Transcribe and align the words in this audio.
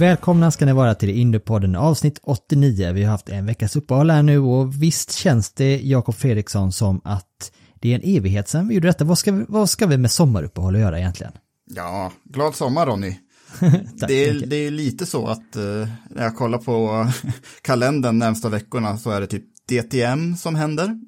Välkomna 0.00 0.50
ska 0.50 0.66
ni 0.66 0.72
vara 0.72 0.94
till 0.94 1.10
Indiepodden 1.10 1.76
avsnitt 1.76 2.20
89. 2.22 2.92
Vi 2.92 3.04
har 3.04 3.10
haft 3.10 3.28
en 3.28 3.46
veckas 3.46 3.76
uppehåll 3.76 4.10
här 4.10 4.22
nu 4.22 4.38
och 4.38 4.82
visst 4.82 5.12
känns 5.12 5.52
det 5.52 5.80
Jakob 5.80 6.14
Fredriksson 6.14 6.72
som 6.72 7.00
att 7.04 7.52
det 7.80 7.92
är 7.92 7.94
en 7.94 8.16
evighet 8.16 8.48
sedan 8.48 8.68
vi 8.68 8.74
gjorde 8.74 8.88
detta. 8.88 9.04
Vad 9.04 9.18
ska 9.18 9.32
vi, 9.32 9.44
vad 9.48 9.70
ska 9.70 9.86
vi 9.86 9.98
med 9.98 10.10
sommaruppehåll 10.10 10.74
att 10.74 10.80
göra 10.80 10.98
egentligen? 10.98 11.32
Ja, 11.70 12.12
glad 12.24 12.54
sommar 12.54 12.86
Ronny. 12.86 13.14
Tack 14.00 14.08
Det 14.08 14.28
är, 14.28 14.46
det 14.46 14.56
är 14.56 14.70
lite 14.70 15.06
så 15.06 15.26
att 15.26 15.56
eh, 15.56 15.88
när 16.10 16.22
jag 16.22 16.36
kollar 16.36 16.58
på 16.58 17.06
kalendern 17.62 18.18
närmsta 18.18 18.48
veckorna 18.48 18.98
så 18.98 19.10
är 19.10 19.20
det 19.20 19.26
typ 19.26 19.44
DTM 19.68 20.36
som 20.36 20.54
händer. 20.54 21.00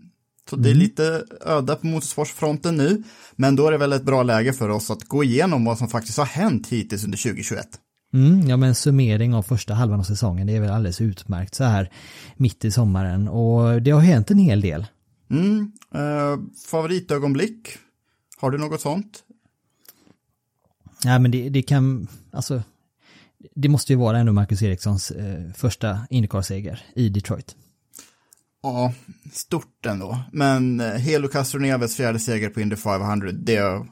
Så 0.51 0.57
det 0.57 0.71
är 0.71 0.75
lite 0.75 1.25
öda 1.47 1.77
på 1.77 1.87
motorsportsfronten 1.87 2.77
nu. 2.77 3.03
Men 3.37 3.57
då 3.57 3.67
är 3.67 3.73
det 3.73 3.79
väl 3.79 3.93
ett 3.93 4.05
bra 4.05 4.23
läge 4.23 4.53
för 4.53 4.69
oss 4.69 4.91
att 4.91 5.05
gå 5.05 5.25
igenom 5.25 5.65
vad 5.65 5.79
som 5.79 5.89
faktiskt 5.89 6.19
har 6.19 6.27
hänt 6.27 6.69
hittills 6.69 7.05
under 7.05 7.19
2021. 7.19 7.67
Mm, 8.13 8.49
ja 8.49 8.57
men 8.57 8.69
en 8.69 8.75
summering 8.75 9.35
av 9.35 9.43
första 9.43 9.75
halvan 9.75 10.01
av 10.01 10.05
säsongen 10.05 10.47
det 10.47 10.57
är 10.57 10.61
väl 10.61 10.71
alldeles 10.71 11.01
utmärkt 11.01 11.55
så 11.55 11.65
här 11.65 11.91
mitt 12.37 12.65
i 12.65 12.71
sommaren 12.71 13.29
och 13.29 13.83
det 13.83 13.91
har 13.91 14.01
hänt 14.01 14.31
en 14.31 14.39
hel 14.39 14.61
del. 14.61 14.87
Mm, 15.31 15.73
eh, 15.95 16.41
favoritögonblick? 16.67 17.69
Har 18.37 18.51
du 18.51 18.59
något 18.59 18.81
sånt? 18.81 19.25
Ja 21.05 21.19
men 21.19 21.31
det, 21.31 21.49
det 21.49 21.63
kan, 21.63 22.09
alltså 22.31 22.63
det 23.55 23.69
måste 23.69 23.93
ju 23.93 23.99
vara 23.99 24.19
ändå 24.19 24.33
Marcus 24.33 24.63
Erikssons 24.63 25.11
eh, 25.11 25.53
första 25.55 26.07
Indycar-seger 26.11 26.83
i 26.95 27.09
Detroit. 27.09 27.57
Ja, 28.63 28.93
stort 29.33 29.87
ändå. 29.87 30.19
Men 30.33 30.81
eh, 30.81 30.93
Helo 30.93 31.29
Castroneves 31.29 31.97
fjärde 31.97 32.19
seger 32.19 32.51
på 32.51 32.61
Indy 32.61 32.77
500, 32.77 33.33
det, 33.33 33.87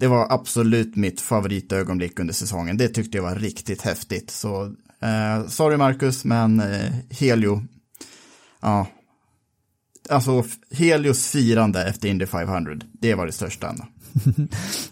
det 0.00 0.08
var 0.08 0.26
absolut 0.30 0.96
mitt 0.96 1.20
favoritögonblick 1.20 2.20
under 2.20 2.34
säsongen. 2.34 2.76
Det 2.76 2.88
tyckte 2.88 3.18
jag 3.18 3.22
var 3.22 3.34
riktigt 3.34 3.82
häftigt. 3.82 4.30
Så, 4.30 4.64
eh, 5.00 5.46
sorry 5.48 5.76
Marcus, 5.76 6.24
men 6.24 6.60
eh, 6.60 6.92
Helio, 7.10 7.62
ja, 8.60 8.86
alltså 10.08 10.44
Helios 10.70 11.28
firande 11.28 11.84
efter 11.84 12.08
Indy 12.08 12.26
500, 12.26 12.76
det 12.92 13.14
var 13.14 13.26
det 13.26 13.32
största 13.32 13.68
Anna. 13.68 13.86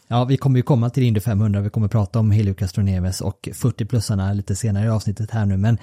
Ja, 0.09 0.25
vi 0.25 0.37
kommer 0.37 0.57
ju 0.57 0.63
komma 0.63 0.91
till 0.91 1.03
Indy 1.03 1.21
500, 1.21 1.61
vi 1.61 1.71
kommer 1.71 1.89
prata 1.89 2.19
om 2.19 2.31
Helio 2.31 2.55
Castroneves 2.55 3.21
och 3.21 3.49
40-plussarna 3.53 4.35
lite 4.35 4.57
senare 4.57 4.87
i 4.87 4.89
avsnittet 4.89 5.31
här 5.31 5.47
nu, 5.47 5.57
men 5.57 5.79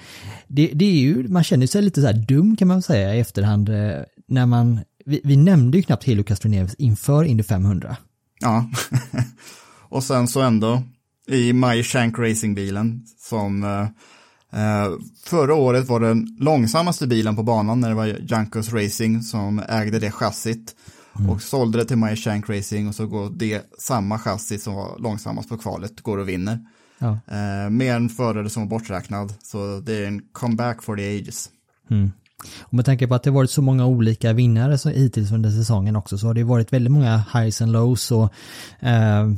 det, 0.46 0.70
det 0.74 0.84
är 0.84 1.00
ju, 1.00 1.28
man 1.28 1.44
känner 1.44 1.66
sig 1.66 1.82
lite 1.82 2.00
så 2.00 2.06
här 2.06 2.26
dum 2.28 2.56
kan 2.56 2.68
man 2.68 2.82
säga 2.82 3.14
i 3.14 3.20
efterhand 3.20 3.68
eh, 3.68 4.02
när 4.28 4.46
man, 4.46 4.80
vi, 5.04 5.20
vi 5.24 5.36
nämnde 5.36 5.76
ju 5.76 5.82
knappt 5.82 6.04
Helio 6.04 6.24
Castroneves 6.24 6.74
inför 6.74 7.24
Indy 7.24 7.42
500. 7.42 7.96
Ja, 8.40 8.70
och 9.88 10.04
sen 10.04 10.28
så 10.28 10.40
ändå 10.40 10.82
i 11.26 11.52
My 11.52 11.82
Shank 11.82 12.18
Racing-bilen 12.18 13.02
som 13.18 13.64
eh, 13.64 13.80
eh, 14.60 14.92
förra 15.24 15.54
året 15.54 15.88
var 15.88 16.00
den 16.00 16.36
långsammaste 16.40 17.06
bilen 17.06 17.36
på 17.36 17.42
banan 17.42 17.80
när 17.80 17.88
det 17.88 17.94
var 17.94 18.16
Jankos 18.28 18.72
Racing 18.72 19.22
som 19.22 19.62
ägde 19.68 19.98
det 19.98 20.10
chassit 20.10 20.74
och 21.28 21.42
sålde 21.42 21.78
det 21.78 21.84
till 21.84 21.96
My 21.96 22.16
Shank 22.16 22.48
Racing 22.48 22.88
och 22.88 22.94
så 22.94 23.06
går 23.06 23.30
det 23.30 23.62
samma 23.78 24.18
chassi 24.18 24.58
som 24.58 24.74
var 24.74 24.98
långsammast 24.98 25.48
på 25.48 25.58
kvalet 25.58 26.00
går 26.00 26.18
och 26.18 26.28
vinner. 26.28 26.58
Ja. 26.98 27.18
Eh, 27.26 27.70
med 27.70 27.96
en 27.96 28.08
förare 28.08 28.50
som 28.50 28.62
var 28.62 28.68
borträknad 28.68 29.34
så 29.42 29.80
det 29.80 29.96
är 29.96 30.06
en 30.06 30.22
comeback 30.32 30.82
for 30.82 30.96
the 30.96 31.18
ages. 31.18 31.50
Och 32.60 32.74
med 32.74 32.84
tanke 32.84 33.06
på 33.06 33.14
att 33.14 33.22
det 33.22 33.30
varit 33.30 33.50
så 33.50 33.62
många 33.62 33.86
olika 33.86 34.32
vinnare 34.32 34.78
så 34.78 34.88
hittills 34.88 35.32
under 35.32 35.50
säsongen 35.50 35.96
också 35.96 36.18
så 36.18 36.26
har 36.26 36.34
det 36.34 36.44
varit 36.44 36.72
väldigt 36.72 36.92
många 36.92 37.24
highs 37.32 37.62
and 37.62 37.72
lows 37.72 38.10
och 38.10 38.32
eh, 38.80 39.30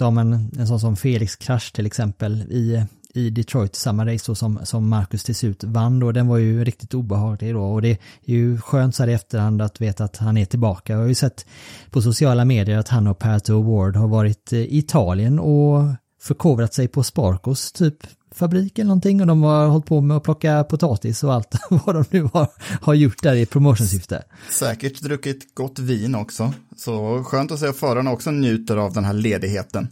en, 0.00 0.50
en 0.58 0.66
sån 0.66 0.80
som 0.80 0.96
Felix 0.96 1.36
Krasch 1.36 1.72
till 1.72 1.86
exempel 1.86 2.42
i, 2.42 2.84
i 3.14 3.30
Detroit, 3.30 3.76
samma 3.76 4.06
race 4.06 4.24
då 4.26 4.34
som, 4.34 4.60
som 4.62 4.88
Marcus 4.88 5.24
till 5.24 5.34
slut 5.34 5.64
vann 5.64 6.00
då, 6.00 6.12
den 6.12 6.28
var 6.28 6.36
ju 6.36 6.64
riktigt 6.64 6.94
obehaglig 6.94 7.54
då 7.54 7.62
och 7.62 7.82
det 7.82 7.90
är 7.90 7.98
ju 8.24 8.60
skönt 8.60 8.94
så 8.94 9.02
här 9.02 9.10
i 9.10 9.14
efterhand 9.14 9.62
att 9.62 9.80
veta 9.80 10.04
att 10.04 10.16
han 10.16 10.36
är 10.36 10.44
tillbaka. 10.44 10.92
Jag 10.92 11.00
har 11.00 11.06
ju 11.06 11.14
sett 11.14 11.46
på 11.90 12.02
sociala 12.02 12.44
medier 12.44 12.78
att 12.78 12.88
han 12.88 13.06
och 13.06 13.18
Pato 13.18 13.62
Ward 13.62 13.96
har 13.96 14.08
varit 14.08 14.52
eh, 14.52 14.58
i 14.58 14.78
Italien 14.78 15.38
och 15.38 15.82
förkovrat 16.20 16.74
sig 16.74 16.88
på 16.88 17.02
Sparkos 17.02 17.72
typ 17.72 17.96
fabrik 18.34 18.78
eller 18.78 18.88
någonting 18.88 19.20
och 19.20 19.26
de 19.26 19.42
har 19.42 19.66
hållit 19.66 19.86
på 19.86 20.00
med 20.00 20.16
att 20.16 20.22
plocka 20.22 20.64
potatis 20.64 21.24
och 21.24 21.34
allt 21.34 21.54
vad 21.70 21.94
de 21.94 22.04
nu 22.10 22.22
har, 22.32 22.48
har 22.80 22.94
gjort 22.94 23.22
där 23.22 23.34
i 23.34 23.46
promotionsyfte. 23.46 24.24
Säkert 24.50 25.00
druckit 25.00 25.54
gott 25.54 25.78
vin 25.78 26.14
också. 26.14 26.52
Så 26.76 27.24
skönt 27.24 27.52
att 27.52 27.60
se 27.60 27.66
att 27.66 27.76
förarna 27.76 28.12
också 28.12 28.30
njuter 28.30 28.76
av 28.76 28.92
den 28.92 29.04
här 29.04 29.12
ledigheten. 29.12 29.88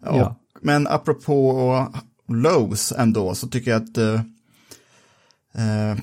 Och, 0.00 0.16
Ja. 0.16 0.36
Men 0.60 0.86
apropå 0.86 1.86
lows 2.28 2.92
ändå 2.92 3.34
så 3.34 3.48
tycker 3.48 3.70
jag 3.70 3.82
att 3.82 3.98
eh, 3.98 4.14
eh, 5.54 5.96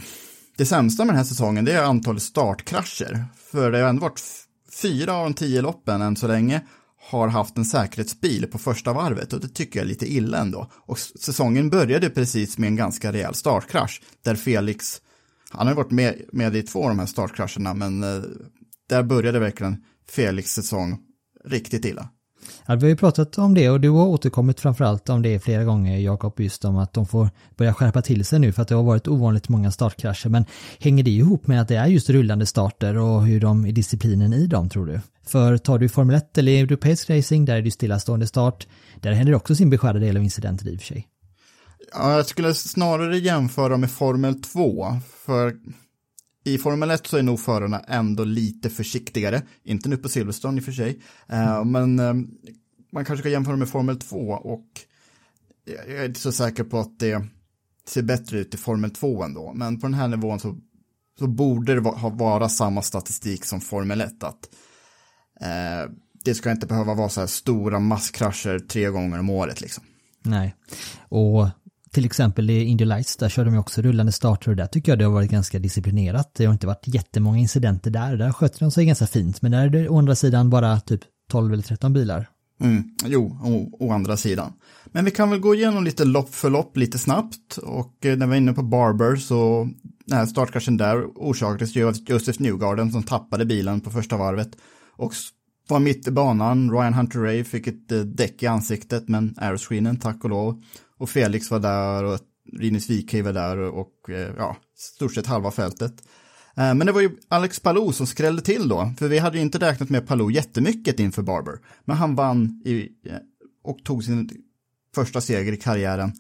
det 0.58 0.66
sämsta 0.66 1.06
med 1.06 1.14
den 1.14 1.18
här 1.18 1.26
säsongen 1.26 1.66
det 1.66 1.74
är 1.74 1.84
antalet 1.84 2.22
startkrascher. 2.22 3.26
För 3.52 3.72
det 3.72 3.80
har 3.80 3.90
ändå 3.90 4.02
varit 4.02 4.22
fyra 4.82 5.14
av 5.14 5.24
de 5.24 5.34
tio 5.34 5.62
loppen 5.62 6.02
än 6.02 6.16
så 6.16 6.28
länge 6.28 6.62
har 7.10 7.28
haft 7.28 7.58
en 7.58 7.66
säkerhetsbil 7.66 8.48
på 8.48 8.58
första 8.58 8.94
varvet 8.94 9.34
och 9.34 9.40
det 9.40 9.48
tycker 9.48 9.80
jag 9.80 9.84
är 9.86 9.90
lite 9.90 10.14
illa 10.14 10.38
ändå. 10.38 10.72
Och 10.74 11.00
säsongen 11.00 11.70
började 11.70 12.10
precis 12.10 12.58
med 12.58 12.68
en 12.68 12.76
ganska 12.76 13.14
rejäl 13.14 13.34
startkrasch 13.34 14.02
där 14.24 14.36
Felix, 14.36 15.02
han 15.50 15.68
har 15.68 15.74
ju 15.74 15.78
varit 15.78 15.92
med, 15.92 16.22
med 16.32 16.56
i 16.56 16.62
två 16.62 16.84
av 16.84 16.90
de 16.90 17.00
här 17.00 17.06
startkrascherna 17.06 17.74
men 17.74 18.04
eh, 18.04 18.22
där 18.90 19.04
började 19.04 19.40
verkligen 19.40 19.84
Felix 20.10 20.54
säsong 20.54 20.98
riktigt 21.46 21.86
illa. 21.86 22.10
Ja, 22.70 22.76
vi 22.76 22.82
har 22.82 22.90
ju 22.90 22.96
pratat 22.96 23.38
om 23.38 23.54
det 23.54 23.70
och 23.70 23.80
du 23.80 23.90
har 23.90 24.08
återkommit 24.08 24.60
framförallt 24.60 25.10
om 25.10 25.22
det 25.22 25.40
flera 25.40 25.64
gånger 25.64 25.98
Jakob, 25.98 26.40
just 26.40 26.66
om 26.66 26.78
att 26.78 26.94
de 26.94 27.06
får 27.06 27.30
börja 27.58 27.74
skärpa 27.74 28.02
till 28.02 28.26
sig 28.26 28.40
nu 28.40 28.52
för 28.52 28.62
att 28.62 28.68
det 28.68 28.76
har 28.76 28.84
varit 28.84 29.08
ovanligt 29.08 29.50
många 29.50 29.72
startkrascher. 29.72 30.30
Men 30.30 30.46
hänger 30.80 31.04
det 31.04 31.12
ihop 31.12 31.48
med 31.48 31.62
att 31.62 31.68
det 31.68 31.76
är 31.76 31.88
just 31.88 32.10
rullande 32.10 32.46
starter 32.46 32.98
och 32.98 33.26
hur 33.26 33.40
de 33.42 33.66
är 33.66 33.72
disciplinen 33.72 34.34
i 34.34 34.48
dem 34.48 34.70
tror 34.70 34.86
du? 34.86 35.02
För 35.26 35.58
tar 35.58 35.80
du 35.80 35.90
Formel 35.90 36.16
1 36.16 36.38
eller 36.38 36.64
europeisk 36.64 37.10
racing, 37.10 37.46
där 37.46 37.54
är 37.54 37.62
det 37.62 37.66
ju 37.66 37.72
stillastående 37.72 38.28
start. 38.28 38.68
Där 39.02 39.12
händer 39.12 39.32
det 39.32 39.38
också 39.38 39.56
sin 39.56 39.70
beskärda 39.70 40.00
del 40.00 40.18
av 40.18 40.24
incidenter 40.24 40.68
i 40.68 40.76
och 40.76 40.80
för 40.80 40.88
sig. 40.88 41.08
Ja, 41.94 42.16
jag 42.16 42.26
skulle 42.26 42.54
snarare 42.54 43.18
jämföra 43.18 43.78
med 43.78 43.92
Formel 43.92 44.42
2, 44.42 44.88
för 45.26 45.54
i 46.54 46.58
Formel 46.58 46.92
1 46.92 47.08
så 47.08 47.18
är 47.18 47.24
nog 47.24 47.40
förarna 47.40 47.80
ändå 47.80 48.24
lite 48.24 48.70
försiktigare, 48.70 49.42
inte 49.64 49.90
nu 49.90 49.98
på 49.98 50.10
Silverstone 50.10 50.58
i 50.58 50.60
och 50.60 50.66
för 50.66 50.72
sig, 50.72 51.02
mm. 51.28 51.72
men 51.72 52.00
eh, 52.00 52.14
man 52.92 53.06
kanske 53.06 53.22
ska 53.22 53.30
jämföra 53.30 53.56
med 53.56 53.70
Formel 53.70 54.00
2 54.00 54.18
och 54.32 54.66
jag 55.66 55.96
är 55.96 56.06
inte 56.06 56.20
så 56.20 56.32
säker 56.32 56.64
på 56.64 56.80
att 56.80 57.00
det 57.00 57.26
ser 57.88 58.02
bättre 58.02 58.40
ut 58.40 58.54
i 58.54 58.58
Formel 58.58 58.92
2 58.92 59.24
ändå, 59.24 59.54
men 59.54 59.80
på 59.80 59.88
den 59.88 59.94
här 59.94 60.08
nivån 60.08 60.40
så, 60.40 60.58
så 61.20 61.28
borde 61.28 61.74
det 61.74 61.82
vara 62.12 62.50
samma 62.50 62.82
statistik 62.82 63.46
som 63.46 63.62
Formel 63.62 64.02
1. 64.02 64.24
Att, 64.24 64.50
eh, 65.42 65.92
det 66.24 66.36
ska 66.36 66.52
inte 66.52 66.68
behöva 66.68 66.94
vara 66.94 67.10
så 67.10 67.20
här 67.20 67.28
stora 67.28 67.80
masskrascher 67.80 68.60
tre 68.60 68.90
gånger 68.90 69.20
om 69.20 69.30
året 69.30 69.62
liksom. 69.62 69.84
Nej. 70.24 70.56
Och 71.10 71.48
till 71.92 72.06
exempel 72.06 72.50
i 72.50 72.64
Indy 72.64 72.86
Lights, 72.86 73.18
där 73.18 73.30
körde 73.30 73.50
de 73.50 73.54
ju 73.54 73.60
också 73.60 73.82
rullande 73.82 74.12
starter 74.12 74.50
och 74.50 74.56
där 74.56 74.68
tycker 74.68 74.92
jag 74.92 75.00
det 75.00 75.06
har 75.06 75.12
varit 75.12 75.32
ganska 75.32 75.60
disciplinerat. 75.60 76.32
Det 76.34 76.46
har 76.46 76.54
inte 76.54 76.68
varit 76.68 76.88
jättemånga 76.88 77.38
incidenter 77.38 77.92
där, 77.92 78.18
där 78.18 78.32
sköter 78.32 78.60
de 78.60 78.72
sig 78.72 78.86
ganska 78.86 79.08
fint. 79.08 79.42
Men 79.42 79.52
där 79.52 79.66
är 79.66 79.70
det 79.70 79.90
å 79.90 79.98
andra 79.98 80.16
sidan 80.16 80.50
bara 80.50 80.80
typ 80.80 81.02
12 81.32 81.54
eller 81.54 81.64
13 81.64 81.94
bilar. 81.94 82.30
Mm, 82.62 82.84
jo, 83.06 83.38
å, 83.44 83.86
å 83.86 83.92
andra 83.92 84.18
sidan. 84.18 84.54
Men 84.86 85.06
vi 85.06 85.12
kan 85.12 85.30
väl 85.30 85.40
gå 85.40 85.56
igenom 85.56 85.84
lite 85.84 86.06
lopp 86.06 86.36
för 86.36 86.50
lopp 86.50 86.78
lite 86.78 87.00
snabbt. 87.00 87.58
Och 87.58 88.06
eh, 88.06 88.18
när 88.18 88.28
vi 88.28 88.34
är 88.34 88.38
inne 88.38 88.54
på 88.54 88.64
Barber 88.64 89.16
så, 89.16 89.70
den 90.06 90.18
här 90.18 90.26
startkraschen 90.26 90.78
där 90.78 91.06
orsakades 91.16 91.76
ju 91.76 91.88
av 91.88 91.96
Joseph 92.08 92.42
Newgarden 92.42 92.92
som 92.92 93.04
tappade 93.04 93.46
bilen 93.46 93.82
på 93.82 93.92
första 93.92 94.18
varvet. 94.18 94.50
Och 94.96 95.14
var 95.70 95.80
mitt 95.80 96.08
i 96.08 96.12
banan, 96.12 96.72
Ryan 96.72 96.94
Hunter 96.94 97.20
Ray 97.20 97.44
fick 97.44 97.68
ett 97.68 97.92
eh, 97.92 98.00
däck 98.00 98.44
i 98.44 98.48
ansiktet, 98.48 99.08
men 99.08 99.36
aeroscreenen 99.38 100.00
tack 100.00 100.24
och 100.24 100.30
lov. 100.30 100.64
Och 100.98 101.10
Felix 101.10 101.52
var 101.52 101.60
där 101.60 102.04
och 102.04 102.20
Rinus 102.60 102.90
Wikheim 102.90 103.26
var 103.26 103.34
där 103.34 103.58
och 103.58 104.10
eh, 104.10 104.34
ja, 104.38 104.58
stort 104.78 105.14
sett 105.14 105.28
halva 105.28 105.52
fältet. 105.52 105.94
Eh, 106.56 106.74
Men 106.76 106.80
det 106.88 106.92
var 106.92 107.02
ju 107.02 107.12
Alex 107.28 107.60
Palou 107.60 107.92
som 107.92 108.08
skrällde 108.08 108.42
till 108.42 108.70
då, 108.70 108.94
för 108.98 109.08
vi 109.08 109.18
hade 109.18 109.38
ju 109.38 109.44
inte 109.44 109.58
räknat 109.58 109.90
med 109.90 110.08
Palou 110.08 110.32
jättemycket 110.32 111.00
inför 111.00 111.22
Barber. 111.22 111.60
Men 111.86 111.98
han 111.98 112.16
vann 112.16 112.62
i, 112.66 112.82
eh, 112.82 113.16
och 113.64 113.84
tog 113.84 114.04
sin 114.04 114.30
första 114.96 115.22
seger 115.22 115.54
i 115.54 115.58
karriären. 115.58 116.12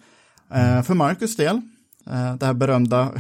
Eh, 0.54 0.82
för 0.82 0.94
Marcus 0.94 1.36
del, 1.36 1.62
eh, 2.06 2.36
det 2.36 2.46
här 2.46 2.54
berömda 2.54 3.14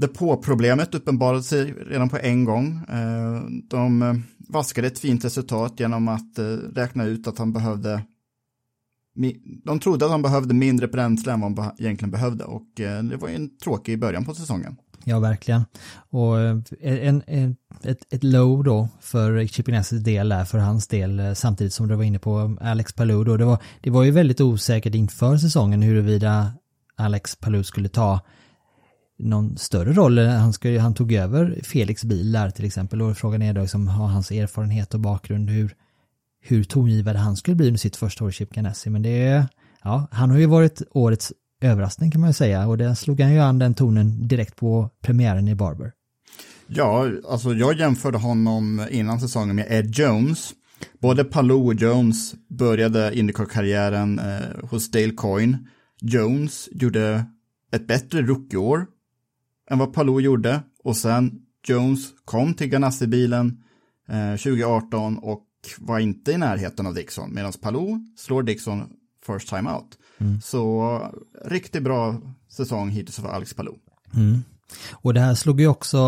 depåproblemet 0.00 0.94
uppenbarade 0.94 1.42
sig 1.42 1.72
redan 1.72 2.08
på 2.08 2.18
en 2.18 2.44
gång. 2.44 2.80
Eh, 2.88 3.42
de 3.70 4.02
eh, 4.02 4.14
vaskade 4.48 4.86
ett 4.86 4.98
fint 4.98 5.24
resultat 5.24 5.80
genom 5.80 6.08
att 6.08 6.38
eh, 6.38 6.44
räkna 6.74 7.04
ut 7.04 7.26
att 7.26 7.38
han 7.38 7.52
behövde 7.52 8.02
de 9.64 9.80
trodde 9.80 10.04
att 10.04 10.10
han 10.10 10.22
behövde 10.22 10.54
mindre 10.54 10.88
bränsle 10.88 11.32
än 11.32 11.40
vad 11.40 11.58
han 11.58 11.74
egentligen 11.78 12.10
behövde 12.10 12.44
och 12.44 12.66
det 12.76 13.16
var 13.20 13.28
ju 13.28 13.34
en 13.34 13.58
tråkig 13.58 14.00
början 14.00 14.24
på 14.24 14.34
säsongen. 14.34 14.76
Ja, 15.04 15.18
verkligen. 15.18 15.64
Och 16.10 16.40
en, 16.80 17.22
en, 17.26 17.56
ett, 17.82 18.14
ett 18.14 18.24
low 18.24 18.64
då 18.64 18.88
för 19.00 19.46
Chipinassis 19.46 20.00
del 20.00 20.28
där, 20.28 20.44
för 20.44 20.58
hans 20.58 20.86
del, 20.88 21.36
samtidigt 21.36 21.72
som 21.72 21.88
du 21.88 21.94
var 21.94 22.04
inne 22.04 22.18
på 22.18 22.38
um, 22.38 22.58
Alex 22.60 22.92
Palou 22.92 23.24
då. 23.24 23.36
Det 23.36 23.44
var, 23.44 23.58
det 23.80 23.90
var 23.90 24.02
ju 24.02 24.10
väldigt 24.10 24.40
osäkert 24.40 24.94
inför 24.94 25.36
säsongen 25.36 25.82
huruvida 25.82 26.52
Alex 26.96 27.36
Palou 27.36 27.62
skulle 27.62 27.88
ta 27.88 28.20
någon 29.22 29.56
större 29.56 29.92
roll. 29.92 30.18
Eh, 30.18 30.28
han, 30.28 30.52
ska, 30.52 30.80
han 30.80 30.94
tog 30.94 31.12
över 31.12 31.60
Felix 31.62 32.04
bil 32.04 32.32
där 32.32 32.50
till 32.50 32.64
exempel 32.64 33.02
och 33.02 33.16
frågan 33.16 33.42
är 33.42 33.52
då 33.52 33.60
liksom, 33.60 33.88
har 33.88 34.06
hans 34.06 34.30
erfarenhet 34.30 34.94
och 34.94 35.00
bakgrund, 35.00 35.50
hur, 35.50 35.74
hur 36.40 36.64
tongivande 36.64 37.20
han 37.20 37.36
skulle 37.36 37.54
bli 37.54 37.70
med 37.70 37.80
sitt 37.80 37.96
första 37.96 38.24
år 38.24 38.30
i 38.30 38.32
Chip 38.32 38.50
Ganassi. 38.50 38.90
Men 38.90 39.02
det 39.02 39.22
är, 39.22 39.48
ja, 39.82 40.06
han 40.10 40.30
har 40.30 40.38
ju 40.38 40.46
varit 40.46 40.82
årets 40.90 41.32
överraskning 41.60 42.10
kan 42.10 42.20
man 42.20 42.30
ju 42.30 42.34
säga 42.34 42.66
och 42.66 42.78
det 42.78 42.96
slog 42.96 43.20
han 43.20 43.32
ju 43.32 43.38
an 43.38 43.58
den 43.58 43.74
tonen 43.74 44.28
direkt 44.28 44.56
på 44.56 44.90
premiären 45.02 45.48
i 45.48 45.54
Barber. 45.54 45.92
Ja, 46.66 47.08
alltså 47.28 47.54
jag 47.54 47.78
jämförde 47.78 48.18
honom 48.18 48.86
innan 48.90 49.20
säsongen 49.20 49.56
med 49.56 49.66
Ed 49.70 49.94
Jones. 49.94 50.52
Både 51.00 51.24
Palou 51.24 51.66
och 51.66 51.74
Jones 51.74 52.34
började 52.48 53.18
Indycar-karriären 53.18 54.18
eh, 54.18 54.68
hos 54.70 54.90
Dale 54.90 55.10
Coyne. 55.10 55.58
Jones 56.00 56.68
gjorde 56.72 57.24
ett 57.72 57.86
bättre 57.86 58.22
rookieår 58.22 58.86
än 59.70 59.78
vad 59.78 59.92
Palou 59.92 60.20
gjorde 60.20 60.60
och 60.84 60.96
sen 60.96 61.42
Jones 61.66 62.00
kom 62.24 62.54
till 62.54 62.66
Ganassi-bilen 62.66 63.62
eh, 64.08 64.30
2018 64.30 65.18
och 65.18 65.46
var 65.78 65.98
inte 65.98 66.32
i 66.32 66.38
närheten 66.38 66.86
av 66.86 66.94
Dixon 66.94 67.34
medan 67.34 67.52
Palou 67.52 68.06
slår 68.16 68.42
Dixon 68.42 68.88
first 69.26 69.48
time 69.48 69.70
out. 69.70 69.98
Så 70.42 70.98
riktigt 71.44 71.82
bra 71.82 72.20
säsong 72.48 72.90
hittills 72.90 73.16
för 73.16 73.28
Alex 73.28 73.54
Palou. 73.54 73.74
Och 74.92 75.14
det 75.14 75.20
här 75.20 75.34
slog 75.34 75.60
ju 75.60 75.66
också, 75.66 75.98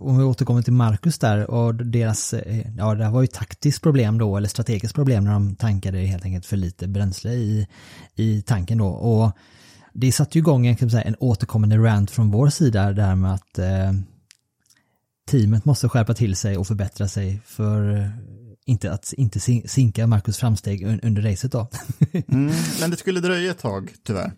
om 0.00 0.18
vi 0.18 0.24
återkommer 0.24 0.62
till 0.62 0.72
Marcus 0.72 1.18
där, 1.18 1.50
och 1.50 1.74
deras, 1.74 2.34
eh, 2.34 2.66
ja 2.76 2.94
det 2.94 3.04
här 3.04 3.10
var 3.10 3.20
ju 3.20 3.26
taktiskt 3.26 3.82
problem 3.82 4.18
då, 4.18 4.36
eller 4.36 4.48
strategiskt 4.48 4.94
problem 4.94 5.24
när 5.24 5.32
de 5.32 5.56
tankade 5.56 5.98
helt 5.98 6.24
enkelt 6.24 6.46
för 6.46 6.56
lite 6.56 6.88
bränsle 6.88 7.32
i, 7.32 7.68
i 8.14 8.42
tanken 8.42 8.78
då. 8.78 8.86
Och 8.86 9.32
det 9.92 10.12
satte 10.12 10.38
ju 10.38 10.42
igång 10.42 10.66
en, 10.66 10.76
kan 10.76 10.90
säga, 10.90 11.02
en 11.02 11.16
återkommande 11.20 11.76
rant 11.78 12.10
från 12.10 12.30
vår 12.30 12.48
sida 12.48 12.92
där 12.92 13.14
med 13.14 13.34
att 13.34 13.58
eh, 13.58 13.92
teamet 15.30 15.64
måste 15.64 15.88
skärpa 15.88 16.14
till 16.14 16.36
sig 16.36 16.56
och 16.56 16.66
förbättra 16.66 17.08
sig 17.08 17.40
för 17.44 17.96
eh, 17.96 18.06
inte 18.66 18.92
att 18.92 19.12
inte 19.12 19.40
sin- 19.40 19.68
sinka 19.68 20.06
Marcus 20.06 20.38
framsteg 20.38 20.86
un- 20.86 21.00
under 21.02 21.22
racet 21.22 21.52
då. 21.52 21.68
Mm, 22.28 22.52
men 22.80 22.90
det 22.90 22.96
skulle 22.96 23.20
dröja 23.20 23.50
ett 23.50 23.58
tag, 23.58 23.90
tyvärr. 24.06 24.32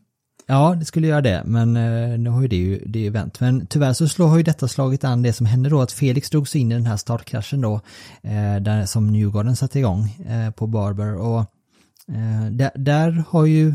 Ja, 0.47 0.75
det 0.79 0.85
skulle 0.85 1.07
göra 1.07 1.21
det, 1.21 1.43
men 1.47 1.77
eh, 1.77 2.19
nu 2.19 2.31
har 2.31 2.43
ju 2.43 2.49
det 2.49 2.57
ju 2.57 2.83
det 2.87 3.07
är 3.07 3.11
vänt. 3.11 3.41
Men 3.41 3.67
tyvärr 3.67 3.93
så 3.93 4.09
slår, 4.09 4.29
har 4.29 4.37
ju 4.37 4.43
detta 4.43 4.69
slagit 4.69 5.05
an 5.05 5.23
det 5.23 5.33
som 5.33 5.47
hände 5.47 5.69
då, 5.69 5.81
att 5.81 5.93
Felix 5.93 6.31
drog 6.31 6.49
sig 6.49 6.61
in 6.61 6.73
i 6.73 6.75
den 6.75 6.87
här 6.87 6.97
startkraschen 6.97 7.61
då, 7.61 7.75
eh, 8.23 8.57
där, 8.61 8.87
som 8.87 9.07
Newgarden 9.13 9.57
satte 9.57 9.79
igång 9.79 10.09
eh, 10.29 10.51
på 10.51 10.67
Barber. 10.67 11.15
Och 11.15 11.41
eh, 12.09 12.51
där, 12.51 12.71
där 12.75 13.25
har 13.29 13.47
ju 13.47 13.75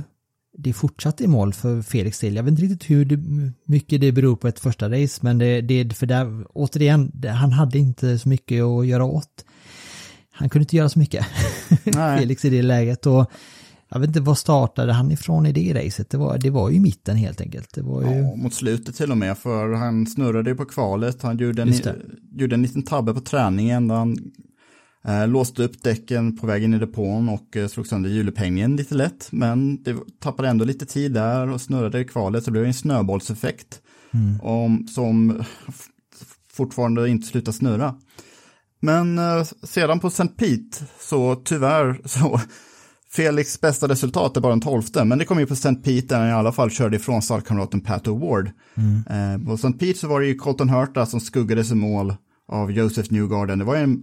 det 0.57 0.73
fortsatt 0.73 1.21
i 1.21 1.27
mål 1.27 1.53
för 1.53 1.81
Felix 1.81 2.19
del. 2.19 2.35
Jag 2.35 2.43
vet 2.43 2.51
inte 2.51 2.63
riktigt 2.63 2.89
hur 2.89 3.05
det, 3.05 3.19
mycket 3.65 4.01
det 4.01 4.11
beror 4.11 4.35
på 4.35 4.47
ett 4.47 4.59
första 4.59 4.89
race, 4.89 5.19
men 5.21 5.37
det, 5.37 5.61
det 5.61 5.93
för 5.93 6.05
där, 6.05 6.45
återigen, 6.49 7.11
det, 7.13 7.29
han 7.29 7.51
hade 7.51 7.77
inte 7.77 8.19
så 8.19 8.29
mycket 8.29 8.63
att 8.63 8.87
göra 8.87 9.03
åt. 9.03 9.45
Han 10.31 10.49
kunde 10.49 10.63
inte 10.63 10.75
göra 10.75 10.89
så 10.89 10.99
mycket. 10.99 11.25
Felix 11.93 12.45
i 12.45 12.49
det 12.49 12.61
läget. 12.61 13.05
Och 13.05 13.31
jag 13.89 13.99
vet 13.99 14.07
inte, 14.07 14.19
vad 14.19 14.37
startade 14.37 14.93
han 14.93 15.11
ifrån 15.11 15.45
i 15.45 15.51
det 15.51 15.73
racet? 15.73 16.09
Det 16.09 16.17
var, 16.17 16.37
det 16.37 16.49
var 16.49 16.69
ju 16.69 16.79
mitten 16.79 17.17
helt 17.17 17.41
enkelt. 17.41 17.73
Det 17.73 17.81
var 17.81 18.01
ju... 18.01 18.09
Ja, 18.09 18.35
mot 18.35 18.53
slutet 18.53 18.95
till 18.95 19.11
och 19.11 19.17
med, 19.17 19.37
för 19.37 19.73
han 19.73 20.07
snurrade 20.07 20.49
ju 20.49 20.55
på 20.55 20.65
kvalet, 20.65 21.21
han 21.21 21.37
gjorde 21.37 21.61
en, 21.61 21.73
gjorde 22.31 22.55
en 22.55 22.61
liten 22.61 22.83
tabbe 22.83 23.13
på 23.13 23.21
träningen 23.21 23.87
där 23.87 23.95
han 23.95 24.17
låste 25.27 25.63
upp 25.63 25.83
däcken 25.83 26.37
på 26.37 26.47
vägen 26.47 26.73
i 26.73 26.79
depån 26.79 27.29
och 27.29 27.57
eh, 27.57 27.67
slog 27.67 27.87
sönder 27.87 28.09
hjulupphängningen 28.09 28.75
lite 28.75 28.95
lätt, 28.95 29.27
men 29.31 29.83
det 29.83 29.95
tappade 30.19 30.49
ändå 30.49 30.65
lite 30.65 30.85
tid 30.85 31.13
där 31.13 31.49
och 31.49 31.61
snurrade 31.61 31.99
i 31.99 32.05
kvalet 32.05 32.43
så 32.43 32.47
det 32.47 32.51
blev 32.51 32.65
en 32.65 32.73
snöbollseffekt 32.73 33.81
om, 34.41 34.87
som 34.87 35.43
fortfarande 36.53 37.09
inte 37.09 37.27
slutar 37.27 37.51
snurra. 37.51 37.95
Men 38.79 39.17
eh, 39.17 39.43
sedan 39.63 39.99
på 39.99 40.07
St. 40.07 40.27
Pete 40.27 40.85
så 40.99 41.35
tyvärr 41.35 42.01
så 42.05 42.41
Felix 43.11 43.61
bästa 43.61 43.87
resultat 43.87 44.37
är 44.37 44.41
bara 44.41 44.53
en 44.53 44.61
tolfte, 44.61 45.05
men 45.05 45.17
det 45.17 45.25
kom 45.25 45.39
ju 45.39 45.45
på 45.45 45.53
St. 45.53 45.75
Pete 45.75 46.07
där 46.07 46.19
han 46.19 46.29
i 46.29 46.31
alla 46.31 46.51
fall 46.51 46.71
körde 46.71 46.95
ifrån 46.95 47.21
startkamraten 47.21 47.81
Pat 47.81 48.07
O'Ward. 48.07 48.51
Eh, 49.09 49.45
på 49.45 49.53
St. 49.53 49.71
Pete 49.71 49.99
så 49.99 50.07
var 50.07 50.21
det 50.21 50.27
ju 50.27 50.35
Colton 50.35 50.69
Hurta 50.69 51.05
som 51.05 51.19
skuggades 51.19 51.71
i 51.71 51.75
mål 51.75 52.15
av 52.47 52.71
Joseph 52.71 53.13
Newgarden. 53.13 53.59
Det 53.59 53.65
var 53.65 53.75
ju 53.75 53.83
en 53.83 54.01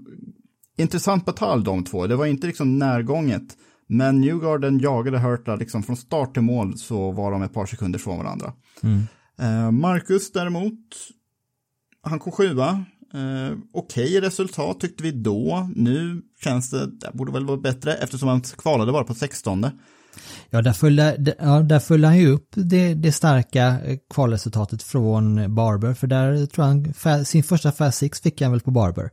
intressant 0.77 1.25
batalj 1.25 1.65
de 1.65 1.85
två, 1.85 2.07
det 2.07 2.17
var 2.17 2.27
inte 2.27 2.47
liksom 2.47 2.79
närgånget. 2.79 3.57
Men 3.87 4.21
Newgarden 4.21 4.79
jagade 4.79 5.19
Hurta 5.19 5.57
liksom 5.57 5.83
från 5.83 5.97
start 5.97 6.33
till 6.35 6.43
mål 6.43 6.79
så 6.79 7.13
var 7.13 7.31
de 7.33 7.43
ett 7.43 7.53
par 7.53 7.67
sekunder 7.67 7.99
från 7.99 8.19
varandra. 8.19 8.53
Eh, 9.39 9.71
Marcus 9.71 10.33
däremot, 10.33 10.81
han 12.03 12.19
kom 12.19 12.33
sjua. 12.33 12.85
Eh, 13.15 13.59
Okej 13.73 14.21
resultat 14.21 14.81
tyckte 14.81 15.03
vi 15.03 15.11
då. 15.11 15.69
Nu 15.77 16.23
känns 16.45 16.71
det, 16.71 16.87
det 16.87 17.11
borde 17.15 17.33
väl 17.33 17.47
vara 17.47 17.57
bättre 17.57 17.95
eftersom 17.95 18.29
han 18.29 18.41
kvalade 18.41 18.93
bara 18.93 19.05
på 19.05 19.15
16. 19.15 19.67
Ja, 20.51 20.63
där 20.63 20.73
följde, 20.73 21.35
ja, 21.39 21.61
där 21.61 21.79
följde 21.79 22.09
han 22.09 22.19
ju 22.19 22.29
upp 22.29 22.49
det, 22.55 22.95
det 22.95 23.13
starka 23.13 23.67
eh, 23.85 23.99
kvalresultatet 24.15 24.83
från 24.83 25.55
Barber, 25.55 25.95
för 25.95 26.07
där 26.07 26.47
tror 26.47 26.65
han, 26.65 26.85
fa- 26.87 27.25
sin 27.25 27.43
första 27.43 27.73
Fast 27.73 27.99
Six 27.99 28.21
fick 28.21 28.43
han 28.43 28.51
väl 28.51 28.61
på 28.61 28.71
Barber. 28.71 29.11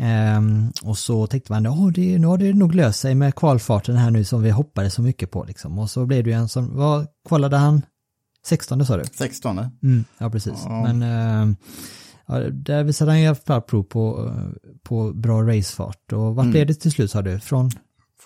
Ehm, 0.00 0.72
och 0.82 0.98
så 0.98 1.26
tänkte 1.26 1.52
man, 1.52 1.64
ja, 1.64 1.90
det, 1.94 2.18
nu 2.18 2.26
har 2.26 2.38
det 2.38 2.52
nog 2.54 2.74
löst 2.74 3.00
sig 3.00 3.14
med 3.14 3.34
kvalfarten 3.34 3.96
här 3.96 4.10
nu 4.10 4.24
som 4.24 4.42
vi 4.42 4.50
hoppades 4.50 4.94
så 4.94 5.02
mycket 5.02 5.30
på 5.30 5.44
liksom. 5.44 5.78
Och 5.78 5.90
så 5.90 6.06
blev 6.06 6.24
det 6.24 6.30
ju 6.30 6.36
en 6.36 6.48
som, 6.48 6.76
vad 6.76 7.06
kvalade 7.28 7.56
han? 7.56 7.82
16 8.46 8.86
sa 8.86 8.96
du? 8.96 9.04
16. 9.14 9.58
Mm, 9.82 10.04
ja, 10.18 10.30
precis. 10.30 10.52
Ja. 10.64 10.82
Men 10.82 11.02
ehm, 11.02 11.56
ja, 12.26 12.38
där 12.38 12.84
visade 12.84 13.10
han 13.10 13.18
ju 13.18 13.24
i 13.24 13.28
alla 13.28 13.34
fall 13.36 13.62
prov 13.62 13.82
på, 13.82 14.32
eh, 14.36 14.70
på 14.82 15.12
bra 15.12 15.42
racefart. 15.42 16.12
Och 16.12 16.34
vart 16.34 16.46
blev 16.50 16.66
det 16.66 16.74
till 16.74 16.90
slut 16.92 17.10
sa 17.10 17.22
du? 17.22 17.40
Från? 17.40 17.70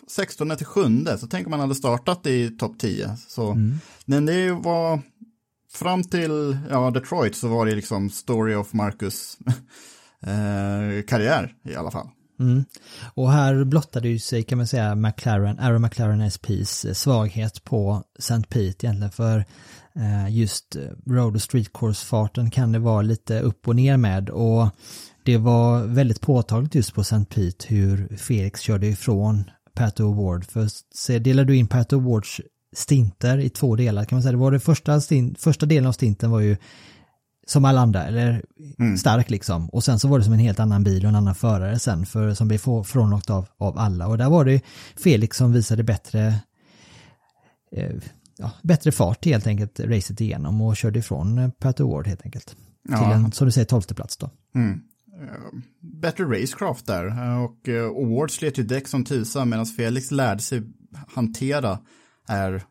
16 0.09 0.57
till 0.57 0.67
7, 0.67 0.81
så 1.19 1.27
tänker 1.27 1.51
man 1.51 1.61
hade 1.61 1.75
startat 1.75 2.27
i 2.27 2.51
topp 2.51 2.79
10. 2.79 3.17
Så, 3.29 3.57
Men 4.05 4.27
det 4.27 4.53
var, 4.53 5.01
fram 5.73 6.05
till 6.05 6.59
ja, 6.71 6.91
Detroit 6.91 7.37
så 7.37 7.49
var 7.49 7.67
det 7.67 7.75
liksom 7.75 8.11
story 8.11 8.55
of 8.55 8.73
Marcus 8.73 9.39
eh, 10.27 11.05
karriär 11.07 11.55
i 11.65 11.75
alla 11.75 11.91
fall. 11.91 12.09
Mm. 12.41 12.65
Och 13.15 13.33
här 13.33 13.65
blottade 13.65 14.09
ju 14.09 14.19
sig 14.19 14.43
kan 14.43 14.59
man 14.59 14.67
säga 14.67 14.95
McLaren, 14.95 15.59
Aaron 15.59 15.83
McLaren 15.83 16.31
SPs 16.31 16.87
svaghet 16.95 17.65
på 17.65 18.03
St. 18.19 18.43
Pete 18.49 18.87
egentligen 18.87 19.11
för 19.11 19.45
eh, 19.95 20.37
just 20.37 20.77
road 21.07 21.35
och 21.35 21.43
street 21.43 21.73
course-farten 21.73 22.51
kan 22.51 22.73
det 22.73 22.79
vara 22.79 23.03
lite 23.03 23.41
upp 23.41 23.69
och 23.69 23.77
ner 23.77 23.97
med 23.97 24.31
och 24.31 24.69
det 25.23 25.37
var 25.37 25.83
väldigt 25.85 26.21
påtagligt 26.21 26.75
just 26.75 26.95
på 26.95 27.01
St. 27.01 27.25
Pete 27.25 27.67
hur 27.69 28.17
Felix 28.17 28.61
körde 28.61 28.87
ifrån 28.87 29.51
Pat 29.75 30.01
O'Ward. 30.01 30.45
För 30.51 30.69
så 30.95 31.19
delade 31.19 31.53
du 31.53 31.57
in 31.57 31.67
Pat 31.67 31.93
O'Wards 31.93 32.41
stinter 32.73 33.39
i 33.39 33.51
två 33.51 33.77
delar 33.77 34.05
kan 34.05 34.17
man 34.17 34.23
säga. 34.23 34.33
Det 34.33 34.39
var 34.39 34.51
det 34.51 34.61
första, 34.61 35.01
stint, 35.01 35.41
första 35.41 35.67
delen 35.67 35.87
av 35.87 35.93
stinten 35.93 36.31
var 36.31 36.41
ju 36.41 36.57
som 37.47 37.65
alla 37.65 37.81
andra, 37.81 38.05
eller 38.05 38.43
mm. 38.79 38.99
stark 38.99 39.31
liksom. 39.31 39.69
Och 39.69 39.85
sen 39.85 39.99
så 39.99 40.09
var 40.09 40.19
det 40.19 40.25
som 40.25 40.33
en 40.33 40.39
helt 40.39 40.61
annan 40.61 40.85
bil 40.85 41.05
och 41.05 41.09
en 41.09 41.17
annan 41.17 41.35
förare 41.35 41.79
sen, 41.79 42.07
för, 42.07 42.35
som 42.35 42.49
blev 42.49 42.59
frånåkt 42.85 43.31
av, 43.31 43.49
av 43.57 43.79
alla. 43.79 44.07
Och 44.07 44.19
där 44.19 44.31
var 44.31 44.45
det 44.45 44.61
Felix 44.97 45.37
som 45.37 45.53
visade 45.53 45.83
bättre, 45.83 46.35
eh, 47.73 47.93
ja, 48.37 48.51
bättre 48.63 48.93
fart 48.93 49.25
helt 49.25 49.47
enkelt, 49.47 49.81
racet 49.81 50.21
igenom 50.21 50.61
och 50.61 50.77
körde 50.77 50.99
ifrån 50.99 51.53
Pat 51.59 51.81
Award 51.81 52.07
helt 52.07 52.23
enkelt. 52.25 52.57
Ja. 52.89 52.99
Till 52.99 53.07
en, 53.07 53.33
som 53.33 53.47
du 53.47 53.53
säger, 53.53 53.65
tolfte 53.65 53.95
plats 53.95 54.17
då. 54.17 54.31
Mm. 54.55 54.81
Uh, 55.25 55.61
bättre 55.81 56.25
racecraft 56.25 56.87
där 56.87 57.07
och 57.39 57.69
uh, 57.69 57.85
Award 57.85 58.31
slet 58.31 58.59
ju 58.59 58.63
däck 58.63 58.89
som 58.89 59.05
tusan 59.05 59.49
medan 59.49 59.67
Felix 59.67 60.11
lärde 60.11 60.41
sig 60.41 60.63
hantera 61.09 61.79
är 62.29 62.63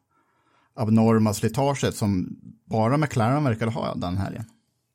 abnorma 0.75 1.33
slitaget 1.33 1.95
som 1.95 2.37
bara 2.65 2.97
McLaren 2.97 3.43
verkade 3.43 3.71
ha 3.71 3.95
den 3.95 4.17
helgen. 4.17 4.45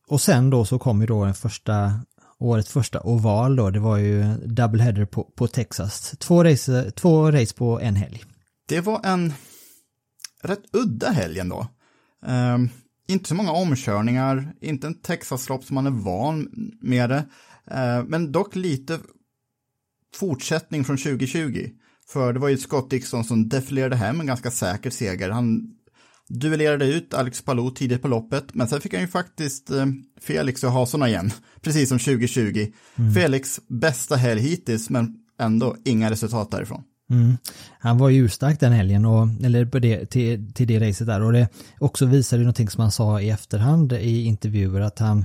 Och 0.09 0.21
sen 0.21 0.51
då 0.51 0.65
så 0.65 0.79
kom 0.79 1.01
ju 1.01 1.07
då 1.07 1.25
den 1.25 1.35
första, 1.35 2.01
årets 2.39 2.71
första 2.71 3.01
oval 3.01 3.57
då, 3.57 3.71
det 3.71 3.81
var 3.81 3.97
ju 3.97 4.37
double 4.37 4.83
header 4.83 5.05
på, 5.05 5.25
på 5.25 5.47
Texas. 5.47 6.15
Två 6.19 6.45
race, 6.45 6.91
två 6.91 7.31
race 7.31 7.55
på 7.55 7.81
en 7.81 7.97
helg. 7.97 8.25
Det 8.67 8.81
var 8.81 9.01
en 9.05 9.33
rätt 10.43 10.65
udda 10.73 11.11
helg 11.11 11.39
ändå. 11.39 11.67
Um, 12.27 12.71
inte 13.07 13.29
så 13.29 13.35
många 13.35 13.53
omkörningar, 13.53 14.55
inte 14.61 14.87
en 14.87 14.95
Texas-lopp 14.95 15.65
som 15.65 15.75
man 15.75 15.87
är 15.87 15.91
van 15.91 16.49
med 16.81 17.11
det. 17.11 17.25
Uh, 17.71 18.05
men 18.07 18.33
dock 18.33 18.57
lite 18.57 18.99
fortsättning 20.15 20.85
från 20.85 20.97
2020. 20.97 21.69
För 22.09 22.33
det 22.33 22.39
var 22.39 22.49
ju 22.49 22.59
Scott 22.59 22.91
Dixon 22.91 23.25
som 23.25 23.49
defilerade 23.49 23.97
hem 23.97 24.21
en 24.21 24.27
ganska 24.27 24.51
säker 24.51 24.91
seger. 24.91 25.31
Han 25.31 25.75
duellerade 26.29 26.87
ut 26.87 27.15
Alex 27.15 27.43
Palou 27.43 27.71
tidigt 27.71 28.03
på 28.03 28.09
loppet, 28.09 28.55
men 28.55 28.69
sen 28.69 28.81
fick 28.81 28.93
han 28.93 29.03
ju 29.03 29.09
faktiskt 29.09 29.71
eh, 29.71 29.87
Felix 30.21 30.65
och 30.65 30.73
hasorna 30.73 31.09
igen, 31.09 31.31
precis 31.61 31.89
som 31.89 31.99
2020. 31.99 32.67
Mm. 32.97 33.15
Felix 33.15 33.61
bästa 33.69 34.17
helg 34.17 34.41
hittills, 34.41 34.91
men 34.91 35.15
ändå 35.41 35.77
inga 35.85 36.11
resultat 36.11 36.51
därifrån. 36.51 36.83
Mm. 37.11 37.37
Han 37.79 37.99
var 37.99 38.09
ju 38.09 38.25
urstark 38.25 38.61
den 38.61 38.73
helgen, 38.73 39.05
och, 39.05 39.29
eller 39.45 39.67
på 39.67 39.79
det, 39.79 40.07
till, 40.07 40.53
till 40.53 40.67
det 40.67 40.89
racet 40.89 41.07
där, 41.07 41.23
och 41.23 41.33
det 41.33 41.49
också 41.79 42.07
visade 42.07 42.43
någonting 42.43 42.69
som 42.69 42.81
han 42.81 42.93
sa 42.93 43.21
i 43.21 43.31
efterhand 43.31 43.93
i 43.93 44.25
intervjuer, 44.25 44.81
att 44.81 44.99
han 44.99 45.25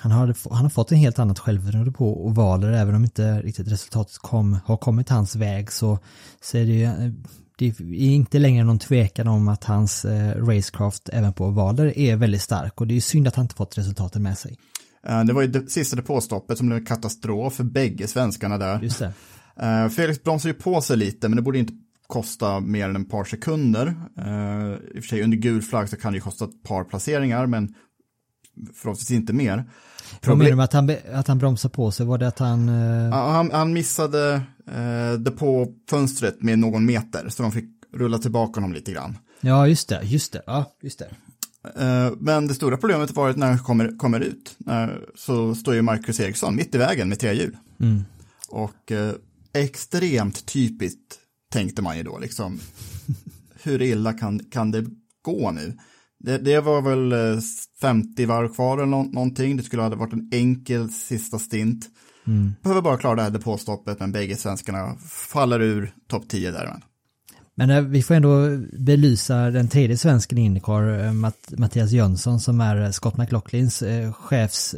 han 0.00 0.12
har, 0.12 0.54
han 0.54 0.62
har 0.62 0.70
fått 0.70 0.92
en 0.92 0.98
helt 0.98 1.18
annat 1.18 1.38
självförtroende 1.38 1.92
på 1.92 2.26
ovaler, 2.26 2.72
även 2.72 2.94
om 2.94 3.04
inte 3.04 3.42
riktigt 3.42 3.72
resultatet 3.72 4.18
kom, 4.18 4.58
har 4.64 4.76
kommit 4.76 5.08
hans 5.08 5.36
väg 5.36 5.72
så, 5.72 5.98
så 6.40 6.58
är 6.58 6.64
det 6.64 6.72
ju 6.72 7.12
det 7.58 7.66
är 7.80 7.94
inte 7.94 8.38
längre 8.38 8.64
någon 8.64 8.78
tvekan 8.78 9.28
om 9.28 9.48
att 9.48 9.64
hans 9.64 10.04
eh, 10.04 10.44
racecraft 10.44 11.08
även 11.12 11.32
på 11.32 11.46
ovaler 11.46 11.98
är 11.98 12.16
väldigt 12.16 12.42
stark 12.42 12.80
och 12.80 12.86
det 12.86 12.96
är 12.96 13.00
synd 13.00 13.28
att 13.28 13.34
han 13.34 13.44
inte 13.44 13.54
fått 13.54 13.78
resultaten 13.78 14.22
med 14.22 14.38
sig. 14.38 14.58
Eh, 15.06 15.24
det 15.24 15.32
var 15.32 15.42
ju 15.42 15.48
det 15.48 15.70
sista 15.70 15.96
depåstoppet 15.96 16.58
som 16.58 16.66
blev 16.66 16.84
katastrof 16.84 17.54
för 17.54 17.64
bägge 17.64 18.08
svenskarna 18.08 18.58
där. 18.58 18.80
Just 18.82 18.98
det. 18.98 19.12
Eh, 19.60 19.88
Felix 19.88 20.22
bromsar 20.22 20.48
ju 20.48 20.54
på 20.54 20.80
sig 20.80 20.96
lite, 20.96 21.28
men 21.28 21.36
det 21.36 21.42
borde 21.42 21.58
inte 21.58 21.72
kosta 22.06 22.60
mer 22.60 22.88
än 22.88 23.02
ett 23.02 23.10
par 23.10 23.24
sekunder. 23.24 23.86
I 24.94 24.98
och 24.98 25.02
för 25.02 25.08
sig 25.08 25.22
under 25.22 25.36
gul 25.36 25.62
flagg 25.62 25.88
så 25.88 25.96
kan 25.96 26.12
det 26.12 26.16
ju 26.16 26.22
kosta 26.22 26.44
ett 26.44 26.62
par 26.62 26.84
placeringar, 26.84 27.46
men 27.46 27.74
förhoppningsvis 28.74 29.16
inte 29.16 29.32
mer. 29.32 29.64
Vad 30.26 30.38
menar 30.38 30.50
du 30.50 30.56
med 30.56 30.64
att 30.64 30.72
han, 30.72 30.90
att 31.12 31.28
han 31.28 31.38
bromsade 31.38 31.74
på 31.74 31.90
sig? 31.90 32.06
Var 32.06 32.18
det 32.18 32.28
att 32.28 32.38
han... 32.38 32.68
Ja, 33.12 33.30
han, 33.30 33.50
han 33.50 33.72
missade 33.72 34.42
uh, 34.76 35.18
depåfönstret 35.18 36.42
med 36.42 36.58
någon 36.58 36.86
meter, 36.86 37.28
så 37.28 37.42
de 37.42 37.52
fick 37.52 37.64
rulla 37.94 38.18
tillbaka 38.18 38.60
honom 38.60 38.72
lite 38.72 38.92
grann. 38.92 39.18
Ja, 39.40 39.66
just 39.66 39.88
det, 39.88 40.02
just 40.02 40.32
det, 40.32 40.42
ja, 40.46 40.76
just 40.82 40.98
det. 40.98 41.08
Uh, 41.84 42.12
men 42.20 42.46
det 42.46 42.54
stora 42.54 42.76
problemet 42.76 43.10
var 43.10 43.30
att 43.30 43.36
när 43.36 43.46
han 43.46 43.58
kommer, 43.58 43.98
kommer 43.98 44.20
ut, 44.20 44.56
så 45.14 45.54
står 45.54 45.74
ju 45.74 45.82
Marcus 45.82 46.20
Eriksson 46.20 46.56
mitt 46.56 46.74
i 46.74 46.78
vägen 46.78 47.08
med 47.08 47.18
tre 47.18 47.34
hjul. 47.34 47.56
Mm. 47.80 48.04
Och 48.48 48.90
uh, 48.92 49.12
extremt 49.52 50.46
typiskt 50.46 51.18
tänkte 51.52 51.82
man 51.82 51.96
ju 51.96 52.02
då, 52.02 52.18
liksom. 52.18 52.60
Hur 53.62 53.82
illa 53.82 54.12
kan, 54.12 54.38
kan 54.38 54.70
det 54.70 54.84
gå 55.22 55.50
nu? 55.50 55.78
Det, 56.20 56.38
det, 56.38 56.60
var 56.60 56.82
väl 56.82 57.40
50 57.80 58.22
eh, 58.22 58.28
varv 58.28 58.54
kvar 58.54 58.76
eller 58.78 58.86
nå 58.86 59.02
någonting. 59.02 59.56
Det 59.56 59.62
skulle 59.62 59.82
ha 59.82 59.88
varit 59.88 60.12
en 60.12 60.28
enkel 60.32 60.90
sista 60.90 61.38
stint. 61.38 61.86
Mm. 62.26 62.54
Behöver 62.62 62.82
bara 62.82 62.96
klara 62.96 63.14
det 63.14 63.22
här 63.22 63.30
depåstoppet, 63.30 64.00
men 64.00 64.12
bägge 64.12 64.36
svenskarna 64.36 64.96
faller 65.32 65.60
ur 65.60 65.92
topp 66.08 66.28
10 66.28 66.50
där. 66.50 66.76
Men 67.54 67.70
eh, 67.70 67.80
vi 67.80 68.02
får 68.02 68.14
ändå 68.14 68.56
belysa 68.78 69.36
den 69.36 69.68
tredje 69.68 69.96
svensken 69.96 70.38
i 70.38 70.44
Indycar, 70.44 71.04
eh, 71.04 71.12
Matt 71.12 71.52
Mattias 71.58 71.90
Jönsson, 71.90 72.40
som 72.40 72.60
är 72.60 72.92
Scott 72.92 73.16
McLaughlins 73.16 73.82
chefs 74.12 74.74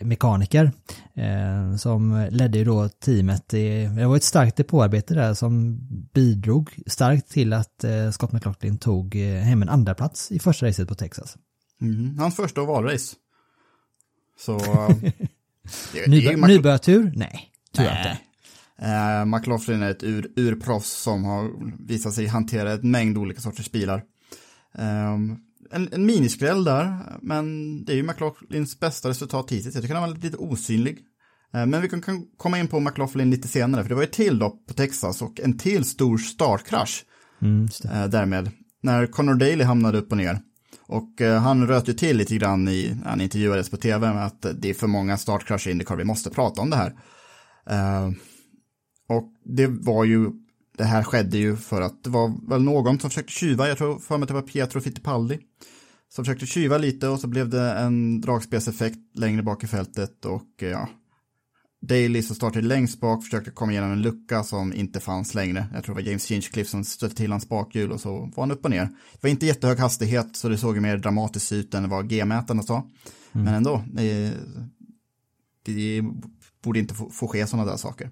mekaniker 0.00 0.72
eh, 1.14 1.76
som 1.76 2.28
ledde 2.30 2.58
ju 2.58 2.64
då 2.64 2.88
teamet. 2.88 3.48
Det, 3.48 3.86
det 3.86 4.06
var 4.06 4.16
ett 4.16 4.24
starkt 4.24 4.56
depåarbete 4.56 5.14
där 5.14 5.34
som 5.34 5.78
bidrog 6.14 6.78
starkt 6.86 7.30
till 7.30 7.52
att 7.52 7.84
eh, 7.84 8.10
Scott 8.10 8.32
McLaughlin 8.32 8.78
tog 8.78 9.16
eh, 9.16 9.42
hem 9.42 9.62
en 9.62 9.68
andra 9.68 9.94
plats 9.94 10.32
i 10.32 10.38
första 10.38 10.66
racet 10.66 10.88
på 10.88 10.94
Texas. 10.94 11.36
Mm, 11.80 12.18
hans 12.18 12.36
första 12.36 12.62
ovalrace. 12.62 13.16
Så... 14.40 14.58
Nybör, 16.06 16.48
nybörjartur? 16.48 17.12
Nej, 17.16 17.50
tror 17.74 17.88
jag 17.88 17.98
inte. 17.98 18.18
Uh, 18.82 19.24
McLaughlin 19.24 19.82
är 19.82 19.90
ett 19.90 20.02
ur, 20.02 20.30
urproffs 20.36 20.90
som 20.90 21.24
har 21.24 21.50
visat 21.86 22.14
sig 22.14 22.26
hantera 22.26 22.72
ett 22.72 22.82
mängd 22.82 23.18
olika 23.18 23.40
sorters 23.40 23.70
bilar. 23.70 24.02
Um, 24.78 25.40
en, 25.74 25.88
en 25.92 26.06
miniskräll 26.06 26.64
där, 26.64 27.18
men 27.22 27.44
det 27.84 27.92
är 27.92 27.96
ju 27.96 28.02
McLaughlins 28.02 28.80
bästa 28.80 29.08
resultat 29.08 29.50
hittills. 29.50 29.74
Jag 29.74 29.82
tycker 29.82 29.94
han 29.94 30.10
var 30.10 30.16
lite 30.16 30.36
osynlig. 30.36 30.98
Eh, 31.54 31.66
men 31.66 31.82
vi 31.82 31.88
kan, 31.88 32.02
komma 32.36 32.58
in 32.58 32.68
på 32.68 32.80
McLaughlin 32.80 33.30
lite 33.30 33.48
senare, 33.48 33.82
för 33.82 33.88
det 33.88 33.94
var 33.94 34.02
ett 34.02 34.12
till 34.12 34.36
lopp 34.36 34.66
på 34.66 34.74
Texas 34.74 35.22
och 35.22 35.40
en 35.40 35.58
till 35.58 35.84
stor 35.84 36.18
startkrasch. 36.18 37.04
Mm, 37.42 37.68
eh, 37.84 38.06
därmed, 38.06 38.50
när 38.82 39.06
Connor 39.06 39.34
Daly 39.34 39.64
hamnade 39.64 39.98
upp 39.98 40.10
och 40.10 40.16
ner. 40.16 40.40
Och 40.86 41.20
eh, 41.20 41.40
han 41.40 41.66
röt 41.66 41.88
ju 41.88 41.92
till 41.92 42.16
lite 42.16 42.36
grann 42.36 42.68
i, 42.68 42.96
han 43.04 43.20
intervjuades 43.20 43.70
på 43.70 43.76
tv 43.76 44.14
med 44.14 44.26
att 44.26 44.46
det 44.54 44.70
är 44.70 44.74
för 44.74 44.86
många 44.86 45.16
startkrascher 45.16 45.68
i 45.68 45.70
Indycar, 45.70 45.96
vi 45.96 46.04
måste 46.04 46.30
prata 46.30 46.60
om 46.60 46.70
det 46.70 46.76
här. 46.76 46.94
Och 49.08 49.32
det 49.44 49.66
var 49.66 50.04
ju 50.04 50.30
det 50.76 50.84
här 50.84 51.02
skedde 51.02 51.38
ju 51.38 51.56
för 51.56 51.82
att 51.82 52.04
det 52.04 52.10
var 52.10 52.48
väl 52.48 52.62
någon 52.62 53.00
som 53.00 53.10
försökte 53.10 53.32
tjuva, 53.32 53.68
jag 53.68 53.78
tror 53.78 53.98
för 53.98 54.18
mig 54.18 54.22
att 54.22 54.28
det 54.28 54.34
var 54.34 54.42
Pietro 54.42 54.80
Fittipaldi, 54.80 55.38
som 56.08 56.24
försökte 56.24 56.46
tjuva 56.46 56.78
lite 56.78 57.08
och 57.08 57.20
så 57.20 57.26
blev 57.26 57.48
det 57.48 57.72
en 57.72 58.20
dragspelseffekt 58.20 59.18
längre 59.18 59.42
bak 59.42 59.64
i 59.64 59.66
fältet 59.66 60.24
och 60.24 60.48
ja, 60.58 60.88
Daly 61.88 62.22
som 62.22 62.36
startade 62.36 62.66
längst 62.66 63.00
bak 63.00 63.24
försökte 63.24 63.50
komma 63.50 63.72
igenom 63.72 63.92
en 63.92 64.02
lucka 64.02 64.44
som 64.44 64.72
inte 64.72 65.00
fanns 65.00 65.34
längre. 65.34 65.66
Jag 65.74 65.84
tror 65.84 65.94
det 65.94 66.02
var 66.02 66.08
James 66.08 66.30
Hinchcliffe 66.30 66.70
som 66.70 66.84
stötte 66.84 67.14
till 67.14 67.30
hans 67.30 67.48
bakhjul 67.48 67.92
och 67.92 68.00
så 68.00 68.30
var 68.36 68.42
han 68.42 68.50
upp 68.50 68.64
och 68.64 68.70
ner. 68.70 68.84
Det 69.12 69.22
var 69.22 69.30
inte 69.30 69.46
jättehög 69.46 69.78
hastighet 69.78 70.36
så 70.36 70.48
det 70.48 70.58
såg 70.58 70.80
mer 70.80 70.96
dramatiskt 70.96 71.52
ut 71.52 71.74
än 71.74 71.88
vad 71.88 72.08
G-mätarna 72.08 72.62
sa. 72.62 72.76
Mm. 73.32 73.44
Men 73.44 73.54
ändå, 73.54 73.84
det, 73.92 74.32
det 75.64 76.02
borde 76.62 76.78
inte 76.78 76.94
få, 76.94 77.10
få 77.10 77.28
ske 77.28 77.46
sådana 77.46 77.70
där 77.70 77.76
saker. 77.76 78.10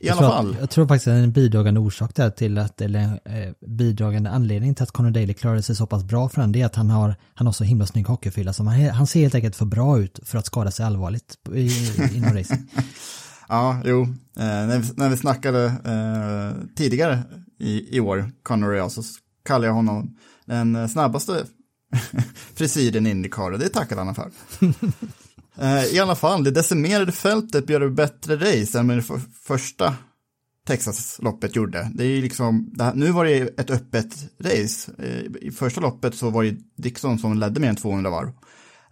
I 0.00 0.08
alla 0.08 0.20
fall. 0.20 0.56
jag 0.60 0.70
tror 0.70 0.86
faktiskt 0.86 1.08
att 1.08 1.14
en 1.14 1.32
bidragande 1.32 1.80
orsak 1.80 2.14
där 2.14 2.30
till 2.30 2.58
att, 2.58 2.80
eller 2.80 3.20
eh, 3.24 3.68
bidragande 3.68 4.30
anledning 4.30 4.74
till 4.74 4.82
att 4.82 4.90
Conor 4.90 5.10
Daly 5.10 5.34
klarade 5.34 5.62
sig 5.62 5.76
så 5.76 5.86
pass 5.86 6.04
bra 6.04 6.28
för 6.28 6.40
den, 6.40 6.52
det 6.52 6.60
är 6.60 6.66
att 6.66 6.76
han 6.76 6.90
har, 6.90 7.16
han 7.34 7.46
har 7.46 7.52
så 7.52 7.64
himla 7.64 7.86
snygg 7.86 8.06
hockeyfylla 8.06 8.52
som 8.52 8.66
han, 8.66 8.80
han 8.90 9.06
ser 9.06 9.20
helt 9.20 9.34
enkelt 9.34 9.56
för 9.56 9.64
bra 9.64 9.98
ut 9.98 10.20
för 10.22 10.38
att 10.38 10.46
skada 10.46 10.70
sig 10.70 10.86
allvarligt 10.86 11.34
i, 11.54 11.70
inom 12.16 12.34
racing. 12.34 12.70
ja, 13.48 13.80
jo, 13.84 14.02
eh, 14.02 14.06
när, 14.44 14.78
vi, 14.78 14.88
när 14.96 15.08
vi 15.08 15.16
snackade 15.16 15.64
eh, 15.64 16.74
tidigare 16.76 17.22
i, 17.58 17.96
i 17.96 18.00
år, 18.00 18.30
Conor 18.42 18.70
och 18.70 18.76
jag, 18.76 18.92
så 18.92 19.02
kallade 19.44 19.66
jag 19.66 19.74
honom 19.74 20.16
den 20.44 20.88
snabbaste 20.88 21.44
frisyren 22.54 23.06
i 23.06 23.10
Indycar 23.10 23.52
och 23.52 23.58
det 23.58 23.68
tackade 23.68 24.00
han 24.00 24.14
för. 24.14 24.30
Eh, 25.58 25.84
I 25.84 25.98
alla 25.98 26.14
fall, 26.14 26.44
det 26.44 26.50
decimerade 26.50 27.12
fältet 27.12 27.66
bjöd 27.66 27.94
bättre 27.94 28.36
race 28.36 28.78
än 28.78 28.88
det 28.88 29.02
för, 29.02 29.20
första 29.42 29.94
Texas-loppet 30.66 31.56
gjorde. 31.56 31.90
Det 31.94 32.04
är 32.04 32.22
liksom, 32.22 32.70
det 32.72 32.84
här, 32.84 32.94
nu 32.94 33.10
var 33.10 33.24
det 33.24 33.60
ett 33.60 33.70
öppet 33.70 34.14
race. 34.40 34.92
Eh, 34.98 35.46
I 35.48 35.50
första 35.50 35.80
loppet 35.80 36.14
så 36.14 36.30
var 36.30 36.44
det 36.44 36.56
Dixon 36.76 37.18
som 37.18 37.38
ledde 37.38 37.60
mer 37.60 37.68
än 37.68 37.76
200 37.76 38.10
varv. 38.10 38.28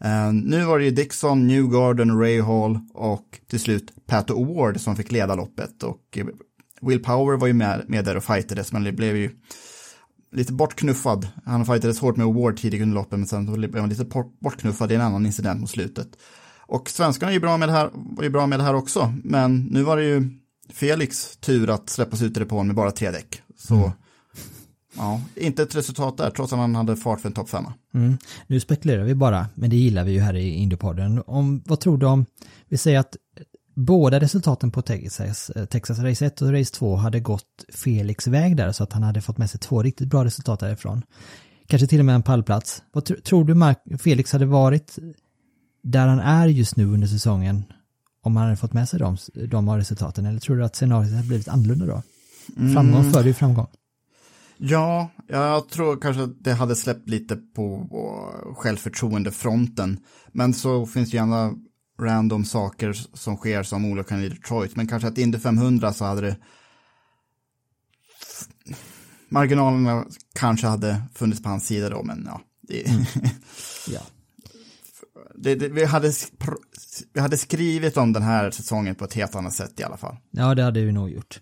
Eh, 0.00 0.32
nu 0.32 0.64
var 0.64 0.78
det 0.78 0.84
ju 0.84 0.90
Dixon, 0.90 1.46
Newgarden, 1.46 2.18
Ray 2.18 2.40
Hall 2.40 2.80
och 2.94 3.40
till 3.50 3.60
slut 3.60 3.92
Pat 4.06 4.30
Award 4.30 4.80
som 4.80 4.96
fick 4.96 5.12
leda 5.12 5.34
loppet. 5.34 5.82
Och 5.82 6.18
Will 6.82 7.02
Power 7.02 7.36
var 7.36 7.46
ju 7.46 7.52
med, 7.52 7.84
med 7.88 8.04
där 8.04 8.16
och 8.16 8.24
fightades, 8.24 8.72
men 8.72 8.84
det 8.84 8.92
blev 8.92 9.16
ju 9.16 9.30
lite 10.32 10.52
bortknuffad. 10.52 11.28
Han 11.44 11.66
fightades 11.66 12.00
hårt 12.00 12.16
med 12.16 12.26
Award 12.26 12.56
tidigt 12.56 12.82
under 12.82 12.94
loppet, 12.94 13.18
men 13.18 13.28
sen 13.28 13.52
blev 13.52 13.78
han 13.78 13.88
lite 13.88 14.04
bortknuffad 14.40 14.92
i 14.92 14.94
en 14.94 15.00
annan 15.00 15.26
incident 15.26 15.60
mot 15.60 15.70
slutet. 15.70 16.08
Och 16.66 16.90
svenskarna 16.90 17.32
är 17.32 17.34
ju 17.34 17.40
bra 17.40 17.56
med 17.56 17.68
det 17.68 17.72
här, 17.72 17.90
var 17.92 18.24
ju 18.24 18.30
bra 18.30 18.46
med 18.46 18.58
det 18.58 18.62
här 18.62 18.74
också, 18.74 19.14
men 19.24 19.62
nu 19.70 19.82
var 19.82 19.96
det 19.96 20.04
ju 20.04 20.28
Felix 20.72 21.36
tur 21.36 21.70
att 21.70 21.90
släppas 21.90 22.22
ut 22.22 22.36
i 22.36 22.40
depån 22.40 22.66
med 22.66 22.76
bara 22.76 22.90
tre 22.90 23.10
däck. 23.10 23.42
Så, 23.58 23.92
ja, 24.96 25.20
inte 25.34 25.62
ett 25.62 25.76
resultat 25.76 26.16
där, 26.16 26.30
trots 26.30 26.52
att 26.52 26.58
han 26.58 26.74
hade 26.74 26.96
fart 26.96 27.20
för 27.20 27.28
en 27.28 27.34
topp 27.34 27.48
femma. 27.48 27.72
Mm. 27.94 28.18
Nu 28.46 28.60
spekulerar 28.60 29.04
vi 29.04 29.14
bara, 29.14 29.46
men 29.54 29.70
det 29.70 29.76
gillar 29.76 30.04
vi 30.04 30.12
ju 30.12 30.20
här 30.20 30.36
i 30.36 30.48
Indiepodden. 30.48 31.22
Om, 31.26 31.62
vad 31.66 31.80
tror 31.80 31.98
du 31.98 32.06
om, 32.06 32.26
vi 32.68 32.76
säger 32.76 32.98
att 32.98 33.16
båda 33.74 34.20
resultaten 34.20 34.70
på 34.70 34.82
Texas, 34.82 35.50
eh, 35.50 35.64
Texas 35.64 35.98
Race 35.98 36.26
1 36.26 36.42
och 36.42 36.52
Race 36.52 36.74
2 36.74 36.96
hade 36.96 37.20
gått 37.20 37.64
Felix 37.72 38.26
väg 38.26 38.56
där 38.56 38.72
så 38.72 38.84
att 38.84 38.92
han 38.92 39.02
hade 39.02 39.20
fått 39.20 39.38
med 39.38 39.50
sig 39.50 39.60
två 39.60 39.82
riktigt 39.82 40.08
bra 40.08 40.24
resultat 40.24 40.60
därifrån. 40.60 41.02
Kanske 41.66 41.86
till 41.86 41.98
och 41.98 42.04
med 42.04 42.14
en 42.14 42.22
pallplats. 42.22 42.82
Vad 42.92 43.04
tr- 43.04 43.20
tror 43.20 43.44
du 43.44 43.54
Mark, 43.54 43.78
Felix 44.00 44.32
hade 44.32 44.46
varit 44.46 44.98
där 45.84 46.08
han 46.08 46.20
är 46.20 46.46
just 46.46 46.76
nu 46.76 46.86
under 46.86 47.06
säsongen 47.06 47.64
om 48.22 48.36
han 48.36 48.44
hade 48.44 48.56
fått 48.56 48.72
med 48.72 48.88
sig 48.88 48.98
de, 48.98 49.16
de 49.48 49.76
resultaten? 49.76 50.26
Eller 50.26 50.40
tror 50.40 50.56
du 50.56 50.64
att 50.64 50.76
scenariot 50.76 51.12
hade 51.12 51.28
blivit 51.28 51.48
annorlunda 51.48 51.86
då? 51.86 52.02
Framgång 52.74 53.12
föder 53.12 53.26
ju 53.26 53.34
framgång. 53.34 53.66
Ja, 54.56 55.10
jag 55.28 55.68
tror 55.68 56.00
kanske 56.00 56.22
att 56.22 56.44
det 56.44 56.52
hade 56.52 56.76
släppt 56.76 57.08
lite 57.08 57.36
på 57.36 57.88
självförtroendefronten. 58.56 60.00
Men 60.32 60.54
så 60.54 60.86
finns 60.86 61.10
det 61.10 61.16
gärna 61.16 61.54
random 62.00 62.44
saker 62.44 62.92
som 63.12 63.36
sker 63.36 63.62
som 63.62 63.84
olyckan 63.84 64.22
i 64.22 64.28
Detroit. 64.28 64.76
Men 64.76 64.88
kanske 64.88 65.08
att 65.08 65.18
Indy 65.18 65.38
500 65.38 65.92
så 65.92 66.04
hade 66.04 66.20
det 66.20 66.36
marginalerna 69.28 70.04
kanske 70.34 70.66
hade 70.66 71.02
funnits 71.14 71.42
på 71.42 71.48
hans 71.48 71.66
sida 71.66 71.88
då, 71.88 72.02
men 72.02 72.24
ja. 72.26 72.40
Det, 72.62 72.84
Ja 73.88 74.00
det, 75.38 75.54
det, 75.54 75.68
vi, 75.68 75.84
hade, 75.84 76.12
vi 77.12 77.20
hade 77.20 77.36
skrivit 77.36 77.96
om 77.96 78.12
den 78.12 78.22
här 78.22 78.50
säsongen 78.50 78.94
på 78.94 79.04
ett 79.04 79.14
helt 79.14 79.34
annat 79.34 79.52
sätt 79.52 79.80
i 79.80 79.82
alla 79.82 79.96
fall. 79.96 80.16
Ja, 80.30 80.54
det 80.54 80.62
hade 80.62 80.84
vi 80.84 80.92
nog 80.92 81.10
gjort. 81.10 81.40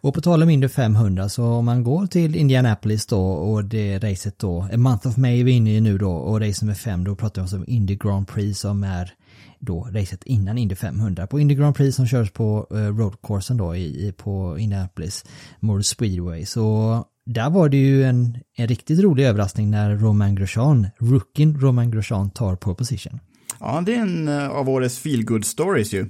Och 0.00 0.14
på 0.14 0.20
tal 0.20 0.42
om 0.42 0.50
Indy 0.50 0.68
500 0.68 1.28
så 1.28 1.44
om 1.44 1.64
man 1.64 1.84
går 1.84 2.06
till 2.06 2.36
Indianapolis 2.36 3.06
då 3.06 3.22
och 3.22 3.64
det 3.64 3.98
racet 3.98 4.38
då, 4.38 4.68
A 4.72 4.76
Month 4.76 5.08
of 5.08 5.16
May 5.16 5.40
är 5.40 5.44
vi 5.44 5.52
inne 5.52 5.76
i 5.76 5.80
nu 5.80 5.98
då 5.98 6.12
och 6.12 6.40
race 6.40 6.64
nummer 6.64 6.74
5 6.74 7.04
då 7.04 7.16
pratar 7.16 7.42
vi 7.42 7.56
om 7.56 7.64
Indy 7.66 7.96
Grand 7.96 8.28
Prix 8.28 8.60
som 8.60 8.84
är 8.84 9.14
då 9.58 9.88
racet 9.92 10.24
innan 10.24 10.58
Indy 10.58 10.74
500. 10.74 11.26
På 11.26 11.40
Indy 11.40 11.54
Grand 11.54 11.76
Prix 11.76 11.96
som 11.96 12.06
körs 12.06 12.30
på 12.30 12.66
eh, 12.70 12.76
roadcoursen 12.76 13.56
då 13.56 13.76
i, 13.76 14.08
i, 14.08 14.12
på 14.12 14.58
Indianapolis 14.58 15.24
Motor 15.60 15.82
Speedway 15.82 16.46
så 16.46 17.04
där 17.26 17.50
var 17.50 17.68
det 17.68 17.76
ju 17.76 18.04
en, 18.04 18.38
en 18.56 18.68
riktigt 18.68 19.00
rolig 19.00 19.24
överraskning 19.24 19.70
när 19.70 19.96
Roman 19.96 20.34
Grosjean, 20.34 20.86
rookien 20.98 21.60
Roman 21.60 21.90
Grosjean 21.90 22.30
tar 22.30 22.56
pole 22.56 22.76
position. 22.76 23.20
Ja, 23.60 23.82
det 23.86 23.94
är 23.94 24.00
en 24.00 24.28
eh, 24.28 24.48
av 24.48 24.68
årets 24.68 24.98
feelgood 24.98 25.44
stories 25.44 25.94
ju. 25.94 26.00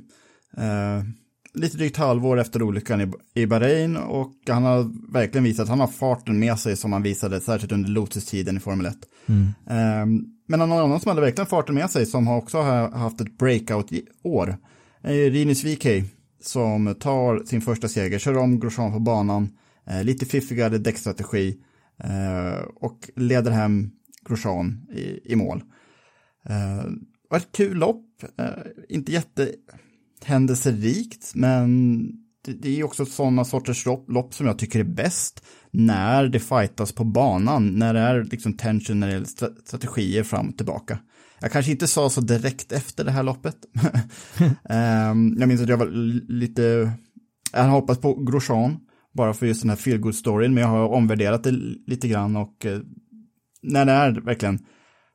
Eh, 0.57 1.03
lite 1.55 1.77
drygt 1.77 1.97
halvår 1.97 2.41
efter 2.41 2.63
olyckan 2.63 3.01
i, 3.01 3.13
i 3.41 3.47
Bahrain 3.47 3.97
och 3.97 4.33
han 4.47 4.65
har 4.65 5.13
verkligen 5.13 5.45
visat 5.45 5.63
att 5.63 5.69
han 5.69 5.81
har 5.81 5.87
farten 5.87 6.39
med 6.39 6.59
sig 6.59 6.77
som 6.77 6.93
han 6.93 7.03
visade 7.03 7.41
särskilt 7.41 7.73
under 7.73 7.91
Lotus-tiden 7.91 8.57
i 8.57 8.61
Formel 8.61 8.87
1. 8.87 8.95
Eh, 9.67 9.77
men 10.49 10.59
någon 10.59 10.73
annan 10.73 11.01
som 11.01 11.09
hade 11.09 11.21
verkligen 11.21 11.47
farten 11.47 11.75
med 11.75 11.91
sig 11.91 12.07
som 12.07 12.27
har 12.27 12.37
också 12.37 12.59
har 12.59 12.91
haft 12.91 13.21
ett 13.21 13.39
breakout-år 13.39 14.57
är 15.03 15.31
Rinus 15.31 15.65
VK 15.65 15.87
som 16.43 16.95
tar 17.01 17.45
sin 17.47 17.61
första 17.61 17.89
seger, 17.89 18.19
kör 18.19 18.37
om 18.37 18.61
Grosjean 18.61 18.93
på 18.93 18.99
banan, 18.99 19.49
Eh, 19.91 20.05
lite 20.05 20.27
fiffigare 20.27 20.79
däckstrategi 20.79 21.57
eh, 22.05 22.59
och 22.75 23.11
leder 23.17 23.51
hem 23.51 23.91
Grosjean 24.29 24.87
i, 24.93 25.33
i 25.33 25.37
mål. 25.37 25.63
Eh, 26.49 26.85
det 26.85 27.31
var 27.31 27.39
ett 27.39 27.53
kul 27.53 27.77
lopp, 27.77 28.05
inte 28.89 29.13
jättehändelserikt, 29.13 31.33
men 31.35 32.11
det, 32.47 32.81
är 32.81 32.85
också 32.85 33.07
sådana 33.07 33.45
sorters 33.45 33.87
lopp, 33.87 34.11
lopp 34.11 34.35
som 34.35 34.47
jag 34.47 34.59
tycker 34.59 34.81
är 34.81 34.85
bäst 34.85 35.45
när 35.71 36.29
det 36.29 36.41
fightas 36.41 36.93
på 36.93 37.05
banan, 37.05 37.67
när 37.67 37.95
det 37.95 38.01
är 38.01 38.25
liksom 38.25 38.57
tension 38.57 39.01
när 39.01 39.07
det 39.07 39.13
gäller 39.13 39.29
strategier 39.65 40.23
fram 40.23 40.49
och 40.49 40.57
tillbaka. 40.57 40.99
Jag 41.41 41.53
kanske 41.53 41.73
inte 41.73 41.87
sa 41.87 42.11
så 42.11 42.21
direkt 42.21 42.73
efter 42.73 43.05
det 43.05 43.11
här 43.11 43.23
loppet. 43.23 43.57
Ehm, 44.69 45.37
jag 45.39 45.49
minns 45.49 45.61
att 45.61 45.69
jag 45.69 45.77
var 45.77 45.87
lite, 46.33 46.93
jag 47.53 47.59
hade 47.59 47.73
hoppats 47.73 48.01
på 48.01 48.15
Grosjean, 48.15 48.77
bara 49.17 49.35
för 49.35 49.47
just 49.47 49.61
den 49.61 49.71
här 49.71 49.77
feel 49.77 50.13
storyn 50.13 50.55
men 50.55 50.63
jag 50.63 50.71
har 50.71 50.89
omvärderat 50.89 51.45
det 51.45 51.51
lite 51.87 52.09
grann 52.09 52.37
och 52.37 52.67
eh, 52.67 52.81
när 53.63 53.85
det 53.85 53.93
är 53.93 54.11
verkligen 54.11 54.59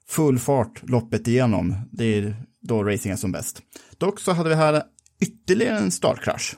full 0.07 0.39
fart 0.39 0.89
loppet 0.89 1.27
igenom, 1.27 1.75
det 1.91 2.05
är 2.05 2.35
då 2.61 2.83
racing 2.83 3.11
är 3.11 3.15
som 3.15 3.31
bäst. 3.31 3.61
Dock 3.97 4.19
så 4.19 4.31
hade 4.31 4.49
vi 4.49 4.55
här 4.55 4.83
ytterligare 5.21 5.77
en 5.77 5.91
startkrasch. 5.91 6.55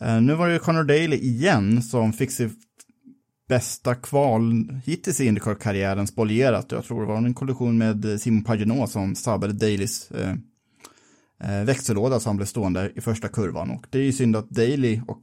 Eh, 0.00 0.20
nu 0.20 0.34
var 0.34 0.48
det 0.48 0.58
Connor 0.58 0.84
Daly 0.84 1.16
igen 1.16 1.82
som 1.82 2.12
fick 2.12 2.30
sig 2.30 2.50
bästa 3.48 3.94
kval 3.94 4.68
hittills 4.84 5.20
i 5.20 5.26
Indycar-karriären 5.26 6.06
spolierat. 6.06 6.72
Jag 6.72 6.84
tror 6.84 7.00
det 7.00 7.06
var 7.06 7.16
en 7.16 7.34
kollision 7.34 7.78
med 7.78 8.04
eh, 8.04 8.16
Simon 8.16 8.44
Pagenaud 8.44 8.88
som 8.88 9.14
sabbade 9.14 9.52
Dalys 9.52 10.10
eh, 10.10 10.34
eh 11.40 11.74
så 12.18 12.28
han 12.28 12.36
blev 12.36 12.46
stående 12.46 12.92
i 12.94 13.00
första 13.00 13.28
kurvan. 13.28 13.70
Och 13.70 13.86
det 13.90 13.98
är 13.98 14.02
ju 14.02 14.12
synd 14.12 14.36
att 14.36 14.50
Daly 14.50 15.00
och, 15.06 15.20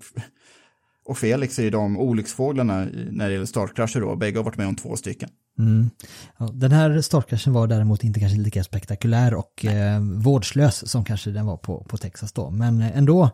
och 1.08 1.18
Felix 1.18 1.60
är 1.60 1.64
ju 1.64 1.70
de 1.70 1.98
olycksfåglarna 1.98 2.88
när 3.12 3.28
det 3.28 3.34
gäller 3.34 3.46
startkrascher 3.46 4.00
då. 4.00 4.16
Bägge 4.16 4.40
har 4.40 4.44
varit 4.44 4.58
med 4.58 4.68
om 4.68 4.76
två 4.76 4.96
stycken. 4.96 5.30
Mm. 5.60 5.90
Ja, 6.38 6.50
den 6.54 6.72
här 6.72 7.02
startkraschen 7.02 7.54
var 7.54 7.68
däremot 7.68 8.04
inte 8.04 8.20
kanske 8.20 8.38
lika 8.38 8.64
spektakulär 8.64 9.34
och 9.34 9.66
eh, 9.66 10.02
vårdslös 10.02 10.90
som 10.90 11.06
kanske 11.06 11.32
den 11.32 11.46
var 11.46 11.58
på, 11.58 11.84
på 11.84 11.98
Texas 11.98 12.32
då. 12.34 12.50
Men 12.50 12.82
eh, 12.82 12.98
ändå 12.98 13.30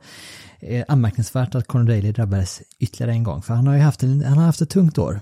eh, 0.60 0.86
anmärkningsvärt 0.88 1.56
att 1.56 1.68
Conor 1.68 1.84
Daly 1.84 2.12
drabbades 2.12 2.62
ytterligare 2.80 3.12
en 3.12 3.24
gång. 3.24 3.42
För 3.42 3.54
han 3.54 3.68
har 3.68 3.76
ju 3.76 3.82
haft, 3.82 4.04
en, 4.04 4.24
han 4.24 4.38
har 4.38 4.46
haft 4.46 4.62
ett 4.62 4.70
tungt 4.70 4.98
år 4.98 5.20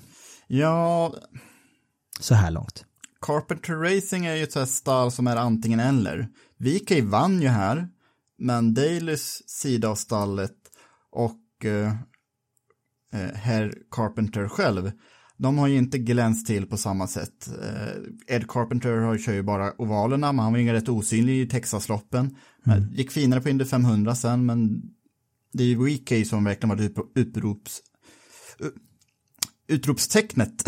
Ja, 0.47 1.13
så 2.19 2.35
här 2.35 2.51
långt. 2.51 2.85
Carpenter 3.21 3.73
Racing 3.73 4.25
är 4.25 4.35
ju 4.35 4.43
ett 4.43 4.69
stall 4.69 5.11
som 5.11 5.27
är 5.27 5.35
antingen 5.35 5.79
eller. 5.79 6.27
VK 6.57 6.91
vann 7.03 7.41
ju 7.41 7.47
här, 7.47 7.87
men 8.37 8.73
Dalys 8.73 9.49
sida 9.49 9.89
av 9.89 9.95
stallet 9.95 10.57
och 11.11 11.65
eh, 11.65 11.93
eh, 13.13 13.36
herr 13.36 13.74
Carpenter 13.91 14.47
själv, 14.47 14.91
de 15.38 15.58
har 15.58 15.67
ju 15.67 15.78
inte 15.78 15.97
glänst 15.97 16.47
till 16.47 16.65
på 16.65 16.78
samma 16.78 17.08
sätt. 17.08 17.50
Eh, 17.63 18.36
Ed 18.36 18.47
Carpenter 18.47 18.97
har, 18.97 19.17
kör 19.17 19.34
ju 19.34 19.43
bara 19.43 19.74
ovalerna, 19.78 20.32
men 20.32 20.43
han 20.43 20.54
var 20.54 20.60
ju 20.60 20.74
rätt 20.74 20.89
osynlig 20.89 21.41
i 21.41 21.47
Texasloppen. 21.47 22.36
Mm. 22.65 22.93
Gick 22.93 23.12
finare 23.12 23.41
på 23.41 23.50
Indy 23.50 23.65
500 23.65 24.15
sen, 24.15 24.45
men 24.45 24.82
det 25.54 25.63
är 25.63 25.67
ju 25.67 25.76
VK 25.76 26.28
som 26.28 26.43
verkligen 26.43 26.78
var 26.78 26.84
ut, 26.84 26.95
utrops, 27.15 27.82
utropstecknet 29.67 30.63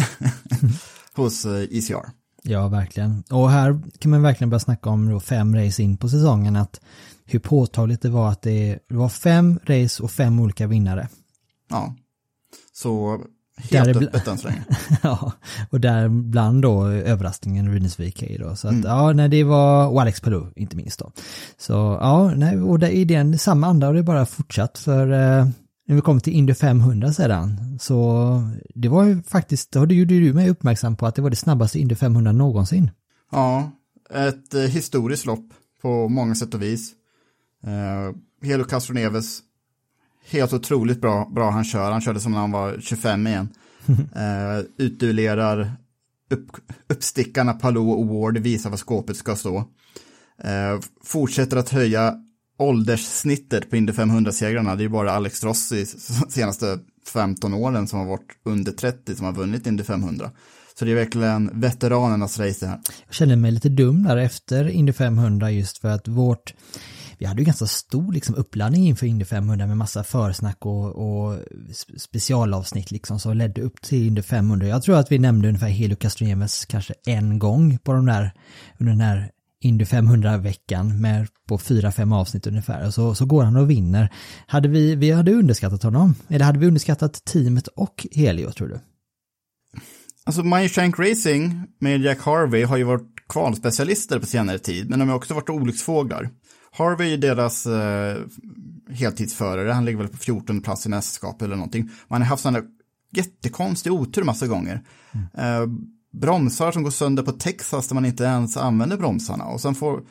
hos 1.13 1.45
eh, 1.45 1.77
ECR. 1.77 2.09
Ja, 2.43 2.67
verkligen. 2.67 3.23
Och 3.29 3.49
här 3.49 3.81
kan 3.99 4.11
man 4.11 4.21
verkligen 4.21 4.49
börja 4.49 4.59
snacka 4.59 4.89
om 4.89 5.09
då 5.09 5.19
fem 5.19 5.55
race 5.55 5.83
in 5.83 5.97
på 5.97 6.09
säsongen 6.09 6.55
att 6.55 6.81
hur 7.25 7.39
påtagligt 7.39 8.01
det 8.01 8.09
var 8.09 8.29
att 8.29 8.41
det 8.41 8.79
var 8.89 9.09
fem 9.09 9.59
race 9.63 10.03
och 10.03 10.11
fem 10.11 10.39
olika 10.39 10.67
vinnare. 10.67 11.07
Ja, 11.69 11.95
så 12.73 13.21
Där 13.69 13.85
helt 13.85 13.97
bl- 13.97 14.07
öppet 14.07 14.27
än 14.27 14.37
så 14.37 14.47
länge. 14.47 14.63
ja, 15.03 15.31
och 15.69 15.79
däribland 15.79 16.61
då 16.61 16.87
överraskningen 16.87 17.73
Rinus 17.73 17.99
VK 17.99 18.23
då. 18.39 18.55
Så 18.55 18.67
att 18.67 18.73
Mm. 18.73 18.85
ja, 18.85 19.13
nej 19.13 19.29
det 19.29 19.43
var, 19.43 19.87
och 19.87 20.01
Alex 20.01 20.21
Palou 20.21 20.47
inte 20.55 20.75
minst 20.75 20.99
då. 20.99 21.11
Så 21.57 21.73
ja, 22.01 22.33
nej, 22.35 22.61
och 22.61 22.79
det 22.79 22.97
är 22.97 23.05
den 23.05 23.37
samma 23.39 23.67
anda 23.67 23.87
och 23.87 23.93
det 23.93 23.99
är 23.99 24.03
bara 24.03 24.25
fortsatt 24.25 24.77
för 24.77 25.07
eh, 25.11 25.47
när 25.87 25.95
vi 25.95 26.01
kommer 26.01 26.19
till 26.19 26.33
Indy 26.33 26.53
500 26.53 27.13
sedan 27.13 27.77
så 27.81 28.41
det 28.75 28.87
var 28.89 29.03
ju 29.03 29.23
faktiskt, 29.23 29.71
då 29.71 29.85
gjorde 29.85 30.19
du 30.19 30.33
mig 30.33 30.49
uppmärksam 30.49 30.95
på 30.95 31.05
att 31.07 31.15
det 31.15 31.21
var 31.21 31.29
det 31.29 31.35
snabbaste 31.35 31.79
Indy 31.79 31.95
500 31.95 32.31
någonsin. 32.31 32.91
Ja, 33.31 33.71
ett 34.13 34.53
eh, 34.53 34.61
historiskt 34.61 35.25
lopp 35.25 35.45
på 35.81 36.09
många 36.09 36.35
sätt 36.35 36.53
och 36.53 36.61
vis. 36.61 36.91
Eh, 37.63 38.15
Helo 38.47 38.63
Castroneves, 38.63 39.39
helt 40.29 40.53
otroligt 40.53 41.01
bra, 41.01 41.31
bra 41.35 41.51
han 41.51 41.63
kör. 41.63 41.91
Han 41.91 42.01
körde 42.01 42.19
som 42.19 42.31
när 42.31 42.39
han 42.39 42.51
var 42.51 42.77
25 42.81 43.27
igen. 43.27 43.49
eh, 44.15 44.65
utduellerar 44.77 45.71
upp, 46.29 46.51
uppstickarna 46.89 47.53
Palou 47.53 47.91
och 47.91 48.07
Ward, 48.07 48.37
visar 48.37 48.69
vad 48.69 48.79
skåpet 48.79 49.17
ska 49.17 49.35
stå. 49.35 49.57
Eh, 50.43 50.79
fortsätter 51.03 51.57
att 51.57 51.69
höja 51.69 52.13
ålderssnittet 52.57 53.69
på 53.69 53.75
Indy 53.75 53.91
500-segrarna. 53.91 54.75
Det 54.75 54.81
är 54.81 54.85
ju 54.85 54.89
bara 54.89 55.11
Alex 55.11 55.43
Rossi 55.43 55.85
senaste 56.29 56.79
15 57.13 57.53
åren 57.53 57.87
som 57.87 57.99
har 57.99 58.05
varit 58.05 58.39
under 58.45 58.71
30 58.71 59.15
som 59.15 59.25
har 59.25 59.33
vunnit 59.33 59.67
Indy 59.67 59.83
500. 59.83 60.31
Så 60.79 60.85
det 60.85 60.91
är 60.91 60.95
verkligen 60.95 61.59
veteranernas 61.59 62.39
race 62.39 62.65
det 62.65 62.69
här. 62.69 62.79
Jag 63.05 63.15
kände 63.15 63.35
mig 63.35 63.51
lite 63.51 63.69
dum 63.69 64.03
där 64.03 64.17
efter 64.17 64.69
Indy 64.69 64.93
500 64.93 65.51
just 65.51 65.77
för 65.77 65.89
att 65.89 66.07
vårt 66.07 66.53
vi 67.23 67.27
hade 67.27 67.41
ju 67.41 67.45
ganska 67.45 67.65
stor 67.65 68.13
liksom 68.13 68.35
uppladdning 68.35 68.87
inför 68.87 69.05
Indy 69.05 69.25
500 69.25 69.67
med 69.67 69.77
massa 69.77 70.03
försnack 70.03 70.65
och, 70.65 70.85
och 70.85 71.39
specialavsnitt 71.97 72.91
liksom 72.91 73.19
som 73.19 73.37
ledde 73.37 73.61
upp 73.61 73.81
till 73.81 74.07
Indy 74.07 74.21
500. 74.21 74.67
Jag 74.67 74.83
tror 74.83 74.97
att 74.97 75.11
vi 75.11 75.19
nämnde 75.19 75.47
ungefär 75.47 75.67
Helio 75.67 75.95
Castroneves 75.95 76.65
kanske 76.65 76.93
en 77.05 77.39
gång 77.39 77.77
på 77.77 77.93
de 77.93 78.05
där, 78.05 78.31
under 78.79 78.91
den 78.91 79.01
här 79.01 79.31
Indy 79.61 79.83
500-veckan 79.83 81.01
med 81.01 81.27
på 81.47 81.57
fyra, 81.57 81.91
fem 81.91 82.13
avsnitt 82.13 82.47
ungefär. 82.47 82.87
Och 82.87 82.93
så, 82.93 83.15
så 83.15 83.25
går 83.25 83.43
han 83.43 83.55
och 83.55 83.69
vinner. 83.69 84.09
Hade 84.47 84.67
vi, 84.67 84.95
vi 84.95 85.11
hade 85.11 85.31
underskattat 85.33 85.83
honom? 85.83 86.15
Eller 86.27 86.45
hade 86.45 86.59
vi 86.59 86.67
underskattat 86.67 87.25
teamet 87.25 87.67
och 87.67 88.07
Helio 88.15 88.51
tror 88.51 88.67
du? 88.67 88.79
Alltså 90.23 90.43
Shank 90.69 90.99
Racing 90.99 91.67
med 91.79 92.01
Jack 92.01 92.21
Harvey 92.21 92.63
har 92.63 92.77
ju 92.77 92.83
varit 92.83 93.09
kvalspecialister 93.29 94.19
på 94.19 94.25
senare 94.25 94.59
tid, 94.59 94.89
men 94.89 94.99
de 94.99 95.09
har 95.09 95.15
också 95.15 95.33
varit 95.33 95.49
olycksfåglar. 95.49 96.29
Harvey 96.73 97.13
är 97.13 97.17
deras 97.17 97.65
eh, 97.65 98.17
heltidsförare, 98.89 99.71
han 99.71 99.85
ligger 99.85 99.99
väl 99.99 100.07
på 100.07 100.17
14 100.17 100.61
plats 100.61 100.85
i 100.85 100.89
mästerskapet 100.89 101.41
eller 101.41 101.55
någonting. 101.55 101.89
Man 102.07 102.21
har 102.21 102.27
haft 102.27 102.43
sådana 102.43 102.61
jättekonstig 103.11 103.93
otur 103.93 104.23
massa 104.23 104.47
gånger. 104.47 104.81
Mm. 105.11 105.61
Eh, 105.61 105.67
bromsar 106.13 106.71
som 106.71 106.83
går 106.83 106.91
sönder 106.91 107.23
på 107.23 107.31
Texas 107.31 107.87
där 107.87 107.93
man 107.93 108.05
inte 108.05 108.23
ens 108.23 108.57
använder 108.57 108.97
bromsarna 108.97 109.45
och 109.45 109.61
sen 109.61 109.75
får 109.75 110.01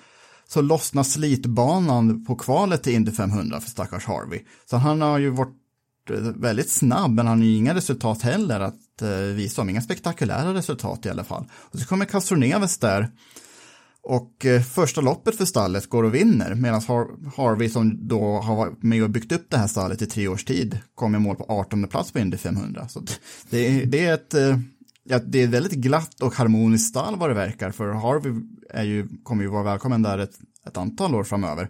så 0.49 0.61
lossnar 0.61 1.03
slitbanan 1.03 2.25
på 2.25 2.35
kvalet 2.35 2.83
till 2.83 2.95
Indy 2.95 3.13
500 3.13 3.61
för 3.61 3.71
stackars 3.71 4.07
Harvey. 4.07 4.41
Så 4.71 4.77
han 4.77 5.01
har 5.01 5.19
ju 5.19 5.31
varit 5.31 5.57
eh, 6.11 6.17
väldigt 6.17 6.71
snabb 6.71 7.11
men 7.11 7.27
han 7.27 7.39
har 7.39 7.47
ju 7.47 7.57
inga 7.57 7.75
resultat 7.75 8.23
heller 8.23 8.61
att 8.61 9.03
eh, 9.03 9.09
visa 9.09 9.63
om, 9.63 9.71
inga 9.71 9.83
spektakulära 9.83 10.55
resultat 10.55 11.07
i 11.07 11.11
alla 11.11 11.25
fall. 11.25 11.45
Och 11.53 11.79
så 11.79 11.87
kommer 11.87 12.05
Castroneves 12.05 12.79
där 12.79 13.11
och 14.03 14.47
eh, 14.47 14.63
första 14.63 15.01
loppet 15.01 15.37
för 15.37 15.45
stallet 15.45 15.91
går 15.91 16.03
och 16.03 16.15
vinner 16.15 16.55
medan 16.55 16.83
Har 16.83 17.09
Harvey 17.37 17.69
som 17.69 18.09
då 18.09 18.41
har 18.41 18.57
varit 18.57 18.83
med 18.83 19.03
och 19.03 19.11
byggt 19.11 19.33
upp 19.33 19.47
det 19.51 19.57
här 19.57 19.67
stallet 19.67 20.03
i 20.03 20.07
tre 20.07 20.29
års 20.29 20.45
tid 20.45 20.79
kommer 20.95 21.19
i 21.19 21.21
mål 21.21 21.37
på 21.37 21.45
18 21.49 21.89
plats 21.89 22.13
på 22.13 22.19
Indy 22.19 22.37
500. 22.37 22.89
Så 22.89 23.03
det, 23.51 23.67
är, 23.67 23.87
det 23.87 24.07
är 24.07 24.15
ett 24.15 24.35
eh, 24.35 24.59
ja, 25.05 25.19
det 25.27 25.41
är 25.41 25.45
ett 25.45 25.51
väldigt 25.51 25.73
glatt 25.73 26.21
och 26.21 26.35
harmoniskt 26.35 26.89
stall 26.89 27.19
vad 27.19 27.31
det 27.31 27.35
verkar 27.35 27.71
för 27.71 27.93
Harvey 27.93 28.33
är 28.71 28.85
ju, 28.85 29.09
kommer 29.23 29.43
ju 29.43 29.49
vara 29.49 29.63
välkommen 29.63 30.03
där 30.03 30.19
ett, 30.19 30.39
ett 30.67 30.77
antal 30.77 31.15
år 31.15 31.25
framöver. 31.25 31.69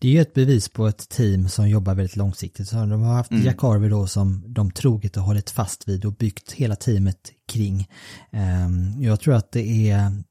Det 0.00 0.08
är 0.08 0.12
ju 0.12 0.20
ett 0.20 0.34
bevis 0.34 0.68
på 0.68 0.86
ett 0.86 1.08
team 1.08 1.48
som 1.48 1.68
jobbar 1.68 1.94
väldigt 1.94 2.16
långsiktigt. 2.16 2.68
Så 2.68 2.76
de 2.76 3.02
har 3.02 3.14
haft 3.14 3.30
mm. 3.30 3.44
Jack 3.44 3.62
Harvey 3.62 3.90
då 3.90 4.06
som 4.06 4.44
de 4.46 4.70
troget 4.70 5.16
har 5.16 5.22
hållit 5.22 5.50
fast 5.50 5.88
vid 5.88 6.04
och 6.04 6.12
byggt 6.12 6.52
hela 6.52 6.76
teamet 6.76 7.32
kring. 7.48 7.88
Ehm, 8.32 9.02
jag 9.02 9.20
tror 9.20 9.34
att 9.34 9.52
det 9.52 9.90
är 9.90 10.22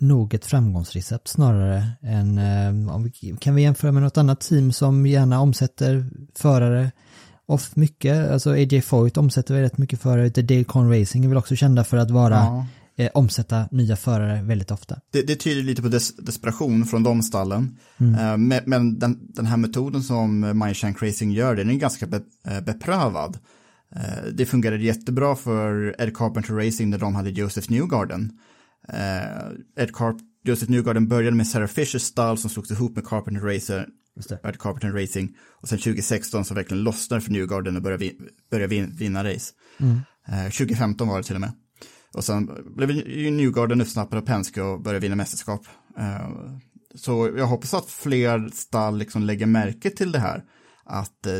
nog 0.00 0.34
ett 0.34 0.46
framgångsrecept 0.46 1.28
snarare 1.28 1.86
än, 2.02 2.38
eh, 2.38 3.36
kan 3.38 3.54
vi 3.54 3.62
jämföra 3.62 3.92
med 3.92 4.02
något 4.02 4.18
annat 4.18 4.40
team 4.40 4.72
som 4.72 5.06
gärna 5.06 5.40
omsätter 5.40 6.10
förare 6.34 6.90
off 7.46 7.76
mycket, 7.76 8.30
alltså 8.30 8.50
AJ 8.50 8.82
Foyt 8.82 9.16
omsätter 9.16 9.54
rätt 9.60 9.78
mycket 9.78 10.00
förare, 10.00 10.28
Dale 10.28 10.64
Con 10.64 11.00
Racing 11.00 11.24
är 11.24 11.28
väl 11.28 11.38
också 11.38 11.56
kända 11.56 11.84
för 11.84 11.96
att 11.96 12.10
vara 12.10 12.34
ja. 12.34 12.66
eh, 12.96 13.10
omsätta 13.14 13.68
nya 13.70 13.96
förare 13.96 14.42
väldigt 14.42 14.70
ofta. 14.70 15.00
Det, 15.12 15.22
det 15.22 15.36
tyder 15.36 15.62
lite 15.62 15.82
på 15.82 15.88
des, 15.88 16.16
desperation 16.16 16.84
från 16.84 17.02
de 17.02 17.22
stallen. 17.22 17.78
Mm. 17.98 18.14
Eh, 18.14 18.36
men, 18.36 18.60
men 18.66 18.98
den, 18.98 19.18
den, 19.32 19.46
här 19.46 19.56
metoden 19.56 20.02
som 20.02 20.40
MyShank 20.64 21.02
Racing 21.02 21.32
gör, 21.32 21.56
den 21.56 21.70
är 21.70 21.74
ganska 21.74 22.06
be, 22.06 22.20
eh, 22.46 22.60
beprövad. 22.60 23.38
Eh, 23.96 24.32
det 24.32 24.46
fungerade 24.46 24.84
jättebra 24.84 25.36
för 25.36 25.96
Ed 25.98 26.16
Carpenter 26.16 26.54
Racing 26.54 26.90
när 26.90 26.98
de 26.98 27.14
hade 27.14 27.30
Joseph 27.30 27.70
Newgarden. 27.70 28.38
Eh, 28.88 29.82
Ed 29.82 29.94
Carp 29.94 30.16
Joseph 30.44 30.70
Newgarden 30.70 31.08
började 31.08 31.36
med 31.36 31.46
Sarah 31.46 31.68
Fishers 31.68 32.02
stall 32.02 32.38
som 32.38 32.50
slogs 32.50 32.70
ihop 32.70 32.96
med 32.96 33.06
Carpenter 33.06 33.40
Racer, 33.40 33.88
Ed 34.44 34.58
Carpenter 34.58 34.90
Racing. 34.90 35.36
Och 35.60 35.68
sen 35.68 35.78
2016 35.78 36.44
så 36.44 36.54
verkligen 36.54 36.82
lossnade 36.82 37.22
för 37.22 37.30
Newgarden 37.30 37.76
och 37.76 37.82
började, 37.82 38.04
vi, 38.04 38.18
började 38.50 38.66
vin, 38.66 38.96
vinna 38.96 39.24
race. 39.24 39.52
Mm. 39.80 40.00
Eh, 40.28 40.50
2015 40.50 41.08
var 41.08 41.16
det 41.16 41.24
till 41.24 41.34
och 41.34 41.40
med. 41.40 41.52
Och 42.14 42.24
sen 42.24 42.50
blev 42.76 42.90
ju 42.90 43.30
Newgarden 43.30 43.80
uppsnappad 43.80 44.18
av 44.18 44.22
Penske 44.22 44.62
och 44.62 44.80
började 44.80 45.02
vinna 45.02 45.16
mästerskap. 45.16 45.66
Eh, 45.98 46.30
så 46.94 47.32
jag 47.36 47.46
hoppas 47.46 47.74
att 47.74 47.90
fler 47.90 48.50
stall 48.52 48.98
liksom 48.98 49.22
lägger 49.22 49.46
märke 49.46 49.90
till 49.90 50.12
det 50.12 50.18
här. 50.18 50.44
Att 50.84 51.26
eh, 51.26 51.32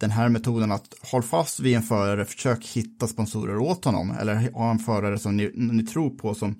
den 0.00 0.10
här 0.10 0.28
metoden 0.28 0.72
att 0.72 0.94
håll 1.02 1.22
fast 1.22 1.60
vid 1.60 1.76
en 1.76 1.82
förare, 1.82 2.24
försök 2.24 2.66
hitta 2.66 3.06
sponsorer 3.06 3.58
åt 3.58 3.84
honom 3.84 4.10
eller 4.10 4.52
ha 4.52 4.70
en 4.70 4.78
förare 4.78 5.18
som 5.18 5.36
ni, 5.36 5.50
ni 5.54 5.82
tror 5.82 6.10
på 6.10 6.34
som 6.34 6.54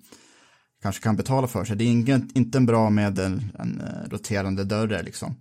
kanske 0.83 1.03
kan 1.03 1.17
betala 1.17 1.47
för 1.47 1.65
sig. 1.65 1.77
Det 1.77 1.85
är 1.85 1.89
ingen, 1.89 2.31
inte 2.35 2.59
en 2.59 2.67
bra 2.67 2.91
med 2.91 3.19
en, 3.19 3.53
en 3.59 3.81
eh, 3.81 4.11
roterande 4.11 4.65
dörr 4.65 5.03
liksom. 5.03 5.37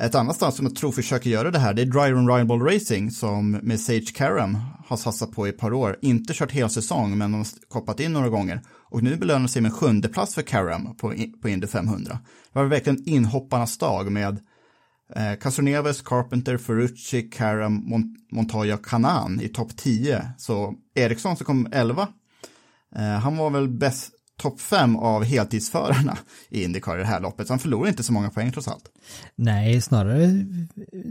Ett 0.00 0.14
annat 0.14 0.36
ställe 0.36 0.52
som 0.52 0.66
jag 0.66 0.76
tror 0.76 0.92
försöker 0.92 1.30
göra 1.30 1.50
det 1.50 1.58
här, 1.58 1.74
det 1.74 1.82
är 1.82 1.86
Dry 1.86 2.12
Run 2.12 2.28
Rival 2.28 2.62
Racing 2.62 3.10
som 3.10 3.50
med 3.50 3.80
Sage 3.80 4.14
Karam 4.14 4.58
har 4.86 4.96
satsat 4.96 5.32
på 5.32 5.46
i 5.46 5.50
ett 5.50 5.58
par 5.58 5.72
år. 5.72 5.96
Inte 6.02 6.34
kört 6.34 6.52
hela 6.52 6.68
säsong, 6.68 7.18
men 7.18 7.32
de 7.32 7.38
har 7.38 7.46
kopplat 7.68 8.00
in 8.00 8.12
några 8.12 8.28
gånger. 8.28 8.62
Och 8.90 9.02
nu 9.02 9.16
belönar 9.16 9.46
sig 9.46 9.62
med 9.62 9.72
sjunde 9.72 10.08
plats 10.08 10.34
för 10.34 10.42
Karam 10.42 10.96
på, 10.96 11.14
på 11.42 11.48
Indy 11.48 11.66
500. 11.66 12.18
Det 12.52 12.58
var 12.58 12.64
verkligen 12.64 13.08
inhopparnas 13.08 13.78
dag 13.78 14.12
med 14.12 14.40
Eh, 15.16 15.38
Castroneves, 15.38 16.02
Carpenter, 16.02 16.56
Ferrucci, 16.56 17.22
Karam, 17.22 17.74
Mont 17.90 18.16
Montoya, 18.32 18.76
Kanan 18.76 19.40
i 19.40 19.48
topp 19.48 19.76
10. 19.76 20.22
Så 20.38 20.74
Eriksson 20.94 21.36
som 21.36 21.46
kom 21.46 21.68
11, 21.72 22.08
eh, 22.96 23.02
han 23.02 23.36
var 23.36 23.50
väl 23.50 23.68
bäst 23.68 24.12
topp 24.38 24.60
5 24.60 24.96
av 24.96 25.24
heltidsförarna 25.24 26.18
i 26.50 26.64
Indycar 26.64 26.96
i 26.96 27.00
det 27.00 27.06
här 27.06 27.20
loppet. 27.20 27.46
Så 27.46 27.52
han 27.52 27.58
förlorade 27.58 27.88
inte 27.88 28.02
så 28.02 28.12
många 28.12 28.30
poäng 28.30 28.52
trots 28.52 28.68
allt. 28.68 28.84
Nej, 29.36 29.80
snarare 29.80 30.46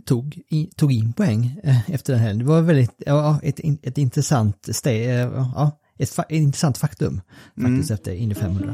tog, 0.05 0.41
i, 0.49 0.69
tog 0.75 0.91
in 0.91 1.13
poäng 1.13 1.59
eh, 1.63 1.91
efter 1.91 2.13
den 2.13 2.21
här. 2.21 2.33
Det 2.33 2.45
var 2.45 2.61
väldigt, 2.61 3.03
ja, 3.05 3.39
ett, 3.43 3.59
ett 3.83 3.97
intressant 3.97 4.67
steg, 4.71 5.09
eh, 5.09 5.15
ja, 5.15 5.79
ett, 5.97 6.19
ett 6.19 6.25
intressant 6.29 6.77
faktum 6.77 7.21
faktiskt 7.55 7.89
mm. 7.89 7.93
efter 7.93 8.13
Indy 8.13 8.35
500. 8.35 8.73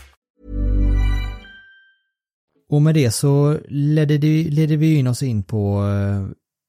Och 2.71 2.81
med 2.81 2.95
det 2.95 3.11
så 3.11 3.59
ledde, 3.69 4.17
det, 4.17 4.43
ledde 4.43 4.77
vi 4.77 4.95
in 4.95 5.07
oss 5.07 5.23
in 5.23 5.43
på 5.43 5.87
eh, 5.87 6.27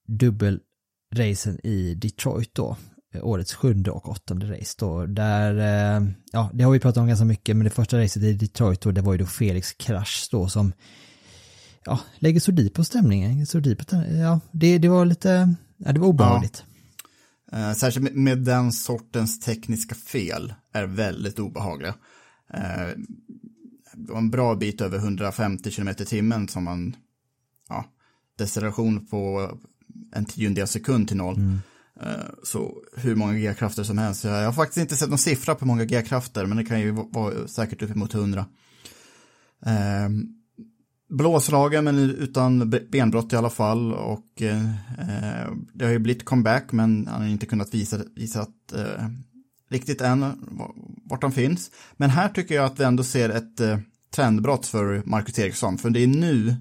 dubbelracen 0.08 1.66
i 1.66 1.94
Detroit 1.94 2.54
då. 2.54 2.76
Eh, 3.14 3.24
årets 3.24 3.54
sjunde 3.54 3.90
och 3.90 4.08
åttonde 4.08 4.58
race 4.58 4.76
då. 4.78 5.06
Där, 5.06 5.56
eh, 5.58 6.08
ja 6.32 6.50
det 6.54 6.64
har 6.64 6.72
vi 6.72 6.80
pratat 6.80 7.00
om 7.00 7.06
ganska 7.06 7.24
mycket, 7.24 7.56
men 7.56 7.64
det 7.64 7.70
första 7.70 7.98
racet 7.98 8.22
i 8.22 8.32
Detroit 8.32 8.80
då, 8.80 8.90
det 8.90 9.00
var 9.00 9.12
ju 9.12 9.18
då 9.18 9.26
Felix 9.26 9.72
krasch 9.72 10.28
då 10.30 10.48
som 10.48 10.72
ja, 11.84 12.00
lägger 12.18 12.40
sordin 12.40 12.70
på 12.70 12.84
stämningen. 12.84 13.46
sordin 13.46 13.76
på 13.76 13.84
stämningen, 13.84 14.18
ja, 14.18 14.40
det, 14.52 14.78
det 14.78 14.88
var 14.88 15.04
lite, 15.04 15.54
ja 15.76 15.92
det 15.92 16.00
var 16.00 16.08
obehagligt. 16.08 16.64
Ja. 17.50 17.74
Särskilt 17.74 18.04
med, 18.04 18.14
med, 18.14 18.38
den 18.38 18.72
sortens 18.72 19.40
tekniska 19.40 19.94
fel 19.94 20.54
är 20.72 20.86
väldigt 20.86 21.38
obehagliga. 21.38 21.94
Det 23.94 24.12
var 24.12 24.18
en 24.18 24.30
bra 24.30 24.54
bit 24.54 24.80
över 24.80 24.98
150 24.98 25.70
km 25.70 25.88
i 25.88 25.94
timmen 25.94 26.48
som 26.48 26.64
man, 26.64 26.96
ja, 27.68 27.84
deceleration 28.38 29.06
på 29.06 29.50
en 30.12 30.24
tiondel 30.24 30.66
sekund 30.66 31.08
till 31.08 31.16
noll. 31.16 31.36
Eh, 32.00 32.10
Så 32.42 32.74
hur 32.96 33.14
många 33.14 33.32
G-krafter 33.38 33.82
som 33.82 33.98
helst. 33.98 34.24
Jag 34.24 34.44
har 34.44 34.52
faktiskt 34.52 34.78
inte 34.78 34.96
sett 34.96 35.08
någon 35.08 35.18
siffra 35.18 35.54
på 35.54 35.66
många 35.66 35.84
G-krafter, 35.84 36.46
men 36.46 36.56
det 36.56 36.64
kan 36.64 36.80
ju 36.80 36.90
vara 36.90 37.48
säkert 37.48 37.82
uppemot 37.82 38.14
100. 38.14 38.46
Eh, 39.66 40.08
Blåslagen, 41.08 41.84
men 41.84 41.98
utan 41.98 42.70
be- 42.70 42.82
benbrott 42.92 43.32
i 43.32 43.36
alla 43.36 43.50
fall. 43.50 43.92
Och 43.94 44.42
eh, 44.42 44.64
eh, 44.98 45.52
det 45.74 45.84
har 45.84 45.92
ju 45.92 45.98
blivit 45.98 46.24
comeback, 46.24 46.72
men 46.72 47.06
han 47.06 47.20
har 47.22 47.28
inte 47.28 47.46
kunnat 47.46 47.74
visa, 47.74 47.98
visa 48.14 48.40
att, 48.42 48.72
riktigt 49.72 50.00
än 50.00 50.20
va- 50.20 50.72
vart 51.04 51.22
han 51.22 51.32
finns. 51.32 51.70
Men 51.96 52.10
här 52.10 52.28
tycker 52.28 52.54
jag 52.54 52.64
att 52.64 52.80
vi 52.80 52.84
ändå 52.84 53.04
ser 53.04 53.28
ett 53.28 53.60
eh, 53.60 53.78
trendbrott 54.14 54.66
för 54.66 55.02
Marcus 55.04 55.38
Eriksson, 55.38 55.78
för 55.78 55.90
det 55.90 56.00
är 56.02 56.06
nu 56.06 56.56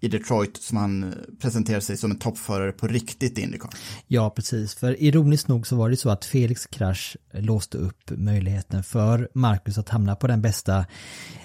i 0.00 0.08
Detroit 0.08 0.56
som 0.56 0.76
han 0.76 1.02
eh, 1.04 1.10
presenterar 1.40 1.80
sig 1.80 1.96
som 1.96 2.10
en 2.10 2.18
toppförare 2.18 2.72
på 2.72 2.86
riktigt 2.86 3.38
i 3.38 3.42
Indycar. 3.42 3.70
Ja, 4.06 4.30
precis. 4.30 4.74
För 4.74 5.02
ironiskt 5.02 5.48
nog 5.48 5.66
så 5.66 5.76
var 5.76 5.90
det 5.90 5.96
så 5.96 6.10
att 6.10 6.24
Felix 6.24 6.66
krasch 6.66 7.16
låste 7.32 7.78
upp 7.78 8.10
möjligheten 8.10 8.82
för 8.84 9.28
Marcus 9.34 9.78
att 9.78 9.88
hamna 9.88 10.16
på 10.16 10.26
den 10.26 10.42
bästa 10.42 10.78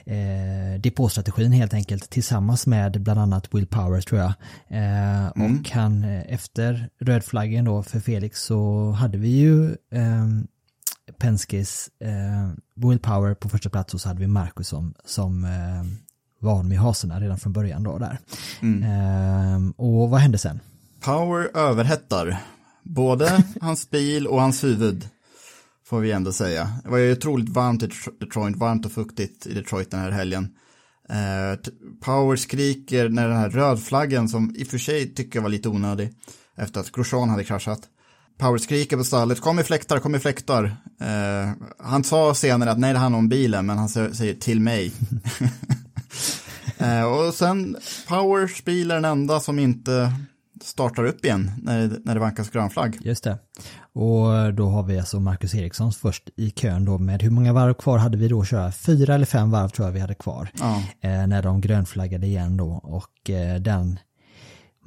eh, 0.05 0.81
depåstrategin 0.81 1.51
helt 1.51 1.73
enkelt 1.73 2.09
tillsammans 2.09 2.67
med 2.67 3.01
bland 3.03 3.19
annat 3.19 3.53
Will 3.53 3.67
Powers 3.67 4.05
tror 4.05 4.21
jag. 4.21 4.33
Eh, 4.69 5.27
Och 5.27 5.69
han 5.69 6.03
eh, 6.03 6.33
efter 6.33 6.89
rödflaggen 7.01 7.65
då 7.65 7.83
för 7.83 7.99
Felix 7.99 8.41
så 8.43 8.91
hade 8.91 9.17
vi 9.17 9.29
ju 9.29 9.65
eh, 9.71 10.25
Penskes 11.19 11.89
eh, 11.99 12.49
Will 12.75 12.99
Power 12.99 13.33
på 13.33 13.49
första 13.49 13.69
plats 13.69 13.93
och 13.93 14.01
så 14.01 14.07
hade 14.07 14.19
vi 14.19 14.27
Marcus 14.27 14.67
som, 14.67 14.93
som 15.05 15.43
eh, 15.43 15.83
var 16.39 16.53
honom 16.53 16.71
i 16.71 16.75
haserna 16.75 17.19
redan 17.19 17.37
från 17.37 17.53
början 17.53 17.83
då 17.83 17.97
där. 17.97 18.19
Eh, 18.61 19.69
och 19.75 20.09
vad 20.09 20.19
hände 20.19 20.37
sen? 20.37 20.59
Power 21.01 21.57
överhettar 21.57 22.43
både 22.83 23.43
hans 23.61 23.89
bil 23.89 24.27
och 24.27 24.41
hans 24.41 24.63
huvud. 24.63 25.09
Får 25.85 25.99
vi 25.99 26.11
ändå 26.11 26.31
säga. 26.31 26.73
Det 26.83 26.89
var 26.89 26.97
ju 26.97 27.11
otroligt 27.11 27.49
varmt 27.49 27.83
i 27.83 27.89
Detroit, 28.19 28.55
varmt 28.55 28.85
och 28.85 28.91
fuktigt 28.91 29.47
i 29.47 29.53
Detroit 29.53 29.91
den 29.91 29.99
här 29.99 30.11
helgen. 30.11 30.55
Eh, 31.09 31.71
Power 32.01 32.35
skriker 32.35 33.09
när 33.09 33.27
den 33.27 33.37
här 33.37 33.49
rödflaggen 33.49 34.29
som 34.29 34.55
i 34.55 34.63
och 34.63 34.67
för 34.67 34.77
sig 34.77 35.13
tycker 35.13 35.39
jag 35.39 35.43
var 35.43 35.49
lite 35.49 35.69
onödig 35.69 36.13
efter 36.55 36.79
att 36.79 36.91
Grosjean 36.91 37.29
hade 37.29 37.43
kraschat. 37.43 37.81
Power 38.39 38.57
skriker 38.57 38.97
på 38.97 39.03
stallet, 39.03 39.41
kom 39.41 39.59
i 39.59 39.63
fläktar, 39.63 39.99
kom 39.99 40.15
i 40.15 40.19
fläktar. 40.19 40.63
Eh, 41.01 41.51
han 41.79 42.03
sa 42.03 42.33
senare 42.33 42.71
att 42.71 42.79
nej 42.79 42.93
det 42.93 42.99
handlar 42.99 43.19
om 43.19 43.29
bilen, 43.29 43.65
men 43.65 43.77
han 43.77 43.87
sä- 43.87 44.13
säger 44.13 44.33
till 44.33 44.59
mig. 44.61 44.91
Eh, 46.77 47.03
och 47.03 47.33
sen 47.33 47.77
Powers 48.07 48.63
bil 48.63 48.91
är 48.91 48.95
den 48.95 49.05
enda 49.05 49.39
som 49.39 49.59
inte 49.59 50.13
startar 50.63 51.03
upp 51.05 51.25
igen 51.25 51.51
när 51.63 51.99
när 52.05 52.13
det 52.13 52.19
vankas 52.19 52.49
grön 52.49 52.69
flagg. 52.69 52.97
Just 53.01 53.23
det. 53.23 53.37
Och 53.93 54.53
då 54.53 54.69
har 54.69 54.83
vi 54.83 54.99
alltså 54.99 55.19
Marcus 55.19 55.55
Eriksson 55.55 55.91
först 55.91 56.29
i 56.37 56.49
kön 56.51 56.85
då 56.85 56.97
med 56.97 57.21
hur 57.21 57.29
många 57.29 57.53
varv 57.53 57.73
kvar 57.73 57.97
hade 57.97 58.17
vi 58.17 58.27
då 58.27 58.41
att 58.41 58.47
köra? 58.47 58.71
Fyra 58.71 59.15
eller 59.15 59.25
fem 59.25 59.51
varv 59.51 59.69
tror 59.69 59.87
jag 59.87 59.93
vi 59.93 59.99
hade 59.99 60.15
kvar. 60.15 60.49
Ja. 60.59 60.83
Eh, 61.01 61.27
när 61.27 61.43
de 61.43 61.61
grönflaggade 61.61 62.27
igen 62.27 62.57
då 62.57 62.69
och 62.71 63.29
eh, 63.29 63.59
den 63.61 63.99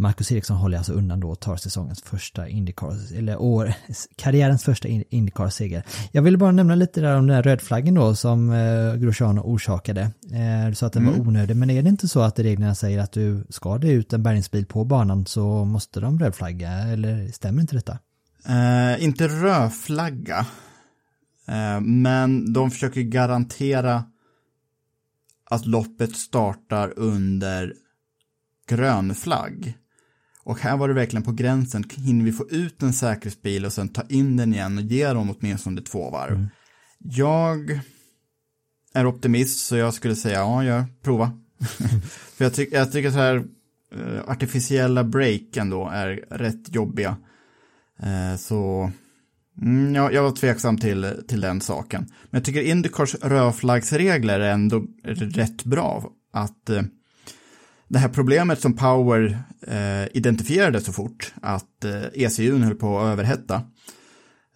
Marcus 0.03 0.33
Eriksson 0.33 0.57
håller 0.57 0.79
alltså 0.79 0.93
undan 0.93 1.21
då 1.21 1.31
och 1.31 1.41
tar 1.41 1.57
säsongens 1.57 2.03
första 2.03 2.49
Indycar, 2.49 3.17
eller 3.19 3.37
år, 3.37 3.75
karriärens 4.17 4.65
första 4.65 4.88
In- 4.88 5.05
Indycar-seger. 5.11 5.83
Jag 6.12 6.23
vill 6.23 6.38
bara 6.38 6.53
nämna 6.53 6.75
lite 6.75 7.01
där 7.01 7.17
om 7.17 7.27
den 7.27 7.37
här 7.37 7.43
rödflaggen 7.43 7.95
då 7.95 8.15
som 8.15 8.53
eh, 8.53 8.95
Grosjean 8.95 9.38
orsakade. 9.38 10.01
Eh, 10.33 10.69
du 10.69 10.75
sa 10.75 10.87
att 10.87 10.93
den 10.93 11.07
var 11.07 11.21
onödig, 11.21 11.57
men 11.57 11.71
är 11.71 11.83
det 11.83 11.88
inte 11.88 12.09
så 12.09 12.21
att 12.21 12.38
reglerna 12.38 12.75
säger 12.75 12.99
att 12.99 13.12
du 13.12 13.47
ska 13.49 13.79
det 13.79 13.93
ut 13.93 14.12
en 14.12 14.23
bärgningsbil 14.23 14.67
på 14.67 14.85
banan 14.85 15.27
så 15.27 15.65
måste 15.65 16.01
de 16.01 16.19
rödflagga, 16.19 16.71
eller 16.71 17.29
stämmer 17.33 17.61
inte 17.61 17.77
detta? 17.77 17.99
Eh, 18.47 19.05
inte 19.05 19.29
rödflagga, 19.29 20.47
eh, 21.49 21.81
men 21.81 22.53
de 22.53 22.71
försöker 22.71 23.01
garantera 23.01 24.05
att 25.51 25.67
loppet 25.67 26.17
startar 26.17 26.93
under 26.97 27.75
grön 28.69 29.15
flagg. 29.15 29.79
Och 30.45 30.59
här 30.59 30.77
var 30.77 30.89
det 30.89 30.95
verkligen 30.95 31.23
på 31.23 31.33
gränsen, 31.33 31.85
hinner 31.97 32.25
vi 32.25 32.33
få 32.33 32.49
ut 32.51 32.83
en 32.83 32.93
säkerhetsbil 32.93 33.67
och 33.67 33.73
sen 33.73 33.89
ta 33.89 34.03
in 34.09 34.37
den 34.37 34.55
igen 34.55 34.79
och 34.79 34.85
ge 34.85 35.13
dem 35.13 35.35
åtminstone 35.39 35.81
två 35.81 36.11
varv. 36.11 36.47
Jag 36.99 37.81
är 38.95 39.07
optimist 39.07 39.67
så 39.67 39.77
jag 39.77 39.95
skulle 39.95 40.17
säga 40.17 40.39
ja, 40.39 40.65
jag 40.65 40.85
prova. 41.03 41.33
För 42.35 42.45
jag, 42.45 42.55
tycker 42.55 42.77
jag 42.77 42.93
tycker 42.93 43.11
så 43.11 43.19
här 43.19 43.37
eh, 43.95 44.31
artificiella 44.31 45.05
break 45.05 45.57
ändå 45.57 45.89
är 45.89 46.25
rätt 46.31 46.75
jobbiga. 46.75 47.17
Eh, 47.99 48.39
så 48.39 48.91
mm, 49.63 49.95
ja, 49.95 50.13
jag 50.13 50.23
var 50.23 50.33
tveksam 50.33 50.79
till, 50.79 51.13
till 51.29 51.41
den 51.41 51.61
saken. 51.61 52.03
Men 52.31 52.39
jag 52.39 52.45
tycker 52.45 52.63
Indycars 52.63 53.15
rödflaggsregler 53.15 54.41
är 54.41 54.53
ändå 54.53 54.85
rätt 55.05 55.65
bra. 55.65 56.13
Att 56.33 56.71
eh, 56.71 56.83
det 57.93 57.99
här 57.99 58.09
problemet 58.09 58.61
som 58.61 58.77
Power 58.77 59.39
eh, 59.67 60.17
identifierade 60.17 60.81
så 60.81 60.93
fort, 60.93 61.35
att 61.43 61.85
eh, 61.85 62.25
ECUn 62.25 62.63
höll 62.63 62.75
på 62.75 62.99
att 62.99 63.13
överhetta, 63.13 63.63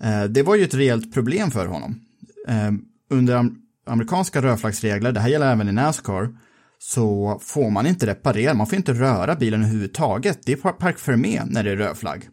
eh, 0.03 0.25
det 0.25 0.43
var 0.43 0.57
ju 0.57 0.65
ett 0.65 0.75
reellt 0.75 1.15
problem 1.15 1.51
för 1.51 1.67
honom. 1.67 2.01
Eh, 2.49 2.73
under 3.11 3.35
am 3.35 3.63
amerikanska 3.87 4.43
rödflaggsregler, 4.43 5.13
det 5.13 5.21
här 5.21 5.29
gäller 5.29 5.53
även 5.53 5.69
i 5.69 5.73
Nascar, 5.73 6.37
så 6.79 7.39
får 7.43 7.71
man 7.71 7.87
inte 7.87 8.07
reparera, 8.07 8.55
man 8.55 8.67
får 8.67 8.77
inte 8.77 8.93
röra 8.93 9.35
bilen 9.35 9.61
överhuvudtaget. 9.61 10.39
Det 10.45 10.53
är 10.53 10.57
park 10.57 10.99
fermé 10.99 11.43
när 11.47 11.65
det 11.65 11.71
är 11.71 11.77
rödflagg. 11.77 12.29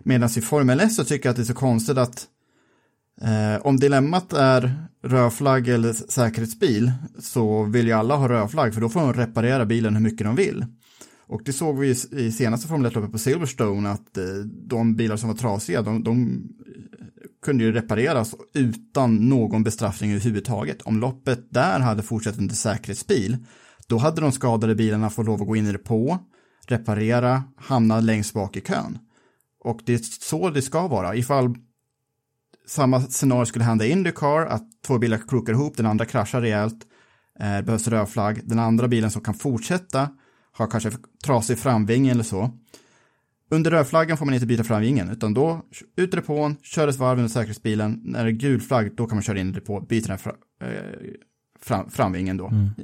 Medan 0.00 0.30
i 0.36 0.40
Formel 0.40 0.80
S 0.80 0.96
så 0.96 1.04
tycker 1.04 1.28
jag 1.28 1.30
att 1.30 1.36
det 1.36 1.42
är 1.42 1.44
så 1.44 1.54
konstigt 1.54 1.98
att 1.98 2.26
eh, 3.22 3.66
om 3.66 3.80
dilemmat 3.80 4.32
är 4.32 4.86
rödflagg 5.02 5.68
eller 5.68 5.92
säkerhetsbil 5.92 6.92
så 7.18 7.62
vill 7.64 7.86
ju 7.86 7.92
alla 7.92 8.16
ha 8.16 8.28
rödflagg 8.28 8.74
för 8.74 8.80
då 8.80 8.88
får 8.88 9.00
de 9.00 9.12
reparera 9.12 9.66
bilen 9.66 9.94
hur 9.96 10.02
mycket 10.02 10.26
de 10.26 10.36
vill. 10.36 10.64
Och 11.26 11.42
det 11.44 11.52
såg 11.52 11.78
vi 11.78 11.88
i- 12.12 12.32
senaste 12.32 12.68
Formel 12.68 12.90
1-loppet 12.92 13.12
på 13.12 13.18
Silverstone 13.18 13.90
att 13.90 14.18
eh, 14.18 14.24
de 14.68 14.96
bilar 14.96 15.16
som 15.16 15.28
var 15.28 15.36
trasiga, 15.36 15.82
de, 15.82 16.04
de 16.04 16.42
kunde 17.44 17.64
ju 17.64 17.72
repareras 17.72 18.34
utan 18.54 19.28
någon 19.28 19.62
bestraffning 19.62 20.10
överhuvudtaget. 20.10 20.82
Om 20.82 21.00
loppet 21.00 21.46
där 21.50 21.80
hade 21.80 22.02
fortsatt 22.02 22.38
under 22.38 22.54
säkerhetsbil, 22.54 23.36
då 23.86 23.98
hade 23.98 24.20
de 24.20 24.32
skadade 24.32 24.74
bilarna 24.74 25.10
fått 25.10 25.26
lov 25.26 25.40
att 25.42 25.46
gå 25.48 25.56
in 25.56 25.66
i 25.66 25.72
depå, 25.72 26.18
reparera, 26.66 27.42
hamna 27.56 28.00
längst 28.00 28.34
bak 28.34 28.56
i 28.56 28.60
kön. 28.60 28.98
Och 29.64 29.80
det 29.86 29.94
är 29.94 30.00
så 30.20 30.50
det 30.50 30.62
ska 30.62 30.88
vara. 30.88 31.16
Ifall 31.16 31.54
samma 32.66 33.00
scenario 33.00 33.46
skulle 33.46 33.64
hända 33.64 33.86
i 33.86 33.90
Indycar, 33.90 34.46
att 34.46 34.66
två 34.86 34.98
bilar 34.98 35.20
krokar 35.28 35.52
ihop, 35.52 35.76
den 35.76 35.86
andra 35.86 36.04
kraschar 36.04 36.40
rejält, 36.40 36.86
eh, 37.40 37.62
behövs 37.62 37.88
rödflagg, 37.88 38.40
den 38.44 38.58
andra 38.58 38.88
bilen 38.88 39.10
som 39.10 39.22
kan 39.22 39.34
fortsätta 39.34 40.08
har 40.52 40.66
kanske 40.66 40.90
trasig 41.24 41.58
framvinge 41.58 42.10
eller 42.10 42.24
så. 42.24 42.50
Under 43.50 43.70
rödflaggen 43.70 44.16
får 44.16 44.24
man 44.24 44.34
inte 44.34 44.46
byta 44.46 44.64
framvingen, 44.64 45.10
utan 45.10 45.34
då 45.34 45.62
ut 45.96 46.14
i 46.14 46.16
depån, 46.16 46.56
kör 46.62 46.88
ett 46.88 46.96
varv 46.96 47.18
under 47.18 47.28
säkerhetsbilen, 47.28 48.00
när 48.04 48.24
det 48.24 48.30
är 48.30 48.32
gul 48.32 48.60
flagg, 48.60 48.96
då 48.96 49.06
kan 49.06 49.16
man 49.16 49.22
köra 49.22 49.40
in 49.40 49.48
i 49.48 49.52
depå, 49.52 49.80
byta 49.80 50.08
den 50.08 50.18
fra, 50.18 50.32
eh, 50.62 50.68
fram, 51.60 51.90
framvingen 51.90 52.36
då, 52.36 52.52
i, 52.78 52.82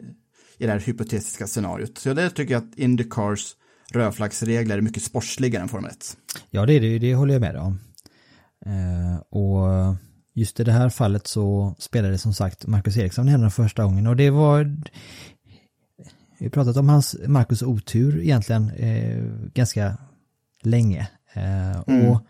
i 0.65 0.67
det 0.67 0.73
här 0.73 0.81
hypotetiska 0.81 1.47
scenariot. 1.47 1.99
Så 1.99 2.15
det 2.15 2.31
tycker 2.31 2.55
jag 2.55 2.63
att 2.63 2.79
Indycars 2.79 3.57
rödflaggsregler 3.93 4.79
är 4.79 4.81
mycket 4.81 5.03
sportsligare 5.03 5.63
än 5.63 5.69
Formel 5.69 5.91
1. 5.91 6.17
Ja, 6.51 6.67
det 6.67 6.73
är 6.73 6.81
det, 6.81 6.99
det 6.99 7.15
håller 7.15 7.33
jag 7.35 7.41
med 7.41 7.57
om. 7.57 7.79
Eh, 8.67 9.17
och 9.31 9.95
just 10.35 10.61
i 10.61 10.65
det 10.65 10.73
här 10.73 10.89
fallet 10.89 11.27
så 11.27 11.75
spelade 11.79 12.19
som 12.19 12.35
sagt 12.35 12.67
Marcus 12.67 12.97
Eriksson 12.97 13.29
henne 13.29 13.45
den 13.45 13.51
första 13.51 13.85
gången 13.85 14.07
och 14.07 14.17
det 14.17 14.31
var 14.31 14.77
vi 16.39 16.47
har 16.47 16.51
pratat 16.51 16.77
om 16.77 16.89
hans 16.89 17.17
Marcus 17.27 17.63
otur 17.63 18.21
egentligen 18.23 18.71
eh, 18.71 19.25
ganska 19.55 19.97
länge. 20.63 21.09
Eh, 21.33 21.81
Och 22.11 22.21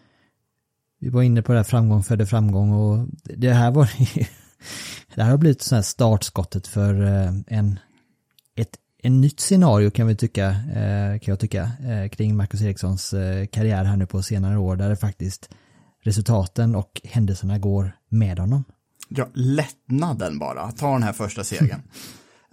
vi 1.00 1.08
var 1.08 1.22
inne 1.22 1.42
på 1.42 1.52
det 1.52 1.58
här 1.58 1.64
framgång 1.64 2.02
födde 2.02 2.26
framgång 2.26 2.72
och 2.72 3.08
det 3.22 3.52
här 3.52 3.70
var 3.70 3.90
det 5.14 5.22
här 5.22 5.30
har 5.30 5.38
blivit 5.38 5.62
så 5.62 5.74
här 5.74 5.82
startskottet 5.82 6.66
för 6.66 7.02
eh, 7.02 7.32
en 7.46 7.78
ett 8.56 8.76
en 9.02 9.20
nytt 9.20 9.40
scenario 9.40 9.90
kan 9.90 10.06
vi 10.06 10.16
tycka, 10.16 10.46
eh, 10.50 11.18
kan 11.18 11.32
jag 11.32 11.38
tycka, 11.40 11.70
eh, 11.84 12.08
kring 12.08 12.36
Marcus 12.36 12.62
Erikssons 12.62 13.14
karriär 13.52 13.84
här 13.84 13.96
nu 13.96 14.06
på 14.06 14.22
senare 14.22 14.58
år 14.58 14.76
där 14.76 14.88
det 14.88 14.96
faktiskt 14.96 15.50
resultaten 16.08 16.74
och 16.74 17.00
händelserna 17.04 17.58
går 17.58 17.92
med 18.08 18.38
honom. 18.38 18.64
Ja, 19.08 19.28
lättnaden 19.34 20.38
bara, 20.38 20.60
att 20.60 20.76
ta 20.76 20.92
den 20.92 21.02
här 21.02 21.12
första 21.12 21.44
segern. 21.44 21.82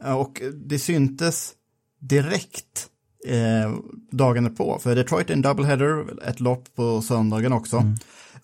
och 0.17 0.41
det 0.65 0.79
syntes 0.79 1.53
direkt 1.99 2.87
eh, 3.27 3.75
dagen 4.11 4.55
på, 4.55 4.79
för 4.79 4.95
Detroit 4.95 5.29
är 5.29 5.33
en 5.33 5.41
doubleheader, 5.41 6.23
ett 6.29 6.39
lopp 6.39 6.75
på 6.75 7.01
söndagen 7.01 7.53
också. 7.53 7.83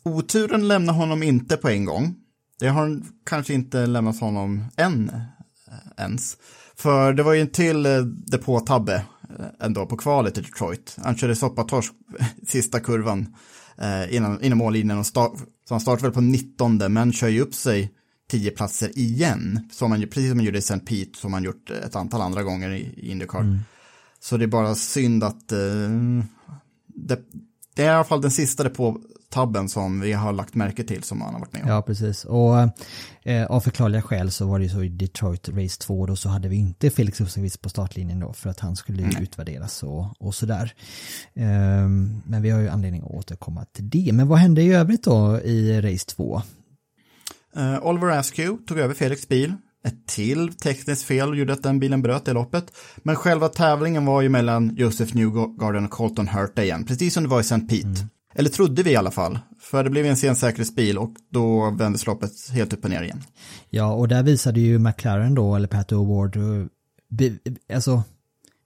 Oturen 0.04 0.68
lämnar 0.68 0.94
honom 0.94 1.24
inte 1.24 1.58
på 1.58 1.70
en 1.70 1.86
gång. 1.86 2.16
Det 2.60 2.68
har 2.68 3.02
kanske 3.26 3.54
inte 3.54 3.86
lämnat 3.86 4.20
honom 4.20 4.66
än 4.78 5.10
eh, 5.10 6.04
ens. 6.04 6.38
För 6.76 7.14
det 7.14 7.24
var 7.24 7.34
ju 7.34 7.42
en 7.42 7.50
till 7.50 7.86
eh, 7.86 8.02
depåtabbe 8.02 8.96
eh, 9.40 9.46
ändå 9.60 9.86
på 9.86 9.98
kvalet 9.98 10.38
i 10.38 10.42
Detroit. 10.42 10.98
Han 11.04 11.18
körde 11.18 11.36
soppatorsk 11.36 11.94
sista 12.48 12.80
kurvan 12.80 13.36
eh, 13.82 14.16
innan 14.16 14.58
mållinjen 14.58 15.00
och 15.00 15.06
start, 15.06 15.32
så 15.68 15.74
han 15.74 15.82
startade 15.82 16.04
väl 16.04 16.14
på 16.14 16.22
19 16.22 16.78
men 16.78 17.14
kör 17.14 17.28
ju 17.28 17.42
upp 17.42 17.54
sig 17.54 17.92
tio 18.32 18.52
platser 18.52 19.00
igen. 19.00 19.70
Som 19.72 19.90
man, 19.90 20.02
precis 20.02 20.30
som 20.30 20.38
man 20.38 20.46
gjorde 20.46 20.58
i 20.58 20.60
St. 20.60 20.80
Pete, 20.80 21.20
som 21.20 21.32
man 21.32 21.44
gjort 21.44 21.70
ett 21.70 21.96
antal 21.96 22.22
andra 22.22 22.44
gånger 22.44 22.70
i, 22.70 22.82
i 22.82 23.12
Indycar. 23.12 23.40
Mm. 23.40 23.60
Så 24.20 24.38
det 24.38 24.46
är 24.46 24.48
bara 24.48 24.76
synd 24.76 25.24
att 25.24 25.52
eh, 25.52 25.90
det, 26.88 27.20
det, 27.76 27.84
är 27.84 27.86
i 27.86 27.90
alla 27.90 28.04
fall 28.04 28.22
den 28.22 28.32
sista 28.32 28.70
på 28.70 29.02
tabben 29.32 29.70
som 29.70 30.00
vi 30.00 30.14
har 30.14 30.34
lagt 30.34 30.56
märke 30.56 30.84
till 30.84 31.04
som 31.04 31.22
han 31.22 31.34
har 31.34 31.40
varit 31.40 31.54
med 31.54 31.64
om. 31.64 31.70
Ja, 31.70 31.82
precis. 31.82 32.26
Och 32.26 32.56
eh, 33.24 33.46
av 33.46 33.60
förklarliga 33.60 34.02
skäl 34.02 34.32
så 34.32 34.48
var 34.48 34.60
det 34.60 34.66
ju 34.66 34.72
så 34.72 34.84
i 34.84 34.90
Detroit 34.90 35.50
Race 35.50 35.82
2 35.82 36.06
då 36.06 36.16
så 36.16 36.30
hade 36.30 36.48
vi 36.48 36.56
inte 36.56 36.90
Felix 36.90 37.22
Rosenqvist 37.22 37.62
på 37.62 37.70
startlinjen 37.70 38.20
då 38.20 38.34
för 38.34 38.50
att 38.50 38.60
han 38.60 38.76
skulle 38.76 39.04
mm. 39.04 39.24
utvärderas 39.24 39.84
och, 39.84 40.06
och 40.20 40.36
sådär. 40.36 40.74
Eh, 41.34 41.88
men 42.26 42.42
vi 42.42 42.50
har 42.50 42.60
ju 42.60 42.70
anledning 42.70 43.02
att 43.02 43.12
återkomma 43.12 43.66
till 43.66 43.90
det. 43.90 44.12
Men 44.14 44.28
vad 44.28 44.40
hände 44.40 44.62
i 44.62 44.74
övrigt 44.74 45.04
då 45.04 45.40
i 45.40 45.82
Race 45.82 46.06
2? 46.06 46.42
Uh, 47.58 47.86
Oliver 47.86 48.08
Askew 48.08 48.66
tog 48.68 48.80
över 48.80 48.94
Felix 48.94 49.28
bil. 49.28 49.54
Ett 49.84 50.08
till 50.08 50.54
tekniskt 50.54 51.04
fel 51.04 51.38
gjorde 51.38 51.54
att 51.54 51.64
den 51.64 51.80
bilen 51.80 52.02
bröt 52.02 52.26
det 52.26 52.34
loppet. 52.34 52.72
Men 52.98 53.16
själva 53.16 53.50
tävlingen 53.50 54.06
var 54.06 54.22
ju 54.22 54.30
mellan 54.30 54.76
Joseph 54.76 55.16
Newgarden 55.16 55.86
och 55.86 55.92
Colton 55.92 56.28
Hurta 56.28 56.64
igen, 56.64 56.86
precis 56.86 57.14
som 57.14 57.24
det 57.24 57.30
var 57.30 57.40
i 57.40 57.42
St. 57.42 57.60
Pete. 57.60 57.88
Mm. 57.88 58.10
Eller 58.34 58.50
trodde 58.50 58.84
vi 58.84 58.92
i 58.92 58.96
alla 58.96 59.12
fall. 59.12 59.40
För 59.60 59.84
det 59.84 59.90
blev 59.90 60.06
en 60.06 60.18
sen 60.18 60.36
säkerhetsbil 60.36 60.98
och 60.98 61.12
då 61.30 61.70
vändes 61.70 62.06
loppet 62.06 62.32
helt 62.52 62.74
upp 62.74 62.84
och 62.84 62.90
ner 62.90 63.04
igen. 63.04 63.24
Ja, 63.70 63.94
och 63.94 64.08
där 64.08 64.24
visade 64.24 64.60
ju 64.60 64.80
McLaren 64.80 65.36
då, 65.36 65.56
eller 65.56 65.68
Pat 65.68 65.92
O'Ward, 65.92 66.38
eh, 67.22 67.76
alltså 67.76 68.04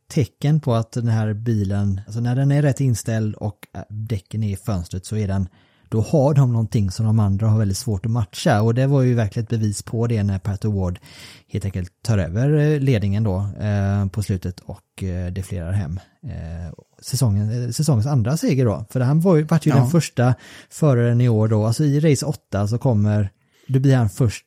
tecken 0.08 0.60
på 0.60 0.74
att 0.74 0.92
den 0.92 1.08
här 1.08 1.34
bilen, 1.34 2.02
alltså 2.06 2.22
när 2.22 2.36
den 2.36 2.52
är 2.52 2.62
rätt 2.62 2.82
inställd 2.82 3.36
och 3.36 3.68
eh, 3.74 3.82
däcken 3.90 4.44
är 4.44 4.54
i 4.54 4.56
fönstret 4.56 5.06
så 5.06 5.18
är 5.18 5.28
den 5.28 5.48
då 5.96 6.02
har 6.02 6.34
de 6.34 6.54
någonting 6.54 6.92
som 6.92 7.06
de 7.06 7.20
andra 7.20 7.48
har 7.48 7.60
väldigt 7.60 7.78
svårt 7.78 8.06
att 8.06 8.12
matcha 8.12 8.62
och 8.62 8.74
det 8.74 8.88
var 8.88 9.02
ju 9.02 9.14
verkligen 9.14 9.44
ett 9.44 9.50
bevis 9.50 9.82
på 9.82 10.08
det 10.08 10.24
när 10.24 10.40
Pat 10.40 10.66
Award 10.66 11.00
helt 11.48 11.66
enkelt 11.66 11.92
tar 12.02 12.18
över 12.18 12.58
eh, 12.58 12.80
ledningen 12.80 13.24
då 13.24 13.38
eh, 13.60 14.08
på 14.08 14.24
slutet 14.24 14.60
och 14.60 15.04
eh, 15.04 15.32
deflerar 15.32 15.72
hem 15.72 16.00
eh, 16.24 16.74
säsongen, 17.02 17.64
eh, 17.64 17.70
säsongens 17.70 18.08
andra 18.08 18.38
seger 18.38 18.66
då. 18.66 18.86
För 18.90 19.00
han 19.00 19.22
var 19.22 19.36
ju, 19.36 19.44
var 19.44 19.60
ju 19.64 19.72
ja. 19.72 19.76
den 19.76 19.90
första 19.90 20.36
föraren 20.70 21.22
i 21.22 21.30
år 21.30 21.48
då, 21.48 21.66
alltså 21.66 21.84
i 21.84 22.00
race 22.00 22.26
8 22.26 22.68
så 22.68 22.78
kommer, 22.78 23.30
då 23.68 23.80
blir 23.80 23.96
han 23.96 24.10
först. 24.10 24.46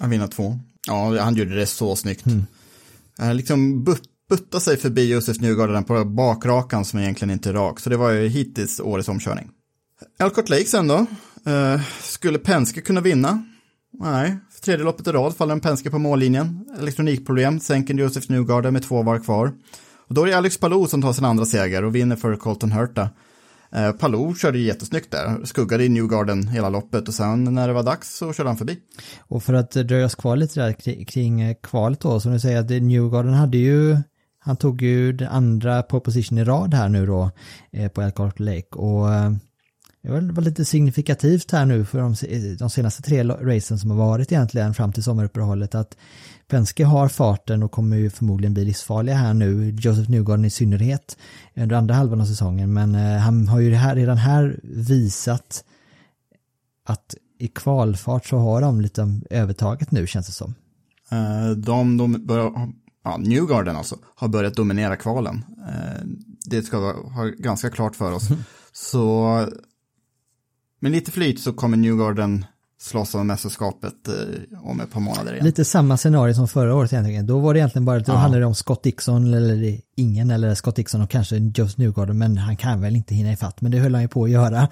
Han 0.00 0.10
vinner 0.10 0.26
två. 0.26 0.58
Ja, 0.86 1.22
han 1.22 1.34
gjorde 1.34 1.54
det 1.54 1.66
så 1.66 1.96
snyggt. 1.96 2.26
Mm. 2.26 2.46
Han 3.18 3.36
liksom 3.36 3.84
but, 3.84 4.02
butta 4.28 4.60
sig 4.60 4.76
förbi 4.76 5.12
Josef 5.12 5.40
Newgarden 5.40 5.84
på 5.84 6.04
bakrakan 6.04 6.84
som 6.84 6.98
egentligen 6.98 7.30
inte 7.30 7.48
är 7.48 7.54
rak. 7.54 7.80
Så 7.80 7.90
det 7.90 7.96
var 7.96 8.10
ju 8.10 8.28
hittills 8.28 8.80
årets 8.80 9.08
omkörning. 9.08 9.50
Elkhart 10.20 10.48
Lake 10.48 10.64
sen 10.64 10.88
då. 10.88 11.06
Eh, 11.46 11.80
skulle 12.02 12.38
Penske 12.38 12.80
kunna 12.80 13.00
vinna? 13.00 13.44
Nej, 14.00 14.36
för 14.50 14.60
tredje 14.60 14.84
loppet 14.84 15.06
i 15.06 15.12
rad 15.12 15.36
faller 15.36 15.52
en 15.52 15.60
Penske 15.60 15.90
på 15.90 15.98
mållinjen. 15.98 16.64
Elektronikproblem, 16.78 17.60
sänker 17.60 17.94
Josef 17.94 18.28
Newgarden 18.28 18.72
med 18.72 18.82
två 18.82 19.02
var 19.02 19.18
kvar. 19.18 19.52
Och 20.08 20.14
då 20.14 20.22
är 20.22 20.26
det 20.26 20.36
Alex 20.36 20.58
Palou 20.58 20.86
som 20.86 21.02
tar 21.02 21.12
sin 21.12 21.24
andra 21.24 21.44
seger 21.44 21.84
och 21.84 21.94
vinner 21.94 22.16
för 22.16 22.36
Colton 22.36 22.72
Hurta. 22.72 23.10
Eh, 23.72 23.92
Palou 23.92 24.34
körde 24.34 24.58
jättesnyggt 24.58 25.10
där, 25.10 25.44
skuggade 25.44 25.84
i 25.84 25.88
Newgarden 25.88 26.48
hela 26.48 26.68
loppet 26.68 27.08
och 27.08 27.14
sen 27.14 27.44
när 27.44 27.68
det 27.68 27.74
var 27.74 27.82
dags 27.82 28.16
så 28.16 28.32
körde 28.32 28.48
han 28.48 28.56
förbi. 28.56 28.78
Och 29.18 29.42
för 29.42 29.54
att 29.54 29.70
dröja 29.70 30.06
oss 30.06 30.14
kvar 30.14 30.36
lite 30.36 30.60
där 30.60 30.72
kring 31.04 31.40
eh, 31.40 31.56
kvalet 31.62 32.00
då, 32.00 32.20
som 32.20 32.32
du 32.32 32.40
säger 32.40 32.60
att 32.60 32.82
Newgarden 32.82 33.34
hade 33.34 33.58
ju 33.58 33.96
han 34.40 34.56
tog 34.56 34.82
ju 34.82 35.12
den 35.12 35.28
andra 35.28 35.82
proposition 35.82 36.38
i 36.38 36.44
rad 36.44 36.74
här 36.74 36.88
nu 36.88 37.06
då 37.06 37.30
eh, 37.72 37.88
på 37.88 38.02
Elkhart 38.02 38.40
Lake 38.40 38.68
och 38.74 39.14
eh, 39.14 39.32
det 40.12 40.32
var 40.32 40.42
lite 40.42 40.64
signifikativt 40.64 41.52
här 41.52 41.66
nu 41.66 41.84
för 41.84 41.98
de, 41.98 42.14
de 42.56 42.70
senaste 42.70 43.02
tre 43.02 43.24
racen 43.24 43.78
som 43.78 43.90
har 43.90 43.98
varit 43.98 44.32
egentligen 44.32 44.74
fram 44.74 44.92
till 44.92 45.02
sommaruppehållet 45.02 45.74
att 45.74 45.96
Penske 46.48 46.84
har 46.84 47.08
farten 47.08 47.62
och 47.62 47.72
kommer 47.72 47.96
ju 47.96 48.10
förmodligen 48.10 48.54
bli 48.54 48.64
livsfarliga 48.64 49.16
här 49.16 49.34
nu, 49.34 49.70
Joseph 49.70 50.10
Newgarden 50.10 50.44
i 50.44 50.50
synnerhet 50.50 51.16
under 51.56 51.76
andra 51.76 51.94
halvan 51.94 52.20
av 52.20 52.24
säsongen 52.24 52.72
men 52.72 52.94
eh, 52.94 53.18
han 53.18 53.48
har 53.48 53.60
ju 53.60 53.74
här, 53.74 53.94
redan 53.94 54.16
här 54.16 54.60
visat 54.62 55.64
att 56.84 57.14
i 57.38 57.48
kvalfart 57.48 58.26
så 58.26 58.38
har 58.38 58.60
de 58.60 58.80
lite 58.80 59.20
övertaget 59.30 59.90
nu 59.90 60.06
känns 60.06 60.26
det 60.26 60.32
som. 60.32 60.54
Uh, 61.12 61.50
de, 61.50 61.96
de 61.96 62.26
börjar, 62.26 62.72
ja, 63.04 63.16
Newgarden 63.16 63.76
alltså, 63.76 63.96
har 64.14 64.28
börjat 64.28 64.54
dominera 64.54 64.96
kvalen. 64.96 65.44
Uh, 65.58 66.06
det 66.44 66.62
ska 66.62 66.80
vi 66.80 66.86
ha 66.86 67.24
ganska 67.38 67.70
klart 67.70 67.96
för 67.96 68.12
oss. 68.12 68.30
Mm. 68.30 68.42
Så 68.72 69.46
med 70.80 70.92
lite 70.92 71.10
flyt 71.10 71.40
så 71.40 71.52
kommer 71.52 71.76
Newgarden 71.76 72.44
slåss 72.80 73.14
om 73.14 73.26
mästerskapet 73.26 74.08
eh, 74.08 74.68
om 74.68 74.80
ett 74.80 74.90
par 74.90 75.00
månader 75.00 75.32
igen. 75.32 75.44
Lite 75.44 75.64
samma 75.64 75.96
scenario 75.96 76.34
som 76.34 76.48
förra 76.48 76.74
året 76.74 76.92
egentligen. 76.92 77.26
Då 77.26 77.38
var 77.38 77.54
det 77.54 77.60
egentligen 77.60 77.84
bara, 77.84 77.98
då 77.98 78.12
ja. 78.12 78.16
handlade 78.16 78.42
det 78.42 78.46
om 78.46 78.54
Scott 78.54 78.82
Dixon 78.82 79.34
eller 79.34 79.80
ingen 79.96 80.30
eller 80.30 80.54
Scott 80.54 80.76
Dixon 80.76 81.02
och 81.02 81.10
kanske 81.10 81.36
Joe 81.36 81.68
Newgarden 81.76 82.18
men 82.18 82.38
han 82.38 82.56
kan 82.56 82.80
väl 82.80 82.96
inte 82.96 83.14
hinna 83.14 83.32
ifatt 83.32 83.60
men 83.60 83.72
det 83.72 83.78
höll 83.78 83.94
han 83.94 84.02
ju 84.02 84.08
på 84.08 84.24
att 84.24 84.30
göra. 84.30 84.68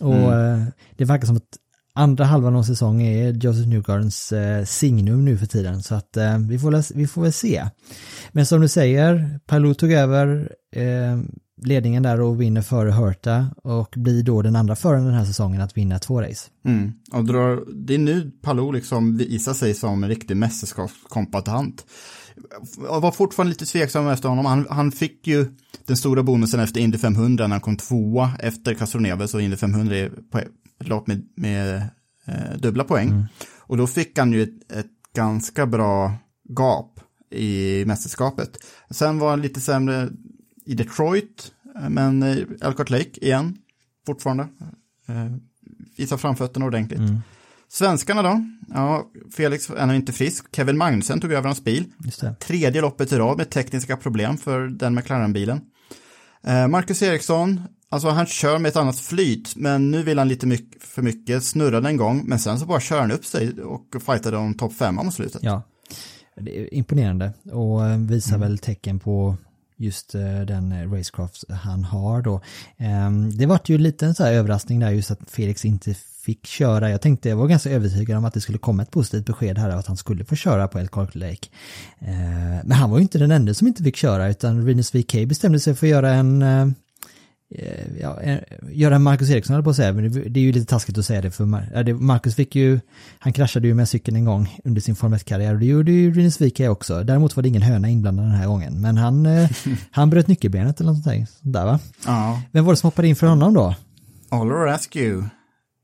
Och 0.00 0.14
mm. 0.14 0.60
eh, 0.60 0.66
det 0.96 1.04
verkar 1.04 1.26
som 1.26 1.36
att 1.36 1.58
andra 1.94 2.24
halvan 2.24 2.56
av 2.56 2.62
säsongen 2.62 3.12
är 3.12 3.32
Joseph 3.32 3.68
Newgardens 3.68 4.32
eh, 4.32 4.64
signum 4.64 5.24
nu 5.24 5.38
för 5.38 5.46
tiden 5.46 5.82
så 5.82 5.94
att 5.94 6.16
eh, 6.16 6.38
vi, 6.38 6.58
får, 6.58 6.94
vi 6.94 7.06
får 7.06 7.22
väl 7.22 7.32
se. 7.32 7.66
Men 8.32 8.46
som 8.46 8.60
du 8.60 8.68
säger, 8.68 9.40
Palou 9.46 9.74
tog 9.74 9.92
över 9.92 10.52
eh, 10.72 11.18
ledningen 11.62 12.02
där 12.02 12.20
och 12.20 12.40
vinner 12.40 12.62
före 12.62 12.90
Hurta 12.90 13.46
och 13.62 13.94
blir 13.96 14.22
då 14.22 14.42
den 14.42 14.56
andra 14.56 14.76
föraren 14.76 15.04
den 15.04 15.14
här 15.14 15.24
säsongen 15.24 15.60
att 15.60 15.76
vinna 15.76 15.98
två 15.98 16.22
race. 16.22 16.50
Mm. 16.64 16.92
Och 17.12 17.24
drar, 17.24 17.64
det 17.74 17.94
är 17.94 17.98
nu 17.98 18.30
Palou 18.42 18.72
liksom 18.72 19.16
visar 19.16 19.54
sig 19.54 19.74
som 19.74 20.04
en 20.04 20.08
riktig 20.08 20.36
mästerskapskombatant. 20.36 21.86
Jag 22.88 23.00
var 23.00 23.12
fortfarande 23.12 23.50
lite 23.50 23.66
tveksam 23.66 24.08
efter 24.08 24.28
honom. 24.28 24.46
Han, 24.46 24.66
han, 24.70 24.92
fick 24.92 25.26
ju 25.26 25.46
den 25.86 25.96
stora 25.96 26.22
bonusen 26.22 26.60
efter 26.60 26.80
Indy 26.80 26.98
500 26.98 27.46
när 27.46 27.54
han 27.54 27.60
kom 27.60 27.76
tvåa 27.76 28.30
efter 28.38 28.74
Castroneves 28.74 29.34
och 29.34 29.42
Indy 29.42 29.56
500 29.56 29.96
är 29.96 30.06
ett 30.80 30.88
lopp 30.88 31.06
med, 31.06 31.22
med 31.36 31.76
eh, 32.26 32.58
dubbla 32.58 32.84
poäng. 32.84 33.08
Mm. 33.08 33.24
Och 33.58 33.76
då 33.76 33.86
fick 33.86 34.18
han 34.18 34.32
ju 34.32 34.42
ett, 34.42 34.72
ett 34.72 34.86
ganska 35.14 35.66
bra 35.66 36.12
gap 36.48 37.00
i 37.30 37.84
mästerskapet. 37.86 38.58
Sen 38.90 39.18
var 39.18 39.30
han 39.30 39.42
lite 39.42 39.60
sämre 39.60 40.08
i 40.66 40.74
Detroit, 40.74 41.52
eh, 41.76 41.88
men 41.88 42.22
eh, 42.22 42.36
Elkhart 42.60 42.90
Lake 42.90 43.10
igen, 43.20 43.58
fortfarande. 44.06 44.48
Eh, 45.08 45.32
visar 45.96 46.16
framfötterna 46.16 46.66
ordentligt. 46.66 46.98
Mm. 46.98 47.18
Svenskarna 47.68 48.22
då? 48.22 48.46
Ja, 48.74 49.10
Felix 49.36 49.70
är 49.70 49.94
inte 49.94 50.12
frisk. 50.12 50.56
Kevin 50.56 50.78
Magnussen 50.78 51.20
tog 51.20 51.32
över 51.32 51.48
hans 51.48 51.64
bil. 51.64 51.84
Tredje 52.40 52.80
loppet 52.80 53.12
i 53.12 53.16
rad 53.16 53.36
med 53.36 53.50
tekniska 53.50 53.96
problem 53.96 54.36
för 54.36 54.68
den 54.68 54.94
McLaren-bilen. 54.94 55.60
Marcus 56.68 57.02
Eriksson, 57.02 57.60
alltså 57.88 58.08
han 58.08 58.26
kör 58.26 58.58
med 58.58 58.68
ett 58.68 58.76
annat 58.76 58.98
flyt, 58.98 59.56
men 59.56 59.90
nu 59.90 60.02
vill 60.02 60.18
han 60.18 60.28
lite 60.28 60.46
mycket, 60.46 60.82
för 60.82 61.02
mycket, 61.02 61.44
snurrade 61.44 61.88
en 61.88 61.96
gång, 61.96 62.22
men 62.26 62.38
sen 62.38 62.58
så 62.58 62.66
bara 62.66 62.80
kör 62.80 63.00
han 63.00 63.12
upp 63.12 63.24
sig 63.24 63.62
och 63.62 64.02
fightade 64.06 64.36
om 64.36 64.54
topp 64.54 64.72
femma 64.72 65.02
mot 65.02 65.14
slutet. 65.14 65.42
Ja, 65.42 65.62
det 66.36 66.60
är 66.60 66.74
imponerande 66.74 67.32
och 67.52 68.10
visar 68.10 68.36
mm. 68.36 68.48
väl 68.48 68.58
tecken 68.58 68.98
på 68.98 69.36
just 69.76 70.14
eh, 70.14 70.40
den 70.40 70.72
eh, 70.72 70.92
racecraft 70.92 71.44
han 71.50 71.84
har 71.84 72.22
då. 72.22 72.40
Ehm, 72.76 73.36
det 73.36 73.46
var 73.46 73.60
ju 73.64 73.78
lite 73.78 74.06
en 74.06 74.14
så 74.14 74.24
här 74.24 74.32
överraskning 74.32 74.80
där 74.80 74.90
just 74.90 75.10
att 75.10 75.30
Felix 75.30 75.64
inte 75.64 75.94
fick 76.24 76.46
köra. 76.46 76.90
Jag 76.90 77.00
tänkte, 77.00 77.28
jag 77.28 77.36
var 77.36 77.46
ganska 77.46 77.70
övertygad 77.70 78.18
om 78.18 78.24
att 78.24 78.34
det 78.34 78.40
skulle 78.40 78.58
komma 78.58 78.82
ett 78.82 78.90
positivt 78.90 79.26
besked 79.26 79.58
här 79.58 79.70
att 79.70 79.86
han 79.86 79.96
skulle 79.96 80.24
få 80.24 80.34
köra 80.34 80.68
på 80.68 80.78
Elkhart 80.78 81.14
Lake. 81.14 81.48
Ehm, 81.98 82.58
men 82.64 82.72
han 82.72 82.90
var 82.90 82.98
ju 82.98 83.02
inte 83.02 83.18
den 83.18 83.30
enda 83.30 83.54
som 83.54 83.66
inte 83.66 83.82
fick 83.82 83.96
köra 83.96 84.28
utan 84.28 84.66
Rinus 84.66 84.94
VK 84.94 85.26
bestämde 85.26 85.60
sig 85.60 85.74
för 85.74 85.86
att 85.86 85.90
göra 85.90 86.10
en 86.10 86.42
eh, 86.42 86.66
ja, 88.00 88.20
eh, 88.20 88.38
göra 88.70 88.98
Marcus 88.98 89.30
Eriksson 89.30 89.54
höll 89.54 89.64
på 89.64 89.70
att 89.70 89.76
säga, 89.76 89.92
men 89.92 90.32
det 90.32 90.40
är 90.40 90.42
ju 90.42 90.52
lite 90.52 90.66
taskigt 90.66 90.98
att 90.98 91.06
säga 91.06 91.20
det 91.20 91.30
för 91.30 91.44
Marcus 91.94 92.34
fick 92.34 92.54
ju, 92.54 92.80
han 93.18 93.32
kraschade 93.32 93.68
ju 93.68 93.74
med 93.74 93.88
cykeln 93.88 94.16
en 94.16 94.24
gång 94.24 94.58
under 94.64 94.80
sin 94.80 94.96
Formel 94.96 95.18
1-karriär 95.18 95.54
och 95.54 95.60
det 95.60 95.66
gjorde 95.66 95.92
ju 95.92 96.14
Rinus 96.14 96.40
Vika 96.40 96.70
också. 96.70 97.02
Däremot 97.04 97.36
var 97.36 97.42
det 97.42 97.48
ingen 97.48 97.62
höna 97.62 97.88
inblandad 97.88 98.24
den 98.24 98.34
här 98.34 98.46
gången, 98.46 98.80
men 98.80 98.96
han, 98.96 99.26
eh, 99.26 99.50
han 99.90 100.10
bröt 100.10 100.28
nyckelbenet 100.28 100.80
eller 100.80 100.92
något 100.92 101.04
sånt 101.04 101.28
där 101.42 101.64
va? 101.64 101.80
Ja. 102.06 102.42
Vem 102.52 102.64
var 102.64 102.72
det 102.72 102.76
som 102.76 102.86
hoppade 102.86 103.08
in 103.08 103.16
för 103.16 103.26
honom 103.26 103.54
då? 103.54 103.74
Oliver 104.30 104.66
Askew, 104.66 105.28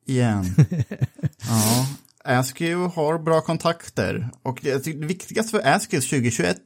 igen. 0.07 0.55
ja, 1.49 1.87
Askew 2.25 2.95
har 2.95 3.19
bra 3.19 3.41
kontakter 3.41 4.31
och 4.43 4.61
det, 4.63 4.85
det 4.85 5.07
viktigaste 5.07 5.51
för 5.51 5.69
Askew 5.69 6.09
2021, 6.09 6.57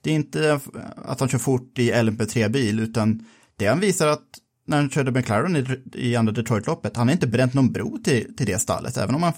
det 0.00 0.10
är 0.10 0.14
inte 0.14 0.60
att 0.96 1.20
han 1.20 1.28
kör 1.28 1.38
fort 1.38 1.78
i 1.78 1.92
LMP3-bil, 1.92 2.80
utan 2.80 3.24
det 3.60 3.66
han 3.66 3.80
visar 3.80 4.06
att 4.06 4.39
när 4.70 4.76
han 4.76 4.90
körde 4.90 5.10
McLaren 5.10 5.56
i, 5.56 5.64
i 5.92 6.16
andra 6.16 6.32
Detroit-loppet, 6.32 6.96
han 6.96 7.08
har 7.08 7.12
inte 7.12 7.26
bränt 7.26 7.54
någon 7.54 7.72
bro 7.72 7.98
till, 7.98 8.36
till 8.36 8.46
det 8.46 8.58
stallet, 8.58 8.96
även 8.96 9.14
om 9.14 9.22
han 9.22 9.32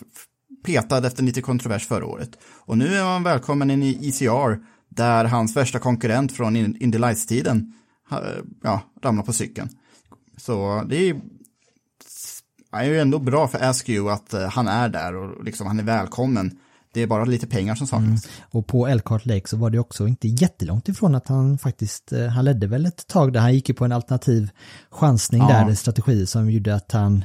petade 0.64 1.06
efter 1.06 1.22
lite 1.22 1.42
kontrovers 1.42 1.86
förra 1.86 2.06
året. 2.06 2.30
Och 2.44 2.78
nu 2.78 2.94
är 2.94 3.02
han 3.02 3.22
välkommen 3.22 3.70
in 3.70 3.82
i 3.82 4.08
ECR, 4.08 4.58
där 4.88 5.24
hans 5.24 5.56
värsta 5.56 5.78
konkurrent 5.78 6.32
från 6.32 6.56
Indy 6.56 6.98
Lights-tiden 6.98 7.72
ja, 8.62 8.80
ramlar 9.02 9.22
på 9.22 9.32
cykeln. 9.32 9.68
Så 10.36 10.82
det 10.88 10.96
är, 10.96 11.20
är 12.72 12.84
ju 12.84 13.00
ändå 13.00 13.18
bra 13.18 13.48
för 13.48 13.58
Askew 13.64 14.12
att 14.12 14.34
eh, 14.34 14.48
han 14.48 14.68
är 14.68 14.88
där 14.88 15.14
och 15.14 15.44
liksom 15.44 15.66
han 15.66 15.78
är 15.78 15.84
välkommen. 15.84 16.58
Det 16.92 17.00
är 17.00 17.06
bara 17.06 17.24
lite 17.24 17.46
pengar 17.46 17.74
som 17.74 17.86
saknas. 17.86 18.28
Och 18.50 18.66
på 18.66 18.86
Elkhart 18.86 19.26
Lake 19.26 19.48
så 19.48 19.56
var 19.56 19.70
det 19.70 19.78
också 19.78 20.08
inte 20.08 20.28
jättelångt 20.28 20.88
ifrån 20.88 21.14
att 21.14 21.28
han 21.28 21.58
faktiskt, 21.58 22.12
eh, 22.12 22.26
han 22.26 22.44
ledde 22.44 22.66
väl 22.66 22.86
ett 22.86 23.06
tag 23.06 23.32
där, 23.32 23.40
han 23.40 23.54
gick 23.54 23.68
ju 23.68 23.74
på 23.74 23.84
en 23.84 23.92
alternativ 23.92 24.50
chansning 24.90 25.42
Ja. 25.42 25.48
där, 25.48 25.74
strategi 25.74 26.26
som 26.26 26.50
gjorde 26.50 26.74
att 26.74 26.92
han, 26.92 27.24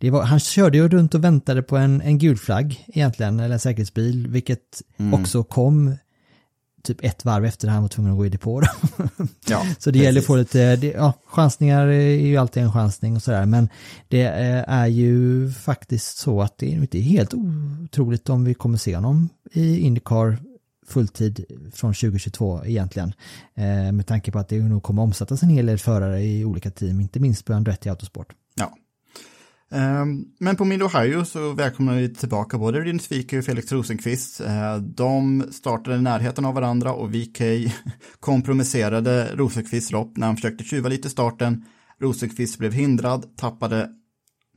var, 0.00 0.22
han 0.22 0.40
körde 0.40 0.78
ju 0.78 0.88
runt 0.88 1.14
och 1.14 1.24
väntade 1.24 1.62
på 1.62 1.76
en, 1.76 2.00
en 2.00 2.18
gul 2.18 2.36
flagg 2.36 2.84
egentligen, 2.88 3.40
eller 3.40 3.54
en 3.54 3.60
säkerhetsbil, 3.60 4.28
vilket 4.28 4.82
också 5.14 5.44
kom 5.44 5.96
typ 6.86 7.04
ett 7.04 7.24
varv 7.24 7.44
efter 7.44 7.68
han 7.68 7.82
var 7.82 7.88
tvungen 7.88 8.12
att 8.12 8.18
gå 8.18 8.26
i 8.26 8.28
depå. 8.28 8.60
då. 8.60 8.66
Ja, 9.48 9.66
Så 9.78 9.90
det 9.90 9.98
gäller 9.98 10.08
att 10.08 10.14
precis. 10.14 10.26
få 10.26 10.36
lite, 10.36 10.76
det, 10.76 10.86
ja, 10.86 11.12
chansningar 11.26 11.86
är 11.86 12.26
ju 12.26 12.36
alltid 12.36 12.62
en 12.62 12.72
chansning 12.72 13.16
och 13.16 13.22
sådär, 13.22 13.46
men 13.46 13.68
det 14.08 14.22
eh, 14.22 14.64
är 14.68 14.86
ju 14.86 15.50
faktiskt 15.50 16.18
så 16.18 16.42
att 16.42 16.58
det 16.58 16.66
är 16.66 16.76
inte 16.76 16.98
helt 16.98 17.34
otroligt 17.34 18.28
om 18.28 18.44
vi 18.44 18.54
kommer 18.54 18.78
se 18.78 18.94
honom 18.94 19.28
i 19.52 19.78
Indycar 19.78 20.38
fulltid 20.86 21.44
från 21.74 21.94
2022 21.94 22.64
egentligen. 22.64 23.12
Eh, 23.54 23.92
med 23.92 24.06
tanke 24.06 24.32
på 24.32 24.38
att 24.38 24.48
det 24.48 24.58
nog 24.58 24.82
kommer 24.82 25.02
omsättas 25.02 25.42
en 25.42 25.48
hel 25.48 25.66
del 25.66 25.78
förare 25.78 26.22
i 26.22 26.44
olika 26.44 26.70
team, 26.70 27.00
inte 27.00 27.20
minst 27.20 27.44
på 27.44 27.54
Andretti 27.54 27.88
Autosport. 27.88 28.32
Ehm, 29.70 30.24
men 30.38 30.56
på 30.56 30.64
Mid 30.64 30.82
Ohio 30.82 31.24
så 31.24 31.52
välkomnar 31.52 31.96
vi 31.96 32.14
tillbaka 32.14 32.58
både 32.58 32.80
Rin 32.80 33.00
Svike 33.00 33.38
och 33.38 33.44
Felix 33.44 33.72
Rosenqvist. 33.72 34.40
Ehm, 34.40 34.94
de 34.94 35.44
startade 35.52 35.96
i 35.96 36.02
närheten 36.02 36.44
av 36.44 36.54
varandra 36.54 36.92
och 36.92 37.14
VK 37.14 37.40
kompromisserade 38.20 39.30
Rosenqvists 39.34 39.92
lopp 39.92 40.16
när 40.16 40.26
han 40.26 40.36
försökte 40.36 40.64
tjuva 40.64 40.88
lite 40.88 41.08
i 41.08 41.10
starten. 41.10 41.64
Rosenqvist 42.00 42.58
blev 42.58 42.72
hindrad, 42.72 43.36
tappade 43.36 43.88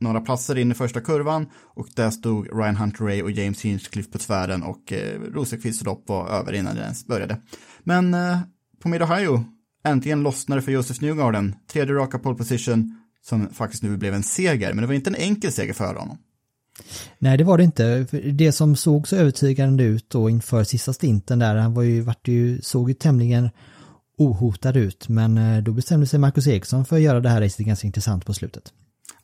några 0.00 0.20
platser 0.20 0.58
in 0.58 0.72
i 0.72 0.74
första 0.74 1.00
kurvan 1.00 1.46
och 1.54 1.88
där 1.96 2.10
stod 2.10 2.58
Ryan 2.58 2.76
Hunter 2.76 3.04
Ray 3.04 3.22
och 3.22 3.30
James 3.30 3.62
Hinchcliffe 3.62 4.10
på 4.10 4.18
tvären 4.18 4.62
och 4.62 4.92
eh, 4.92 5.20
Rosenqvists 5.20 5.84
lopp 5.84 6.08
var 6.08 6.28
över 6.28 6.52
innan 6.52 6.74
det 6.74 6.82
ens 6.82 7.06
började. 7.06 7.40
Men 7.80 8.14
eh, 8.14 8.38
på 8.82 8.88
Mid 8.88 9.02
Ohio 9.02 9.44
äntligen 9.84 10.22
lossnade 10.22 10.62
för 10.62 10.72
Josef 10.72 11.00
Newgarden, 11.00 11.54
tredje 11.66 11.94
raka 11.94 12.18
pole 12.18 12.36
position 12.36 12.99
som 13.22 13.48
faktiskt 13.48 13.82
nu 13.82 13.96
blev 13.96 14.14
en 14.14 14.22
seger, 14.22 14.72
men 14.72 14.82
det 14.82 14.86
var 14.86 14.94
inte 14.94 15.10
en 15.10 15.16
enkel 15.16 15.52
seger 15.52 15.72
för 15.72 15.94
honom. 15.94 16.18
Nej, 17.18 17.38
det 17.38 17.44
var 17.44 17.58
det 17.58 17.64
inte. 17.64 18.06
Det 18.32 18.52
som 18.52 18.76
såg 18.76 19.08
så 19.08 19.16
övertygande 19.16 19.84
ut 19.84 20.10
då 20.10 20.30
inför 20.30 20.64
sista 20.64 20.92
stinten 20.92 21.38
där, 21.38 21.56
han 21.56 21.74
var 21.74 21.82
ju, 21.82 22.00
vart 22.00 22.28
ju, 22.28 22.60
såg 22.62 22.90
ju 22.90 22.94
tämligen 22.94 23.50
ohotad 24.18 24.76
ut, 24.76 25.08
men 25.08 25.38
eh, 25.38 25.62
då 25.62 25.72
bestämde 25.72 26.06
sig 26.06 26.18
Marcus 26.18 26.46
Eriksson 26.46 26.84
för 26.84 26.96
att 26.96 27.02
göra 27.02 27.20
det 27.20 27.28
här 27.28 27.40
racet 27.40 27.66
ganska 27.66 27.86
intressant 27.86 28.26
på 28.26 28.34
slutet. 28.34 28.72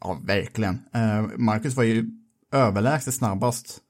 Ja, 0.01 0.20
verkligen. 0.24 0.78
Eh, 0.94 1.22
Marcus 1.36 1.76
var 1.76 1.84
ju 1.84 2.11
överlägset 2.53 3.14
snabbast 3.14 3.80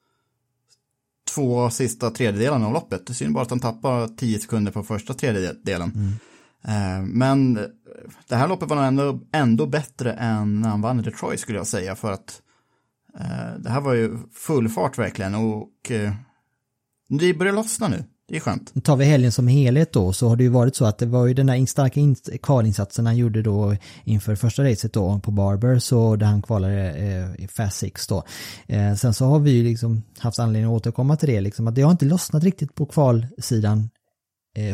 två 1.34 1.70
sista 1.70 2.10
tredjedelarna 2.10 2.66
av 2.66 2.72
loppet. 2.72 3.06
Det 3.06 3.14
synd 3.14 3.34
bara 3.34 3.42
att 3.42 3.50
han 3.50 3.60
tappar 3.60 4.08
tio 4.08 4.38
sekunder 4.38 4.72
på 4.72 4.82
första 4.82 5.14
tredjedelen. 5.14 5.92
Eh, 5.96 6.35
Eh, 6.66 7.02
men 7.02 7.54
det 8.28 8.36
här 8.36 8.48
loppet 8.48 8.68
var 8.68 8.76
nog 8.76 8.84
ändå, 8.84 9.20
ändå 9.32 9.66
bättre 9.66 10.12
än 10.12 10.60
när 10.60 10.68
han 10.68 10.80
vann 10.80 11.00
i 11.00 11.02
Detroit 11.02 11.40
skulle 11.40 11.58
jag 11.58 11.66
säga 11.66 11.94
för 11.94 12.12
att 12.12 12.42
eh, 13.20 13.58
det 13.58 13.70
här 13.70 13.80
var 13.80 13.94
ju 13.94 14.18
full 14.34 14.68
fart 14.68 14.98
verkligen 14.98 15.34
och 15.34 15.90
eh, 15.90 16.12
det 17.08 17.34
börjar 17.34 17.52
lossna 17.52 17.88
nu. 17.88 18.04
Det 18.28 18.36
är 18.36 18.40
skönt. 18.40 18.84
Tar 18.84 18.96
vi 18.96 19.04
helgen 19.04 19.32
som 19.32 19.48
helhet 19.48 19.92
då 19.92 20.12
så 20.12 20.28
har 20.28 20.36
det 20.36 20.42
ju 20.42 20.48
varit 20.50 20.76
så 20.76 20.84
att 20.84 20.98
det 20.98 21.06
var 21.06 21.26
ju 21.26 21.34
den 21.34 21.46
där 21.46 21.66
starka 21.66 22.00
in- 22.00 22.16
kvalinsatsen 22.42 23.06
han 23.06 23.16
gjorde 23.16 23.42
då 23.42 23.76
inför 24.04 24.34
första 24.34 24.64
racet 24.64 24.92
då 24.92 25.20
på 25.22 25.30
Barber 25.30 25.78
så 25.78 26.16
där 26.16 26.26
han 26.26 26.42
kvalade 26.42 26.90
eh, 26.90 27.44
i 27.44 27.48
Fast 27.48 27.78
Six 27.78 28.06
då. 28.06 28.24
Eh, 28.66 28.94
sen 28.94 29.14
så 29.14 29.24
har 29.24 29.38
vi 29.38 29.50
ju 29.50 29.64
liksom 29.64 30.02
haft 30.18 30.38
anledning 30.38 30.70
att 30.72 30.76
återkomma 30.76 31.16
till 31.16 31.28
det 31.28 31.40
liksom 31.40 31.66
att 31.66 31.74
det 31.74 31.82
har 31.82 31.90
inte 31.90 32.04
lossnat 32.04 32.44
riktigt 32.44 32.74
på 32.74 32.86
kvalsidan 32.86 33.90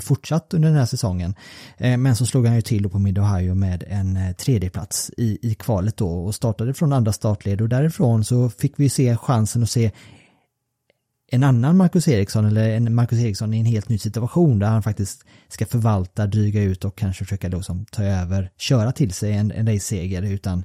fortsatt 0.00 0.54
under 0.54 0.68
den 0.68 0.78
här 0.78 0.86
säsongen. 0.86 1.34
Eh, 1.78 1.96
men 1.96 2.16
så 2.16 2.26
slog 2.26 2.46
han 2.46 2.56
ju 2.56 2.62
till 2.62 2.88
på 2.88 2.98
Mid 2.98 3.18
Ohio 3.18 3.54
med 3.54 3.84
en 3.88 4.16
eh, 4.16 4.32
tredjeplats 4.32 5.10
i, 5.16 5.38
i 5.42 5.54
kvalet 5.54 5.96
då 5.96 6.24
och 6.24 6.34
startade 6.34 6.74
från 6.74 6.92
andra 6.92 7.12
startled 7.12 7.60
och 7.60 7.68
därifrån 7.68 8.24
så 8.24 8.50
fick 8.50 8.72
vi 8.76 8.88
se 8.88 9.16
chansen 9.16 9.62
att 9.62 9.70
se 9.70 9.90
en 11.34 11.44
annan 11.44 11.76
Marcus 11.76 12.08
Eriksson 12.08 12.46
eller 12.46 12.70
en 12.70 12.94
Marcus 12.94 13.18
Eriksson 13.18 13.54
i 13.54 13.60
en 13.60 13.66
helt 13.66 13.88
ny 13.88 13.98
situation 13.98 14.58
där 14.58 14.66
han 14.66 14.82
faktiskt 14.82 15.24
ska 15.48 15.66
förvalta, 15.66 16.26
dryga 16.26 16.62
ut 16.62 16.84
och 16.84 16.98
kanske 16.98 17.24
försöka 17.24 17.48
då 17.48 17.62
som 17.62 17.84
ta 17.84 18.04
över, 18.04 18.50
köra 18.56 18.92
till 18.92 19.12
sig 19.12 19.32
en, 19.32 19.50
en 19.50 19.66
raceseger 19.66 20.22
utan 20.22 20.64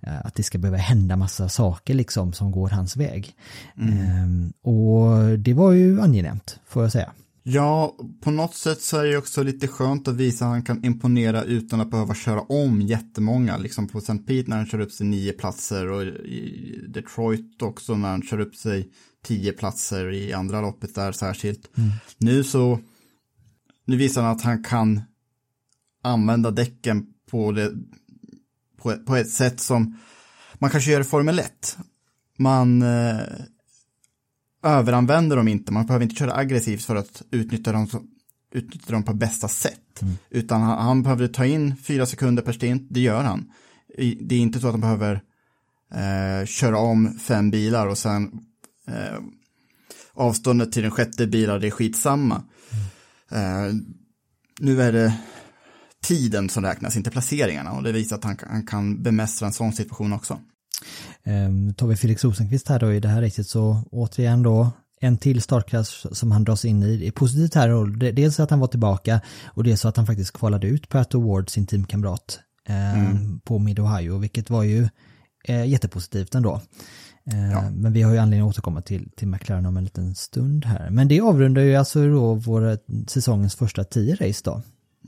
eh, 0.00 0.26
att 0.26 0.34
det 0.34 0.42
ska 0.42 0.58
behöva 0.58 0.78
hända 0.78 1.16
massa 1.16 1.48
saker 1.48 1.94
liksom 1.94 2.32
som 2.32 2.50
går 2.50 2.68
hans 2.68 2.96
väg. 2.96 3.30
Ehm, 3.80 4.52
och 4.62 5.38
det 5.38 5.54
var 5.54 5.72
ju 5.72 6.00
angenämt 6.00 6.58
får 6.66 6.82
jag 6.82 6.92
säga. 6.92 7.12
Ja, 7.44 7.96
på 8.20 8.30
något 8.30 8.54
sätt 8.54 8.82
så 8.82 8.98
är 8.98 9.04
det 9.04 9.16
också 9.16 9.42
lite 9.42 9.68
skönt 9.68 10.08
att 10.08 10.14
visa 10.14 10.44
att 10.44 10.50
han 10.50 10.62
kan 10.62 10.84
imponera 10.84 11.42
utan 11.44 11.80
att 11.80 11.90
behöva 11.90 12.14
köra 12.14 12.40
om 12.40 12.80
jättemånga. 12.80 13.56
Liksom 13.56 13.88
på 13.88 13.98
St. 13.98 14.18
Pete 14.18 14.50
när 14.50 14.56
han 14.56 14.66
kör 14.66 14.80
upp 14.80 14.92
sig 14.92 15.06
nio 15.06 15.32
platser 15.32 15.88
och 15.88 16.02
i 16.02 16.80
Detroit 16.88 17.62
också 17.62 17.96
när 17.96 18.08
han 18.08 18.22
kör 18.22 18.40
upp 18.40 18.56
sig 18.56 18.88
tio 19.24 19.52
platser 19.52 20.12
i 20.12 20.32
andra 20.32 20.60
loppet 20.60 20.94
där 20.94 21.12
särskilt. 21.12 21.70
Nu 22.18 22.44
så, 22.44 22.80
nu 23.84 23.96
visar 23.96 24.22
han 24.22 24.36
att 24.36 24.42
han 24.42 24.64
kan 24.64 25.02
använda 26.02 26.50
däcken 26.50 27.06
på, 27.30 27.52
det, 27.52 27.72
på, 28.82 28.96
på 29.06 29.16
ett 29.16 29.30
sätt 29.30 29.60
som 29.60 29.98
man 30.54 30.70
kanske 30.70 30.90
gör 30.90 31.00
i 31.00 31.04
Formel 31.04 31.38
1. 31.38 31.78
Man 32.38 32.82
eh, 32.82 33.18
överanvänder 34.62 35.36
dem 35.36 35.48
inte, 35.48 35.72
man 35.72 35.86
behöver 35.86 36.02
inte 36.02 36.16
köra 36.16 36.34
aggressivt 36.34 36.84
för 36.84 36.96
att 36.96 37.22
utnyttja 37.30 37.72
dem, 37.72 37.88
utnyttja 38.52 38.92
dem 38.92 39.02
på 39.02 39.14
bästa 39.14 39.48
sätt. 39.48 40.02
Utan 40.30 40.60
han, 40.60 40.78
han 40.78 41.02
behöver 41.02 41.28
ta 41.28 41.46
in 41.46 41.76
fyra 41.76 42.06
sekunder 42.06 42.42
per 42.42 42.52
stint, 42.52 42.86
det 42.90 43.00
gör 43.00 43.24
han. 43.24 43.52
Det 44.20 44.34
är 44.34 44.38
inte 44.38 44.60
så 44.60 44.66
att 44.66 44.72
han 44.72 44.80
behöver 44.80 45.22
eh, 45.94 46.46
köra 46.46 46.78
om 46.78 47.18
fem 47.18 47.50
bilar 47.50 47.86
och 47.86 47.98
sen 47.98 48.30
eh, 48.88 49.18
avståndet 50.14 50.72
till 50.72 50.82
den 50.82 50.90
sjätte 50.90 51.26
bilen, 51.26 51.60
det 51.60 51.66
är 51.66 51.70
skitsamma. 51.70 52.42
Eh, 53.30 53.74
nu 54.60 54.82
är 54.82 54.92
det 54.92 55.14
tiden 56.02 56.48
som 56.48 56.64
räknas, 56.64 56.96
inte 56.96 57.10
placeringarna. 57.10 57.72
Och 57.72 57.82
det 57.82 57.92
visar 57.92 58.16
att 58.16 58.24
han, 58.24 58.36
han 58.50 58.66
kan 58.66 59.02
bemästra 59.02 59.46
en 59.46 59.52
sån 59.52 59.72
situation 59.72 60.12
också. 60.12 60.40
Um, 61.26 61.74
tar 61.74 61.86
vi 61.86 61.96
Felix 61.96 62.24
Rosenqvist 62.24 62.68
här 62.68 62.78
då 62.78 62.92
i 62.92 63.00
det 63.00 63.08
här 63.08 63.22
racet 63.22 63.46
så 63.46 63.82
återigen 63.90 64.42
då 64.42 64.70
en 65.00 65.18
till 65.18 65.42
startklass 65.42 66.06
som 66.12 66.32
han 66.32 66.44
dras 66.44 66.64
in 66.64 66.82
i. 66.82 66.96
Det 66.96 67.06
är 67.06 67.10
positivt 67.10 67.54
här 67.54 67.68
och 67.68 67.88
dels 67.98 68.40
att 68.40 68.50
han 68.50 68.60
var 68.60 68.66
tillbaka 68.68 69.20
och 69.44 69.64
dels 69.64 69.80
så 69.80 69.88
att 69.88 69.96
han 69.96 70.06
faktiskt 70.06 70.32
kvalade 70.32 70.66
ut 70.66 70.88
Pat 70.88 71.14
Ward, 71.14 71.50
sin 71.50 71.66
teamkamrat, 71.66 72.40
ehm, 72.66 73.40
på 73.40 73.58
Mid 73.58 73.78
Ohio, 73.80 74.18
vilket 74.18 74.50
var 74.50 74.62
ju 74.62 74.88
eh, 75.44 75.64
jättepositivt 75.64 76.34
ändå. 76.34 76.60
Eh, 77.24 77.50
Ja. 77.52 77.70
Men 77.70 77.92
vi 77.92 78.02
har 78.02 78.12
ju 78.12 78.18
anledning 78.18 78.48
att 78.48 78.54
återkomma 78.54 78.82
till, 78.82 79.10
till 79.16 79.28
McLaren 79.28 79.66
om 79.66 79.76
en 79.76 79.84
liten 79.84 80.14
stund 80.14 80.64
här. 80.64 80.90
Men 80.90 81.08
det 81.08 81.20
avrundar 81.20 81.62
ju 81.62 81.74
alltså 81.74 82.08
då 82.08 82.34
våra 82.34 82.78
säsongens 83.06 83.54
första 83.54 83.84
tio 83.84 84.14
race 84.14 84.40
då. 84.44 84.62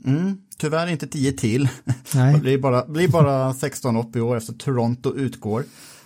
Mm, 0.05 0.37
tyvärr 0.57 0.87
inte 0.87 1.07
10 1.07 1.31
till. 1.31 1.69
Nej. 2.15 2.33
Det 2.35 2.39
blir 2.39 2.57
bara, 2.57 2.85
blir 2.85 3.07
bara 3.07 3.53
16 3.53 3.93
lopp 3.93 4.15
i 4.15 4.19
år 4.21 4.37
efter 4.37 4.53
Toronto 4.53 5.15
utgår. 5.15 5.63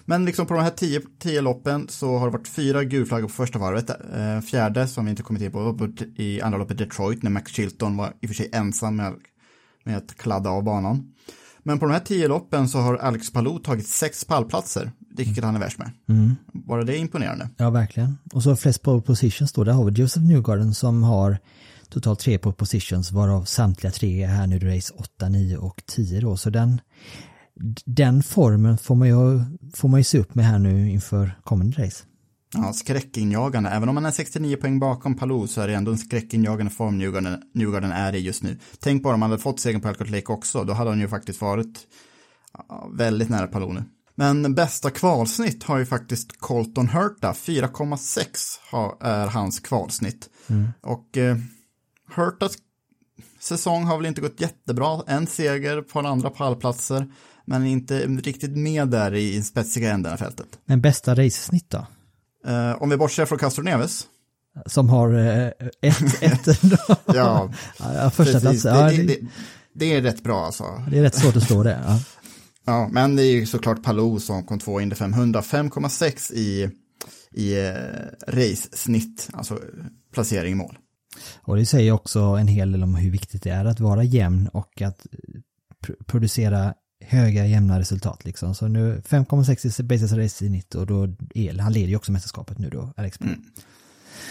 Men 0.09 0.25
liksom 0.25 0.45
på 0.45 0.53
de 0.53 0.63
här 0.63 0.69
10, 0.69 1.01
10 1.19 1.41
loppen 1.41 1.87
så 1.89 2.17
har 2.17 2.25
det 2.25 2.31
varit 2.31 2.47
fyra 2.47 2.83
gulflaggor 2.83 3.27
på 3.27 3.33
första 3.33 3.59
varvet. 3.59 3.89
Eh, 3.89 4.41
fjärde 4.41 4.87
som 4.87 5.05
vi 5.05 5.11
inte 5.11 5.23
kommit 5.23 5.41
in 5.41 5.51
på 5.51 5.89
i 6.15 6.41
andra 6.41 6.57
loppet 6.57 6.77
Detroit 6.77 7.23
när 7.23 7.31
Max 7.31 7.51
Chilton 7.51 7.97
var 7.97 8.13
i 8.21 8.25
och 8.25 8.29
för 8.29 8.35
sig 8.35 8.49
ensam 8.53 8.95
med, 8.95 9.13
med 9.83 9.97
att 9.97 10.17
kladda 10.17 10.49
av 10.49 10.63
banan. 10.63 11.13
Men 11.63 11.79
på 11.79 11.85
de 11.85 11.91
här 11.91 11.99
10 11.99 12.27
loppen 12.27 12.69
så 12.69 12.77
har 12.77 12.97
Alex 12.97 13.33
Palou 13.33 13.59
tagit 13.59 13.87
sex 13.87 14.25
pallplatser, 14.25 14.91
vilket 15.15 15.43
han 15.43 15.55
är 15.55 15.59
värst 15.59 15.77
med. 15.77 15.91
Bara 16.53 16.83
det 16.83 16.97
är 16.97 16.99
imponerande. 16.99 17.49
Ja, 17.57 17.69
verkligen. 17.69 18.17
Och 18.33 18.43
så 18.43 18.55
flest 18.55 18.81
pole 18.81 19.01
positions 19.01 19.51
då, 19.53 19.63
där 19.63 19.73
har 19.73 19.85
vi 19.85 19.91
Joseph 19.91 20.25
Newgarden 20.25 20.73
som 20.73 21.03
har 21.03 21.37
totalt 21.89 22.19
tre 22.19 22.37
pole 22.37 22.55
positions, 22.55 23.11
varav 23.11 23.43
samtliga 23.43 23.91
tre 23.91 24.23
är 24.23 24.27
här 24.27 24.47
nu 24.47 24.59
race 24.59 24.93
8, 24.97 25.29
9 25.29 25.57
och 25.57 25.83
10 25.85 26.21
då. 26.21 26.37
Så 26.37 26.49
den, 26.49 26.81
den 27.85 28.23
formen 28.23 28.77
får 28.77 28.95
man, 28.95 29.07
ju, 29.07 29.39
får 29.75 29.87
man 29.89 29.99
ju 29.99 30.03
se 30.03 30.19
upp 30.19 30.35
med 30.35 30.45
här 30.45 30.59
nu 30.59 30.89
inför 30.89 31.39
kommande 31.43 31.83
race. 31.85 32.03
Ja, 32.53 32.73
skräckinjagande. 32.73 33.69
Även 33.69 33.89
om 33.89 33.95
man 33.95 34.05
är 34.05 34.11
69 34.11 34.55
poäng 34.57 34.79
bakom 34.79 35.15
Palou 35.17 35.47
så 35.47 35.61
är 35.61 35.67
det 35.67 35.73
ändå 35.75 35.91
en 35.91 35.97
skräckinjagande 35.97 36.71
form 36.71 36.97
Newgarden, 36.97 37.41
Newgarden 37.53 37.91
är 37.91 38.15
i 38.15 38.19
just 38.19 38.43
nu. 38.43 38.57
Tänk 38.79 39.03
bara 39.03 39.13
om 39.13 39.21
han 39.21 39.31
hade 39.31 39.43
fått 39.43 39.59
segern 39.59 39.81
på 39.81 39.87
Elkhart 39.87 40.09
Lake 40.09 40.31
också, 40.33 40.63
då 40.63 40.73
hade 40.73 40.89
han 40.89 40.99
ju 40.99 41.07
faktiskt 41.07 41.41
varit 41.41 41.79
väldigt 42.93 43.29
nära 43.29 43.47
Palou 43.47 43.73
nu. 43.73 43.83
Men 44.15 44.55
bästa 44.55 44.89
kvalsnitt 44.89 45.63
har 45.63 45.77
ju 45.77 45.85
faktiskt 45.85 46.39
Colton 46.39 46.89
Hurta, 46.89 47.33
4,6 47.33 48.25
har- 48.71 48.97
är 49.01 49.27
hans 49.27 49.59
kvalsnitt. 49.59 50.29
Och 50.81 51.17
eh, 51.17 51.37
Hurtas 52.15 52.57
säsong 53.39 53.83
har 53.83 53.97
väl 53.97 54.05
inte 54.05 54.21
gått 54.21 54.41
jättebra. 54.41 55.03
En 55.07 55.27
seger 55.27 55.81
på 55.81 55.99
andra 55.99 56.29
pallplatser, 56.29 57.11
men 57.49 57.65
inte 57.65 58.07
riktigt 58.07 58.57
med 58.57 58.87
där 58.87 59.13
i 59.15 59.43
spetsiga 59.43 59.93
änden 59.93 60.13
av 60.13 60.17
fältet. 60.17 60.47
Men 60.65 60.81
bästa 60.81 61.15
racesnitt 61.15 61.69
då? 61.69 61.85
Eh, 62.51 62.81
om 62.81 62.89
vi 62.89 62.97
bortser 62.97 63.25
från 63.25 63.39
Castro 63.39 63.63
Neves. 63.63 64.07
Som 64.65 64.89
har 64.89 65.13
eh, 65.13 65.47
ett, 65.81 66.21
ett 66.21 66.61
Ja, 67.05 67.51
ja, 67.79 68.09
första 68.09 68.39
plats. 68.39 68.65
Ja, 68.65 68.89
det, 68.89 69.03
det, 69.03 69.19
det, 69.73 69.93
är 69.93 70.01
rätt 70.01 70.23
bra 70.23 70.45
alltså. 70.45 70.63
det 70.91 70.97
är 70.97 71.01
rätt 71.01 71.15
svårt 71.15 71.35
att 71.35 71.43
slå 71.43 71.63
det. 71.63 71.79
Ja. 71.85 71.99
Ja, 72.65 72.89
men 72.91 73.15
det 73.15 73.23
är 73.23 73.31
ju 73.31 73.45
såklart 73.45 73.83
Palou 73.83 74.19
som 74.19 74.43
kom 74.43 74.59
två 74.59 74.81
Indy 74.81 74.95
500, 74.95 75.41
5,6 75.41 76.33
i, 76.33 76.69
i 77.31 77.67
eh, 77.67 77.73
race-snitt, 78.27 79.29
alltså 79.33 79.59
placering 80.13 80.51
i 80.51 80.55
mål. 80.55 80.77
Och 81.41 81.55
det 81.55 81.65
säger 81.65 81.91
också 81.91 82.19
en 82.19 82.47
hel 82.47 82.71
del 82.71 82.83
om 82.83 82.95
hur 82.95 83.11
viktigt 83.11 83.43
det 83.43 83.49
är 83.49 83.65
att 83.65 83.79
vara 83.79 84.03
jämn 84.03 84.47
och 84.47 84.81
att 84.81 85.05
pr- 85.85 86.03
producera 86.05 86.73
höga 87.09 87.45
jämna 87.45 87.79
resultat 87.79 88.25
liksom. 88.25 88.55
Så 88.55 88.67
nu 88.67 89.01
5,6 89.07 89.81
i 89.81 89.83
basis 89.83 90.11
race 90.11 90.45
i 90.45 90.49
90 90.49 90.79
och 90.79 90.87
då 90.87 91.03
är, 91.35 91.59
han 91.59 91.73
leder 91.73 91.87
ju 91.87 91.95
också 91.95 92.11
mästerskapet 92.11 92.57
nu 92.57 92.69
då, 92.69 92.93
Alex 92.97 93.19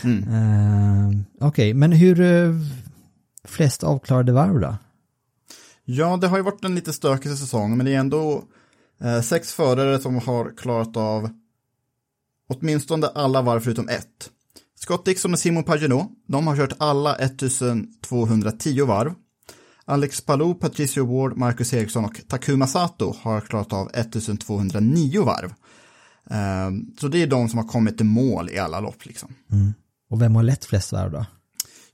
Mm. 0.04 0.28
Uh, 0.28 1.20
Okej, 1.40 1.74
men 1.74 1.92
hur 1.92 2.20
uh, 2.20 2.60
flest 3.44 3.84
avklarade 3.84 4.32
varv 4.32 4.60
då? 4.60 4.76
Ja, 5.84 6.16
det 6.16 6.26
har 6.26 6.36
ju 6.36 6.42
varit 6.42 6.64
en 6.64 6.74
lite 6.74 6.92
stökig 6.92 7.30
säsong, 7.30 7.76
men 7.76 7.86
det 7.86 7.94
är 7.94 7.98
ändå 7.98 8.44
eh, 9.00 9.20
sex 9.20 9.52
förare 9.52 9.98
som 9.98 10.14
har 10.14 10.56
klarat 10.56 10.96
av 10.96 11.30
åtminstone 12.48 13.06
alla 13.06 13.42
varv 13.42 13.60
förutom 13.60 13.88
ett. 13.88 14.30
Scott 14.74 15.04
Dixon 15.04 15.32
och 15.32 15.38
Simon 15.38 15.64
Pagenaud, 15.64 16.06
de 16.26 16.46
har 16.46 16.56
kört 16.56 16.72
alla 16.78 17.14
1210 17.14 18.84
varv. 18.84 19.14
Alex 19.88 20.20
Palou, 20.20 20.54
Patricio 20.54 21.06
Ward, 21.06 21.36
Marcus 21.36 21.74
Eriksson 21.74 22.04
och 22.04 22.20
Takuma 22.28 22.66
Sato 22.66 23.14
har 23.20 23.40
klarat 23.40 23.72
av 23.72 23.90
1209 23.94 25.24
varv. 25.24 25.54
Eh, 26.30 26.70
så 27.00 27.08
det 27.08 27.22
är 27.22 27.26
de 27.26 27.48
som 27.48 27.58
har 27.58 27.66
kommit 27.66 27.96
till 27.96 28.06
mål 28.06 28.50
i 28.50 28.58
alla 28.58 28.80
lopp 28.80 29.06
liksom. 29.06 29.34
Och 30.10 30.22
vem 30.22 30.34
har 30.34 30.42
lett 30.42 30.64
flest 30.64 30.92
varv 30.92 31.12
då? 31.12 31.26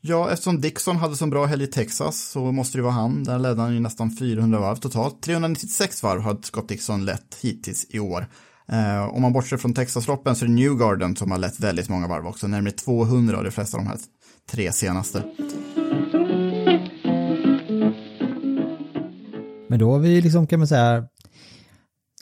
Ja, 0.01 0.31
eftersom 0.31 0.61
Dixon 0.61 0.97
hade 0.97 1.17
så 1.17 1.27
bra 1.27 1.47
helg 1.47 1.65
i 1.65 1.67
Texas 1.67 2.31
så 2.31 2.53
måste 2.53 2.79
det 2.79 2.83
vara 2.83 2.93
han. 2.93 3.25
Där 3.25 3.39
ledde 3.39 3.63
han 3.63 3.75
ju 3.75 3.81
nästan 3.81 4.17
400 4.17 4.61
varv 4.61 4.77
totalt. 4.77 5.23
396 5.23 6.03
varv 6.03 6.21
har 6.21 6.39
Scott 6.43 6.69
Dixon 6.69 7.05
lett 7.05 7.37
hittills 7.43 7.87
i 7.89 7.99
år. 7.99 8.27
Eh, 8.69 9.05
om 9.05 9.23
man 9.23 9.33
bortser 9.33 9.57
från 9.57 9.75
Texasloppen 9.75 10.37
så 10.37 10.45
är 10.45 10.49
det 10.49 10.55
Newgarden 10.55 11.17
som 11.17 11.31
har 11.31 11.39
lett 11.39 11.61
väldigt 11.61 11.89
många 11.89 12.09
varv 12.09 12.27
också. 12.27 12.47
Närmare 12.47 12.73
200 12.73 13.37
av 13.39 13.45
de 13.45 13.51
flesta 13.51 13.77
av 13.77 13.85
de 13.85 13.89
här 13.89 13.99
tre 14.51 14.73
senaste. 14.73 15.23
Men 19.75 19.79
då 19.79 19.93
har 19.93 19.99
vi 19.99 20.21
liksom 20.21 20.47
kan 20.47 20.59
man 20.59 20.69
säga 20.69 21.05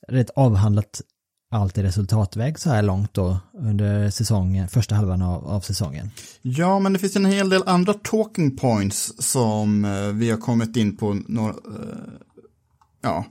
rätt 0.09 0.31
avhandlat 0.31 1.03
allt 1.51 1.79
i 1.79 1.83
resultatväg 1.83 2.59
så 2.59 2.71
här 2.71 2.83
långt 2.83 3.15
då 3.15 3.39
under 3.55 4.11
säsongen, 4.11 4.69
första 4.69 4.95
halvan 4.95 5.23
av, 5.23 5.47
av 5.47 5.61
säsongen. 5.61 6.11
Ja, 6.43 6.79
men 6.79 6.93
det 6.93 6.99
finns 6.99 7.17
en 7.17 7.25
hel 7.25 7.49
del 7.49 7.63
andra 7.67 7.95
talking 7.95 8.57
points 8.57 9.13
som 9.19 9.85
eh, 9.85 10.09
vi 10.09 10.31
har 10.31 10.39
kommit 10.39 10.77
in 10.77 10.97
på 10.97 11.21
några, 11.29 11.51
eh, 11.53 12.13
ja, 13.03 13.25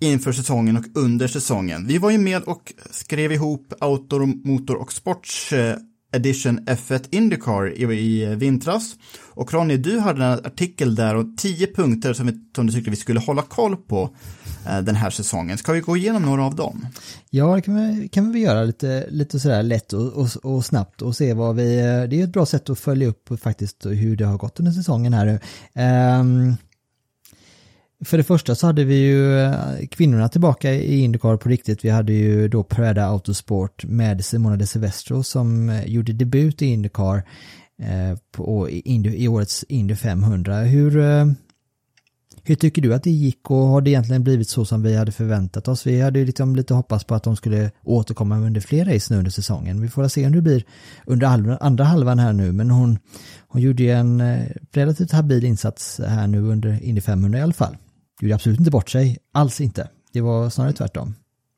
inför 0.00 0.32
säsongen 0.32 0.76
och 0.76 0.84
under 0.94 1.28
säsongen. 1.28 1.86
Vi 1.86 1.98
var 1.98 2.10
ju 2.10 2.18
med 2.18 2.42
och 2.42 2.72
skrev 2.90 3.32
ihop 3.32 3.72
Outdoor, 3.80 4.26
Motor 4.26 4.76
och 4.76 4.92
Sports 4.92 5.52
eh, 5.52 5.76
Edition 6.12 6.60
F1 6.60 7.06
Indycar 7.10 7.72
i, 7.78 7.82
i 7.82 8.34
vintras. 8.34 8.94
Och 9.34 9.54
Ronny, 9.54 9.76
du 9.76 9.98
hade 9.98 10.24
en 10.24 10.32
artikel 10.32 10.94
där 10.94 11.14
och 11.14 11.26
tio 11.36 11.66
punkter 11.66 12.12
som, 12.12 12.26
vi, 12.26 12.32
som 12.56 12.66
du 12.66 12.72
tyckte 12.72 12.90
vi 12.90 12.96
skulle 12.96 13.20
hålla 13.20 13.42
koll 13.42 13.76
på 13.76 14.10
eh, 14.66 14.80
den 14.80 14.94
här 14.94 15.10
säsongen. 15.10 15.58
Ska 15.58 15.72
vi 15.72 15.80
gå 15.80 15.96
igenom 15.96 16.22
några 16.22 16.44
av 16.44 16.54
dem? 16.54 16.86
Ja, 17.30 17.54
det 17.54 17.62
kan 17.62 17.74
vi, 17.76 18.08
kan 18.08 18.32
vi 18.32 18.40
göra 18.40 18.64
lite, 18.64 19.06
lite 19.10 19.40
sådär 19.40 19.62
lätt 19.62 19.92
och, 19.92 20.12
och, 20.12 20.28
och 20.42 20.64
snabbt 20.64 21.02
och 21.02 21.16
se 21.16 21.34
vad 21.34 21.56
vi, 21.56 21.78
eh, 21.78 22.08
det 22.08 22.20
är 22.20 22.24
ett 22.24 22.32
bra 22.32 22.46
sätt 22.46 22.70
att 22.70 22.78
följa 22.78 23.08
upp 23.08 23.40
faktiskt 23.40 23.86
hur 23.86 24.16
det 24.16 24.24
har 24.24 24.38
gått 24.38 24.58
under 24.58 24.72
säsongen 24.72 25.14
här 25.14 25.26
nu. 25.26 25.40
Ehm, 25.74 26.56
för 28.04 28.16
det 28.16 28.24
första 28.24 28.54
så 28.54 28.66
hade 28.66 28.84
vi 28.84 28.94
ju 28.94 29.38
eh, 29.40 29.86
kvinnorna 29.90 30.28
tillbaka 30.28 30.74
i 30.74 30.98
Indycar 30.98 31.36
på 31.36 31.48
riktigt. 31.48 31.84
Vi 31.84 31.90
hade 31.90 32.12
ju 32.12 32.48
då 32.48 32.62
Prada 32.62 33.06
Autosport 33.06 33.84
med 33.84 34.24
Simona 34.24 34.56
de 34.56 34.66
Silvestro 34.66 35.22
som 35.22 35.68
eh, 35.68 35.86
gjorde 35.86 36.12
debut 36.12 36.62
i 36.62 36.66
Indycar 36.66 37.16
eh, 37.82 38.18
på, 38.32 38.70
i, 38.70 39.28
årets 39.28 39.64
Indy 39.68 39.94
500. 39.94 40.56
Hur, 40.56 40.90
hur 42.42 42.54
tycker 42.54 42.82
du 42.82 42.94
att 42.94 43.02
det 43.02 43.10
gick 43.10 43.50
och 43.50 43.56
har 43.56 43.80
det 43.80 43.90
egentligen 43.90 44.24
blivit 44.24 44.48
så 44.48 44.64
som 44.64 44.82
vi 44.82 44.96
hade 44.96 45.12
förväntat 45.12 45.68
oss? 45.68 45.86
Vi 45.86 46.00
hade 46.00 46.18
ju 46.18 46.26
liksom 46.26 46.56
lite 46.56 46.74
hoppats 46.74 47.04
på 47.04 47.14
att 47.14 47.22
de 47.22 47.36
skulle 47.36 47.70
återkomma 47.84 48.38
under 48.38 48.60
fler 48.60 48.84
race 48.84 49.14
nu 49.14 49.18
under 49.18 49.30
säsongen. 49.30 49.80
Vi 49.80 49.88
får 49.88 50.08
se 50.08 50.24
hur 50.24 50.34
det 50.34 50.42
blir 50.42 50.64
under 51.06 51.58
andra 51.62 51.84
halvan 51.84 52.18
här 52.18 52.32
nu, 52.32 52.52
men 52.52 52.70
hon, 52.70 52.98
hon 53.48 53.62
gjorde 53.62 53.82
ju 53.82 53.90
en 53.90 54.22
relativt 54.72 55.12
habil 55.12 55.44
insats 55.44 56.00
här 56.06 56.26
nu 56.26 56.40
under 56.40 56.82
Indy 56.82 57.00
500 57.00 57.38
i 57.38 57.42
alla 57.42 57.52
fall. 57.52 57.76
Gjorde 58.20 58.34
absolut 58.34 58.58
inte 58.58 58.70
bort 58.70 58.90
sig, 58.90 59.18
alls 59.32 59.60
inte. 59.60 59.88
Det 60.12 60.20
var 60.20 60.50
snarare 60.50 60.72
tvärtom. 60.72 61.14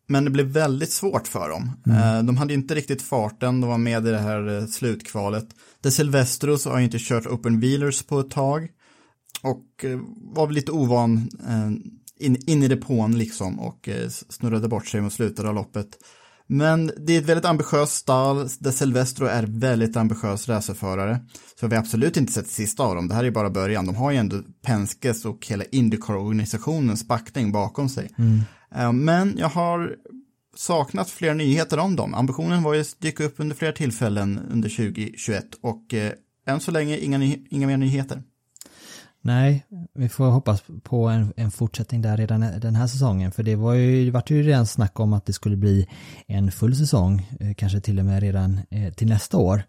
Men 0.07 0.25
det 0.25 0.31
blev 0.31 0.47
väldigt 0.47 0.93
svårt 0.93 1.29
för 1.29 1.49
dem. 1.49 1.71
Eh, 1.87 2.23
De 2.23 2.37
hade 2.37 2.55
inte 2.55 2.75
riktigt 2.75 3.03
farten, 3.03 3.61
de 3.61 3.71
var 3.71 3.79
med 3.79 4.07
i 4.07 4.11
det 4.11 4.19
här 4.19 4.59
eh, 4.59 4.67
slutkvalet. 4.67 5.47
De 5.81 5.91
Silvestros 5.91 6.65
har 6.65 6.81
inte 6.81 6.99
kört 7.01 7.27
open 7.27 7.61
wheelers 7.61 8.03
på 8.03 8.21
ett 8.21 8.31
tag. 8.31 8.69
Och 9.43 9.85
eh, 9.85 10.01
var 10.35 10.47
väl 10.47 10.55
lite 10.55 10.73
ovan 10.73 11.29
in, 12.19 12.37
in 12.47 12.63
i 12.63 12.69
depån 12.69 13.19
liksom 13.19 13.61
och 13.61 13.89
snurrade 14.29 14.69
bort 14.69 14.87
sig 14.87 15.01
mot 15.01 15.13
slutet 15.13 15.45
av 15.45 15.55
loppet. 15.55 15.89
Men 16.47 16.91
det 17.07 17.17
är 17.17 17.19
ett 17.19 17.29
väldigt 17.29 17.45
ambitiöst 17.45 17.93
stall. 17.95 18.49
De 18.59 18.73
Silvestro 18.73 19.27
är 19.27 19.43
väldigt 19.43 19.97
ambitiös 19.97 20.49
racerförare. 20.49 21.21
Så 21.61 21.67
vi 21.67 21.75
har 21.75 21.83
absolut 21.83 22.17
inte 22.17 22.33
sett 22.33 22.49
sista 22.49 22.83
av 22.83 22.95
dem. 22.95 23.09
Det 23.09 23.15
här 23.15 23.25
är 23.25 23.31
bara 23.31 23.51
början. 23.51 23.87
De 23.87 23.97
har 23.97 24.11
ju 24.11 24.17
ändå 24.17 24.43
Penskes 24.63 25.25
och 25.25 25.47
hela 25.47 25.65
Indycar-organisationens 25.65 27.07
backning 27.07 27.53
bakom 27.53 27.89
sig. 27.89 28.11
Eh, 28.75 28.93
Men 28.93 29.35
jag 29.39 29.49
har 29.49 29.95
saknat 30.57 31.11
fler 31.11 31.35
nyheter 31.35 31.79
om 31.79 31.97
dem. 31.97 32.15
Ambitionen 32.15 32.63
var 32.63 32.75
ju 32.75 32.81
att 32.81 33.01
dyka 33.01 33.25
upp 33.25 33.35
under 33.37 33.57
flera 33.57 33.73
tillfällen 33.73 34.41
under 34.51 34.69
2021 34.69 35.45
och 35.63 35.95
eh, 35.95 36.13
än 36.47 36.61
så 36.61 36.71
länge 36.71 36.99
inga, 36.99 37.37
inga 37.51 37.67
mer 37.67 37.77
nyheter. 37.77 38.23
Nej, 39.27 39.67
vi 39.95 40.09
får 40.09 40.25
hoppas 40.31 40.63
på 40.83 41.09
en, 41.09 41.33
en 41.37 41.51
fortsättning 41.51 42.03
där 42.03 42.17
redan 42.17 42.41
den 42.41 42.75
här 42.77 42.87
säsongen. 42.87 43.33
För 43.33 43.43
det 43.43 43.57
var 43.57 43.73
ju, 43.73 44.05
det 44.05 44.11
vart 44.11 44.31
ju 44.31 44.43
redan 44.43 44.67
snack 44.67 45.01
om 45.01 45.13
att 45.13 45.27
det 45.27 45.33
skulle 45.33 45.57
bli 45.57 45.89
en 46.27 46.53
full 46.53 46.77
säsong, 46.77 47.37
eh, 47.41 47.55
kanske 47.55 47.81
till 47.81 47.99
och 47.99 48.05
med 48.05 48.23
redan 48.23 48.61
eh, 48.71 48.93
till 48.93 49.09
nästa 49.09 49.37
år. 49.37 49.63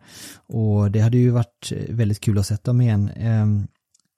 Och 0.47 0.91
det 0.91 0.99
hade 0.99 1.18
ju 1.18 1.30
varit 1.30 1.72
eh, 1.72 1.95
väldigt 1.95 2.22
kul 2.22 2.39
att 2.39 2.45
se 2.47 2.58
dem 2.64 2.82
igen. 2.82 3.10
Ehm, 3.16 3.68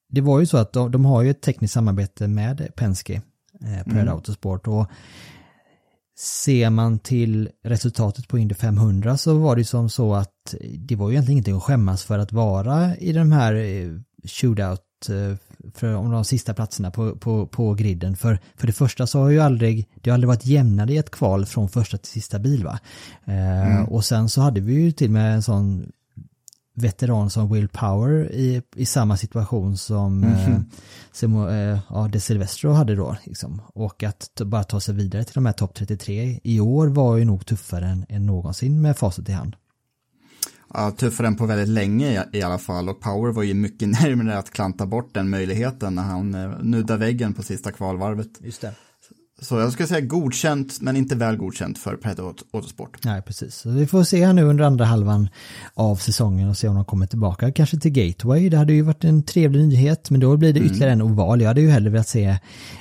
Det 0.10 0.22
var 0.22 0.40
ju 0.40 0.46
så 0.46 0.58
att 0.58 0.74
de, 0.74 0.92
de 0.92 1.06
har 1.06 1.22
ju 1.22 1.30
ett 1.32 1.42
tekniskt 1.42 1.74
samarbete 1.74 2.28
med 2.28 2.68
Penske, 2.76 3.22
eh, 3.62 3.94
Pred 3.94 4.10
Autosport. 4.10 4.68
Och 4.68 4.88
ser 6.20 6.70
man 6.70 7.00
till 7.00 7.50
resultatet 7.64 8.28
på 8.28 8.38
Indy 8.38 8.56
500 8.56 9.18
så 9.18 9.38
var 9.38 9.56
det 9.56 9.66
som 9.66 9.90
så 9.90 10.14
att 10.14 10.56
det 10.78 10.96
var 10.96 11.10
ju 11.10 11.14
egentligen 11.14 11.34
ingenting 11.34 11.56
att 11.56 11.64
skämmas 11.64 12.04
för 12.04 12.20
att 12.20 12.32
vara 12.32 12.96
i 12.96 13.14
de 13.14 13.32
här 13.32 13.54
shootout 14.28 14.87
för 15.74 15.96
om 15.96 16.12
de 16.12 16.26
sista 16.26 16.54
platserna 16.54 16.92
på, 16.92 17.16
på, 17.16 17.48
på 17.48 17.74
griden. 17.74 18.16
För, 18.16 18.40
för 18.56 18.68
det 18.68 18.74
första 18.74 19.08
så 19.08 19.20
har 19.20 19.30
ju 19.30 19.40
aldrig, 19.40 19.88
det 19.96 20.10
har 20.10 20.14
aldrig 20.14 20.28
varit 20.28 20.46
jämnare 20.46 20.94
i 20.94 20.98
ett 20.98 21.12
kval 21.12 21.46
från 21.46 21.70
första 21.70 21.98
till 21.98 22.12
sista 22.12 22.40
bil 22.40 22.64
va. 22.64 22.80
Eh, 23.26 23.84
Och 23.90 24.06
sen 24.06 24.30
så 24.30 24.42
hade 24.42 24.62
vi 24.62 24.74
ju 24.74 24.92
till 24.92 25.08
och 25.08 25.14
med 25.14 25.34
en 25.36 25.44
sån 25.44 25.92
veteran 26.76 27.30
som 27.30 27.54
Will 27.54 27.68
Power 27.68 28.32
i, 28.32 28.62
i 28.76 28.86
samma 28.86 29.18
situation 29.18 29.78
som 29.78 30.24
eh, 30.24 30.60
Simo, 31.12 31.50
eh, 31.50 31.80
ja, 31.90 32.10
De 32.12 32.20
Silvestro 32.20 32.72
hade 32.72 32.96
då. 32.96 33.18
Liksom. 33.26 33.62
Och 33.74 34.04
att 34.04 34.42
bara 34.46 34.64
ta 34.64 34.80
sig 34.80 34.96
vidare 34.96 35.24
till 35.24 35.34
de 35.34 35.46
här 35.46 35.54
topp 35.54 35.74
33 35.76 36.40
i 36.44 36.60
år 36.60 36.88
var 36.88 37.18
ju 37.18 37.26
nog 37.26 37.46
tuffare 37.46 37.86
än, 37.88 38.06
än 38.10 38.26
någonsin 38.26 38.82
med 38.82 38.98
facit 38.98 39.30
i 39.30 39.32
hand. 39.32 39.56
Ja, 40.74 40.92
tuffare 40.92 41.28
än 41.28 41.36
på 41.36 41.46
väldigt 41.46 41.68
länge 41.70 42.26
i, 42.34 42.42
alla 42.42 42.58
fall 42.58 42.90
och 42.90 43.00
Power 43.00 43.32
var 43.32 43.44
ju 43.44 43.54
mycket 43.54 43.88
närmare 44.02 44.38
att 44.38 44.52
klanta 44.52 44.86
bort 44.86 45.14
den 45.14 45.30
möjligheten 45.30 45.96
när 45.96 46.04
han 46.04 46.36
eh, 46.36 46.50
nuddade 46.62 47.00
väggen 47.00 47.34
på 47.34 47.44
sista 47.44 47.72
kvalvarvet. 47.72 48.30
Just 48.40 48.62
det. 48.62 48.74
Så 49.42 49.60
jag 49.60 49.74
skulle 49.74 49.88
säga 49.88 50.02
godkänt 50.02 50.82
men 50.82 50.98
inte 50.98 51.16
väl 51.16 51.38
godkänt 51.38 51.78
för 51.78 51.96
Aut- 51.98 52.44
Autosport. 52.54 53.04
Nej, 53.04 53.22
precis. 53.22 53.56
Så 53.56 53.70
vi 53.70 53.88
får 53.88 54.04
se 54.04 54.26
här 54.26 54.34
nu 54.34 54.44
under 54.44 54.64
andra 54.64 54.86
halvan 54.86 55.30
av 55.74 55.96
säsongen 55.96 56.50
och 56.50 56.58
se 56.58 56.68
om 56.68 56.76
de 56.76 56.86
kommer 56.86 57.08
tillbaka. 57.08 57.52
Kanske 57.52 57.78
till 57.80 57.92
Gateway, 57.92 58.50
det 58.50 58.58
hade 58.58 58.74
ju 58.74 58.82
varit 58.82 59.04
en 59.04 59.24
trevlig 59.24 59.68
nyhet, 59.68 60.10
men 60.10 60.20
då 60.20 60.38
blir 60.38 60.54
det 60.54 60.60
ytterligare 60.60 60.92
en 60.92 61.02
oval. 61.02 61.42
Jag 61.42 61.48
hade 61.48 61.62
ju 61.62 61.70
hellre 61.70 61.90
velat 61.90 62.08
se 62.08 62.38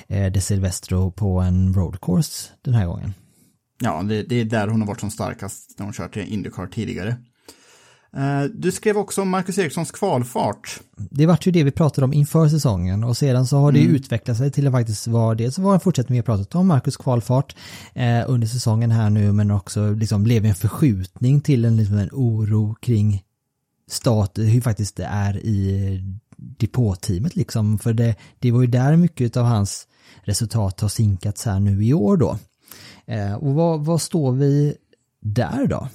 eh, 0.07 0.31
De 0.31 0.41
Silvestro 0.41 1.11
på 1.11 1.39
en 1.39 1.73
road 1.73 2.01
course 2.01 2.49
den 2.61 2.73
här 2.73 2.85
gången. 2.85 3.13
Ja, 3.81 4.03
det, 4.03 4.23
det 4.23 4.35
är 4.35 4.45
där 4.45 4.67
hon 4.67 4.81
har 4.81 4.87
varit 4.87 4.99
som 4.99 5.11
starkast 5.11 5.75
när 5.77 5.83
hon 5.85 5.93
kört 5.93 6.17
i 6.17 6.21
Indycar 6.21 6.67
tidigare. 6.67 7.15
Eh, 8.13 8.43
Du 8.53 8.71
skrev 8.71 8.97
också 8.97 9.21
om 9.21 9.29
Marcus 9.29 9.57
Erikssons 9.57 9.91
kvalfart. 9.91 10.79
Det 10.97 11.25
vart 11.25 11.47
ju 11.47 11.51
det 11.51 11.63
vi 11.63 11.71
pratade 11.71 12.05
om 12.05 12.13
inför 12.13 12.47
säsongen 12.47 13.03
och 13.03 13.17
sedan 13.17 13.47
så 13.47 13.57
har 13.57 13.71
det 13.71 13.79
Mm. 13.81 13.95
utvecklat 13.95 14.37
sig 14.37 14.51
till 14.51 14.67
att 14.67 14.73
faktiskt 14.73 15.07
vara 15.07 15.35
det 15.35 15.51
så 15.51 15.61
var 15.61 15.73
en 15.73 15.79
fortsättning 15.79 16.13
vi 16.15 16.19
har 16.19 16.37
pratat 16.37 16.55
om 16.55 16.67
Marcus 16.67 16.97
kvalfart 16.97 17.55
eh, 17.93 18.23
under 18.27 18.47
säsongen 18.47 18.91
här 18.91 19.09
nu 19.09 19.31
men 19.31 19.51
också 19.51 19.91
liksom 19.91 20.23
blev 20.23 20.45
en 20.45 20.55
förskjutning 20.55 21.41
till 21.41 21.65
en, 21.65 21.77
liksom 21.77 21.97
en 21.97 22.09
oro 22.11 22.75
kring 22.81 23.23
stat, 23.89 24.31
hur 24.37 24.61
faktiskt 24.61 24.95
det 24.95 25.05
är 25.05 25.37
i 25.45 26.03
depåteamet 26.37 27.35
liksom 27.35 27.79
för 27.79 27.93
det, 27.93 28.15
det 28.39 28.51
var 28.51 28.61
ju 28.61 28.67
där 28.67 28.95
mycket 28.95 29.37
av 29.37 29.45
hans 29.45 29.87
resultat 30.23 30.81
har 30.81 30.89
sinkats 30.89 31.45
här 31.45 31.59
nu 31.59 31.85
i 31.85 31.93
år 31.93 32.17
då. 32.17 32.37
Eh, 33.05 33.33
och 33.33 33.53
vad, 33.53 33.85
vad 33.85 34.01
står 34.01 34.31
vi 34.31 34.75
där 35.21 35.67
då? 35.67 35.87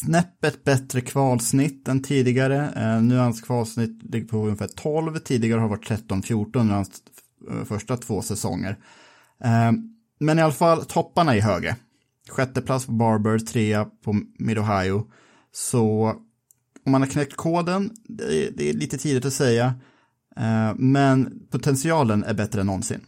Snäppet 0.00 0.64
bättre 0.64 1.00
kvalsnitt 1.00 1.88
än 1.88 2.02
tidigare. 2.02 2.56
Eh, 2.76 3.02
nu 3.02 3.14
är 3.14 3.20
hans 3.20 3.40
kvalsnitt 3.40 4.02
ligger 4.02 4.26
på 4.26 4.36
ungefär 4.36 4.68
12. 4.68 5.18
Tidigare 5.18 5.60
har 5.60 5.68
det 5.68 5.76
varit 5.76 5.90
13-14 5.90 6.60
under 6.60 6.74
hans 6.74 7.02
eh, 7.50 7.64
första 7.64 7.96
två 7.96 8.22
säsonger. 8.22 8.78
Eh, 9.44 9.72
men 10.20 10.38
i 10.38 10.42
alla 10.42 10.52
fall 10.52 10.84
topparna 10.84 11.36
är 11.36 11.40
högre. 11.40 11.76
Sjätte 12.28 12.62
plats 12.62 12.86
på 12.86 12.92
Barber, 12.92 13.38
trea 13.38 13.84
på 13.84 14.12
Mid-Ohio. 14.38 15.06
Så 15.52 16.14
om 16.86 16.92
man 16.92 17.02
har 17.02 17.08
knäckt 17.08 17.36
koden, 17.36 17.90
det 18.04 18.24
är, 18.24 18.50
det 18.56 18.68
är 18.68 18.72
lite 18.72 18.98
tidigt 18.98 19.24
att 19.24 19.32
säga. 19.32 19.74
Eh, 20.36 20.74
men 20.76 21.46
potentialen 21.50 22.24
är 22.24 22.34
bättre 22.34 22.60
än 22.60 22.66
någonsin. 22.66 23.00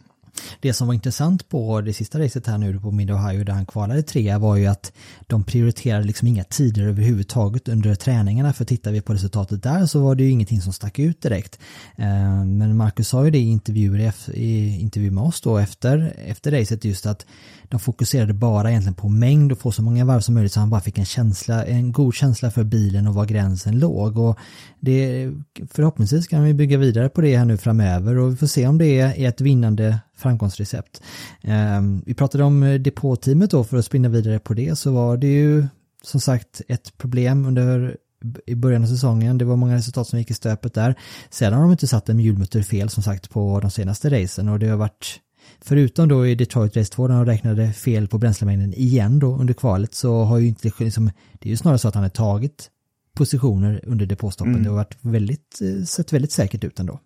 Det 0.59 0.73
som 0.73 0.87
var 0.87 0.93
intressant 0.93 1.49
på 1.49 1.81
det 1.81 1.93
sista 1.93 2.19
racet 2.19 2.47
här 2.47 2.57
nu 2.57 2.79
på 2.79 2.91
Mid-Ohio 2.91 3.43
där 3.43 3.53
han 3.53 3.65
kvalade 3.65 4.03
trea 4.03 4.39
var 4.39 4.55
ju 4.55 4.67
att 4.67 4.91
de 5.27 5.43
prioriterade 5.43 6.03
liksom 6.03 6.27
inga 6.27 6.43
tider 6.43 6.87
överhuvudtaget 6.87 7.67
under 7.67 7.95
träningarna 7.95 8.53
för 8.53 8.65
tittar 8.65 8.91
vi 8.91 9.01
på 9.01 9.13
resultatet 9.13 9.63
där 9.63 9.85
så 9.85 9.99
var 9.99 10.15
det 10.15 10.23
ju 10.23 10.29
ingenting 10.29 10.61
som 10.61 10.73
stack 10.73 10.99
ut 10.99 11.21
direkt. 11.21 11.59
Eh, 11.95 12.45
men 12.45 12.77
Marcus 12.77 13.07
sa 13.07 13.25
ju 13.25 13.31
det 13.31 13.39
i 13.39 13.49
intervjuer 13.49 14.13
i 14.33 14.79
intervju 14.79 15.11
med 15.11 15.23
oss 15.23 15.41
då 15.41 15.57
efter, 15.57 16.13
efter 16.25 16.51
racet 16.51 16.85
just 16.85 17.05
att 17.05 17.25
de 17.69 17.79
fokuserade 17.79 18.33
bara 18.33 18.69
egentligen 18.69 18.93
på 18.93 19.09
mängd 19.09 19.51
och 19.51 19.59
få 19.59 19.71
så 19.71 19.81
många 19.81 20.05
varv 20.05 20.19
som 20.19 20.35
möjligt 20.35 20.53
så 20.53 20.59
han 20.59 20.69
bara 20.69 20.81
fick 20.81 20.97
en 20.97 21.05
känsla, 21.05 21.65
en 21.65 21.91
god 21.91 22.13
känsla 22.13 22.51
för 22.51 22.63
bilen 22.63 23.07
och 23.07 23.13
var 23.13 23.25
gränsen 23.25 23.79
låg 23.79 24.17
och 24.17 24.37
det, 24.79 25.29
förhoppningsvis 25.71 26.27
kan 26.27 26.43
vi 26.43 26.53
bygga 26.53 26.77
vidare 26.77 27.09
på 27.09 27.21
det 27.21 27.37
här 27.37 27.45
nu 27.45 27.57
framöver 27.57 28.17
och 28.17 28.31
vi 28.31 28.35
får 28.35 28.47
se 28.47 28.67
om 28.67 28.77
det 28.77 28.99
är 28.99 29.27
ett 29.27 29.41
vinnande 29.41 29.99
framgångsrecept. 30.17 31.01
Ehm, 31.43 32.03
vi 32.05 32.13
pratade 32.13 32.43
om 32.43 32.63
eh, 32.63 32.79
depåteamet 32.79 33.51
då 33.51 33.63
för 33.63 33.77
att 33.77 33.85
spinna 33.85 34.09
vidare 34.09 34.39
på 34.39 34.53
det 34.53 34.75
så 34.75 34.91
var 34.91 35.17
det 35.17 35.27
ju 35.27 35.67
som 36.03 36.21
sagt 36.21 36.61
ett 36.67 36.97
problem 36.97 37.45
under 37.45 37.97
i 38.45 38.55
början 38.55 38.83
av 38.83 38.87
säsongen. 38.87 39.37
Det 39.37 39.45
var 39.45 39.55
många 39.55 39.75
resultat 39.75 40.07
som 40.07 40.19
gick 40.19 40.31
i 40.31 40.33
stöpet 40.33 40.73
där. 40.73 40.95
Sedan 41.29 41.53
har 41.53 41.61
de 41.61 41.71
inte 41.71 41.87
satt 41.87 42.09
en 42.09 42.19
hjulmutter 42.19 42.61
fel 42.61 42.89
som 42.89 43.03
sagt 43.03 43.29
på 43.29 43.59
de 43.59 43.71
senaste 43.71 44.09
racen 44.09 44.49
och 44.49 44.59
det 44.59 44.67
har 44.67 44.77
varit 44.77 45.19
Förutom 45.61 46.07
då 46.07 46.27
i 46.27 46.35
Detroit 46.35 46.77
Race 46.77 46.93
2 46.93 47.07
när 47.07 47.15
de 47.15 47.25
räknade 47.25 47.73
fel 47.73 48.07
på 48.07 48.17
bränslemängden 48.17 48.73
igen 48.73 49.19
då 49.19 49.35
under 49.37 49.53
kvalet 49.53 49.93
så 49.95 50.23
har 50.23 50.37
ju 50.37 50.47
inte 50.47 50.71
liksom, 50.79 51.05
det 51.39 51.49
är 51.49 51.51
ju 51.51 51.57
snarare 51.57 51.79
så 51.79 51.87
att 51.87 51.93
han 51.95 52.03
har 52.03 52.09
tagit 52.09 52.69
positioner 53.15 53.81
under 53.87 54.05
depåstoppen. 54.05 54.63
Det 54.63 54.69
har 54.69 54.75
varit 54.75 54.97
väldigt, 55.01 55.59
eh, 55.61 55.83
sett 55.85 56.13
väldigt 56.13 56.31
säkert 56.31 56.63
ut 56.63 56.79
ändå. 56.79 56.99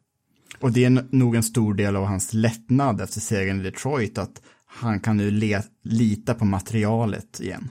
Och 0.59 0.71
det 0.71 0.85
är 0.85 1.15
nog 1.15 1.35
en 1.35 1.43
stor 1.43 1.73
del 1.73 1.95
av 1.95 2.05
hans 2.05 2.33
lättnad 2.33 3.01
efter 3.01 3.19
segern 3.19 3.59
i 3.59 3.63
Detroit 3.63 4.17
att 4.17 4.41
han 4.65 4.99
kan 4.99 5.17
nu 5.17 5.31
le- 5.31 5.61
lita 5.83 6.33
på 6.33 6.45
materialet 6.45 7.39
igen. 7.39 7.69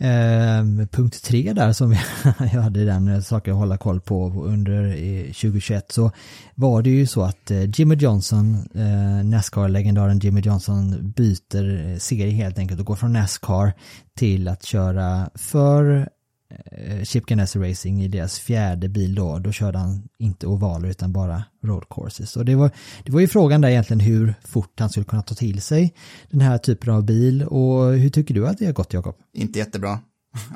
Eh, 0.00 0.86
punkt 0.90 1.24
tre 1.24 1.52
där 1.52 1.72
som 1.72 1.92
jag 2.52 2.62
hade 2.62 2.84
den 2.84 3.22
saken 3.22 3.52
att 3.52 3.58
hålla 3.58 3.76
koll 3.76 4.00
på 4.00 4.44
under 4.46 4.84
eh, 4.84 5.24
2021 5.24 5.92
så 5.92 6.10
var 6.54 6.82
det 6.82 6.90
ju 6.90 7.06
så 7.06 7.22
att 7.22 7.50
eh, 7.50 7.70
Jimmy 7.70 7.94
Johnson, 7.94 8.68
eh, 8.74 9.24
Nascar-legendaren 9.24 10.18
Jimmy 10.18 10.40
Johnson 10.40 11.12
byter 11.16 11.90
eh, 11.90 11.96
serie 11.96 12.32
helt 12.32 12.58
enkelt 12.58 12.80
och 12.80 12.86
går 12.86 12.96
från 12.96 13.12
Nascar 13.12 13.72
till 14.16 14.48
att 14.48 14.64
köra 14.64 15.30
för 15.34 16.08
Eh, 16.50 17.04
Chip 17.04 17.26
Ganassi 17.26 17.58
Racing 17.58 18.02
i 18.02 18.08
deras 18.08 18.38
fjärde 18.38 18.88
bil 18.88 19.14
då. 19.14 19.38
Då 19.38 19.52
körde 19.52 19.78
han 19.78 20.08
inte 20.18 20.46
ovaler 20.46 20.88
utan 20.88 21.12
bara 21.12 21.44
road 21.62 21.84
courses. 21.90 22.36
Och 22.36 22.44
det 22.44 22.54
var, 22.54 22.70
det 23.04 23.12
var 23.12 23.20
ju 23.20 23.28
frågan 23.28 23.60
där 23.60 23.68
egentligen 23.68 24.00
hur 24.00 24.34
fort 24.44 24.80
han 24.80 24.90
skulle 24.90 25.04
kunna 25.04 25.22
ta 25.22 25.34
till 25.34 25.62
sig 25.62 25.94
den 26.30 26.40
här 26.40 26.58
typen 26.58 26.94
av 26.94 27.04
bil 27.04 27.42
och 27.42 27.92
hur 27.92 28.10
tycker 28.10 28.34
du 28.34 28.48
att 28.48 28.58
det 28.58 28.66
har 28.66 28.72
gått 28.72 28.92
Jakob? 28.92 29.14
Inte 29.32 29.58
jättebra. 29.58 29.98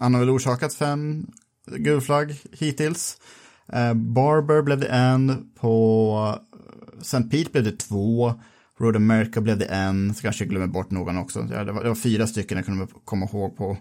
Han 0.00 0.14
har 0.14 0.20
väl 0.20 0.30
orsakat 0.30 0.74
fem 0.74 1.26
gulflagg 1.66 2.40
hittills. 2.52 3.16
Eh, 3.72 3.94
Barber 3.94 4.62
blev 4.62 4.80
det 4.80 4.86
en, 4.86 5.50
på 5.60 6.36
eh, 6.96 7.00
St. 7.00 7.22
Pete 7.22 7.50
blev 7.52 7.64
det 7.64 7.78
två, 7.78 8.34
Road 8.78 8.96
America 8.96 9.40
blev 9.40 9.58
det 9.58 9.64
en, 9.64 10.14
så 10.14 10.22
kanske 10.22 10.44
jag 10.44 10.50
glömmer 10.50 10.66
bort 10.66 10.90
någon 10.90 11.18
också. 11.18 11.42
Det 11.42 11.72
var, 11.72 11.82
det 11.82 11.88
var 11.88 11.94
fyra 11.94 12.26
stycken 12.26 12.56
jag 12.56 12.66
kunde 12.66 12.86
komma 13.04 13.28
ihåg 13.32 13.56
på 13.56 13.76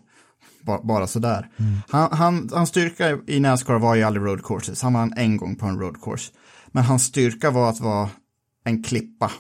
ba- 0.66 0.82
bara 0.84 1.08
sådär. 1.08 1.50
Han, 1.90 2.10
han, 2.12 2.50
hans 2.54 2.70
styrka 2.70 3.18
i 3.28 3.40
Nascar 3.40 3.80
var 3.80 3.96
ju 3.96 4.04
aldrig 4.04 4.26
road 4.26 4.44
courses, 4.44 4.82
han 4.82 4.94
vann 4.94 5.14
en 5.18 5.38
gång 5.38 5.56
på 5.56 5.66
en 5.66 5.80
road 5.80 6.02
course. 6.02 6.32
Men 6.68 6.84
hans 6.84 7.04
styrka 7.04 7.52
var 7.52 7.70
att 7.70 7.80
vara 7.80 8.10
en 8.64 8.84
klippa 8.84 9.32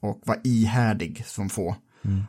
och 0.00 0.22
vara 0.24 0.38
ihärdig 0.44 1.24
som 1.26 1.48
få. 1.48 1.76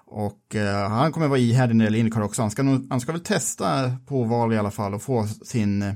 Och 0.06 0.56
eh, 0.56 0.90
han 0.90 1.12
kommer 1.12 1.28
vara 1.28 1.40
ihärdig 1.40 1.76
när 1.76 1.86
det 1.86 1.88
gäller 1.88 2.00
Indycar 2.00 2.22
också. 2.22 2.42
Han 2.42 2.52
ska, 2.52 2.64
nog, 2.64 2.88
han 2.90 3.02
ska 3.02 3.12
väl 3.12 3.22
testa 3.22 3.98
på 4.08 4.22
oval 4.22 4.54
i 4.54 4.58
alla 4.58 4.72
fall 4.72 4.94
och 4.94 5.02
få 5.02 5.28
sin 5.28 5.82
eh, 5.82 5.94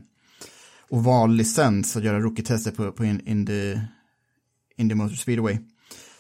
ovallicens 0.90 1.96
och 1.96 2.02
göra 2.02 2.20
rookie-tester 2.20 2.72
på, 2.72 2.92
på 2.92 3.06
in, 3.06 3.22
Indy, 3.28 3.78
Indy 4.78 4.96
Motor 4.96 5.16
Speedway. 5.16 5.58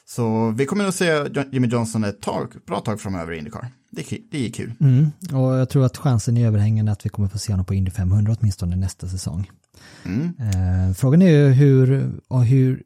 Så 0.05 0.49
vi 0.57 0.65
kommer 0.65 0.83
nog 0.83 0.93
se 0.93 1.25
Jimmy 1.51 1.67
Johnson 1.67 2.03
ett 2.03 2.21
tag, 2.21 2.53
bra 2.67 2.79
tag 2.79 3.01
framöver 3.01 3.33
i 3.33 3.37
Indycar. 3.37 3.67
Det, 3.95 4.01
är 4.01 4.05
ki- 4.05 4.23
det 4.31 4.45
är 4.45 4.49
kul. 4.51 4.73
Mm. 4.79 5.11
Och 5.33 5.55
jag 5.55 5.69
tror 5.69 5.85
att 5.85 5.97
chansen 5.97 6.37
är 6.37 6.47
överhängande 6.47 6.91
att 6.91 7.05
vi 7.05 7.09
kommer 7.09 7.29
få 7.29 7.37
se 7.39 7.53
honom 7.53 7.65
på 7.65 7.73
Indy 7.73 7.91
500 7.91 8.35
åtminstone 8.39 8.75
nästa 8.75 9.07
säsong. 9.07 9.49
Mm. 10.05 10.33
Eh, 10.39 10.93
frågan 10.93 11.21
är 11.21 11.29
ju 11.29 11.47
hur, 11.49 12.11
och 12.27 12.45
hur 12.45 12.83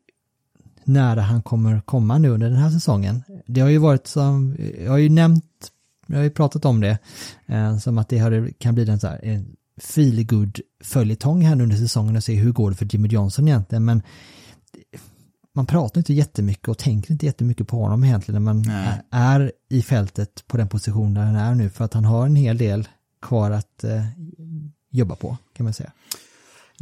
nära 0.83 1.21
han 1.21 1.41
kommer 1.41 1.81
komma 1.81 2.17
nu 2.17 2.29
under 2.29 2.49
den 2.49 2.57
här 2.59 2.69
säsongen. 2.71 3.23
Det 3.45 3.61
har 3.61 3.69
ju 3.69 3.77
varit 3.77 4.07
som, 4.07 4.55
jag 4.83 4.91
har 4.91 4.97
ju 4.97 5.09
nämnt, 5.09 5.71
jag 6.07 6.15
har 6.17 6.23
ju 6.23 6.29
pratat 6.29 6.65
om 6.65 6.79
det, 6.81 6.97
eh, 7.45 7.77
som 7.77 7.97
att 7.97 8.09
det 8.09 8.17
har, 8.17 8.51
kan 8.59 8.75
bli 8.75 8.89
en 8.89 8.99
så 8.99 9.07
här, 9.07 9.25
en 9.25 9.55
feel 9.77 10.25
good 10.25 10.59
följetong 10.83 11.41
här 11.41 11.55
nu 11.55 11.63
under 11.63 11.75
säsongen 11.77 12.15
och 12.15 12.23
se 12.23 12.35
hur 12.35 12.51
går 12.51 12.69
det 12.69 12.75
för 12.75 12.87
Jimmy 12.91 13.07
Johnson 13.07 13.47
egentligen, 13.47 13.85
men 13.85 14.01
man 15.55 15.65
pratar 15.65 15.99
inte 15.99 16.13
jättemycket 16.13 16.67
och 16.67 16.77
tänker 16.77 17.11
inte 17.11 17.25
jättemycket 17.25 17.67
på 17.67 17.83
honom 17.83 18.03
egentligen 18.03 18.43
när 18.43 18.53
man 18.53 18.61
Nej. 18.61 19.01
är 19.11 19.51
i 19.69 19.81
fältet 19.81 20.43
på 20.47 20.57
den 20.57 20.69
position 20.69 21.13
där 21.13 21.21
han 21.21 21.35
är 21.35 21.55
nu 21.55 21.69
för 21.69 21.85
att 21.85 21.93
han 21.93 22.05
har 22.05 22.25
en 22.25 22.35
hel 22.35 22.57
del 22.57 22.87
kvar 23.21 23.51
att 23.51 23.83
eh, 23.83 24.05
jobba 24.91 25.15
på 25.15 25.37
kan 25.53 25.63
man 25.63 25.73
säga. 25.73 25.91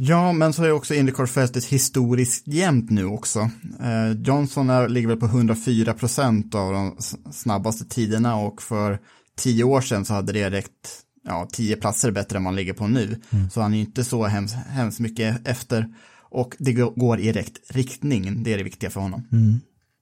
Ja, 0.00 0.32
men 0.32 0.52
så 0.52 0.64
är 0.64 0.72
också 0.72 0.94
Indycar-fältet 0.94 1.64
historiskt 1.64 2.48
jämnt 2.48 2.90
nu 2.90 3.04
också. 3.04 3.50
Eh, 3.80 4.10
Johnson 4.24 4.70
är, 4.70 4.88
ligger 4.88 5.08
väl 5.08 5.16
på 5.16 5.26
104 5.26 5.94
procent 5.94 6.54
av 6.54 6.72
de 6.72 6.96
snabbaste 7.32 7.84
tiderna 7.84 8.36
och 8.36 8.62
för 8.62 8.98
tio 9.36 9.64
år 9.64 9.80
sedan 9.80 10.04
så 10.04 10.14
hade 10.14 10.32
det 10.32 10.50
räckt 10.50 11.02
ja, 11.24 11.48
tio 11.52 11.76
platser 11.76 12.10
bättre 12.10 12.36
än 12.36 12.42
man 12.42 12.56
ligger 12.56 12.72
på 12.72 12.86
nu. 12.86 13.20
Så 13.52 13.60
han 13.60 13.74
är 13.74 13.80
inte 13.80 14.04
så 14.04 14.26
hemskt, 14.26 14.54
hemskt 14.54 15.00
mycket 15.00 15.48
efter. 15.48 15.94
Och 16.30 16.56
det 16.58 16.72
gå- 16.72 16.90
går 16.96 17.20
i 17.20 17.32
rätt 17.32 17.52
riktning, 17.70 18.42
det 18.42 18.52
är 18.52 18.58
det 18.58 18.64
viktiga 18.64 18.90
för 18.90 19.00
honom. 19.00 19.26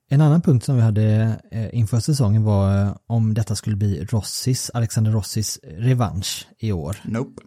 En 0.09 0.21
annan 0.21 0.41
punkt 0.41 0.65
som 0.65 0.75
vi 0.75 0.81
hade 0.81 1.35
eh, 1.51 1.69
inför 1.79 1.99
säsongen 1.99 2.43
var 2.43 2.81
eh, 2.85 2.95
om 3.07 3.33
detta 3.33 3.55
skulle 3.55 3.75
bli 3.75 4.05
Rossis, 4.05 4.71
Alexander 4.73 5.11
Rossis 5.11 5.59
revansch 5.63 6.47
i 6.59 6.71
år. 6.71 6.97
Nope. 7.03 7.41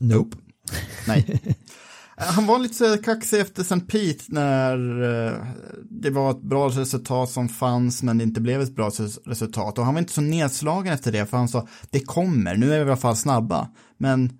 Nope. 0.00 0.36
Nej. 1.08 1.40
Han 2.18 2.46
var 2.46 2.58
lite 2.58 2.98
kaxig 3.04 3.40
efter 3.40 3.62
St. 3.62 3.80
Pete 3.80 4.24
när 4.28 5.02
eh, 5.26 5.32
det 5.90 6.10
var 6.10 6.30
ett 6.30 6.42
bra 6.42 6.68
resultat 6.68 7.30
som 7.30 7.48
fanns 7.48 8.02
men 8.02 8.18
det 8.18 8.24
inte 8.24 8.40
blev 8.40 8.60
ett 8.60 8.74
bra 8.76 8.88
res- 8.90 9.18
resultat. 9.26 9.78
Och 9.78 9.84
han 9.84 9.94
var 9.94 9.98
inte 10.00 10.12
så 10.12 10.20
nedslagen 10.20 10.92
efter 10.94 11.12
det 11.12 11.26
för 11.26 11.36
han 11.36 11.48
sa 11.48 11.68
det 11.90 12.00
kommer, 12.00 12.56
nu 12.56 12.66
är 12.66 12.78
vi 12.78 12.84
i 12.86 12.88
alla 12.90 12.96
fall 12.96 13.16
snabba. 13.16 13.68
Men 13.98 14.32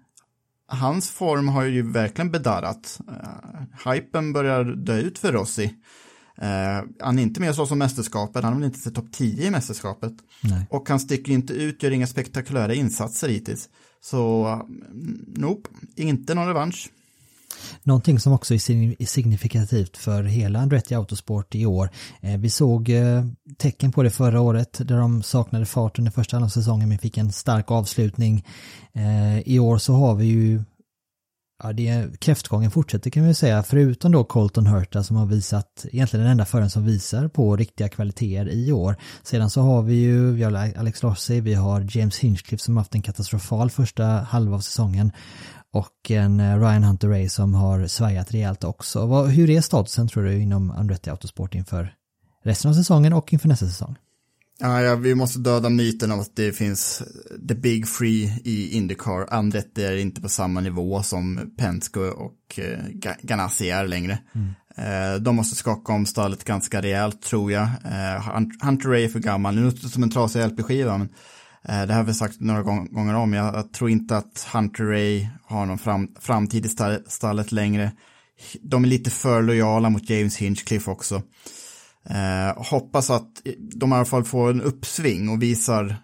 hans 0.68 1.10
form 1.10 1.48
har 1.48 1.64
ju 1.64 1.82
verkligen 1.92 2.30
bedarrat. 2.30 3.00
Uh, 3.08 3.92
hypen 3.92 4.32
börjar 4.32 4.64
dö 4.64 4.98
ut 4.98 5.18
för 5.18 5.32
Rossi. 5.32 5.74
Eh, 6.38 6.84
han 7.00 7.18
är 7.18 7.22
inte 7.22 7.40
med 7.40 7.54
så 7.54 7.66
som 7.66 7.78
mästerskapet, 7.78 8.44
han 8.44 8.52
har 8.52 8.60
väl 8.60 8.66
inte 8.66 8.78
sett 8.78 8.94
topp 8.94 9.12
10 9.12 9.46
i 9.46 9.50
mästerskapet. 9.50 10.12
Nej. 10.40 10.66
Och 10.70 10.88
han 10.88 11.00
sticker 11.00 11.32
inte 11.32 11.52
ut, 11.52 11.82
gör 11.82 11.90
inga 11.90 12.06
spektakulära 12.06 12.74
insatser 12.74 13.28
hittills. 13.28 13.68
Så, 14.00 14.46
mm, 14.46 15.24
nope, 15.36 15.70
inte 15.96 16.34
någon 16.34 16.46
revansch. 16.46 16.90
Någonting 17.82 18.20
som 18.20 18.32
också 18.32 18.54
är 18.54 19.04
signifikativt 19.06 19.96
för 19.96 20.22
hela 20.22 20.58
Andretti 20.58 20.94
Autosport 20.94 21.54
i 21.54 21.66
år. 21.66 21.90
Eh, 22.20 22.38
vi 22.38 22.50
såg 22.50 22.88
eh, 22.88 23.24
tecken 23.58 23.92
på 23.92 24.02
det 24.02 24.10
förra 24.10 24.40
året 24.40 24.78
där 24.78 24.96
de 24.96 25.22
saknade 25.22 25.66
fart 25.66 25.98
under 25.98 26.12
första 26.12 26.36
halvan 26.36 26.46
av 26.46 26.50
säsongen 26.50 26.88
men 26.88 26.98
fick 26.98 27.18
en 27.18 27.32
stark 27.32 27.70
avslutning. 27.70 28.44
Eh, 28.92 29.38
I 29.38 29.58
år 29.58 29.78
så 29.78 29.92
har 29.92 30.14
vi 30.14 30.24
ju 30.24 30.62
ja, 31.62 31.72
det, 31.72 32.20
kräftgången 32.20 32.70
fortsätter 32.70 33.10
kan 33.10 33.24
vi 33.24 33.34
säga, 33.34 33.62
förutom 33.62 34.12
då 34.12 34.24
Colton 34.24 34.66
Hurta 34.66 35.02
som 35.02 35.16
har 35.16 35.26
visat, 35.26 35.86
egentligen 35.92 36.24
den 36.24 36.32
enda 36.32 36.44
föraren 36.44 36.70
som 36.70 36.84
visar 36.84 37.28
på 37.28 37.56
riktiga 37.56 37.88
kvaliteter 37.88 38.48
i 38.48 38.72
år. 38.72 38.96
Sedan 39.22 39.50
så 39.50 39.60
har 39.60 39.82
vi 39.82 39.94
ju, 39.94 40.32
vi 40.32 40.42
har 40.42 40.52
Alex 40.78 41.04
Rossi, 41.04 41.40
vi 41.40 41.54
har 41.54 41.86
James 41.90 42.18
Hinchcliffe 42.18 42.64
som 42.64 42.76
haft 42.76 42.94
en 42.94 43.02
katastrofal 43.02 43.70
första 43.70 44.04
halva 44.04 44.56
av 44.56 44.60
säsongen 44.60 45.12
och 45.76 46.10
en 46.10 46.40
eh, 46.40 46.60
Ryan 46.60 46.82
Hunter 46.82 47.08
Ray 47.08 47.28
som 47.28 47.54
har 47.54 47.86
svajat 47.86 48.34
rejält 48.34 48.64
också. 48.64 49.06
Vad, 49.06 49.28
hur 49.28 49.50
är 49.50 49.60
statusen 49.60 50.08
tror 50.08 50.24
du 50.24 50.42
inom 50.42 50.70
Andretti 50.70 51.10
Autosport 51.10 51.54
inför 51.54 51.94
resten 52.44 52.70
av 52.70 52.74
säsongen 52.74 53.12
och 53.12 53.32
inför 53.32 53.48
nästa 53.48 53.66
säsong? 53.66 53.96
Ja, 54.58 54.82
ja, 54.82 54.94
vi 54.94 55.14
måste 55.14 55.38
döda 55.38 55.68
myten 55.68 56.12
om 56.12 56.20
att 56.20 56.36
det 56.36 56.52
finns 56.52 57.02
the 57.48 57.54
big 57.54 57.88
free 57.88 58.40
i 58.44 58.76
Indycar. 58.76 59.26
Andretti 59.30 59.84
är 59.84 59.96
inte 59.96 60.20
på 60.20 60.28
samma 60.28 60.60
nivå 60.60 61.02
som 61.02 61.54
Penske 61.58 62.00
och 62.00 62.58
eh, 62.58 63.12
Ganassi 63.22 63.70
är 63.70 63.86
längre. 63.86 64.18
Mm. 64.34 64.54
Eh, 64.76 65.20
de 65.20 65.36
måste 65.36 65.56
skaka 65.56 65.92
om 65.92 66.06
stallet 66.06 66.44
ganska 66.44 66.82
rejält 66.82 67.22
tror 67.22 67.52
jag. 67.52 67.62
Eh, 67.62 68.44
Hunter 68.62 68.88
Ray 68.88 69.04
är 69.04 69.08
för 69.08 69.20
gammal, 69.20 69.54
nu 69.54 69.64
låter 69.64 69.82
det 69.82 69.88
som 69.88 70.02
en 70.02 70.10
trasig 70.10 70.46
LP-skiva, 70.46 70.98
men 70.98 71.08
det 71.68 71.94
har 71.94 72.04
vi 72.04 72.14
sagt 72.14 72.40
några 72.40 72.62
gånger 72.62 73.14
om. 73.14 73.32
Jag, 73.32 73.54
jag, 73.54 73.72
tror 73.72 73.90
inte 73.90 74.16
att 74.16 74.48
Hunter 74.52 74.84
Ray 74.84 75.26
har 75.44 75.66
någon 75.66 75.78
fram, 75.78 76.08
framtid 76.20 76.66
i 76.66 76.68
stallet 77.06 77.52
längre. 77.52 77.92
De 78.62 78.84
är 78.84 78.88
lite 78.88 79.10
för 79.10 79.42
lojala 79.42 79.90
mot 79.90 80.10
James 80.10 80.36
Hinchcliffe 80.36 80.90
också. 80.90 81.22
Eh, 82.08 82.62
hoppas 82.70 83.10
att 83.10 83.42
de 83.58 83.92
i 83.92 83.94
alla 83.94 84.04
fall 84.04 84.24
får 84.24 84.50
en 84.50 84.62
uppsving 84.62 85.28
och 85.28 85.42
visar 85.42 85.96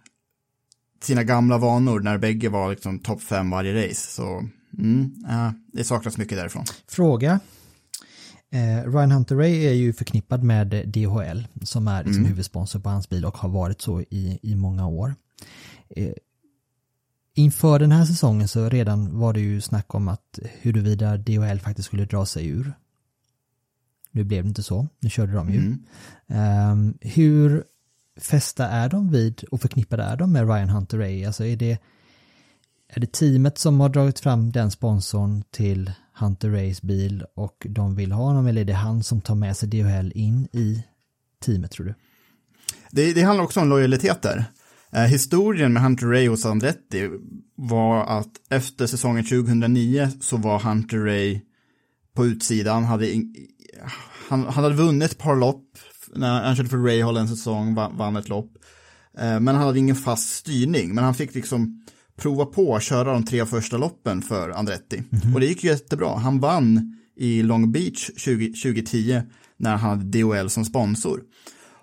sina 1.03 1.25
gamla 1.25 1.59
vanor 1.59 2.01
när 2.01 2.19
bägge 2.19 2.49
var 2.49 2.71
liksom 2.71 2.99
topp 2.99 3.23
fem 3.23 3.51
varje 3.51 3.89
race. 3.89 4.13
Så 4.13 4.49
mm, 4.79 5.13
eh, 5.29 5.51
det 5.73 5.85
saknas 5.85 6.19
mycket 6.19 6.39
därifrån. 6.39 6.65
Fråga. 6.89 7.41
Eh, 8.53 8.91
Ryan 8.91 9.11
Hunter 9.11 9.37
Ray 9.37 9.67
är 9.67 9.73
ju 9.73 9.93
förknippad 9.93 10.43
med 10.43 10.69
DHL 10.89 11.47
som 11.63 11.89
är 11.89 12.05
liksom 12.05 12.21
mm. 12.21 12.29
huvudsponsor 12.29 12.81
på 12.81 12.89
hans 12.89 13.09
bil 13.09 13.25
och 13.25 13.39
har 13.39 13.49
varit 13.49 13.81
så 13.81 14.01
i, 14.01 14.39
i 14.43 14.55
många 14.57 14.87
år. 14.87 15.15
Eh, 15.89 16.13
inför 17.35 17.79
den 17.79 17.93
här 17.93 18.05
säsongen 18.05 18.49
så 18.49 18.69
redan 18.69 19.19
var 19.19 19.33
det 19.33 19.41
ju 19.41 19.61
snack 19.61 19.95
om 19.95 20.09
att 20.09 20.39
huruvida 20.43 21.17
DHL 21.17 21.59
faktiskt 21.59 21.87
skulle 21.87 22.05
dra 22.05 22.27
sig 22.27 22.49
ur 22.49 22.73
nu 24.13 24.25
blev 24.25 24.43
det 24.43 24.49
inte 24.49 24.63
så, 24.63 24.89
nu 25.01 25.11
körde 25.11 25.33
de 25.33 25.51
ju. 25.53 25.59
Mm. 25.59 26.71
Um, 26.73 26.95
hur 27.01 27.65
fästa 28.17 28.69
är 28.69 28.89
de 28.89 29.11
vid 29.11 29.45
och 29.45 29.61
förknippade 29.61 30.03
är 30.03 30.17
de 30.17 30.33
med 30.33 30.49
Ryan 30.49 30.69
Hunter 30.69 30.99
Ray? 30.99 31.25
Alltså 31.25 31.45
är 31.45 31.57
det, 31.57 31.79
är 32.89 33.01
det 33.01 33.13
teamet 33.13 33.59
som 33.59 33.81
har 33.81 33.89
dragit 33.89 34.21
fram 34.21 34.53
den 34.53 34.71
sponsorn 34.71 35.45
till 35.51 35.93
Hunter 36.15 36.51
Rays 36.51 36.83
bil 36.83 37.25
och 37.35 37.67
de 37.71 37.95
vill 37.95 38.13
ha 38.13 38.25
honom 38.25 38.47
eller 38.47 38.61
är 38.61 38.65
det 38.65 38.73
han 38.73 39.03
som 39.03 39.21
tar 39.21 39.35
med 39.35 39.57
sig 39.57 39.69
DHL 39.69 40.13
in 40.15 40.49
i 40.53 40.85
teamet 41.45 41.71
tror 41.71 41.87
du? 41.87 41.95
Det, 42.91 43.13
det 43.13 43.23
handlar 43.23 43.45
också 43.45 43.61
om 43.61 43.69
lojaliteter. 43.69 44.45
Eh, 44.95 45.03
historien 45.03 45.73
med 45.73 45.83
Hunter 45.83 46.07
Ray 46.07 46.29
hos 46.29 46.47
Andretti 46.47 47.11
var 47.57 48.05
att 48.05 48.31
efter 48.51 48.87
säsongen 48.87 49.25
2009 49.25 50.09
så 50.21 50.37
var 50.37 50.59
Hunter 50.59 50.99
Ray 50.99 51.41
på 52.15 52.27
utsidan, 52.27 52.85
hade 52.85 53.13
in, 53.13 53.35
han, 54.29 54.45
han 54.45 54.65
hade 54.65 54.75
vunnit 54.75 55.11
ett 55.11 55.19
par 55.19 55.37
lopp 55.37 55.65
när 56.15 56.43
han 56.43 56.57
körde 56.57 56.69
för 56.69 56.77
Rahal 56.77 57.17
en 57.17 57.29
säsong, 57.29 57.75
vann, 57.75 58.17
ett 58.17 58.29
lopp. 58.29 58.53
Eh, 59.19 59.41
men 59.41 59.49
han 59.49 59.67
hade 59.67 59.79
ingen 59.79 59.97
fast 59.97 60.35
styrning, 60.35 60.95
men 60.95 61.05
han 61.05 61.15
fick 61.15 61.35
liksom 61.35 61.85
prova 62.17 62.45
på 62.45 62.77
att 62.77 62.83
köra 62.83 63.13
de 63.13 63.25
tre 63.25 63.47
första 63.47 63.77
loppen 63.77 64.23
för 64.23 64.51
Andretti. 64.51 64.97
Mm 64.97 65.09
-hmm. 65.11 65.35
Och 65.35 65.41
det 65.41 65.47
gick 65.47 65.65
jättebra. 65.65 66.19
Han 66.19 66.41
vann 66.41 66.97
i 67.17 67.43
Long 67.43 67.73
Beach 67.73 68.11
20, 68.17 68.47
2010 68.47 69.23
när 69.57 69.77
han 69.77 69.91
hade 69.91 70.19
DOL 70.21 70.51
som 70.51 70.65
sponsor. 70.65 71.21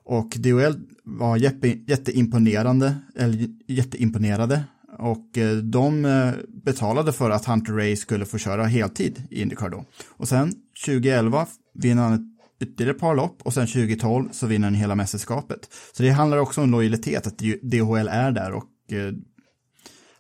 Och 0.10 0.30
DHL 0.30 0.74
var 1.04 1.38
jätte, 1.38 1.68
jätteimponerande, 1.68 2.96
eller 3.16 3.48
jätteimponerade. 3.68 4.64
Och 5.00 5.38
eh, 5.38 5.58
de 5.58 6.06
eh, 6.06 6.32
betalade 6.66 7.14
för 7.14 7.30
att 7.30 7.46
Hunter 7.46 7.74
Ray 7.74 7.96
skulle 7.96 8.26
få 8.26 8.38
köra 8.38 8.66
heltid 8.66 9.24
i 9.32 9.42
Indycar 9.42 9.70
då. 9.70 9.86
Och 10.08 10.28
sen 10.28 10.54
2011 10.86 11.48
vinner 11.74 12.04
han 12.04 12.14
ett 12.14 12.68
ytterligare 12.68 12.96
ett 12.96 13.02
par 13.02 13.16
lopp 13.16 13.42
och 13.42 13.54
sen 13.54 13.68
2012 13.68 14.30
så 14.32 14.48
vinner 14.48 14.68
han 14.68 14.76
hela 14.76 14.96
mästerskapet. 14.96 15.60
Så 15.94 16.04
det 16.04 16.10
handlar 16.10 16.38
också 16.38 16.62
om 16.62 16.72
lojalitet, 16.72 17.28
att 17.28 17.38
DHL 17.62 18.08
är 18.08 18.32
där 18.32 18.52
och 18.52 18.94
eh, 18.94 19.14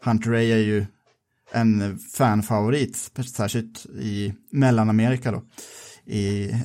Hunter 0.04 0.30
Ray 0.30 0.52
är 0.52 0.58
ju 0.58 0.86
en 1.52 2.00
fanfavorit, 2.00 3.12
särskilt 3.36 3.86
i 3.86 4.34
Mellanamerika 4.52 5.32
då, 5.32 5.44
i 6.10 6.52
eh, 6.52 6.58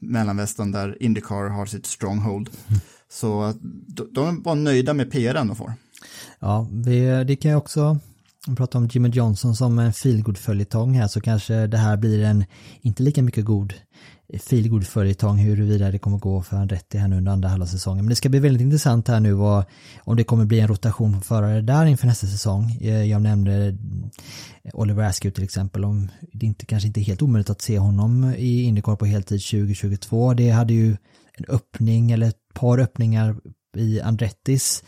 mellanvästern 0.00 0.72
där 0.72 1.02
Indycar 1.02 1.48
har 1.48 1.66
sitt 1.66 1.86
stronghold. 1.86 2.50
Mm. 2.68 2.80
Så 3.08 3.54
de 4.12 4.42
var 4.42 4.54
nöjda 4.54 4.94
med 4.94 5.10
PRn 5.10 5.48
de 5.48 5.56
får. 5.56 5.72
Ja, 6.38 6.68
det 7.26 7.36
kan 7.36 7.50
jag 7.50 7.58
också 7.58 7.98
prata 8.56 8.78
om 8.78 8.86
Jimmy 8.86 9.08
Johnson 9.08 9.56
som 9.56 9.78
en 9.78 9.92
feelgood 9.92 10.38
följetong 10.38 10.94
här 10.94 11.08
så 11.08 11.20
kanske 11.20 11.66
det 11.66 11.76
här 11.76 11.96
blir 11.96 12.24
en 12.24 12.44
inte 12.80 13.02
lika 13.02 13.22
mycket 13.22 13.44
god 13.44 13.74
feelgood 14.38 14.86
följetong 14.86 15.38
huruvida 15.38 15.90
det 15.90 15.98
kommer 15.98 16.18
gå 16.18 16.42
för 16.42 16.56
Andretti 16.56 16.98
här 16.98 17.08
nu 17.08 17.16
under 17.16 17.32
andra 17.32 17.48
halva 17.48 17.66
säsongen. 17.66 18.04
Men 18.04 18.10
det 18.10 18.16
ska 18.16 18.28
bli 18.28 18.40
väldigt 18.40 18.62
intressant 18.62 19.08
här 19.08 19.20
nu 19.20 19.32
vad, 19.32 19.64
om 19.98 20.16
det 20.16 20.24
kommer 20.24 20.44
bli 20.44 20.60
en 20.60 20.68
rotation 20.68 21.14
på 21.14 21.20
förare 21.20 21.60
där 21.60 21.86
inför 21.86 22.06
nästa 22.06 22.26
säsong. 22.26 22.78
Eh, 22.80 23.04
jag 23.04 23.22
nämnde 23.22 23.66
eh, 24.62 24.70
Oliver 24.74 25.04
Askew 25.04 25.34
till 25.34 25.44
exempel, 25.44 25.84
om 25.84 26.10
det 26.32 26.46
inte, 26.46 26.66
kanske 26.66 26.86
inte 26.86 27.00
är 27.00 27.04
helt 27.04 27.22
omöjligt 27.22 27.50
att 27.50 27.62
se 27.62 27.78
honom 27.78 28.34
i 28.36 28.62
Indycar 28.62 28.96
på 28.96 29.06
heltid 29.06 29.40
2022. 29.40 30.34
Det 30.34 30.50
hade 30.50 30.74
ju 30.74 30.96
en 31.34 31.44
öppning 31.48 32.10
eller 32.10 32.28
ett 32.28 32.54
par 32.54 32.78
öppningar 32.78 33.36
i 33.76 34.00
Andrettis 34.00 34.84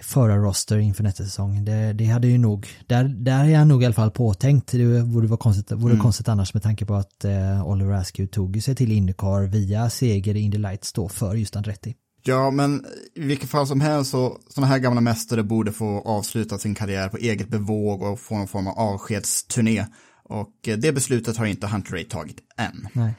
förarroster 0.00 0.78
inför 0.78 1.02
nästa 1.02 1.24
säsong. 1.24 1.64
Det, 1.64 1.92
det, 1.92 2.04
hade 2.04 2.28
ju 2.28 2.38
nog, 2.38 2.68
där, 2.86 3.04
där 3.04 3.44
är 3.44 3.48
jag 3.48 3.66
nog 3.66 3.82
i 3.82 3.86
alla 3.86 3.94
fall 3.94 4.10
påtänkt. 4.10 4.72
Det 4.72 5.02
vore 5.02 5.26
vara 5.26 5.38
konstigt, 5.38 5.72
vore 5.72 5.92
mm. 5.92 6.02
konstigt 6.02 6.28
annars 6.28 6.54
med 6.54 6.62
tanke 6.62 6.86
på 6.86 6.94
att 6.94 7.24
eh, 7.24 7.66
Oliver 7.66 7.92
Askew 7.92 8.32
tog 8.32 8.62
sig 8.62 8.74
till 8.74 8.92
Indycar 8.92 9.46
via 9.46 9.90
seger 9.90 10.34
i 10.34 10.40
Indy 10.40 10.58
Lights 10.58 10.92
då 10.92 11.08
för 11.08 11.34
just 11.34 11.56
Andretti. 11.56 11.94
Ja, 12.22 12.50
men 12.50 12.84
i 13.14 13.20
vilket 13.20 13.50
fall 13.50 13.66
som 13.66 13.80
helst 13.80 14.10
så 14.10 14.38
sådana 14.48 14.66
här 14.66 14.78
gamla 14.78 15.00
mästare 15.00 15.42
borde 15.42 15.72
få 15.72 16.00
avsluta 16.00 16.58
sin 16.58 16.74
karriär 16.74 17.08
på 17.08 17.16
eget 17.16 17.48
bevåg 17.48 18.02
och 18.02 18.20
få 18.20 18.38
någon 18.38 18.48
form 18.48 18.66
av 18.66 18.78
avskedsturné. 18.78 19.86
Och 20.24 20.68
eh, 20.68 20.78
det 20.78 20.92
beslutet 20.92 21.36
har 21.36 21.46
inte 21.46 21.66
Hunter 21.66 21.92
Ray 21.92 22.04
tagit 22.04 22.36
än. 22.56 22.88
Nej. 22.92 23.14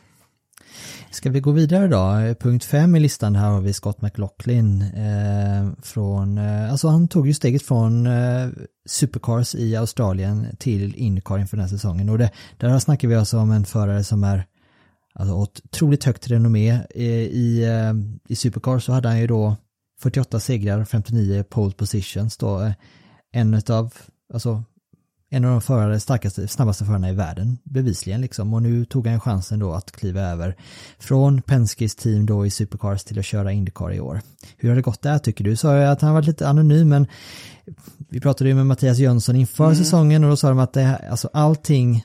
Ska 1.11 1.29
vi 1.29 1.39
gå 1.39 1.51
vidare 1.51 1.87
då? 1.87 2.35
Punkt 2.39 2.63
5 2.63 2.95
i 2.95 2.99
listan 2.99 3.35
här 3.35 3.49
har 3.49 3.61
vi 3.61 3.73
Scott 3.73 4.01
McLaughlin 4.01 4.81
eh, 4.81 5.83
från, 5.83 6.37
eh, 6.37 6.71
alltså 6.71 6.87
han 6.87 7.07
tog 7.07 7.27
ju 7.27 7.33
steget 7.33 7.63
från 7.63 8.07
eh, 8.07 8.49
Supercars 8.85 9.55
i 9.55 9.75
Australien 9.75 10.47
till 10.59 10.95
Indycar 10.95 11.39
inför 11.39 11.57
den 11.57 11.63
här 11.63 11.69
säsongen 11.69 12.09
och 12.09 12.17
det, 12.17 12.31
där 12.57 12.79
snackar 12.79 13.07
vi 13.07 13.15
alltså 13.15 13.37
om 13.37 13.51
en 13.51 13.65
förare 13.65 14.03
som 14.03 14.23
är 14.23 14.45
alltså 15.13 15.35
otroligt 15.35 16.03
högt 16.03 16.27
renommé. 16.27 16.69
Eh, 16.95 17.05
I, 17.21 17.63
eh, 17.63 17.93
i 18.31 18.35
Supercars 18.35 18.83
så 18.83 18.91
hade 18.91 19.07
han 19.07 19.19
ju 19.19 19.27
då 19.27 19.55
48 20.01 20.39
segrar, 20.39 20.85
59 20.85 21.43
pole 21.43 21.73
positions 21.73 22.37
då. 22.37 22.61
Eh, 22.61 22.71
en 23.31 23.61
av, 23.69 23.93
alltså 24.33 24.63
en 25.29 25.45
av 25.45 25.51
de 25.51 25.61
förare, 25.61 25.99
starkaste, 25.99 26.47
snabbaste 26.47 26.85
förarna 26.85 27.09
i 27.09 27.13
världen, 27.13 27.57
bevisligen 27.63 28.21
liksom. 28.21 28.53
Och 28.53 28.61
nu 28.61 28.85
tog 28.85 29.07
han 29.07 29.19
chansen 29.19 29.59
då 29.59 29.73
att 29.73 29.91
kliva 29.91 30.21
över 30.21 30.55
från 30.99 31.41
Penskes 31.41 31.95
team 31.95 32.25
då 32.25 32.45
i 32.45 32.49
Supercars 32.49 33.03
till 33.03 33.19
att 33.19 33.25
köra 33.25 33.51
Indycar 33.51 33.93
i 33.93 33.99
år. 33.99 34.21
Hur 34.57 34.69
har 34.69 34.75
det 34.75 34.81
gått 34.81 35.01
där 35.01 35.19
tycker 35.19 35.43
du? 35.43 35.55
Sa 35.55 35.77
ju 35.77 35.83
att 35.83 36.01
han 36.01 36.13
var 36.13 36.21
lite 36.21 36.47
anonym, 36.47 36.89
men 36.89 37.07
vi 38.09 38.19
pratade 38.19 38.49
ju 38.49 38.55
med 38.55 38.65
Mattias 38.65 38.97
Jönsson 38.97 39.35
inför 39.35 39.65
mm. 39.65 39.75
säsongen 39.75 40.23
och 40.23 40.29
då 40.29 40.37
sa 40.37 40.49
de 40.49 40.59
att 40.59 40.73
det, 40.73 40.97
alltså 41.09 41.29
allting 41.33 42.03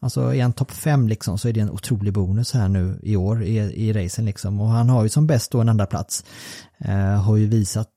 Alltså 0.00 0.34
är 0.34 0.42
han 0.42 0.52
topp 0.52 0.70
fem 0.70 1.08
liksom 1.08 1.38
så 1.38 1.48
är 1.48 1.52
det 1.52 1.60
en 1.60 1.70
otrolig 1.70 2.12
bonus 2.12 2.52
här 2.52 2.68
nu 2.68 3.00
i 3.02 3.16
år 3.16 3.44
i, 3.44 3.56
i 3.58 3.92
racen 3.92 4.24
liksom. 4.24 4.60
Och 4.60 4.68
han 4.68 4.88
har 4.88 5.02
ju 5.02 5.08
som 5.08 5.26
bäst 5.26 5.50
då 5.50 5.60
en 5.60 5.68
andra 5.68 5.86
plats. 5.86 6.24
Eh, 6.78 7.22
har 7.22 7.36
ju 7.36 7.46
visat, 7.46 7.88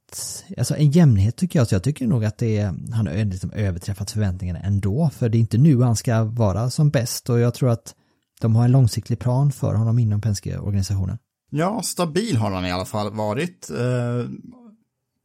alltså 0.58 0.76
en 0.76 0.92
jämnhet 0.92 1.36
tycker 1.36 1.60
jag, 1.60 1.68
så 1.68 1.76
jag 1.76 1.84
tycker 1.84 2.08
nog 2.08 2.26
att 2.26 2.38
det 2.38 2.58
är, 2.58 2.76
han 2.94 3.08
har 3.08 3.26
liksom 3.26 3.52
överträffat 3.52 4.12
förväntningarna 4.12 4.60
ändå. 4.60 5.10
För 5.14 5.30
det 5.30 5.38
är 5.38 5.40
inte 5.40 5.58
nu 5.58 5.82
han 5.82 5.96
ska 5.96 6.24
vara 6.24 6.70
som 6.70 6.90
bäst 6.90 7.30
och 7.30 7.40
jag 7.40 7.54
tror 7.54 7.70
att 7.70 7.96
de 8.42 8.56
har 8.56 8.66
en 8.66 8.72
långsiktig 8.72 9.20
plan 9.20 9.52
för 9.52 9.74
honom 9.74 10.00
inom 10.00 10.22
Penske-organisationen. 10.22 11.18
Ja, 11.52 11.82
stabil 11.82 12.38
har 12.38 12.52
han 12.52 12.66
i 12.66 12.72
alla 12.72 12.86
fall 12.86 13.14
varit. 13.14 13.70
Eh, 13.70 14.30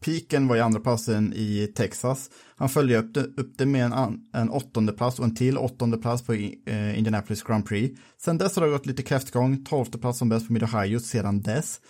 Piken 0.05 0.49
var 0.49 0.57
i 0.57 0.61
andra 0.61 0.81
platsen 0.81 1.33
i 1.37 1.73
Texas. 1.77 2.31
Han 2.57 2.69
följde 2.69 2.97
upp 2.97 3.15
det, 3.15 3.21
upp 3.21 3.59
det 3.59 3.67
med 3.67 3.85
en, 3.85 4.21
en 4.33 4.51
åttonde 4.51 4.93
plats 4.93 5.19
och 5.19 5.25
en 5.25 5.35
till 5.35 5.59
åttonde 5.59 5.97
plats 5.97 6.23
på 6.23 6.33
eh, 6.35 6.99
Indianapolis 6.99 7.43
Grand 7.43 7.67
Prix. 7.67 8.01
Sen 8.25 8.39
dess 8.39 8.57
har 8.57 8.67
det 8.67 8.73
gått 8.73 8.87
lite 8.87 9.03
kräftgång, 9.03 9.65
tolfte 9.65 9.99
plats 9.99 10.19
som 10.19 10.29
bäst 10.29 10.47
på 10.47 10.53
Mid-Ohio 10.53 11.01
sedan 11.01 11.43
dess. 11.43 11.81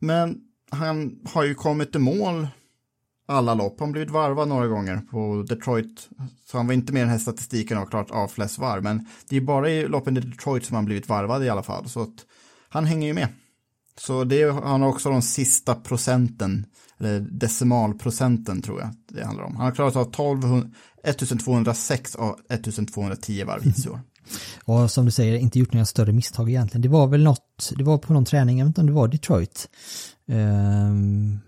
Men 0.00 0.36
han 0.70 1.18
har 1.24 1.44
ju 1.44 1.54
kommit 1.54 1.96
i 1.96 1.98
mål 1.98 2.46
alla 3.28 3.54
lopp. 3.54 3.80
Han 3.80 3.88
har 3.88 3.92
blivit 3.92 4.10
varvad 4.10 4.48
några 4.48 4.66
gånger 4.66 4.96
på 5.10 5.44
Detroit. 5.48 6.08
Så 6.46 6.56
han 6.56 6.66
var 6.66 6.74
inte 6.74 6.92
med 6.92 7.00
i 7.00 7.02
den 7.02 7.10
här 7.10 7.18
statistiken 7.18 7.78
och 7.78 7.90
klart 7.90 8.10
av 8.10 8.28
flest 8.28 8.58
varv. 8.58 8.82
Men 8.82 9.06
det 9.28 9.36
är 9.36 9.40
bara 9.40 9.70
i 9.70 9.88
loppen 9.88 10.16
i 10.16 10.20
Detroit 10.20 10.64
som 10.64 10.76
han 10.76 10.84
blivit 10.84 11.08
varvad 11.08 11.44
i 11.44 11.48
alla 11.48 11.62
fall. 11.62 11.88
Så 11.88 12.02
att 12.02 12.26
han 12.68 12.84
hänger 12.84 13.06
ju 13.06 13.14
med. 13.14 13.28
Så 13.98 14.24
det, 14.24 14.52
han 14.52 14.82
har 14.82 14.88
också 14.88 15.10
de 15.10 15.22
sista 15.22 15.74
procenten, 15.74 16.66
eller 16.98 17.20
decimalprocenten 17.20 18.62
tror 18.62 18.80
jag 18.80 18.90
det 19.08 19.24
handlar 19.24 19.44
om. 19.44 19.56
Han 19.56 19.64
har 19.64 19.72
klarat 19.72 19.96
av 19.96 20.08
1200, 20.08 20.68
1206 21.04 22.14
av 22.14 22.40
1210 22.48 23.44
varv 23.44 23.62
hittills 23.62 23.86
i 23.86 23.88
år. 23.88 24.00
Och 24.64 24.90
som 24.90 25.04
du 25.04 25.10
säger, 25.10 25.34
inte 25.34 25.58
gjort 25.58 25.72
några 25.72 25.86
större 25.86 26.12
misstag 26.12 26.48
egentligen. 26.48 26.82
Det 26.82 26.88
var 26.88 27.06
väl 27.06 27.24
något, 27.24 27.72
det 27.76 27.84
var 27.84 27.98
på 27.98 28.12
någon 28.12 28.24
träning, 28.24 28.58
jag 28.58 28.66
vet 28.66 28.70
inte 28.70 28.80
om 28.80 28.86
det 28.86 28.92
var 28.92 29.08
Detroit. 29.08 29.68
Um, 30.28 31.40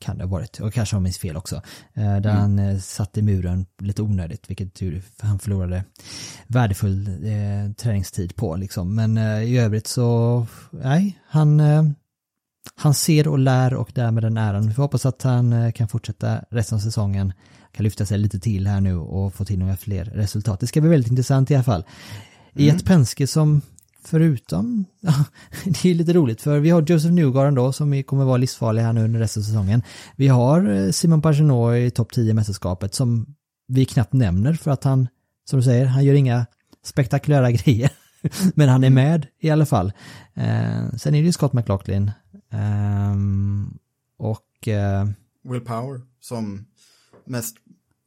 kan 0.00 0.18
det 0.18 0.24
ha 0.24 0.30
varit, 0.30 0.60
och 0.60 0.72
kanske 0.72 0.96
har 0.96 1.00
minns 1.00 1.18
fel 1.18 1.36
också. 1.36 1.56
Uh, 1.56 1.62
där 1.94 2.30
mm. 2.30 2.36
han 2.36 2.58
uh, 2.58 2.78
satte 2.78 3.22
muren 3.22 3.66
lite 3.78 4.02
onödigt, 4.02 4.50
vilket 4.50 4.74
tur, 4.74 5.02
han 5.18 5.38
förlorade 5.38 5.84
värdefull 6.46 7.08
uh, 7.08 7.72
träningstid 7.72 8.36
på 8.36 8.56
liksom. 8.56 8.94
Men 8.94 9.18
i 9.18 9.58
övrigt 9.58 9.86
så, 9.86 10.46
nej, 10.70 11.18
han 11.26 11.62
han 12.76 12.94
ser 12.94 13.28
och 13.28 13.38
lär 13.38 13.74
och 13.74 13.90
därmed 13.94 14.24
den 14.24 14.36
äran. 14.36 14.68
Vi 14.68 14.74
hoppas 14.74 15.06
att 15.06 15.22
han 15.22 15.72
kan 15.72 15.88
fortsätta 15.88 16.44
resten 16.50 16.76
av 16.76 16.80
säsongen 16.80 17.32
kan 17.72 17.84
lyfta 17.84 18.06
sig 18.06 18.18
lite 18.18 18.40
till 18.40 18.66
här 18.66 18.80
nu 18.80 18.96
och 18.96 19.34
få 19.34 19.44
till 19.44 19.58
några 19.58 19.76
fler 19.76 20.04
resultat. 20.04 20.60
Det 20.60 20.66
ska 20.66 20.80
bli 20.80 20.90
väldigt 20.90 21.10
intressant 21.10 21.50
i 21.50 21.54
alla 21.54 21.64
fall. 21.64 21.84
I 22.52 22.64
mm. 22.64 22.76
ett 22.76 22.84
Penske 22.84 23.26
som 23.26 23.60
förutom, 24.04 24.84
det 25.64 25.84
är 25.90 25.94
lite 25.94 26.12
roligt 26.12 26.40
för 26.40 26.58
vi 26.58 26.70
har 26.70 26.82
Joseph 26.82 27.14
Newgarden 27.14 27.54
då 27.54 27.72
som 27.72 28.02
kommer 28.02 28.24
vara 28.24 28.36
livsfarlig 28.36 28.82
här 28.82 28.92
nu 28.92 29.04
under 29.04 29.20
resten 29.20 29.40
av 29.40 29.44
säsongen. 29.44 29.82
Vi 30.16 30.28
har 30.28 30.70
eh, 30.70 30.90
Simon 30.90 31.22
Pagenaud 31.22 31.78
i 31.78 31.90
topp 31.90 32.12
10 32.12 32.34
mästerskapet 32.34 32.94
som 32.94 33.26
vi 33.68 33.84
knappt 33.84 34.12
nämner 34.12 34.52
för 34.52 34.70
att 34.70 34.84
han, 34.84 35.08
som 35.44 35.58
du 35.58 35.62
säger, 35.62 35.86
han 35.86 36.04
gör 36.04 36.14
inga 36.14 36.46
spektakulära 36.84 37.50
grejer. 37.52 37.90
Men 38.54 38.68
han 38.68 38.84
är 38.84 38.88
mm. 38.88 39.04
med 39.04 39.26
i 39.40 39.50
alla 39.50 39.66
fall. 39.66 39.92
Eh, 40.34 40.90
sen 40.96 41.14
är 41.14 41.18
det 41.20 41.26
ju 41.26 41.32
Scott 41.32 41.52
McLaughlin. 41.52 42.10
Eh, 42.50 43.14
och... 44.18 44.68
Eh, 44.68 45.08
Will 45.44 45.60
Power 45.60 46.00
som 46.20 46.66
mest 47.24 47.56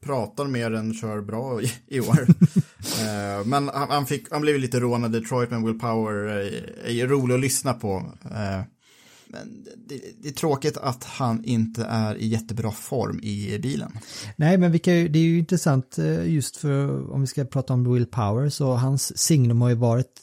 pratar 0.03 0.45
mer 0.45 0.73
än 0.73 0.93
kör 0.93 1.21
bra 1.21 1.61
i, 1.61 1.71
i 1.87 1.99
år. 1.99 2.21
uh, 2.21 3.45
men 3.45 3.69
han, 3.69 3.89
han, 3.89 4.05
fick, 4.05 4.31
han 4.31 4.41
blev 4.41 4.59
lite 4.59 4.79
rånad 4.79 5.15
i 5.15 5.19
Detroit, 5.19 5.51
men 5.51 5.65
Will 5.65 5.79
Power 5.79 6.13
är, 6.13 6.85
är 6.85 7.07
rolig 7.07 7.35
att 7.35 7.41
lyssna 7.41 7.73
på. 7.73 7.95
Uh, 8.25 8.61
men 9.29 9.65
det, 9.87 10.01
det, 10.21 10.27
är 10.29 10.33
tråkigt 10.33 10.77
att 10.77 11.03
han 11.03 11.45
inte 11.45 11.83
är 11.83 12.15
i 12.15 12.27
jättebra 12.27 12.71
form 12.71 13.19
i 13.23 13.59
bilen. 13.59 13.91
Nej, 14.35 14.57
men 14.57 14.71
vilka, 14.71 14.91
det 14.91 15.19
är 15.19 15.23
ju 15.23 15.39
intressant 15.39 15.97
eh, 15.97 16.33
just 16.33 16.57
för 16.57 17.11
om 17.11 17.21
vi 17.21 17.27
ska 17.27 17.45
prata 17.45 17.73
om 17.73 17.93
Will 17.93 18.05
Power 18.05 18.49
så 18.49 18.73
hans 18.73 19.17
signum 19.17 19.61
har 19.61 19.69
ju 19.69 19.75
varit 19.75 20.21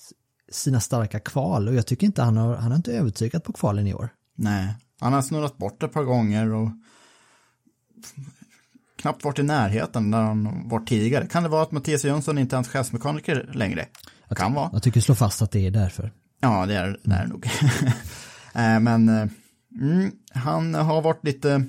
sina 0.50 0.80
starka 0.80 1.20
kval 1.20 1.68
och 1.68 1.74
jag 1.74 1.86
tycker 1.86 2.06
inte 2.06 2.22
han 2.22 2.36
har, 2.36 2.56
han 2.56 2.70
har 2.70 2.76
inte 2.76 2.92
övertygat 2.92 3.44
på 3.44 3.52
kvalen 3.52 3.86
i 3.86 3.94
år. 3.94 4.08
Nej, 4.36 4.74
han 5.00 5.12
har 5.12 5.22
snurrat 5.22 5.58
bort 5.58 5.82
ett 5.82 5.92
par 5.92 6.04
gånger 6.04 6.52
och 6.52 6.70
knappt 9.04 9.24
varit 9.24 9.38
i 9.38 9.42
närheten 9.42 10.10
där 10.10 10.22
han 10.22 10.68
var 10.68 10.80
tidigare. 10.80 11.26
Kan 11.26 11.42
det 11.42 11.48
vara 11.48 11.62
att 11.62 11.72
Mattias 11.72 12.04
Jönsson 12.04 12.38
inte 12.38 12.54
är 12.54 12.56
hans 12.56 12.68
chefsmekaniker 12.68 13.50
längre? 13.54 13.86
Jag 14.28 14.38
kan 14.38 14.54
vara. 14.54 14.70
Jag 14.72 14.82
tycker 14.82 15.00
slå 15.00 15.14
fast 15.14 15.42
att 15.42 15.50
det 15.50 15.66
är 15.66 15.70
därför. 15.70 16.12
Ja, 16.40 16.66
det 16.66 16.74
är 16.74 16.98
det 17.04 17.14
är 17.14 17.26
nog. 17.26 17.48
Eh, 18.56 18.80
men 18.80 19.08
eh, 19.08 19.28
mm, 19.80 20.12
han 20.34 20.74
har 20.74 21.02
varit 21.02 21.24
lite 21.24 21.64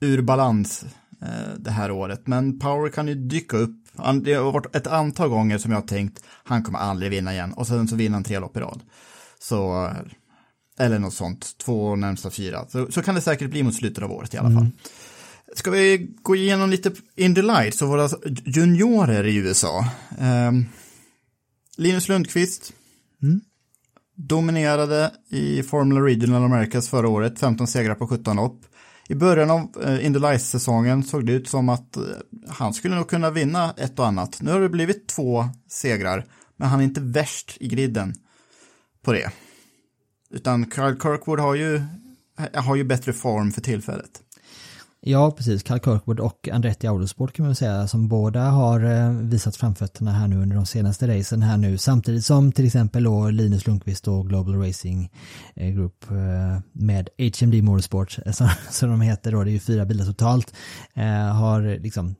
ur 0.00 0.22
balans 0.22 0.84
eh, 1.22 1.54
det 1.58 1.70
här 1.70 1.90
året. 1.90 2.26
Men 2.26 2.58
Power 2.58 2.90
kan 2.90 3.08
ju 3.08 3.14
dyka 3.14 3.56
upp. 3.56 3.76
Det 4.22 4.34
har 4.34 4.52
varit 4.52 4.76
ett 4.76 4.86
antal 4.86 5.28
gånger 5.28 5.58
som 5.58 5.70
jag 5.70 5.78
har 5.78 5.86
tänkt 5.86 6.24
han 6.44 6.62
kommer 6.62 6.78
aldrig 6.78 7.10
vinna 7.10 7.32
igen 7.32 7.52
och 7.52 7.66
sen 7.66 7.88
så 7.88 7.96
vinner 7.96 8.14
han 8.14 8.24
tre 8.24 8.38
lopp 8.38 8.56
i 8.56 8.60
rad. 8.60 8.82
Så, 9.38 9.90
eller 10.78 10.98
något 10.98 11.14
sånt, 11.14 11.58
två 11.58 11.96
närmsta 11.96 12.30
fyra. 12.30 12.66
Så, 12.68 12.92
så 12.92 13.02
kan 13.02 13.14
det 13.14 13.20
säkert 13.20 13.50
bli 13.50 13.62
mot 13.62 13.74
slutet 13.74 14.04
av 14.04 14.12
året 14.12 14.34
i 14.34 14.38
alla 14.38 14.50
fall. 14.50 14.58
Mm. 14.58 14.72
Ska 15.54 15.70
vi 15.70 16.10
gå 16.22 16.36
igenom 16.36 16.70
lite 16.70 16.92
Indy 17.16 17.42
Lights 17.42 17.82
och 17.82 17.88
våra 17.88 18.08
juniorer 18.44 19.24
i 19.26 19.36
USA? 19.36 19.84
Um, 20.18 20.66
Linus 21.76 22.08
Lundqvist 22.08 22.72
mm. 23.22 23.40
dominerade 24.14 25.12
i 25.30 25.62
Formula 25.62 26.00
Regional 26.00 26.44
Americas 26.44 26.88
förra 26.88 27.08
året, 27.08 27.38
15 27.38 27.66
segrar 27.66 27.94
på 27.94 28.06
17 28.06 28.36
lopp. 28.36 28.60
I 29.08 29.14
början 29.14 29.50
av 29.50 29.84
uh, 29.86 30.06
Indy 30.06 30.18
Lights-säsongen 30.18 31.02
såg 31.02 31.26
det 31.26 31.32
ut 31.32 31.48
som 31.48 31.68
att 31.68 31.96
uh, 31.96 32.04
han 32.48 32.74
skulle 32.74 32.96
nog 32.96 33.08
kunna 33.08 33.30
vinna 33.30 33.74
ett 33.76 33.98
och 33.98 34.06
annat. 34.06 34.38
Nu 34.40 34.50
har 34.50 34.60
det 34.60 34.68
blivit 34.68 35.08
två 35.08 35.48
segrar, 35.68 36.26
men 36.56 36.68
han 36.68 36.80
är 36.80 36.84
inte 36.84 37.00
värst 37.00 37.56
i 37.60 37.68
griden 37.68 38.14
på 39.02 39.12
det. 39.12 39.30
Utan 40.30 40.70
Kyle 40.70 40.96
Kirkwood 41.02 41.40
har 41.40 41.54
ju, 41.54 41.82
har 42.54 42.76
ju 42.76 42.84
bättre 42.84 43.12
form 43.12 43.52
för 43.52 43.60
tillfället. 43.60 44.23
Ja, 45.06 45.30
precis. 45.30 45.62
Carl 45.62 45.80
Kirkwood 45.80 46.20
och 46.20 46.48
Andretti 46.52 46.86
Autosport 46.86 47.32
kan 47.32 47.46
man 47.46 47.54
säga 47.54 47.88
som 47.88 48.08
båda 48.08 48.40
har 48.40 48.84
eh, 48.84 49.10
visat 49.10 49.56
framfötterna 49.56 50.12
här 50.12 50.28
nu 50.28 50.36
under 50.36 50.56
de 50.56 50.66
senaste 50.66 51.18
racen 51.18 51.42
här 51.42 51.56
nu 51.56 51.78
samtidigt 51.78 52.24
som 52.24 52.52
till 52.52 52.66
exempel 52.66 53.04
då 53.04 53.30
Linus 53.30 53.66
Lundqvist 53.66 54.08
och 54.08 54.28
Global 54.28 54.62
Racing 54.62 55.10
eh, 55.54 55.68
Group 55.68 56.10
eh, 56.10 56.60
med 56.72 57.08
HMD 57.18 57.62
Motorsport 57.62 58.18
som 58.70 58.90
de 58.90 59.00
heter 59.00 59.32
då, 59.32 59.44
det 59.44 59.50
är 59.50 59.52
ju 59.52 59.58
fyra 59.58 59.84
bilar 59.84 60.04
totalt, 60.04 60.54
har 61.32 61.78
liksom 61.80 62.14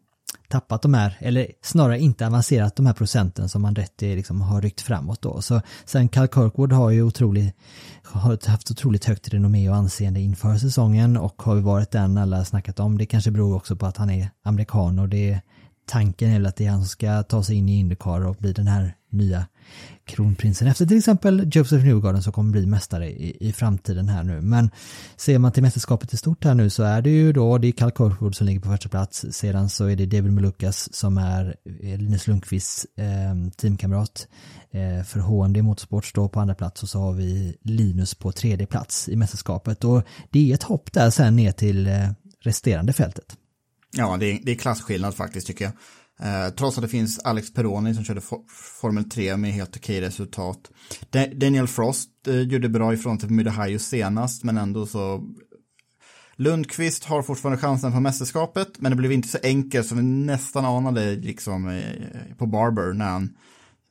tappat 0.54 0.82
de 0.82 0.94
här, 0.94 1.16
eller 1.18 1.46
snarare 1.62 2.00
inte 2.00 2.26
avancerat 2.26 2.76
de 2.76 2.86
här 2.86 2.92
procenten 2.92 3.48
som 3.48 3.62
man 3.62 3.68
Andretti 3.68 4.16
liksom 4.16 4.40
har 4.40 4.62
ryckt 4.62 4.80
framåt 4.80 5.22
då. 5.22 5.42
Så 5.42 5.60
sen 5.84 6.08
Cal 6.08 6.28
Kirkwood 6.28 6.72
har 6.72 6.90
ju 6.90 7.02
otroligt, 7.02 7.56
har 8.02 8.48
haft 8.48 8.70
otroligt 8.70 9.04
högt 9.04 9.28
renommé 9.28 9.68
och 9.68 9.76
anseende 9.76 10.20
inför 10.20 10.56
säsongen 10.56 11.16
och 11.16 11.42
har 11.42 11.54
ju 11.54 11.60
varit 11.60 11.90
den 11.90 12.18
alla 12.18 12.44
snackat 12.44 12.80
om. 12.80 12.98
Det 12.98 13.06
kanske 13.06 13.30
beror 13.30 13.56
också 13.56 13.76
på 13.76 13.86
att 13.86 13.96
han 13.96 14.10
är 14.10 14.30
amerikan 14.44 14.98
och 14.98 15.08
det 15.08 15.30
är 15.30 15.40
tanken 15.86 16.30
är 16.30 16.48
att 16.48 16.56
det 16.56 16.66
är 16.66 16.70
han 16.70 16.80
som 16.80 16.88
ska 16.88 17.22
ta 17.22 17.42
sig 17.42 17.56
in 17.56 17.68
i 17.68 17.78
Indycar 17.78 18.26
och 18.26 18.36
bli 18.36 18.52
den 18.52 18.66
här 18.66 18.96
nya 19.10 19.46
kronprinsen 20.04 20.68
efter 20.68 20.86
till 20.86 20.98
exempel 20.98 21.50
Joseph 21.52 21.84
Newgarden 21.84 22.22
som 22.22 22.32
kommer 22.32 22.52
bli 22.52 22.66
mästare 22.66 23.10
i, 23.10 23.48
i 23.48 23.52
framtiden 23.52 24.08
här 24.08 24.22
nu. 24.22 24.40
Men 24.40 24.70
ser 25.16 25.38
man 25.38 25.52
till 25.52 25.62
mästerskapet 25.62 26.12
i 26.12 26.16
stort 26.16 26.44
här 26.44 26.54
nu 26.54 26.70
så 26.70 26.82
är 26.82 27.02
det 27.02 27.10
ju 27.10 27.32
då, 27.32 27.58
det 27.58 27.68
är 27.68 27.72
Cal 27.72 27.90
Kirkwood 27.90 28.34
som 28.34 28.46
ligger 28.46 28.60
på 28.60 28.70
första 28.70 28.88
plats. 28.88 29.26
Sedan 29.30 29.68
så 29.68 29.86
är 29.86 29.96
det 29.96 30.06
David 30.06 30.32
Malukas 30.32 30.94
som 30.94 31.18
är 31.18 31.56
Linus 31.96 32.26
Lundqvists 32.26 32.86
eh, 32.96 33.50
teamkamrat 33.56 34.28
eh, 34.70 35.04
för 35.04 35.20
HMD 35.20 35.62
motorsport 35.62 36.06
står 36.06 36.28
på 36.28 36.40
andra 36.40 36.54
plats 36.54 36.82
och 36.82 36.88
så 36.88 36.98
har 36.98 37.12
vi 37.12 37.56
Linus 37.62 38.14
på 38.14 38.32
tredje 38.32 38.66
plats 38.66 39.08
i 39.08 39.16
mästerskapet 39.16 39.84
och 39.84 40.02
det 40.30 40.50
är 40.50 40.54
ett 40.54 40.62
hopp 40.62 40.92
där 40.92 41.10
sen 41.10 41.36
ner 41.36 41.52
till 41.52 41.86
eh, 41.86 42.10
resterande 42.40 42.92
fältet. 42.92 43.36
Ja, 43.96 44.16
det 44.16 44.26
är, 44.26 44.40
det 44.42 44.52
är 44.52 44.56
klasskillnad 44.56 45.14
faktiskt 45.14 45.46
tycker 45.46 45.64
jag. 45.64 45.72
Eh, 46.20 46.48
trots 46.54 46.78
att 46.78 46.82
det 46.82 46.88
finns 46.88 47.18
Alex 47.18 47.52
Peroni 47.52 47.94
som 47.94 48.04
körde 48.04 48.20
for 48.20 48.40
Formel 48.80 49.10
3 49.10 49.36
med 49.36 49.52
helt 49.52 49.76
okej 49.76 50.00
resultat. 50.00 50.70
Da 51.10 51.26
Daniel 51.26 51.66
Frost 51.66 52.10
eh, 52.28 52.40
gjorde 52.40 52.68
bra 52.68 52.94
ifrån 52.94 53.20
sig 53.20 53.28
på 53.28 53.34
Mid 53.34 53.80
senast, 53.80 54.44
men 54.44 54.58
ändå 54.58 54.86
så 54.86 55.22
Lundqvist 56.36 57.04
har 57.04 57.22
fortfarande 57.22 57.62
chansen 57.62 57.92
på 57.92 58.00
mästerskapet, 58.00 58.68
men 58.78 58.90
det 58.92 58.96
blev 58.96 59.12
inte 59.12 59.28
så 59.28 59.38
enkelt 59.42 59.86
som 59.86 59.96
vi 59.96 60.02
nästan 60.02 60.64
anade 60.64 61.16
liksom, 61.16 61.68
eh, 61.68 62.36
på 62.38 62.46
Barber 62.46 62.92
när 62.92 63.10
han 63.10 63.36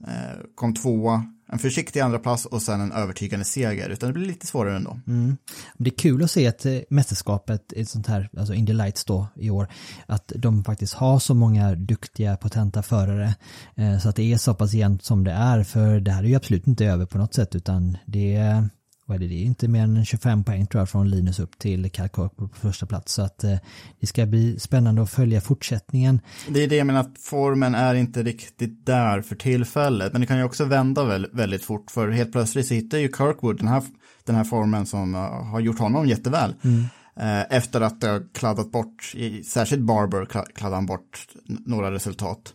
eh, 0.07 0.39
kom 0.55 0.73
tvåa 0.73 1.25
en 1.53 1.59
försiktig 1.59 1.99
andra 1.99 2.19
plats 2.19 2.45
och 2.45 2.61
sen 2.61 2.81
en 2.81 2.91
övertygande 2.91 3.45
seger, 3.45 3.89
utan 3.89 4.09
det 4.09 4.13
blir 4.13 4.27
lite 4.27 4.47
svårare 4.47 4.75
ändå. 4.75 4.99
Mm. 5.07 5.37
Det 5.77 5.89
är 5.89 5.97
kul 5.97 6.23
att 6.23 6.31
se 6.31 6.47
att 6.47 6.65
eh, 6.65 6.79
mästerskapet, 6.89 7.73
ett 7.73 7.89
sånt 7.89 8.07
här, 8.07 8.29
alltså 8.37 8.53
Indy 8.53 8.73
Lights 8.73 9.05
då 9.05 9.27
i 9.35 9.49
år, 9.49 9.67
att 10.05 10.31
de 10.35 10.63
faktiskt 10.63 10.93
har 10.93 11.19
så 11.19 11.33
många 11.33 11.75
duktiga, 11.75 12.37
potenta 12.37 12.83
förare, 12.83 13.35
eh, 13.75 13.99
så 13.99 14.09
att 14.09 14.15
det 14.15 14.33
är 14.33 14.37
så 14.37 14.53
pass 14.53 14.73
jämnt 14.73 15.03
som 15.03 15.23
det 15.23 15.31
är, 15.31 15.63
för 15.63 15.99
det 15.99 16.11
här 16.11 16.23
är 16.23 16.27
ju 16.27 16.35
absolut 16.35 16.67
inte 16.67 16.85
över 16.85 17.05
på 17.05 17.17
något 17.17 17.33
sätt, 17.33 17.55
utan 17.55 17.97
det 18.05 18.35
är 18.35 18.69
vad 19.13 19.23
är 19.23 19.27
det, 19.27 19.35
inte 19.35 19.67
mer 19.67 19.83
än 19.83 20.05
25 20.05 20.43
poäng 20.43 20.67
tror 20.67 20.81
jag 20.81 20.89
från 20.89 21.09
Linus 21.09 21.39
upp 21.39 21.59
till 21.59 21.91
Kirkwood 21.91 22.35
på 22.35 22.49
första 22.53 22.85
plats. 22.85 23.13
Så 23.13 23.21
att 23.21 23.43
eh, 23.43 23.57
det 23.99 24.07
ska 24.07 24.25
bli 24.25 24.59
spännande 24.59 25.01
att 25.01 25.09
följa 25.09 25.41
fortsättningen. 25.41 26.19
Det 26.47 26.63
är 26.63 26.67
det 26.67 26.75
jag 26.75 26.87
menar 26.87 26.99
att 26.99 27.19
formen 27.19 27.75
är 27.75 27.95
inte 27.95 28.23
riktigt 28.23 28.85
där 28.85 29.21
för 29.21 29.35
tillfället. 29.35 30.11
Men 30.11 30.21
det 30.21 30.27
kan 30.27 30.37
ju 30.37 30.43
också 30.43 30.65
vända 30.65 31.03
väldigt, 31.05 31.33
väldigt 31.33 31.63
fort. 31.63 31.91
För 31.91 32.09
helt 32.09 32.31
plötsligt 32.31 32.67
så 32.67 32.73
hittar 32.73 32.97
ju 32.97 33.07
Kirkwood 33.07 33.57
den 33.57 33.67
här, 33.67 33.83
den 34.23 34.35
här 34.35 34.43
formen 34.43 34.85
som 34.85 35.15
uh, 35.15 35.21
har 35.21 35.59
gjort 35.59 35.79
honom 35.79 36.07
jätteväl. 36.07 36.55
Mm. 36.63 36.79
Uh, 37.19 37.55
efter 37.55 37.81
att 37.81 38.01
det 38.01 38.07
har 38.07 38.33
kladdat 38.33 38.71
bort, 38.71 39.11
i, 39.15 39.43
särskilt 39.43 39.81
Barber 39.81 40.25
kladdade 40.55 40.75
han 40.75 40.85
bort 40.85 41.27
några 41.45 41.91
resultat. 41.91 42.53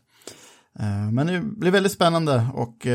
Uh, 0.81 1.13
men 1.13 1.27
det 1.27 1.41
blir 1.41 1.71
väldigt 1.71 1.93
spännande 1.93 2.47
och 2.55 2.87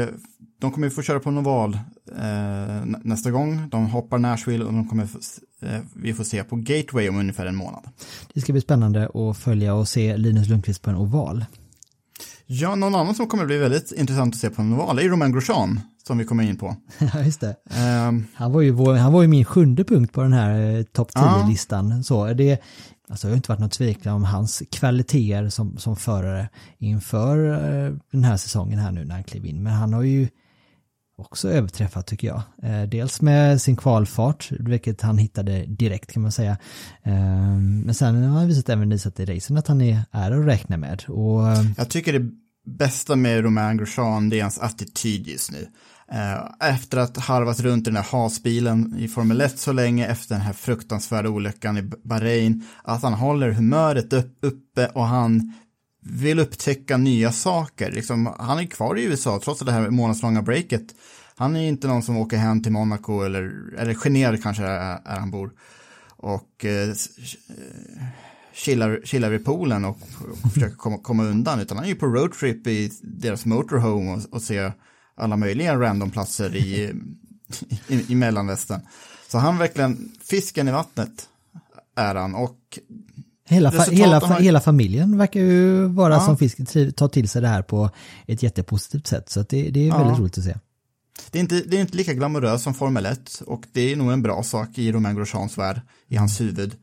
de 0.64 0.72
kommer 0.72 0.90
få 0.90 1.02
köra 1.02 1.20
på 1.20 1.30
en 1.30 1.38
oval 1.38 1.78
eh, 2.18 2.86
nästa 3.04 3.32
gång. 3.32 3.70
De 3.70 3.86
hoppar 3.86 4.18
Nashville 4.18 4.66
och 4.66 4.74
de 4.74 4.88
kommer 4.88 5.06
få, 5.06 5.20
eh, 5.62 5.80
vi 5.96 6.14
får 6.14 6.24
se 6.24 6.44
på 6.44 6.56
Gateway 6.56 7.10
om 7.10 7.18
ungefär 7.18 7.46
en 7.46 7.56
månad. 7.56 7.84
Det 8.34 8.42
ska 8.42 8.52
bli 8.52 8.62
spännande 8.62 9.10
att 9.14 9.38
följa 9.38 9.74
och 9.74 9.88
se 9.88 10.18
Linus 10.18 10.48
Lundqvist 10.48 10.82
på 10.82 10.90
en 10.90 10.96
oval. 10.96 11.46
Ja, 12.46 12.76
någon 12.76 12.96
annan 12.96 13.16
som 13.16 13.28
kommer 13.28 13.46
bli 13.46 13.58
väldigt 13.58 13.92
intressant 13.92 14.36
att 14.36 14.42
se 14.42 14.50
på 14.50 14.62
en 14.62 14.74
oval 14.74 15.00
är 15.00 15.10
Romain 15.10 15.32
Grosjean 15.32 15.80
som 16.08 16.18
vi 16.18 16.26
kommer 16.26 16.44
in 16.44 16.58
på. 16.58 16.76
Ja, 17.14 17.22
just 17.22 17.42
det. 17.42 17.56
Um, 18.08 18.28
han, 18.34 18.52
var 18.52 18.62
ju 18.62 18.72
vår, 18.72 18.94
han 18.94 19.14
var 19.14 19.22
ju 19.22 19.28
min 19.28 19.46
sjunde 19.46 19.84
punkt 19.84 20.14
på 20.14 20.22
den 20.22 20.34
här 20.34 20.78
eh, 20.78 20.84
topp 20.84 21.12
10-listan. 21.12 21.90
Ja. 21.90 22.04
Så 22.04 22.34
det, 22.34 22.62
alltså 23.10 23.28
det 23.28 23.32
har 23.32 23.36
inte 23.36 23.52
varit 23.52 23.60
något 23.60 23.72
tvivel 23.72 24.14
om 24.14 24.24
hans 24.24 24.64
kvaliteter 24.72 25.50
som, 25.50 25.78
som 25.78 25.96
förare 25.96 26.50
inför 26.78 27.52
eh, 27.52 27.94
den 28.12 28.24
här 28.24 28.38
säsongen 28.38 28.80
här 28.80 28.92
nu 28.92 29.06
när 29.06 29.16
han 29.16 29.24
klev 29.24 29.46
in. 29.46 29.64
Men 29.64 29.74
han 29.74 29.94
har 29.94 30.04
ju 30.04 30.28
också 31.24 31.50
överträffat 31.50 32.08
tycker 32.08 32.28
jag. 32.28 32.42
Eh, 32.64 32.90
dels 32.90 33.22
med 33.22 33.62
sin 33.62 33.76
kvalfart, 33.76 34.52
vilket 34.52 35.02
han 35.02 35.18
hittade 35.18 35.66
direkt 35.66 36.12
kan 36.12 36.22
man 36.22 36.32
säga. 36.32 36.58
Ehm, 37.04 37.80
men 37.80 37.96
sen 37.96 38.24
har 38.24 38.40
han 38.40 38.48
visat 38.48 38.70
även 38.70 38.90
visat 38.90 39.20
i 39.20 39.26
racen 39.26 39.58
att 39.58 39.68
han 39.68 39.82
är, 39.82 40.02
är 40.12 40.32
att 40.32 40.46
räkna 40.46 40.78
med. 40.78 41.04
Och, 41.08 41.50
ehm, 41.50 41.74
jag 41.78 41.90
tycker 41.90 42.20
det 42.20 42.30
bästa 42.66 43.16
med 43.16 43.44
Romain 43.44 43.78
Grosjean 43.78 44.30
det 44.30 44.40
är 44.40 44.42
hans 44.42 44.60
attityd 44.60 45.28
just 45.28 45.52
nu. 45.52 45.68
Eh, 46.12 46.70
efter 46.70 46.98
att 46.98 47.18
harvat 47.18 47.60
runt 47.60 47.88
i 47.88 47.90
den 47.92 47.96
här 47.96 48.12
hasbilen 48.12 48.96
i 49.00 49.08
Formel 49.08 49.42
1 49.42 49.60
så 49.60 49.72
länge 49.72 50.08
efter 50.08 50.36
den 50.36 50.44
här 50.44 50.54
fruktansvärda 50.54 51.30
olyckan 51.30 51.78
i 51.78 51.82
Bahrain, 51.82 52.68
att 52.84 53.04
han 53.04 53.14
håller 53.14 53.52
humöret 53.52 54.14
uppe 54.42 54.88
och 54.88 55.08
han 55.08 55.54
vill 56.06 56.40
upptäcka 56.40 56.98
nya 56.98 57.32
saker. 57.32 57.92
Liksom, 57.92 58.36
han 58.40 58.60
är 58.60 58.66
kvar 58.66 59.00
i 59.00 59.04
USA 59.04 59.40
trots 59.44 59.60
det 59.62 59.72
här 59.72 59.90
månadslånga 59.90 60.42
breaket. 60.42 60.96
Han 61.36 61.56
är 61.56 61.68
inte 61.68 61.88
någon 61.88 62.04
som 62.04 62.18
åker 62.18 62.38
hem 62.38 62.64
till 62.64 62.72
Monaco 62.72 63.22
eller, 63.22 63.74
eller 63.78 63.94
Genève 63.94 64.38
kanske 64.38 64.64
är, 64.64 65.00
är 65.06 65.20
han 65.20 65.32
bor. 65.32 65.52
Och 66.08 66.66
eh, 66.66 66.90
eh 66.90 66.96
chillar, 68.54 69.02
chillar 69.04 69.30
vid 69.30 69.46
poolen 69.46 69.86
och, 69.86 69.98
och 70.44 70.52
försöker 70.54 70.76
komma, 70.76 70.98
komma 70.98 71.24
undan. 71.24 71.60
Utan 71.60 71.78
han 71.78 71.86
är 71.86 71.90
ju 71.90 71.96
på 71.96 72.06
roadtrip 72.06 72.68
i 72.68 72.92
deras 73.02 73.46
motorhome 73.46 74.12
och, 74.12 74.34
och 74.34 74.42
ser 74.42 74.74
alla 75.16 75.38
möjliga 75.38 75.80
randomplatser 75.80 76.56
i, 76.56 76.94
i, 77.88 78.12
i 78.12 78.16
Mellanvästern. 78.16 78.82
Så 79.28 79.38
han 79.38 79.58
verkligen, 79.58 80.12
fisken 80.24 80.68
i 80.68 80.72
vattnet 80.72 81.30
är 81.96 82.16
han 82.16 82.36
och 82.36 82.80
Hela, 83.46 83.72
fa 83.72 83.84
hela, 83.92 84.20
har... 84.20 84.40
hela 84.40 84.62
familjen 84.62 85.18
verkar 85.18 85.40
ju 85.40 85.86
vara 85.86 86.14
ja. 86.14 86.20
som 86.20 86.38
fisk, 86.38 86.58
ta 86.96 87.08
till 87.08 87.30
sig 87.30 87.42
det 87.42 87.48
här 87.48 87.62
på 87.62 87.90
ett 88.28 88.44
jättepositivt 88.44 89.08
sätt. 89.08 89.30
Så 89.30 89.46
det, 89.50 89.70
det 89.70 89.84
är 89.84 89.88
ja. 89.88 89.98
väldigt 89.98 90.20
roligt 90.20 90.38
att 90.38 90.44
se. 90.44 90.56
Det 91.32 91.40
är, 91.40 91.42
inte, 91.42 91.56
det 91.56 91.78
är 91.78 91.82
inte 91.82 91.98
lika 91.98 92.14
glamoröst 92.14 92.64
som 92.64 92.74
Formel 92.74 93.06
1 93.06 93.42
och 93.46 93.64
det 93.72 93.92
är 93.92 93.96
nog 93.96 94.12
en 94.12 94.22
bra 94.22 94.44
sak 94.44 94.78
i 94.78 94.92
Romain 94.92 95.16
Grosjeans 95.16 95.58
värld, 95.58 95.82
i 96.08 96.16
hans 96.16 96.42
huvud. 96.42 96.76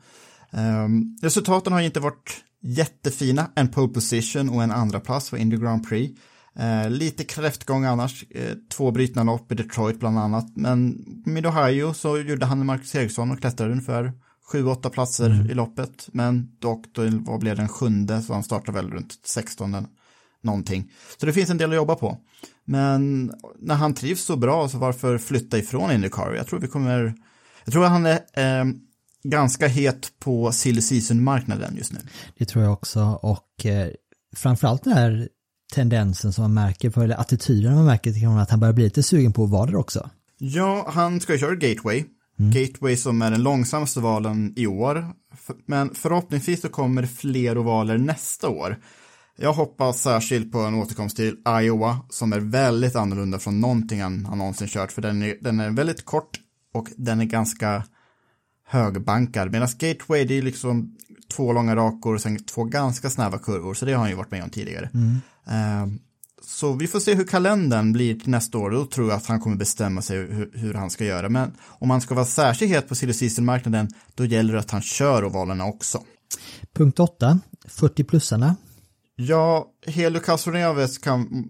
Um, 0.50 1.18
resultaten 1.22 1.72
har 1.72 1.80
inte 1.80 2.00
varit 2.00 2.44
jättefina, 2.62 3.50
en 3.54 3.68
pole 3.68 3.92
position 3.92 4.50
och 4.50 4.62
en 4.62 4.70
andra 4.70 5.00
plats 5.00 5.30
för 5.30 5.36
Indy 5.36 5.56
Grand 5.56 5.88
Prix. 5.88 6.20
Uh, 6.61 6.90
lite 6.90 7.24
kräftgång 7.24 7.84
annars, 7.84 8.24
uh, 8.36 8.52
två 8.72 8.90
brytna 8.90 9.22
lopp 9.22 9.52
i 9.52 9.54
Detroit 9.54 10.00
bland 10.00 10.18
annat, 10.18 10.56
men 10.56 11.04
med 11.26 11.46
Ohio 11.46 11.94
så 11.94 12.18
gjorde 12.18 12.46
han 12.46 12.66
Marcus 12.66 12.94
Eriksson 12.94 13.30
och 13.30 13.40
klättrade 13.40 13.72
ungefär 13.72 14.12
sju, 14.53 14.66
åtta 14.66 14.90
platser 14.90 15.30
mm. 15.30 15.51
i 15.51 15.55
loppet, 15.55 16.09
men 16.12 16.48
dock 16.59 16.84
då 16.92 17.03
vad 17.12 17.40
blev 17.40 17.57
den 17.57 17.68
sjunde, 17.68 18.22
så 18.22 18.32
han 18.32 18.42
startar 18.42 18.72
väl 18.72 18.90
runt 18.90 19.18
16 19.24 19.86
någonting. 20.42 20.92
Så 21.20 21.26
det 21.26 21.32
finns 21.32 21.51
en 21.51 21.59
del 21.59 21.70
att 21.70 21.76
jobba 21.76 21.94
på. 21.94 22.18
Men 22.64 23.32
när 23.59 23.74
han 23.74 23.94
trivs 23.94 24.22
så 24.24 24.36
bra, 24.36 24.68
så 24.68 24.78
varför 24.78 25.18
flytta 25.18 25.59
ifrån 25.59 25.92
Indycar? 25.92 26.34
Jag 26.36 26.46
tror 26.46 26.61
vi 26.61 26.68
kommer, 26.68 27.14
jag 27.64 27.72
tror 27.72 27.84
att 27.84 27.90
han 27.90 28.07
är 28.07 28.20
eh, 28.34 28.64
ganska 29.22 29.66
het 29.68 30.12
på 30.18 30.53
silly 30.53 30.80
season-marknaden 30.80 31.76
just 31.76 31.92
nu. 31.92 31.98
Det 32.38 32.44
tror 32.44 32.64
jag 32.64 32.72
också 32.72 33.01
och 33.22 33.66
eh, 33.66 33.88
framförallt 34.36 34.84
den 34.84 34.92
här 34.92 35.28
tendensen 35.72 36.32
som 36.32 36.42
man 36.42 36.55
märker 36.55 36.90
på, 36.90 37.03
eller 37.03 37.20
attityden 37.20 37.74
man 37.74 37.84
märker 37.84 38.12
till 38.12 38.26
att 38.26 38.51
han 38.51 38.61
börjar 38.61 38.72
bli 38.72 38.84
lite 38.84 39.03
sugen 39.03 39.32
på 39.32 39.44
att 39.44 39.51
vara 39.51 39.66
där 39.66 39.76
också. 39.76 40.11
Ja, 40.38 40.90
han 40.90 41.20
ska 41.20 41.32
ju 41.32 41.38
köra 41.38 41.55
Gateway. 41.55 42.05
Mm. 42.41 42.51
Gateway 42.51 42.97
som 42.97 43.22
är 43.22 43.30
den 43.30 43.43
långsammaste 43.43 44.01
valen 44.01 44.53
i 44.57 44.66
år. 44.66 45.07
Men 45.66 45.95
förhoppningsvis 45.95 46.61
så 46.61 46.68
kommer 46.68 47.07
fler 47.07 47.59
ovaler 47.59 47.99
nästa 47.99 48.49
år. 48.49 48.76
Jag 49.36 49.53
hoppas 49.53 50.03
särskilt 50.03 50.53
på 50.53 50.59
en 50.59 50.74
återkomst 50.74 51.16
till 51.16 51.36
Iowa 51.62 51.99
som 52.09 52.32
är 52.32 52.41
väldigt 52.41 52.97
annorlunda 52.97 53.38
från 53.38 53.61
någonting 53.61 54.03
han 54.03 54.22
någonsin 54.22 54.68
kört. 54.68 54.93
För 54.93 55.03
den 55.03 55.22
är, 55.22 55.36
den 55.41 55.61
är 55.61 55.70
väldigt 55.70 56.05
kort 56.05 56.41
och 56.74 56.88
den 56.97 57.20
är 57.20 57.24
ganska 57.24 57.84
högbankad. 58.66 59.53
Medan 59.53 59.68
Gateway 59.78 60.24
det 60.24 60.38
är 60.38 60.43
liksom 60.43 60.97
två 61.36 61.53
långa 61.53 61.76
rakor 61.76 62.14
och 62.14 62.20
sen 62.20 62.45
två 62.45 62.64
ganska 62.64 63.11
snäva 63.11 63.38
kurvor. 63.38 63.74
Så 63.74 63.84
det 63.84 63.93
har 63.93 64.01
han 64.01 64.11
ju 64.11 64.16
varit 64.16 64.30
med 64.30 64.43
om 64.43 64.51
tidigare. 64.51 64.91
Mm. 64.95 65.12
Uh, 65.49 65.95
så 66.43 66.72
vi 66.72 66.86
får 66.86 67.01
se 67.01 67.14
hur 67.14 67.24
kalendern 67.24 67.93
blir 67.93 68.14
till 68.14 68.30
nästa 68.30 68.59
år. 68.59 68.70
Då 68.70 68.86
tror 68.86 69.09
jag 69.09 69.16
att 69.16 69.26
han 69.26 69.41
kommer 69.41 69.57
bestämma 69.57 70.03
sig 70.03 70.16
hur, 70.18 70.51
hur 70.55 70.74
han 70.74 70.91
ska 70.91 71.05
göra. 71.05 71.28
Men 71.28 71.53
om 71.62 71.91
han 71.91 72.01
ska 72.01 72.14
vara 72.14 72.26
särskilt 72.26 72.72
het 72.72 72.88
på 72.88 72.95
silly 72.95 73.43
marknaden 73.43 73.88
då 74.14 74.24
gäller 74.24 74.53
det 74.53 74.61
att 74.61 74.70
han 74.70 74.82
kör 74.82 75.24
ovalerna 75.24 75.64
också. 75.64 76.03
Punkt 76.74 77.01
8, 77.01 77.41
40-plussarna. 77.68 78.55
Ja, 79.16 79.66
Helio 79.86 80.20
Castroneves 80.20 80.99
kan 80.99 81.49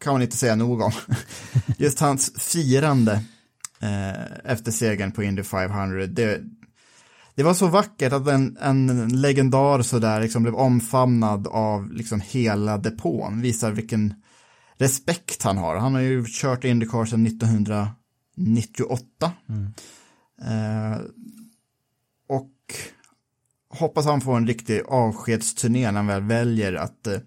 kan 0.00 0.12
man 0.12 0.22
inte 0.22 0.36
säga 0.36 0.54
nog 0.54 0.80
om. 0.80 0.92
Just 1.78 2.00
hans 2.00 2.32
firande 2.38 3.12
eh, 3.80 4.50
efter 4.52 4.72
segern 4.72 5.12
på 5.12 5.22
Indy 5.22 5.42
500, 5.42 6.06
det, 6.06 6.40
det 7.38 7.44
var 7.44 7.54
så 7.54 7.66
vackert 7.66 8.12
att 8.12 8.28
en, 8.28 8.56
en 8.60 9.08
legendar 9.20 9.82
sådär 9.82 10.20
liksom 10.20 10.42
blev 10.42 10.54
omfamnad 10.54 11.46
av 11.46 11.92
liksom 11.92 12.20
hela 12.20 12.78
depån. 12.78 13.40
Visar 13.40 13.72
vilken 13.72 14.14
respekt 14.76 15.42
han 15.42 15.58
har. 15.58 15.76
Han 15.76 15.94
har 15.94 16.00
ju 16.00 16.24
kört 16.28 16.64
Indycar 16.64 17.04
sedan 17.04 17.26
1998. 17.26 19.32
Mm. 19.48 19.72
Eh, 20.42 20.98
och 22.28 22.54
hoppas 23.70 24.06
han 24.06 24.20
får 24.20 24.36
en 24.36 24.46
riktig 24.46 24.82
avskedsturné 24.88 25.90
när 25.90 25.98
han 25.98 26.06
väl 26.06 26.22
väljer 26.22 26.72
att 26.72 27.06
eh, 27.06 27.18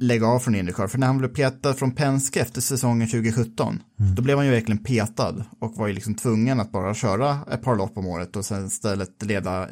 lägga 0.00 0.26
av 0.26 0.38
från 0.38 0.54
Indycar. 0.54 0.86
För 0.86 0.98
när 0.98 1.06
han 1.06 1.18
blev 1.18 1.28
petad 1.28 1.74
från 1.74 1.92
Penske 1.92 2.40
efter 2.40 2.60
säsongen 2.60 3.08
2017, 3.08 3.82
mm. 4.00 4.14
då 4.14 4.22
blev 4.22 4.36
han 4.36 4.46
ju 4.46 4.52
verkligen 4.52 4.84
petad 4.84 5.44
och 5.58 5.76
var 5.76 5.86
ju 5.86 5.92
liksom 5.92 6.14
tvungen 6.14 6.60
att 6.60 6.72
bara 6.72 6.94
köra 6.94 7.38
ett 7.52 7.62
par 7.62 7.76
lopp 7.76 7.98
om 7.98 8.06
året 8.06 8.36
och 8.36 8.44
sen 8.44 8.66
istället 8.66 9.22
leda 9.22 9.62
eh, 9.62 9.68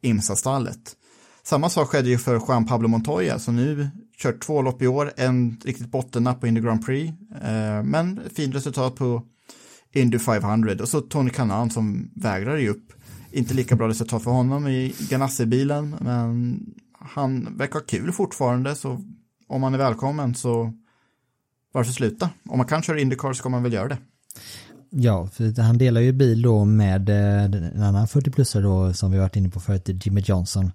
IMSA-stallet. 0.00 0.96
Samma 1.42 1.70
sak 1.70 1.88
skedde 1.88 2.08
ju 2.08 2.18
för 2.18 2.40
Juan 2.48 2.66
Pablo 2.66 2.88
Montoya 2.88 3.38
som 3.38 3.56
nu 3.56 3.88
kört 4.22 4.42
två 4.42 4.62
lopp 4.62 4.82
i 4.82 4.86
år, 4.86 5.12
en 5.16 5.60
riktigt 5.64 5.90
bottennapp 5.90 6.40
på 6.40 6.46
Indy 6.46 6.60
Grand 6.60 6.86
Prix, 6.86 7.12
eh, 7.42 7.82
men 7.82 8.20
fint 8.34 8.54
resultat 8.54 8.96
på 8.96 9.22
Indy 9.92 10.18
500 10.18 10.74
och 10.80 10.88
så 10.88 11.00
Tony 11.00 11.30
Kanan 11.30 11.70
som 11.70 12.10
vägrar 12.14 12.56
ge 12.56 12.68
upp. 12.68 12.92
Inte 13.32 13.54
lika 13.54 13.76
bra 13.76 13.88
resultat 13.88 14.22
för 14.22 14.30
honom 14.30 14.68
i 14.68 14.94
Ganassi-bilen, 14.98 15.96
men 16.00 16.60
han 17.00 17.56
verkar 17.56 17.74
ha 17.74 17.86
kul 17.86 18.12
fortfarande, 18.12 18.74
så 18.74 19.00
om 19.50 19.60
man 19.60 19.74
är 19.74 19.78
välkommen 19.78 20.34
så 20.34 20.72
varför 21.72 21.92
sluta? 21.92 22.30
Om 22.48 22.58
man 22.58 22.66
kan 22.66 22.82
köra 22.82 23.00
Indycar 23.00 23.32
så 23.32 23.34
ska 23.34 23.48
man 23.48 23.62
väl 23.62 23.72
göra 23.72 23.88
det. 23.88 23.98
Ja, 24.90 25.28
för 25.32 25.62
han 25.62 25.78
delar 25.78 26.00
ju 26.00 26.12
bil 26.12 26.42
då 26.42 26.64
med 26.64 27.08
eh, 27.08 27.44
en 27.44 27.82
annan 27.82 28.06
40-plussare 28.06 28.62
då 28.62 28.92
som 28.92 29.12
vi 29.12 29.18
varit 29.18 29.36
inne 29.36 29.48
på 29.48 29.60
förut, 29.60 30.06
Jimmy 30.06 30.20
Johnson. 30.20 30.72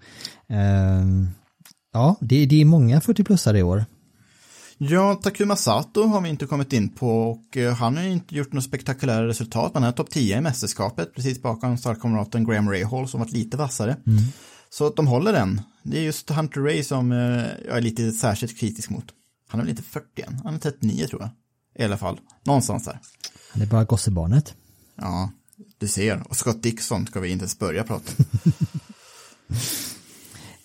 Ehm, 0.47 1.27
ja, 1.93 2.15
det, 2.21 2.45
det 2.45 2.61
är 2.61 2.65
många 2.65 2.99
40-plussare 2.99 3.57
i 3.57 3.63
år. 3.63 3.85
Ja, 4.77 5.19
Takuma 5.23 5.55
Sato 5.55 6.03
har 6.03 6.21
vi 6.21 6.29
inte 6.29 6.45
kommit 6.45 6.73
in 6.73 6.89
på 6.89 7.31
och 7.31 7.57
eh, 7.57 7.73
han 7.73 7.97
har 7.97 8.03
inte 8.03 8.35
gjort 8.35 8.53
något 8.53 8.63
spektakulära 8.63 9.27
resultat. 9.27 9.71
Han 9.73 9.83
är 9.83 9.91
topp 9.91 10.09
10 10.09 10.37
i 10.37 10.41
mästerskapet, 10.41 11.15
precis 11.15 11.41
bakom 11.41 11.77
startkamraten 11.77 12.45
Graham 12.45 12.69
Rahal 12.69 13.07
som 13.07 13.19
varit 13.19 13.31
lite 13.31 13.57
vassare. 13.57 13.97
Mm. 14.07 14.23
Så 14.69 14.87
att 14.87 14.95
de 14.95 15.07
håller 15.07 15.33
den. 15.33 15.61
Det 15.87 15.97
är 15.97 16.01
just 16.01 16.29
Hunter 16.29 16.61
Ray 16.61 16.83
som 16.83 17.11
eh, 17.11 17.17
jag 17.65 17.77
är 17.77 17.81
lite 17.81 18.11
särskilt 18.11 18.57
kritisk 18.57 18.89
mot. 18.89 19.05
Han 19.47 19.59
är 19.59 19.63
väl 19.63 19.69
inte 19.69 19.83
40 19.83 20.21
än, 20.21 20.41
han 20.43 20.55
är 20.55 20.59
39 20.59 21.07
tror 21.07 21.21
jag. 21.21 21.29
I 21.81 21.83
alla 21.83 21.97
fall, 21.97 22.19
någonstans 22.43 22.85
där. 22.85 22.99
Han 23.51 23.61
är 23.61 23.65
bara 23.65 23.83
gossebarnet. 23.83 24.55
Ja, 24.95 25.31
du 25.77 25.87
ser. 25.87 26.27
Och 26.29 26.37
Scott 26.37 26.63
Dixon 26.63 27.07
ska 27.07 27.19
vi 27.19 27.29
inte 27.29 27.43
ens 27.43 27.59
börja 27.59 27.83
prata 27.83 28.11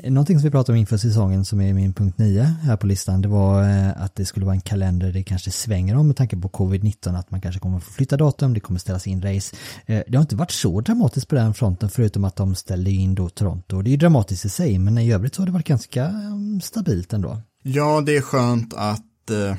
Någonting 0.05 0.38
som 0.38 0.44
vi 0.44 0.51
pratade 0.51 0.76
om 0.76 0.80
inför 0.80 0.96
säsongen 0.96 1.44
som 1.44 1.61
är 1.61 1.74
min 1.74 1.92
punkt 1.92 2.18
9 2.18 2.42
här 2.42 2.76
på 2.76 2.86
listan, 2.86 3.22
det 3.22 3.28
var 3.28 3.62
eh, 3.62 4.03
att 4.03 4.14
det 4.14 4.24
skulle 4.24 4.46
vara 4.46 4.55
en 4.55 4.61
kalender 4.61 5.12
det 5.12 5.22
kanske 5.22 5.51
svänger 5.51 5.96
om 5.96 6.07
med 6.07 6.16
tanke 6.16 6.36
på 6.36 6.48
covid-19, 6.48 7.18
att 7.18 7.30
man 7.30 7.40
kanske 7.40 7.61
kommer 7.61 7.80
få 7.80 7.92
flytta 7.92 8.16
datum, 8.16 8.55
det 8.55 8.61
kommer 8.61 8.80
ställas 8.80 9.07
in 9.07 9.22
race. 9.22 9.57
Eh, 9.86 10.03
det 10.09 10.16
har 10.16 10.22
inte 10.22 10.36
varit 10.36 10.51
så 10.51 10.80
dramatiskt 10.80 11.28
på 11.28 11.34
den 11.34 11.55
fronten 11.55 11.88
förutom 11.88 12.24
att 12.24 12.36
de 12.36 12.55
ställde 12.55 12.90
in 12.90 13.14
då 13.14 13.28
Toronto. 13.28 13.82
Det 13.82 13.88
är 13.88 13.92
ju 13.92 13.96
dramatiskt 13.96 14.44
i 14.44 14.48
sig, 14.48 14.78
men 14.78 14.98
i 14.98 15.12
övrigt 15.12 15.34
så 15.34 15.42
har 15.42 15.46
det 15.46 15.53
varit 15.53 15.66
ganska 15.66 16.05
mm, 16.05 16.61
stabilt 16.61 17.12
ändå. 17.12 17.42
Ja, 17.62 18.01
det 18.07 18.16
är 18.16 18.20
skönt 18.22 18.74
att 18.74 19.30
eh, 19.30 19.57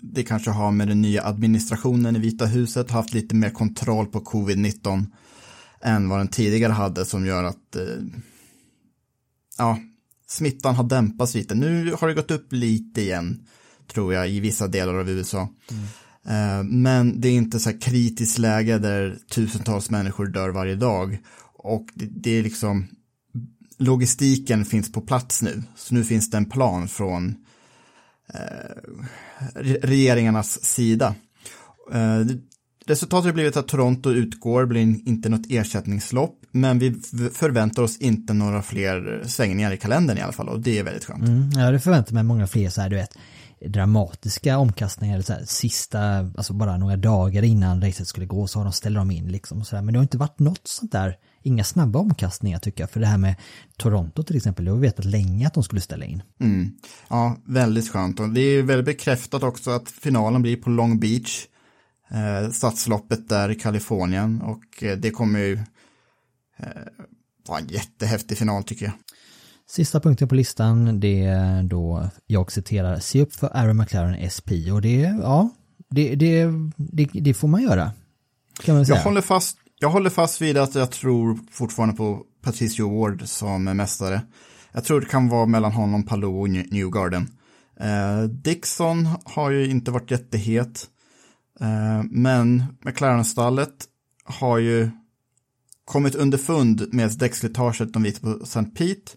det 0.00 0.22
kanske 0.22 0.50
har 0.50 0.70
med 0.70 0.88
den 0.88 1.02
nya 1.02 1.24
administrationen 1.24 2.16
i 2.16 2.18
Vita 2.18 2.46
huset 2.46 2.90
haft 2.90 3.14
lite 3.14 3.34
mer 3.34 3.50
kontroll 3.50 4.06
på 4.06 4.20
covid-19 4.20 5.06
än 5.82 6.08
vad 6.08 6.20
den 6.20 6.28
tidigare 6.28 6.72
hade 6.72 7.04
som 7.04 7.26
gör 7.26 7.44
att 7.44 7.76
eh, 7.76 7.82
ja, 9.58 9.78
smittan 10.28 10.74
har 10.74 10.84
dämpats 10.84 11.34
lite. 11.34 11.54
Nu 11.54 11.94
har 12.00 12.08
det 12.08 12.14
gått 12.14 12.30
upp 12.30 12.52
lite 12.52 13.00
igen, 13.00 13.46
tror 13.92 14.14
jag, 14.14 14.30
i 14.30 14.40
vissa 14.40 14.68
delar 14.68 14.94
av 14.94 15.10
USA. 15.10 15.48
Mm. 15.70 16.82
Men 16.82 17.20
det 17.20 17.28
är 17.28 17.32
inte 17.32 17.60
så 17.60 17.70
här 17.70 17.80
kritiskt 17.80 18.38
läge 18.38 18.78
där 18.78 19.18
tusentals 19.30 19.90
människor 19.90 20.26
dör 20.26 20.48
varje 20.48 20.74
dag. 20.74 21.18
Och 21.54 21.86
det, 21.94 22.06
det 22.06 22.30
är 22.30 22.42
liksom, 22.42 22.88
logistiken 23.78 24.64
finns 24.64 24.92
på 24.92 25.00
plats 25.00 25.42
nu. 25.42 25.62
Så 25.76 25.94
nu 25.94 26.04
finns 26.04 26.30
det 26.30 26.36
en 26.36 26.50
plan 26.50 26.88
från 26.88 27.34
eh, 28.34 28.92
regeringarnas 29.82 30.64
sida. 30.64 31.14
Eh, 31.92 32.20
Resultatet 32.86 33.26
har 33.26 33.32
blivit 33.32 33.56
att 33.56 33.68
Toronto 33.68 34.10
utgår, 34.10 34.66
blir 34.66 35.08
inte 35.08 35.28
något 35.28 35.46
ersättningslopp, 35.48 36.38
men 36.50 36.78
vi 36.78 36.94
förväntar 37.32 37.82
oss 37.82 37.96
inte 37.96 38.32
några 38.32 38.62
fler 38.62 39.22
svängningar 39.26 39.72
i 39.72 39.76
kalendern 39.76 40.18
i 40.18 40.20
alla 40.20 40.32
fall 40.32 40.48
och 40.48 40.60
det 40.60 40.78
är 40.78 40.82
väldigt 40.82 41.04
skönt. 41.04 41.28
Mm, 41.28 41.50
ja, 41.50 41.70
det 41.70 41.80
förväntar 41.80 42.14
mig 42.14 42.22
många 42.22 42.46
fler 42.46 42.70
så 42.70 42.80
här, 42.80 42.90
du 42.90 42.96
vet, 42.96 43.16
dramatiska 43.66 44.58
omkastningar, 44.58 45.14
eller 45.14 45.24
så 45.24 45.32
här, 45.32 45.44
sista, 45.44 46.18
alltså 46.18 46.52
bara 46.52 46.76
några 46.76 46.96
dagar 46.96 47.42
innan 47.42 47.82
racet 47.82 48.08
skulle 48.08 48.26
gå 48.26 48.46
så 48.46 48.58
har 48.58 48.64
de 48.64 48.72
ställer 48.72 48.98
de 48.98 49.10
in 49.10 49.28
liksom 49.28 49.60
och 49.60 49.66
så 49.66 49.76
där. 49.76 49.82
Men 49.82 49.92
det 49.92 49.98
har 49.98 50.02
inte 50.02 50.18
varit 50.18 50.38
något 50.38 50.68
sånt 50.68 50.92
där, 50.92 51.16
inga 51.42 51.64
snabba 51.64 51.98
omkastningar 51.98 52.58
tycker 52.58 52.82
jag, 52.82 52.90
för 52.90 53.00
det 53.00 53.06
här 53.06 53.18
med 53.18 53.34
Toronto 53.76 54.22
till 54.22 54.36
exempel, 54.36 54.64
det 54.64 54.70
har 54.70 54.78
vi 54.78 54.86
vetat 54.86 55.04
länge 55.04 55.46
att 55.46 55.54
de 55.54 55.62
skulle 55.62 55.80
ställa 55.80 56.04
in. 56.04 56.22
Mm. 56.40 56.72
Ja, 57.08 57.36
väldigt 57.44 57.90
skönt 57.90 58.20
och 58.20 58.28
det 58.28 58.40
är 58.40 58.62
väldigt 58.62 58.86
bekräftat 58.86 59.42
också 59.42 59.70
att 59.70 59.88
finalen 59.88 60.42
blir 60.42 60.56
på 60.56 60.70
Long 60.70 61.00
Beach, 61.00 61.46
eh, 62.14 62.50
stadsloppet 62.50 63.28
där 63.28 63.48
i 63.48 63.54
Kalifornien 63.54 64.42
och 64.42 64.82
eh, 64.82 64.96
det 64.98 65.10
kommer 65.10 65.38
ju 65.38 65.52
eh, 66.56 66.66
vara 67.48 67.58
en 67.58 67.66
jättehäftig 67.68 68.38
final 68.38 68.64
tycker 68.64 68.84
jag. 68.84 68.94
Sista 69.70 70.00
punkten 70.00 70.28
på 70.28 70.34
listan, 70.34 71.00
det 71.00 71.24
är 71.24 71.62
då, 71.62 72.08
jag 72.26 72.52
citerar, 72.52 72.98
se 72.98 73.22
upp 73.22 73.34
för 73.34 73.56
Aaron 73.56 73.76
McLaren 73.76 74.30
SP 74.36 74.48
och 74.72 74.82
det, 74.82 75.00
ja, 75.22 75.50
det, 75.90 76.14
det, 76.14 76.46
det, 76.76 77.08
det 77.12 77.34
får 77.34 77.48
man 77.48 77.62
göra. 77.62 77.92
Kan 78.64 78.74
man 78.74 78.86
säga. 78.86 78.96
Jag 78.96 79.04
håller, 79.04 79.20
fast, 79.20 79.56
jag 79.78 79.90
håller 79.90 80.10
fast 80.10 80.40
vid 80.42 80.56
att 80.58 80.74
jag 80.74 80.90
tror 80.90 81.38
fortfarande 81.50 81.94
på 81.94 82.22
Patricio 82.42 83.00
Ward 83.00 83.22
som 83.28 83.64
mästare. 83.64 84.20
Jag 84.72 84.84
tror 84.84 85.00
det 85.00 85.06
kan 85.06 85.28
vara 85.28 85.46
mellan 85.46 85.72
honom, 85.72 86.02
Palou 86.02 86.40
och 86.40 86.48
New- 86.48 86.66
Newgarden. 86.70 87.28
Eh, 87.80 88.22
Dixon 88.22 89.08
har 89.24 89.50
ju 89.50 89.70
inte 89.70 89.90
varit 89.90 90.10
jättehet. 90.10 90.86
Eh, 91.62 92.02
men 92.10 92.64
McLaren-stallet 92.84 93.84
har 94.24 94.58
ju 94.58 94.90
kommit 95.84 96.14
underfund 96.14 96.94
med 96.94 97.18
däckslitaget 97.18 97.92
de 97.92 98.02
visar 98.02 98.20
på 98.20 98.42
St. 98.42 98.64
Pete. 98.64 99.12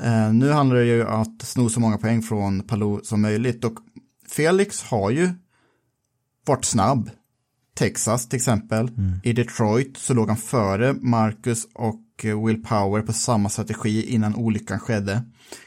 Eh, 0.00 0.32
nu 0.32 0.50
handlar 0.50 0.76
det 0.76 0.84
ju 0.84 1.04
om 1.04 1.22
att 1.22 1.42
sno 1.42 1.68
så 1.68 1.80
många 1.80 1.98
poäng 1.98 2.22
från 2.22 2.60
Palou 2.60 3.00
som 3.02 3.22
möjligt 3.22 3.64
och 3.64 3.78
Felix 4.28 4.82
har 4.82 5.10
ju 5.10 5.30
varit 6.46 6.64
snabb. 6.64 7.10
Texas 7.74 8.28
till 8.28 8.36
exempel. 8.36 8.90
I 9.22 9.32
Detroit 9.32 9.96
så 9.96 10.14
låg 10.14 10.28
han 10.28 10.36
före 10.36 10.92
Marcus 10.92 11.66
och 11.74 12.24
eh, 12.24 12.44
Will 12.44 12.62
Power 12.62 13.02
på 13.02 13.12
samma 13.12 13.48
strategi 13.48 14.14
innan 14.14 14.34
olyckan 14.34 14.80
skedde. 14.80 15.22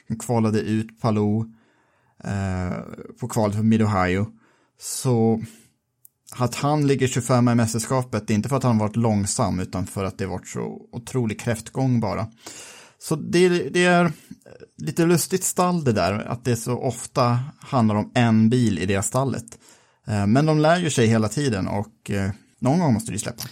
Han 0.07 0.19
kvalade 0.19 0.59
ut 0.59 1.01
Palou 1.01 1.53
eh, 2.23 2.77
på 3.19 3.27
kvalet 3.27 3.55
för 3.55 3.63
Mid-Ohio. 3.63 4.25
Så 4.79 5.41
att 6.35 6.55
han 6.55 6.87
ligger 6.87 7.07
25 7.07 7.49
i 7.49 7.55
mästerskapet, 7.55 8.27
det 8.27 8.33
är 8.33 8.35
inte 8.35 8.49
för 8.49 8.57
att 8.57 8.63
han 8.63 8.77
varit 8.77 8.95
långsam 8.95 9.59
utan 9.59 9.85
för 9.87 10.03
att 10.05 10.17
det 10.17 10.25
varit 10.25 10.47
så 10.47 10.81
otrolig 10.91 11.39
kräftgång 11.39 11.99
bara. 11.99 12.27
Så 12.99 13.15
det, 13.15 13.49
det 13.49 13.85
är 13.85 14.11
lite 14.77 15.05
lustigt 15.05 15.43
stall 15.43 15.83
det 15.83 15.91
där, 15.93 16.13
att 16.13 16.45
det 16.45 16.55
så 16.55 16.77
ofta 16.79 17.39
handlar 17.59 17.95
om 17.95 18.11
en 18.15 18.49
bil 18.49 18.79
i 18.79 18.85
det 18.85 19.01
stallet. 19.01 19.45
Eh, 20.07 20.27
Men 20.27 20.45
de 20.45 20.59
lär 20.59 20.77
ju 20.79 20.89
sig 20.89 21.07
hela 21.07 21.27
tiden 21.29 21.67
och 21.67 22.11
eh, 22.11 22.31
någon 22.59 22.79
gång 22.79 22.93
måste 22.93 23.11
de 23.11 23.19
släppa. 23.19 23.43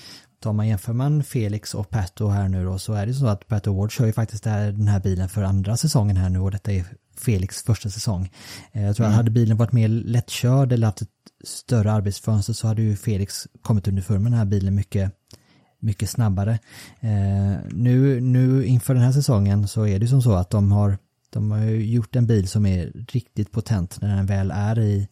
Tar 0.41 0.53
man 0.53 0.67
jämför 0.67 0.93
man 0.93 1.23
Felix 1.23 1.73
och 1.73 1.89
Pato 1.89 2.27
här 2.27 2.49
nu 2.49 2.65
då 2.65 2.79
så 2.79 2.93
är 2.93 3.05
det 3.05 3.13
så 3.13 3.27
att 3.27 3.47
Pato 3.47 3.77
Ward 3.77 3.91
kör 3.91 4.05
ju 4.05 4.13
faktiskt 4.13 4.43
det 4.43 4.71
den 4.71 4.87
här 4.87 4.99
bilen 4.99 5.29
för 5.29 5.43
andra 5.43 5.77
säsongen 5.77 6.17
här 6.17 6.29
nu 6.29 6.39
och 6.39 6.51
detta 6.51 6.71
är 6.71 6.85
Felix 7.17 7.63
första 7.63 7.89
säsong. 7.89 8.31
Eh, 8.71 8.83
Jag 8.83 8.95
tror 8.95 9.05
att 9.07 9.13
hade 9.13 9.31
bilen 9.31 9.57
varit 9.57 9.71
mer 9.71 9.87
lättkörd 9.87 10.71
eller 10.71 10.87
haft 10.87 11.01
ett 11.01 11.09
större 11.43 11.91
arbetsfönster 11.91 12.53
så 12.53 12.67
hade 12.67 12.81
ju 12.81 12.95
Felix 12.95 13.47
kommit 13.61 13.87
underfund 13.87 14.21
med 14.23 14.31
den 14.31 14.39
här 14.39 14.45
bilen 14.45 14.75
mycket 14.75 15.11
mycket 15.79 16.09
snabbare. 16.09 16.59
Eh, 16.99 17.57
nu, 17.71 18.21
nu 18.21 18.65
inför 18.65 18.93
den 18.93 19.03
här 19.03 19.11
säsongen 19.11 19.67
så 19.67 19.87
är 19.87 19.99
det 19.99 20.07
som 20.07 20.21
så 20.21 20.33
att 20.33 20.49
de 20.49 20.71
har, 20.71 20.97
de 21.29 21.51
har 21.51 21.59
ju 21.59 21.85
gjort 21.85 22.15
en 22.15 22.27
bil 22.27 22.47
som 22.47 22.65
är 22.65 22.91
riktigt 23.07 23.51
potent 23.51 24.01
när 24.01 24.15
den 24.15 24.25
väl 24.25 24.51
är 24.51 24.79
i, 24.79 25.07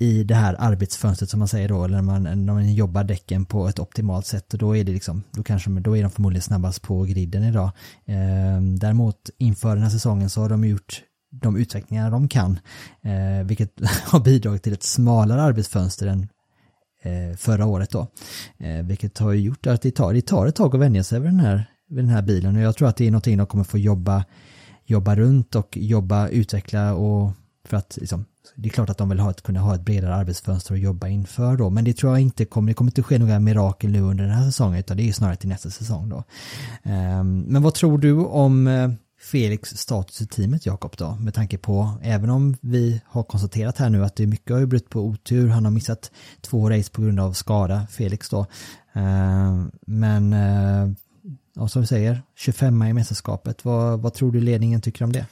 i 0.00 0.24
det 0.24 0.34
här 0.34 0.56
arbetsfönstret 0.58 1.30
som 1.30 1.38
man 1.38 1.48
säger 1.48 1.68
då, 1.68 1.84
eller 1.84 2.02
när 2.02 2.02
man, 2.02 2.22
när 2.22 2.52
man 2.52 2.74
jobbar 2.74 3.04
däcken 3.04 3.44
på 3.44 3.68
ett 3.68 3.78
optimalt 3.78 4.26
sätt 4.26 4.52
och 4.52 4.58
då 4.58 4.76
är 4.76 4.84
det 4.84 4.92
liksom, 4.92 5.22
då 5.30 5.42
kanske 5.42 5.70
då 5.70 5.96
är 5.96 6.02
de 6.02 6.10
förmodligen 6.10 6.42
snabbast 6.42 6.82
på 6.82 7.02
griden 7.02 7.44
idag. 7.44 7.70
Eh, 8.04 8.62
däremot 8.78 9.30
inför 9.38 9.74
den 9.74 9.82
här 9.82 9.90
säsongen 9.90 10.30
så 10.30 10.40
har 10.40 10.48
de 10.48 10.64
gjort 10.64 11.02
de 11.30 11.56
utsträckningar 11.56 12.10
de 12.10 12.28
kan, 12.28 12.58
eh, 13.02 13.46
vilket 13.46 13.72
har 14.04 14.20
bidragit 14.20 14.62
till 14.62 14.72
ett 14.72 14.82
smalare 14.82 15.42
arbetsfönster 15.42 16.06
än 16.06 16.28
eh, 17.02 17.36
förra 17.36 17.66
året 17.66 17.90
då. 17.90 18.06
Eh, 18.58 18.82
vilket 18.82 19.18
har 19.18 19.32
ju 19.32 19.40
gjort 19.40 19.66
att 19.66 19.82
det 19.82 19.90
tar, 19.90 20.14
det 20.14 20.22
tar 20.22 20.46
ett 20.46 20.56
tag 20.56 20.74
att 20.74 20.80
vänja 20.80 21.04
sig 21.04 21.20
vid 21.20 21.30
den, 21.30 21.40
här, 21.40 21.70
vid 21.88 22.04
den 22.04 22.08
här 22.08 22.22
bilen 22.22 22.56
och 22.56 22.62
jag 22.62 22.76
tror 22.76 22.88
att 22.88 22.96
det 22.96 23.06
är 23.06 23.10
någonting 23.10 23.38
de 23.38 23.46
kommer 23.46 23.64
få 23.64 23.78
jobba, 23.78 24.24
jobba 24.86 25.16
runt 25.16 25.54
och 25.54 25.76
jobba, 25.76 26.28
utveckla 26.28 26.94
och 26.94 27.32
för 27.64 27.76
att 27.76 27.98
liksom, 28.00 28.24
det 28.56 28.68
är 28.68 28.70
klart 28.70 28.90
att 28.90 28.98
de 28.98 29.08
vill 29.08 29.20
ha 29.20 29.30
ett, 29.30 29.42
kunna 29.42 29.60
ha 29.60 29.74
ett 29.74 29.80
bredare 29.80 30.14
arbetsfönster 30.14 30.74
att 30.74 30.80
jobba 30.80 31.08
inför 31.08 31.56
då, 31.56 31.70
men 31.70 31.84
det 31.84 31.92
tror 31.92 32.12
jag 32.12 32.20
inte 32.20 32.44
kommer, 32.44 32.68
det 32.68 32.74
kommer 32.74 32.90
inte 32.90 33.02
ske 33.02 33.18
några 33.18 33.38
mirakel 33.38 33.90
nu 33.90 34.00
under 34.00 34.24
den 34.24 34.32
här 34.32 34.44
säsongen 34.44 34.78
utan 34.78 34.96
det 34.96 35.08
är 35.08 35.12
snarare 35.12 35.36
till 35.36 35.48
nästa 35.48 35.70
säsong 35.70 36.08
då. 36.08 36.24
Ehm, 36.82 37.40
men 37.40 37.62
vad 37.62 37.74
tror 37.74 37.98
du 37.98 38.12
om 38.12 38.66
eh, 38.66 38.90
Felix 39.20 39.68
status 39.68 40.20
i 40.20 40.26
teamet 40.26 40.66
Jakob 40.66 40.96
då? 40.96 41.16
Med 41.20 41.34
tanke 41.34 41.58
på, 41.58 41.98
även 42.02 42.30
om 42.30 42.56
vi 42.60 43.00
har 43.06 43.22
konstaterat 43.22 43.78
här 43.78 43.90
nu 43.90 44.04
att 44.04 44.16
det 44.16 44.22
är 44.22 44.26
mycket 44.26 44.50
har 44.50 44.60
ju 44.60 44.66
brutit 44.66 44.88
på 44.88 45.00
otur, 45.00 45.48
han 45.48 45.64
har 45.64 45.72
missat 45.72 46.10
två 46.40 46.70
race 46.70 46.90
på 46.90 47.02
grund 47.02 47.20
av 47.20 47.32
skada, 47.32 47.86
Felix 47.90 48.28
då. 48.28 48.46
Eh, 48.92 49.64
men, 49.86 50.32
eh, 50.32 50.92
ja, 51.54 51.68
som 51.68 51.82
du 51.82 51.86
säger, 51.86 52.22
25 52.36 52.82
i 52.82 52.92
mästerskapet, 52.92 53.64
vad, 53.64 54.00
vad 54.00 54.14
tror 54.14 54.32
du 54.32 54.40
ledningen 54.40 54.80
tycker 54.80 55.04
om 55.04 55.12
det? 55.12 55.26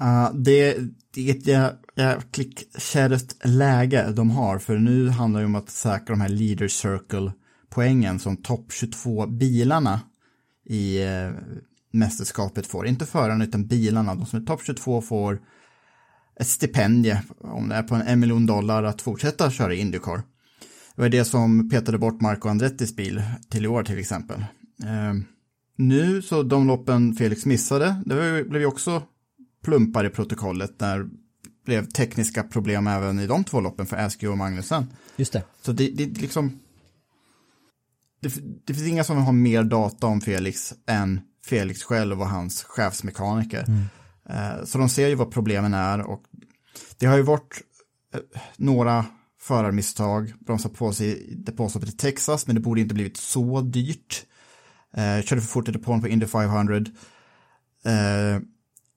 Uh, 0.00 0.30
det, 0.34 0.76
det 1.14 1.30
är 1.30 1.34
ett 1.34 1.76
jäkligt 1.96 2.76
kärvt 2.78 3.46
läge 3.46 4.12
de 4.12 4.30
har, 4.30 4.58
för 4.58 4.78
nu 4.78 5.08
handlar 5.08 5.40
det 5.40 5.46
om 5.46 5.54
att 5.54 5.70
säkra 5.70 6.14
de 6.14 6.20
här 6.20 6.28
leader 6.28 6.68
circle-poängen 6.68 8.18
som 8.18 8.36
topp 8.36 8.72
22 8.72 9.26
bilarna 9.26 10.00
i 10.64 11.02
eh, 11.02 11.30
mästerskapet 11.94 12.66
får. 12.66 12.86
Inte 12.86 13.06
förarna 13.06 13.44
utan 13.44 13.66
bilarna. 13.66 14.14
De 14.14 14.26
som 14.26 14.42
är 14.42 14.46
topp 14.46 14.60
22 14.64 15.02
får 15.02 15.40
ett 16.40 16.48
stipendie, 16.48 17.22
om 17.40 17.68
det 17.68 17.74
är 17.74 17.82
på 17.82 17.94
en 17.94 18.20
miljon 18.20 18.46
dollar, 18.46 18.82
att 18.82 19.02
fortsätta 19.02 19.50
köra 19.50 19.74
Indycar. 19.74 20.22
Det 20.96 21.02
var 21.02 21.08
det 21.08 21.24
som 21.24 21.70
petade 21.70 21.98
bort 21.98 22.20
Marco 22.20 22.48
Andrettis 22.48 22.96
bil 22.96 23.22
till 23.50 23.64
i 23.64 23.68
år 23.68 23.82
till 23.82 23.98
exempel. 23.98 24.40
Uh, 24.84 25.22
nu 25.76 26.22
så 26.22 26.42
de 26.42 26.66
loppen 26.66 27.14
Felix 27.14 27.46
missade, 27.46 28.02
det 28.06 28.44
blev 28.44 28.60
ju 28.60 28.66
också 28.66 29.02
plumpar 29.64 30.04
i 30.04 30.10
protokollet 30.10 30.80
när 30.80 30.98
det 30.98 31.10
blev 31.64 31.86
tekniska 31.86 32.42
problem 32.42 32.86
även 32.86 33.20
i 33.20 33.26
de 33.26 33.44
två 33.44 33.60
loppen 33.60 33.86
för 33.86 33.96
Askew 33.96 34.32
och 34.32 34.38
Magnusen. 34.38 34.86
Just 35.16 35.32
det. 35.32 35.42
Så 35.62 35.72
det, 35.72 35.88
det 35.88 36.20
liksom 36.20 36.58
det, 38.20 38.34
det 38.64 38.74
finns 38.74 38.88
inga 38.88 39.04
som 39.04 39.16
har 39.16 39.32
mer 39.32 39.64
data 39.64 40.06
om 40.06 40.20
Felix 40.20 40.74
än 40.86 41.20
Felix 41.46 41.82
själv 41.82 42.20
och 42.20 42.28
hans 42.28 42.62
chefsmekaniker. 42.64 43.64
Eh, 44.28 44.64
Så 44.64 44.78
de 44.78 44.88
ser 44.88 45.08
ju 45.08 45.14
vad 45.14 45.30
problemen 45.30 45.74
är 45.74 46.00
och 46.00 46.22
det 46.98 47.06
har 47.06 47.16
ju 47.16 47.22
varit 47.22 47.60
eh, 48.14 48.20
några 48.56 49.06
förarmisstag, 49.40 50.32
bromsa 50.40 50.68
på 50.68 50.92
sig 50.92 51.34
depåstoppet 51.36 51.88
i 51.88 51.92
Texas, 51.92 52.46
men 52.46 52.56
det 52.56 52.60
borde 52.62 52.80
inte 52.80 52.94
blivit 52.94 53.16
så 53.16 53.60
dyrt. 53.60 54.26
Eh, 54.96 55.22
körde 55.22 55.40
för 55.40 55.48
fort 55.48 55.68
i 55.68 55.72
depån 55.72 56.00
på 56.00 56.08
Indy 56.08 56.26
500. 56.26 56.76
Eh, 57.84 58.40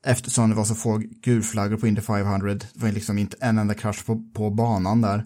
eftersom 0.05 0.49
det 0.49 0.55
var 0.55 0.65
så 0.65 0.75
få 0.75 0.97
gulflaggor 1.23 1.77
på 1.77 1.87
Indy 1.87 2.01
500, 2.01 2.53
det 2.53 2.67
var 2.73 2.91
liksom 2.91 3.17
inte 3.17 3.37
en 3.39 3.57
enda 3.57 3.73
krasch 3.73 4.05
på, 4.05 4.23
på 4.33 4.49
banan 4.49 5.01
där, 5.01 5.25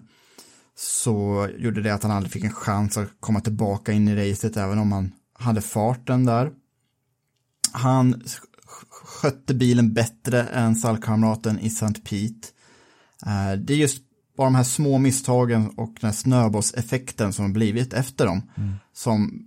så 0.76 1.48
gjorde 1.58 1.82
det 1.82 1.94
att 1.94 2.02
han 2.02 2.12
aldrig 2.12 2.32
fick 2.32 2.44
en 2.44 2.52
chans 2.52 2.96
att 2.96 3.08
komma 3.20 3.40
tillbaka 3.40 3.92
in 3.92 4.08
i 4.08 4.30
racet, 4.30 4.56
även 4.56 4.78
om 4.78 4.92
han 4.92 5.12
hade 5.34 5.60
farten 5.60 6.24
där. 6.24 6.50
Han 7.72 8.14
sk- 8.14 8.38
skötte 8.90 9.54
bilen 9.54 9.92
bättre 9.94 10.42
än 10.42 10.76
stallkamraten 10.76 11.58
i 11.60 11.66
St. 11.66 11.86
Pete. 12.04 12.48
Eh, 13.26 13.58
Det 13.58 13.72
är 13.72 13.76
just 13.78 14.02
bara 14.36 14.44
de 14.46 14.54
här 14.54 14.64
små 14.64 14.98
misstagen 14.98 15.68
och 15.76 15.96
den 16.00 16.08
här 16.08 16.16
snöbollseffekten 16.16 17.32
som 17.32 17.44
har 17.44 17.52
blivit 17.52 17.92
efter 17.92 18.26
dem 18.26 18.42
som 18.92 19.46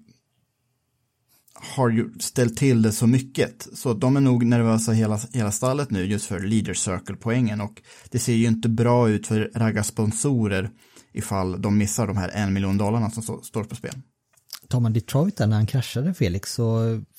har 1.75 2.19
ställt 2.19 2.57
till 2.57 2.81
det 2.81 2.91
så 2.91 3.07
mycket. 3.07 3.67
Så 3.73 3.93
de 3.93 4.17
är 4.17 4.21
nog 4.21 4.45
nervösa 4.45 4.91
hela, 4.91 5.19
hela 5.33 5.51
stallet 5.51 5.91
nu 5.91 6.05
just 6.05 6.25
för 6.25 6.39
leader 6.39 6.73
circle-poängen 6.73 7.61
och 7.61 7.81
det 8.09 8.19
ser 8.19 8.33
ju 8.33 8.47
inte 8.47 8.69
bra 8.69 9.09
ut 9.09 9.27
för 9.27 9.51
raggarsponsorer 9.55 10.69
ifall 11.13 11.61
de 11.61 11.77
missar 11.77 12.07
de 12.07 12.17
här 12.17 12.29
en 12.29 12.53
miljon 12.53 12.77
dollarna 12.77 13.09
som 13.11 13.23
stå, 13.23 13.41
står 13.41 13.63
på 13.63 13.75
spel. 13.75 14.01
Tar 14.67 14.79
man 14.79 14.93
Detroit 14.93 15.37
där 15.37 15.47
när 15.47 15.55
han 15.55 15.65
kraschade 15.67 16.13
Felix 16.13 16.53
så, 16.53 16.63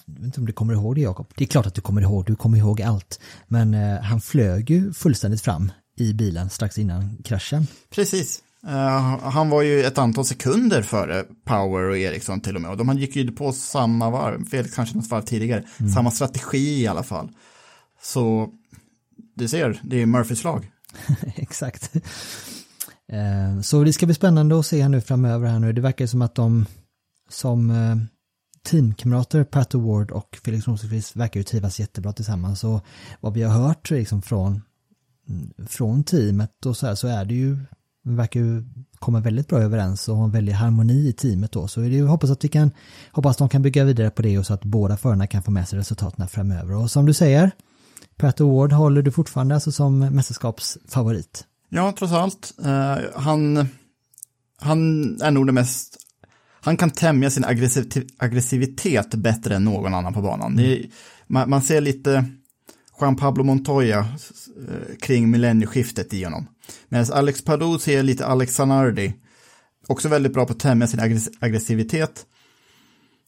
jag 0.06 0.14
vet 0.14 0.24
inte 0.24 0.40
om 0.40 0.46
du 0.46 0.52
kommer 0.52 0.72
ihåg 0.74 0.94
det 0.94 1.00
Jakob? 1.00 1.26
Det 1.36 1.44
är 1.44 1.48
klart 1.48 1.66
att 1.66 1.74
du 1.74 1.80
kommer 1.80 2.02
ihåg, 2.02 2.26
du 2.26 2.36
kommer 2.36 2.58
ihåg 2.58 2.82
allt. 2.82 3.20
Men 3.48 3.74
eh, 3.74 4.00
han 4.02 4.20
flög 4.20 4.70
ju 4.70 4.92
fullständigt 4.92 5.40
fram 5.40 5.72
i 5.98 6.12
bilen 6.12 6.50
strax 6.50 6.78
innan 6.78 7.16
kraschen. 7.24 7.66
Precis. 7.90 8.42
Eh, 8.66 9.18
han 9.20 9.50
var 9.50 9.62
ju 9.62 9.84
ett 9.84 9.98
antal 9.98 10.24
sekunder 10.24 10.82
före 10.82 11.24
Power 11.44 11.82
och 11.90 11.98
Eriksson 11.98 12.40
till 12.40 12.56
och 12.56 12.62
med. 12.62 12.70
Och 12.70 12.76
de 12.76 12.98
gick 12.98 13.16
ju 13.16 13.32
på 13.32 13.52
samma 13.52 14.10
varv, 14.10 14.44
Felix 14.44 14.74
kanske 14.74 14.96
något 14.96 15.10
varv 15.10 15.22
tidigare. 15.22 15.64
Samma 15.94 16.10
strategi 16.10 16.80
i 16.82 16.86
alla 16.86 17.02
fall. 17.02 17.28
Så 18.02 18.48
du 19.34 19.48
ser, 19.48 19.80
det 19.84 20.02
är 20.02 20.06
Murphys 20.06 20.44
lag. 20.44 20.70
Exakt. 21.36 21.94
Eh, 23.12 23.60
Så 23.60 23.84
det 23.84 23.92
ska 23.92 24.06
bli 24.06 24.14
spännande 24.14 24.58
att 24.58 24.66
se 24.66 24.82
här 24.82 24.88
nu 24.88 25.00
framöver 25.00 25.48
här 25.48 25.58
nu. 25.58 25.72
Det 25.72 25.80
verkar 25.80 26.06
som 26.06 26.22
att 26.22 26.34
de 26.34 26.66
som 27.28 27.70
eh, 27.70 27.96
teamkamrater, 28.66 29.44
Pat 29.44 29.74
Award 29.74 30.10
och 30.10 30.38
Felix 30.44 30.68
Rosenqvist 30.68 31.16
verkar 31.16 31.40
ju 31.40 31.44
trivas 31.44 31.80
jättebra 31.80 32.12
tillsammans. 32.12 32.64
Och 32.64 32.84
vad 33.20 33.34
vi 33.34 33.42
har 33.42 33.62
hört 33.62 33.90
liksom 33.90 34.22
från, 34.22 34.62
mm, 35.28 35.52
från 35.68 36.04
teamet 36.04 36.66
och 36.66 36.76
så 36.76 36.86
här 36.86 36.94
så 36.94 37.08
är 37.08 37.24
det 37.24 37.34
ju, 37.34 37.58
verkar 38.02 38.40
ju 38.40 38.64
komma 38.98 39.20
väldigt 39.20 39.48
bra 39.48 39.58
överens 39.58 40.08
och 40.08 40.16
ha 40.16 40.24
en 40.24 40.30
väldig 40.30 40.52
harmoni 40.52 41.08
i 41.08 41.12
teamet 41.12 41.52
då. 41.52 41.68
Så 41.68 41.80
det 41.80 42.00
hoppas 42.00 42.30
att 42.30 42.44
vi 42.44 42.48
kan, 42.48 42.70
hoppas 43.12 43.36
de 43.36 43.48
kan 43.48 43.62
bygga 43.62 43.84
vidare 43.84 44.10
på 44.10 44.22
det 44.22 44.38
och 44.38 44.46
så 44.46 44.54
att 44.54 44.64
båda 44.64 44.96
förarna 44.96 45.26
kan 45.26 45.42
få 45.42 45.50
med 45.50 45.68
sig 45.68 45.78
resultaten 45.78 46.28
framöver. 46.28 46.74
Och 46.74 46.90
som 46.90 47.06
du 47.06 47.14
säger, 47.14 47.50
Pat 48.16 48.40
Award 48.40 48.72
håller 48.72 49.02
du 49.02 49.10
fortfarande 49.10 49.54
alltså 49.54 49.72
som 49.72 49.98
mästerskapsfavorit. 49.98 51.44
Ja, 51.68 51.94
trots 51.98 52.12
allt. 52.12 52.54
Eh, 52.64 52.96
han, 53.14 53.68
han 54.60 54.80
är 55.20 55.30
nog 55.30 55.46
det 55.46 55.52
mest... 55.52 56.05
Han 56.66 56.76
kan 56.76 56.90
tämja 56.90 57.30
sin 57.30 57.44
aggressiv, 57.44 58.08
aggressivitet 58.18 59.14
bättre 59.14 59.56
än 59.56 59.64
någon 59.64 59.94
annan 59.94 60.12
på 60.12 60.22
banan. 60.22 60.58
Är, 60.58 60.86
man, 61.26 61.50
man 61.50 61.62
ser 61.62 61.80
lite 61.80 62.24
Juan 63.00 63.16
Pablo 63.16 63.44
Montoya 63.44 63.98
eh, 63.98 64.96
kring 65.00 65.30
millennieskiftet 65.30 66.14
i 66.14 66.24
honom. 66.24 66.46
Medan 66.88 67.06
Alex 67.12 67.44
Pardo 67.44 67.78
ser 67.78 68.02
lite 68.02 68.26
Alex 68.26 68.54
Zanardi. 68.54 69.14
Också 69.86 70.08
väldigt 70.08 70.32
bra 70.32 70.46
på 70.46 70.52
att 70.52 70.58
tämja 70.60 70.86
sin 70.86 71.00
aggress- 71.00 71.36
aggressivitet. 71.40 72.26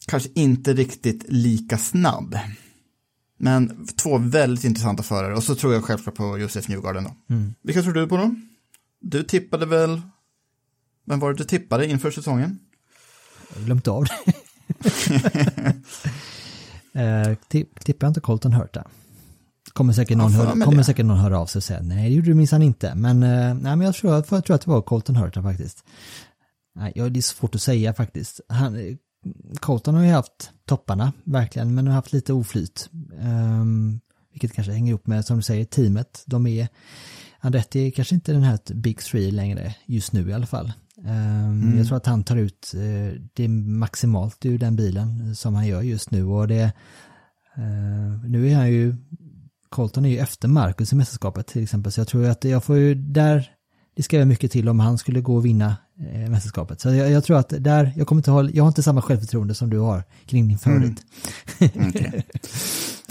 Kanske 0.06 0.28
inte 0.34 0.72
riktigt 0.72 1.24
lika 1.28 1.78
snabb. 1.78 2.38
Men 3.38 3.86
två 3.86 4.18
väldigt 4.18 4.64
intressanta 4.64 5.02
förare 5.02 5.34
och 5.34 5.44
så 5.44 5.54
tror 5.54 5.74
jag 5.74 5.84
självklart 5.84 6.14
på 6.14 6.38
Josef 6.38 6.68
Newgarden 6.68 7.04
då. 7.04 7.14
Vilka 7.62 7.82
tror 7.82 7.92
du 7.92 8.06
på 8.06 8.16
då? 8.16 8.34
Du 9.00 9.22
tippade 9.22 9.66
väl, 9.66 10.00
vem 11.06 11.20
var 11.20 11.32
det 11.32 11.38
du 11.38 11.44
tippade 11.44 11.86
inför 11.86 12.10
säsongen? 12.10 12.58
Jag 13.58 13.66
glömt 13.66 13.88
av 13.88 14.04
det. 14.04 14.10
eh, 17.00 17.34
tipp, 17.48 17.84
tippar 17.84 18.06
jag 18.06 18.10
inte 18.10 18.20
Colton 18.20 18.52
Hurta? 18.52 18.84
Kommer 19.72 19.92
säkert, 19.92 20.16
någon 20.16 20.32
Ja, 20.32 20.64
kommer 20.64 20.82
säkert 20.82 21.06
någon 21.06 21.18
höra 21.18 21.38
av 21.38 21.46
sig 21.46 21.58
och 21.58 21.64
säga 21.64 21.80
nej 21.82 22.08
det 22.08 22.14
gjorde 22.14 22.28
du 22.28 22.34
minsann 22.34 22.62
inte. 22.62 22.94
Men, 22.94 23.22
eh, 23.22 23.54
nej, 23.54 23.76
men 23.76 23.80
jag, 23.80 23.94
tror, 23.94 24.14
jag 24.14 24.26
tror 24.26 24.54
att 24.54 24.60
det 24.62 24.70
var 24.70 24.82
Colton 24.82 25.16
Hurta 25.16 25.42
faktiskt. 25.42 25.84
Nej, 26.74 26.92
ja, 26.94 27.08
det 27.08 27.20
är 27.20 27.22
svårt 27.22 27.54
att 27.54 27.62
säga 27.62 27.94
faktiskt. 27.94 28.40
Han, 28.48 28.76
eh, 28.76 28.96
Colton 29.60 29.94
har 29.94 30.04
ju 30.04 30.10
haft 30.10 30.50
topparna, 30.66 31.12
verkligen, 31.24 31.74
men 31.74 31.86
har 31.86 31.94
haft 31.94 32.12
lite 32.12 32.32
oflyt. 32.32 32.90
Ehm, 33.20 34.00
vilket 34.32 34.52
kanske 34.52 34.72
hänger 34.72 34.88
ihop 34.88 35.06
med, 35.06 35.24
som 35.24 35.36
du 35.36 35.42
säger, 35.42 35.64
teamet. 35.64 36.22
De 36.26 36.46
är, 36.46 36.68
Andretti 37.40 37.86
är 37.86 37.90
kanske 37.90 38.14
inte 38.14 38.32
den 38.32 38.42
här 38.42 38.58
Big 38.74 38.98
Three 38.98 39.30
längre, 39.30 39.74
just 39.86 40.12
nu 40.12 40.30
i 40.30 40.32
alla 40.32 40.46
fall. 40.46 40.72
Ehm, 41.06 41.78
Jag 41.78 41.86
tror 41.86 41.96
att 41.96 42.06
han 42.06 42.24
tar 42.24 42.36
ut 42.36 42.74
eh, 42.74 43.20
det 43.34 43.48
maximalt 43.48 44.46
ur 44.46 44.58
den 44.58 44.76
bilen 44.76 45.36
som 45.36 45.54
han 45.54 45.66
gör 45.66 45.82
just 45.82 46.10
nu. 46.10 46.24
Och 46.24 46.48
det 46.48 46.72
eh, 47.56 48.24
nu 48.24 48.48
är 48.48 48.56
han 48.56 48.68
ju 48.68 48.96
Colton 49.68 50.04
är 50.04 50.08
ju 50.08 50.18
efter 50.18 50.48
Marcus 50.48 50.92
i 50.92 50.96
mästerskapet 50.96 51.46
till 51.46 51.62
exempel. 51.62 51.92
Så 51.92 52.00
jag 52.00 52.08
tror 52.08 52.26
att 52.26 52.44
jag 52.44 52.64
får 52.64 52.76
ju 52.76 52.94
där 52.94 53.50
det 53.96 54.02
ska 54.02 54.18
jag 54.18 54.28
mycket 54.28 54.52
till 54.52 54.68
om 54.68 54.80
han 54.80 54.98
skulle 54.98 55.20
gå 55.20 55.36
och 55.36 55.44
vinna 55.46 55.76
eh, 56.00 56.30
mästerskapet. 56.30 56.80
Så 56.80 56.94
jag, 56.94 57.10
jag 57.10 57.24
tror 57.24 57.38
att 57.38 57.48
där, 57.58 57.92
jag 57.96 58.06
kommer 58.06 58.20
inte 58.20 58.30
ha, 58.30 58.50
jag 58.50 58.64
har 58.64 58.68
inte 58.68 58.82
samma 58.82 59.02
självförtroende 59.02 59.54
som 59.54 59.70
du 59.70 59.78
har 59.78 60.04
kring 60.26 60.48
din 60.48 60.58
favorit. 60.58 61.02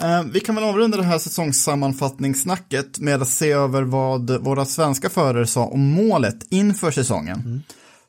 Eh, 0.01 0.23
vi 0.23 0.39
kan 0.39 0.55
väl 0.55 0.63
avrunda 0.63 0.97
det 0.97 1.03
här 1.03 1.19
säsongssammanfattningssnacket 1.19 2.99
med 2.99 3.21
att 3.21 3.27
se 3.27 3.51
över 3.51 3.81
vad 3.83 4.43
våra 4.43 4.65
svenska 4.65 5.09
förare 5.09 5.47
sa 5.47 5.65
om 5.65 5.91
målet 5.91 6.47
inför 6.49 6.91
säsongen. 6.91 7.63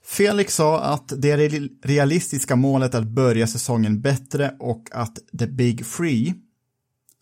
Felix 0.05 0.55
sa 0.55 0.81
att 0.81 1.13
det 1.17 1.37
re- 1.37 1.69
realistiska 1.83 2.57
målet 2.57 2.95
är 2.95 2.99
att 2.99 3.09
börja 3.09 3.47
säsongen 3.47 4.01
bättre 4.01 4.55
och 4.59 4.89
att 4.93 5.19
the 5.39 5.47
big 5.47 5.87
three 5.87 6.35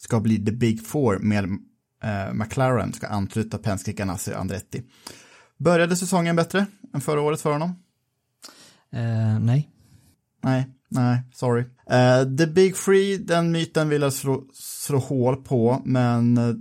ska 0.02 0.20
bli 0.20 0.44
the 0.44 0.52
big 0.52 0.86
four 0.86 1.18
med 1.18 1.44
eh, 2.04 2.34
McLaren 2.34 2.92
ska 2.92 3.06
ansluta 3.06 3.58
Penske, 3.58 3.92
Ganassi 3.92 4.32
och 4.32 4.40
Andretti. 4.40 4.82
Började 5.58 5.96
säsongen 5.96 6.36
bättre 6.36 6.66
än 6.96 7.00
förra 7.00 7.20
året 7.20 7.40
för 7.40 7.52
honom? 7.52 7.70
Eh, 8.92 9.38
nej. 9.40 9.70
Nej, 10.42 10.66
nej, 10.88 11.22
sorry. 11.32 11.64
Eh, 11.90 12.36
the 12.36 12.46
Big 12.46 12.76
Free, 12.76 13.16
den 13.18 13.52
myten 13.52 13.88
vill 13.88 14.02
jag 14.02 14.12
slå, 14.12 14.44
slå 14.54 14.98
hål 14.98 15.36
på, 15.36 15.82
men 15.84 16.36
eh, 16.38 16.54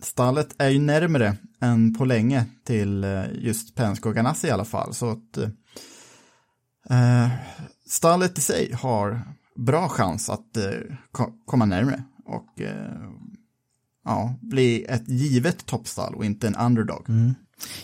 stallet 0.00 0.54
är 0.58 0.68
ju 0.68 0.78
närmare 0.78 1.36
än 1.60 1.94
på 1.94 2.04
länge 2.04 2.44
till 2.64 3.06
just 3.32 3.74
Penske 3.74 4.08
och 4.08 4.14
Ganassi 4.14 4.46
i 4.46 4.50
alla 4.50 4.64
fall. 4.64 4.94
Så 4.94 5.10
att 5.10 5.36
eh, 6.90 7.28
stallet 7.86 8.38
i 8.38 8.40
sig 8.40 8.72
har 8.72 9.20
bra 9.56 9.88
chans 9.88 10.30
att 10.30 10.56
eh, 10.56 10.96
ko- 11.12 11.32
komma 11.44 11.64
närmare 11.64 12.02
och 12.24 12.60
eh, 12.60 13.08
ja, 14.04 14.34
bli 14.40 14.84
ett 14.84 15.08
givet 15.08 15.66
toppstall 15.66 16.14
och 16.14 16.24
inte 16.24 16.46
en 16.46 16.54
underdog. 16.56 17.08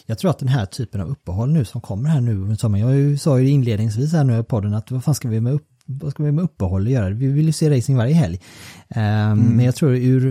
Jag 0.06 0.18
tror 0.18 0.30
att 0.30 0.38
den 0.38 0.48
här 0.48 0.66
typen 0.66 1.00
av 1.00 1.08
uppehåll 1.08 1.52
nu 1.52 1.64
som 1.64 1.80
kommer 1.80 2.08
här 2.08 2.20
nu 2.20 2.56
sommaren, 2.56 3.10
jag 3.10 3.20
sa 3.20 3.40
ju 3.40 3.48
inledningsvis 3.48 4.12
här 4.12 4.24
nu 4.24 4.38
i 4.40 4.42
podden 4.42 4.74
att 4.74 4.90
vad 4.90 5.04
fan 5.04 5.14
ska 5.14 5.28
vi 5.28 5.40
med, 5.40 5.52
upp, 5.52 5.66
vad 5.86 6.12
ska 6.12 6.22
vi 6.22 6.32
med 6.32 6.44
uppehåll 6.44 6.88
göra? 6.88 7.10
Vi 7.10 7.26
vill 7.26 7.46
ju 7.46 7.52
se 7.52 7.76
racing 7.78 7.96
varje 7.98 8.14
helg. 8.14 8.40
Ehm, 8.88 9.38
Men 9.38 9.64
jag 9.64 9.74
tror 9.74 9.94
ur, 9.96 10.26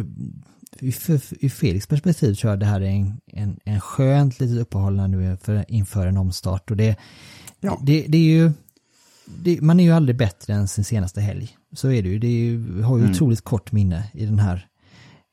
ur, 0.79 0.93
ur 1.39 1.49
Felix 1.49 1.87
perspektiv 1.87 2.35
tror 2.35 2.51
jag 2.51 2.59
det 2.59 2.65
här 2.65 2.81
är 2.81 2.85
en, 2.85 3.17
en, 3.33 3.59
en 3.65 3.81
skönt 3.81 4.39
litet 4.39 4.57
uppehåll 4.61 5.09
nu 5.09 5.37
för, 5.41 5.65
inför 5.67 6.07
en 6.07 6.17
omstart 6.17 6.71
och 6.71 6.77
det, 6.77 6.95
Ja. 7.61 7.79
det, 7.83 8.05
det 8.07 8.17
är 8.17 8.21
ju 8.21 8.51
det, 9.25 9.61
man 9.61 9.79
är 9.79 9.83
ju 9.83 9.91
aldrig 9.91 10.17
bättre 10.17 10.53
än 10.53 10.67
sin 10.67 10.83
senaste 10.83 11.21
helg. 11.21 11.49
Så 11.73 11.91
är 11.91 12.03
det 12.03 12.09
ju. 12.09 12.19
Det 12.19 12.27
är 12.27 12.31
ju, 12.39 12.81
har 12.81 12.97
ju 12.97 13.09
otroligt 13.11 13.41
kort 13.41 13.71
minne 13.71 14.03
i 14.13 14.25
den 14.25 14.39
här 14.39 14.67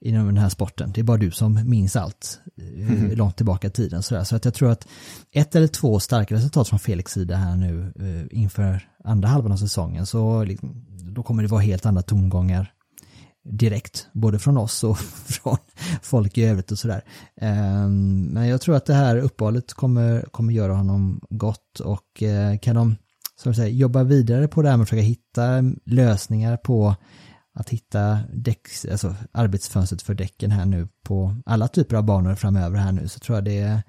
inom 0.07 0.27
den 0.27 0.39
här 0.39 0.49
sporten. 0.49 0.93
Det 0.95 1.01
är 1.01 1.05
bara 1.05 1.17
du 1.17 1.31
som 1.31 1.71
minns 1.71 1.97
allt 1.97 2.41
eh, 2.59 3.17
långt 3.17 3.37
tillbaka 3.37 3.67
i 3.67 3.71
tiden. 3.71 4.03
Sådär. 4.03 4.25
Så 4.25 4.37
att 4.37 4.45
jag 4.45 4.55
tror 4.55 4.71
att 4.71 4.89
ett 5.33 5.57
eller 5.57 5.67
två 5.67 6.01
starka 6.01 6.35
resultat 6.35 6.69
från 6.69 6.79
Felix 6.79 7.13
sida 7.13 7.37
här 7.37 7.57
nu 7.57 7.93
eh, 8.01 8.39
inför 8.39 8.89
andra 9.05 9.29
halvan 9.29 9.53
av 9.53 9.57
säsongen 9.57 10.07
så 10.07 10.45
liksom, 10.45 10.87
då 10.89 11.23
kommer 11.23 11.43
det 11.43 11.49
vara 11.49 11.61
helt 11.61 11.87
andra 11.87 12.03
tongångar 12.03 12.73
direkt, 13.51 14.09
både 14.13 14.39
från 14.39 14.57
oss 14.57 14.85
och 14.85 14.99
från 15.27 15.57
folk 16.03 16.39
i 16.39 16.45
övrigt 16.45 16.73
och 16.73 16.79
sådär. 16.79 17.03
Ehm, 17.41 18.25
Men 18.25 18.49
jag 18.49 18.61
tror 18.61 18.77
att 18.77 18.87
det 18.87 18.95
här 18.95 19.17
uppehållet 19.17 19.73
kommer, 19.73 20.23
kommer 20.31 20.53
göra 20.53 20.75
honom 20.75 21.21
gott 21.31 21.81
och 21.81 22.23
eh, 22.23 22.59
kan 22.59 22.75
de 22.77 22.97
som 23.43 23.55
säger, 23.55 23.77
jobba 23.77 24.03
vidare 24.03 24.49
på 24.49 24.63
det 24.63 24.69
här 24.69 24.77
med 24.77 24.83
att 24.83 24.89
försöka 24.89 25.07
hitta 25.07 25.63
lösningar 25.85 26.57
på 26.57 26.97
att 27.57 27.71
hitta 27.71 28.19
däck, 28.33 28.69
alltså 28.91 29.15
arbetsfönstret 29.33 30.03
för 30.03 30.15
däcken 30.15 30.51
här 30.51 30.65
nu 30.65 30.89
på 31.03 31.37
alla 31.47 31.69
typer 31.69 31.97
av 31.97 32.05
banor 32.05 32.35
framöver 32.35 32.79
här 32.79 32.93
nu 32.93 33.09
så 33.09 33.19
tror 33.21 33.37
jag 33.37 33.45
det 33.45 33.83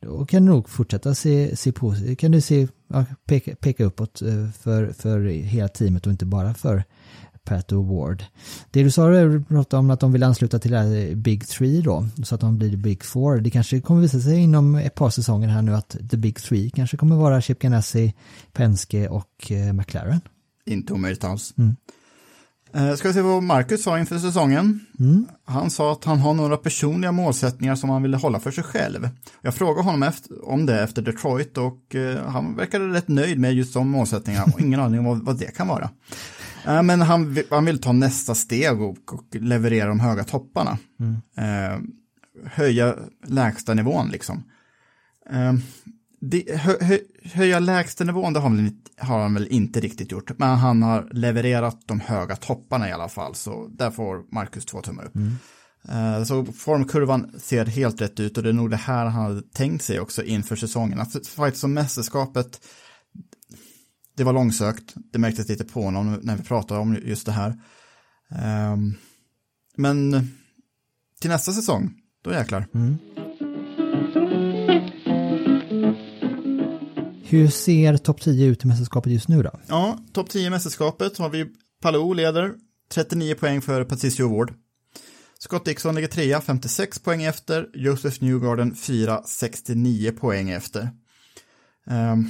då 0.00 0.26
kan 0.26 0.46
du 0.46 0.52
nog 0.52 0.68
fortsätta 0.68 1.14
se, 1.14 1.56
se 1.56 1.72
på, 1.72 1.94
kan 2.18 2.30
du 2.30 2.40
se, 2.40 2.68
ja, 2.88 3.04
peka, 3.26 3.54
peka 3.56 3.84
uppåt 3.84 4.22
eh, 4.22 4.50
för, 4.50 4.92
för 4.92 5.20
hela 5.24 5.68
teamet 5.68 6.06
och 6.06 6.12
inte 6.12 6.26
bara 6.26 6.54
för 6.54 6.84
Pat 7.44 7.72
Ward. 7.72 8.24
Det 8.70 8.82
du 8.82 8.90
sa 8.90 9.08
du 9.08 9.44
pratade 9.44 9.80
om 9.80 9.90
att 9.90 10.00
de 10.00 10.12
vill 10.12 10.22
ansluta 10.22 10.58
till 10.58 10.70
det 10.70 10.78
här 10.78 11.14
Big 11.14 11.48
Three 11.48 11.82
då, 11.82 12.08
så 12.24 12.34
att 12.34 12.40
de 12.40 12.58
blir 12.58 12.76
Big 12.76 13.04
Four. 13.04 13.40
Det 13.40 13.50
kanske 13.50 13.80
kommer 13.80 14.00
visa 14.00 14.20
sig 14.20 14.38
inom 14.38 14.74
ett 14.74 14.94
par 14.94 15.10
säsonger 15.10 15.48
här 15.48 15.62
nu 15.62 15.74
att 15.74 15.96
The 16.10 16.16
Big 16.16 16.36
Three 16.36 16.70
kanske 16.70 16.96
kommer 16.96 17.16
vara 17.16 17.40
Chip 17.40 17.58
Ganassi, 17.58 18.14
Penske 18.52 19.08
och 19.08 19.50
eh, 19.50 19.72
McLaren. 19.72 20.20
Inte 20.66 20.92
omöjligt 20.92 21.24
alls. 21.24 21.54
Mm. 21.58 21.76
Eh, 22.74 22.94
ska 22.94 23.08
vi 23.08 23.14
se 23.14 23.20
vad 23.20 23.42
Marcus 23.42 23.82
sa 23.82 23.98
inför 23.98 24.18
säsongen. 24.18 24.80
Han 25.44 25.70
sa 25.70 25.92
att 25.92 26.04
han 26.04 26.18
har 26.18 26.34
några 26.34 26.56
personliga 26.56 27.12
målsättningar 27.12 27.74
som 27.74 27.90
han 27.90 28.02
ville 28.02 28.16
hålla 28.16 28.40
för 28.40 28.50
sig 28.50 28.64
själv. 28.64 29.08
Jag 29.42 29.54
frågade 29.54 29.82
honom 29.82 30.02
efter, 30.02 30.48
om 30.48 30.66
det 30.66 30.82
efter 30.82 31.02
Detroit 31.02 31.58
och 31.58 31.94
eh, 31.94 32.26
han 32.26 32.56
verkade 32.56 32.88
rätt 32.88 33.08
nöjd 33.08 33.38
med 33.38 33.54
just 33.54 33.74
de 33.74 33.88
målsättningarna 33.88 34.52
och 34.54 34.60
ingen 34.60 34.80
aning 34.80 34.98
om 34.98 35.04
vad, 35.04 35.24
vad 35.24 35.38
det 35.38 35.56
kan 35.56 35.68
vara. 35.68 35.90
Eh, 36.66 36.82
men 36.82 37.00
han, 37.00 37.38
han 37.50 37.64
vill 37.64 37.78
ta 37.78 37.92
nästa 37.92 38.34
steg 38.34 38.80
och, 38.82 39.14
och 39.14 39.24
leverera 39.30 39.88
de 39.88 40.00
höga 40.00 40.24
topparna. 40.24 40.78
Eh, 41.36 41.78
höja 42.44 42.94
lägsta 43.26 43.74
nivån 43.74 44.08
liksom. 44.08 44.44
Eh, 45.30 45.52
det, 46.20 46.56
hö, 46.58 46.76
hö, 46.80 46.98
höja 47.24 47.58
lägstanivån, 47.58 48.32
det 48.32 48.40
har 48.40 48.48
han, 48.48 48.56
väl, 48.56 48.66
inte- 48.66 48.90
har 48.98 49.20
han 49.20 49.34
väl 49.34 49.46
inte 49.50 49.80
riktigt 49.80 50.12
gjort. 50.12 50.38
Men 50.38 50.48
han 50.58 50.82
har 50.82 51.08
levererat 51.12 51.78
de 51.86 52.00
höga 52.00 52.36
topparna 52.36 52.88
i 52.88 52.92
alla 52.92 53.08
fall. 53.08 53.34
Så 53.34 53.68
där 53.68 53.90
får 53.90 54.34
Marcus 54.34 54.64
två 54.64 54.82
tummar 54.82 55.04
upp. 55.04 55.16
Eh, 55.88 56.24
Så 56.24 56.44
formkurvan 56.44 57.32
ser 57.38 57.66
helt 57.66 58.00
rätt 58.00 58.20
ut 58.20 58.36
och 58.36 58.42
det 58.42 58.48
är 58.48 58.52
nog 58.52 58.70
det 58.70 58.76
här 58.76 59.04
han 59.06 59.22
hade 59.24 59.42
tänkt 59.42 59.84
sig 59.84 60.00
också 60.00 60.22
inför 60.22 60.56
säsongen. 60.56 61.00
Att 61.00 61.26
faktiskt 61.26 61.60
som 61.60 61.72
mästerskapet, 61.74 62.60
det 64.16 64.24
var 64.24 64.32
långsökt. 64.32 64.94
Det 65.12 65.18
märktes 65.18 65.48
lite 65.48 65.64
på 65.64 65.82
honom 65.82 66.20
när 66.22 66.36
vi 66.36 66.42
pratade 66.42 66.80
om 66.80 66.96
just 67.04 67.26
det 67.26 67.32
här. 67.32 67.60
Ehm, 68.30 68.94
Men 69.76 70.28
till 71.20 71.30
nästa 71.30 71.52
säsong, 71.52 71.94
då 72.24 72.32
jäklar. 72.32 72.66
Hur 77.30 77.48
ser 77.48 77.96
topp 77.96 78.20
10 78.20 78.46
ut 78.46 78.64
i 78.64 78.68
mästerskapet 78.68 79.12
just 79.12 79.28
nu 79.28 79.42
då? 79.42 79.60
Ja, 79.66 79.98
topp 80.12 80.30
10 80.30 80.46
i 80.46 80.50
mästerskapet 80.50 81.18
har 81.18 81.28
vi 81.28 81.46
Palou 81.82 82.14
leder, 82.14 82.52
39 82.92 83.34
poäng 83.34 83.60
för 83.60 83.84
Patricio 83.84 84.36
Ward. 84.36 84.54
Scott 85.38 85.64
Dixon 85.64 85.94
ligger 85.94 86.08
trea, 86.08 86.40
56 86.40 86.98
poäng 86.98 87.22
efter. 87.22 87.68
Joseph 87.74 88.24
Newgarden 88.24 88.74
fyra, 88.74 89.22
69 89.26 90.12
poäng 90.12 90.50
efter. 90.50 90.90
Ehm, 91.86 92.28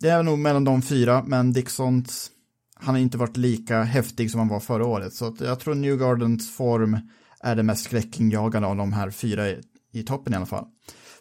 det 0.00 0.08
är 0.08 0.22
nog 0.22 0.38
mellan 0.38 0.64
de 0.64 0.82
fyra, 0.82 1.24
men 1.26 1.52
Dixons, 1.52 2.30
han 2.74 2.94
har 2.94 3.02
inte 3.02 3.18
varit 3.18 3.36
lika 3.36 3.82
häftig 3.82 4.30
som 4.30 4.40
han 4.40 4.48
var 4.48 4.60
förra 4.60 4.86
året. 4.86 5.14
Så 5.14 5.36
jag 5.40 5.60
tror 5.60 5.74
Newgardens 5.74 6.56
form 6.56 6.98
är 7.40 7.56
det 7.56 7.62
mest 7.62 7.84
skräckinjagande 7.84 8.68
av 8.68 8.76
de 8.76 8.92
här 8.92 9.10
fyra 9.10 9.48
i, 9.48 9.60
i 9.92 10.02
toppen 10.02 10.32
i 10.32 10.36
alla 10.36 10.46
fall. 10.46 10.66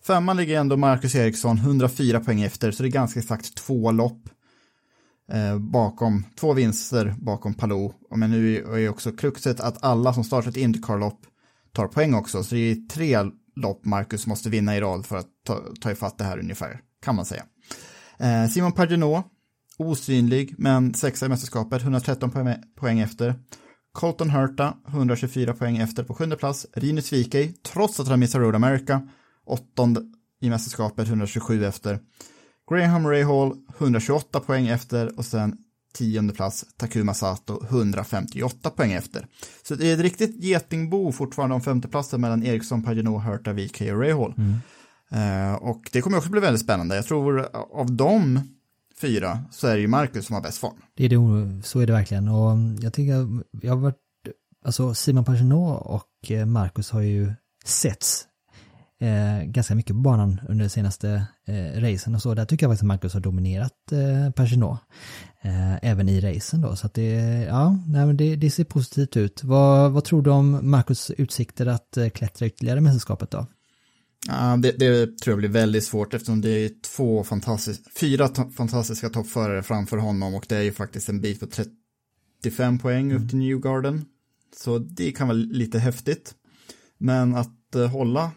Femman 0.07 0.38
ligger 0.38 0.59
ändå 0.59 0.77
Marcus 0.77 1.15
Eriksson, 1.15 1.57
104 1.57 2.19
poäng 2.19 2.41
efter, 2.41 2.71
så 2.71 2.84
det 2.84 2.89
är 2.89 2.91
ganska 2.91 3.19
exakt 3.19 3.55
två 3.55 3.91
lopp 3.91 4.30
eh, 5.31 5.59
bakom, 5.59 6.23
två 6.35 6.53
vinster 6.53 7.15
bakom 7.17 7.53
Palou. 7.53 7.93
Men 8.15 8.31
nu 8.31 8.57
är 8.57 8.89
också 8.89 9.11
kruxet 9.11 9.59
att 9.59 9.84
alla 9.84 10.13
som 10.13 10.23
startar 10.23 10.49
ett 10.49 10.57
Indycar-lopp 10.57 11.19
tar 11.71 11.88
poäng 11.88 12.13
också, 12.13 12.43
så 12.43 12.55
det 12.55 12.71
är 12.71 12.88
tre 12.88 13.17
lopp 13.55 13.85
Marcus 13.85 14.27
måste 14.27 14.49
vinna 14.49 14.77
i 14.77 14.81
rad 14.81 15.05
för 15.05 15.17
att 15.17 15.27
ta, 15.45 15.61
ta 15.81 15.91
ifatt 15.91 16.17
det 16.17 16.23
här 16.23 16.39
ungefär, 16.39 16.80
kan 17.03 17.15
man 17.15 17.25
säga. 17.25 17.43
Eh, 18.17 18.47
Simon 18.49 18.71
Pagenaud, 18.71 19.23
osynlig, 19.77 20.55
men 20.57 20.93
sexa 20.93 21.25
i 21.25 21.30
mästerskapet, 21.30 21.81
113 21.81 22.31
poäng, 22.31 22.55
poäng 22.75 22.99
efter. 22.99 23.35
Colton 23.91 24.30
Hurta, 24.30 24.77
124 24.88 25.53
poäng 25.53 25.77
efter 25.77 26.03
på 26.03 26.13
sjunde 26.13 26.35
plats. 26.35 26.67
Rinus 26.73 27.13
Vikey, 27.13 27.53
trots 27.53 27.99
att 27.99 28.07
han 28.07 28.19
missar 28.19 28.39
Road 28.39 28.55
America, 28.55 29.01
åttonde 29.45 30.01
i 30.41 30.49
mästerskapet, 30.49 31.07
127 31.07 31.65
efter. 31.65 31.99
Graham 32.69 33.07
Rahal 33.07 33.57
128 33.77 34.39
poäng 34.39 34.67
efter 34.67 35.17
och 35.17 35.25
sen 35.25 35.57
tionde 35.93 36.33
plats 36.33 36.65
Takuma 36.77 37.13
Sato 37.13 37.63
158 37.65 38.69
poäng 38.69 38.91
efter. 38.91 39.27
Så 39.63 39.75
det 39.75 39.89
är 39.89 39.93
ett 39.93 39.99
riktigt 39.99 40.43
getingbo 40.43 41.11
fortfarande 41.11 41.55
om 41.55 41.61
femteplatsen 41.61 42.21
mellan 42.21 42.43
Eriksson, 42.43 42.83
Pagenaud, 42.83 43.21
Hurta, 43.21 43.53
VK 43.53 43.81
och 43.81 44.01
Rahal. 44.01 44.33
Eh, 45.11 45.53
och 45.53 45.89
det 45.91 46.01
kommer 46.01 46.17
också 46.17 46.29
bli 46.29 46.41
väldigt 46.41 46.61
spännande. 46.61 46.95
Jag 46.95 47.05
tror 47.05 47.55
av 47.79 47.91
de 47.91 48.39
fyra 49.01 49.39
så 49.51 49.67
är 49.67 49.75
det 49.75 49.81
ju 49.81 49.87
Marcus 49.87 50.25
som 50.25 50.33
har 50.33 50.41
bäst 50.41 50.57
form. 50.57 50.75
Det 50.95 51.05
är 51.05 51.09
det, 51.09 51.63
så 51.63 51.79
är 51.79 51.87
det 51.87 51.93
verkligen 51.93 52.27
och 52.27 52.57
jag 52.79 52.93
tycker, 52.93 53.27
jag 53.61 53.71
har 53.71 53.81
varit, 53.81 53.97
alltså 54.65 54.93
Simon 54.93 55.25
Pagenaud 55.25 55.77
och 55.81 56.31
eh, 56.31 56.45
Marcus 56.45 56.91
har 56.91 57.01
ju 57.01 57.33
setts 57.65 58.27
eh, 59.03 59.43
ganska 59.45 59.75
mycket 59.75 59.95
på 59.95 59.99
banan 59.99 60.41
under 60.49 60.65
de 60.65 60.69
senaste 60.69 61.25
eh, 61.47 61.81
racen 61.81 62.15
och 62.15 62.21
så. 62.21 62.34
Där 62.34 62.45
tycker 62.45 62.65
jag 62.65 62.71
faktiskt 62.71 62.84
att 62.84 62.88
Marcus 62.88 63.13
har 63.13 63.21
dominerat 63.21 63.91
eh, 63.91 64.31
Pagenaud. 64.31 64.77
Eh, 65.41 65.85
även 65.85 66.09
i 66.09 66.21
racen 66.21 66.61
då, 66.61 66.75
så 66.75 66.88
att 66.88 66.93
det, 66.93 67.11
ja, 67.49 67.77
nej, 67.88 68.05
men 68.05 68.17
det, 68.17 68.35
det 68.35 68.51
ser 68.51 68.63
positivt 68.63 69.17
ut. 69.17 69.43
Vad, 69.43 69.91
vad 69.91 70.03
tror 70.03 70.21
du 70.21 70.30
om 70.30 70.69
Marcus 70.69 71.11
utsikter 71.11 71.65
att 71.65 71.97
eh, 71.97 72.09
klättra 72.09 72.47
ytterligare 72.47 72.77
i 72.77 72.81
mästerskapet 72.81 73.31
då? 73.31 73.47
Ja, 74.27 74.57
det, 74.57 74.71
det 74.71 75.17
tror 75.19 75.31
jag 75.31 75.38
blir 75.38 75.49
väldigt 75.49 75.84
svårt 75.84 76.13
eftersom 76.13 76.41
det 76.41 76.49
är 76.49 76.71
två 76.95 77.23
fantastiska, 77.23 77.84
fyra 77.99 78.30
fantastiska 78.57 79.09
toppförare 79.09 79.63
framför 79.63 79.97
honom 79.97 80.35
och 80.35 80.45
det 80.49 80.55
är 80.55 80.61
ju 80.61 80.71
faktiskt 80.71 81.09
en 81.09 81.21
bit 81.21 81.39
på 81.39 81.45
35 82.43 82.80
poäng 82.80 83.13
upp 83.13 83.30
till 83.30 83.38
Newgarden. 83.38 84.05
Så 84.57 84.77
det 84.77 85.11
kan 85.11 85.27
vara 85.27 85.38
lite 85.38 85.80
häftigt. 85.80 86.34
Men 86.97 87.35
att 87.35 87.75
eh, 87.75 87.88
hålla 87.88 88.31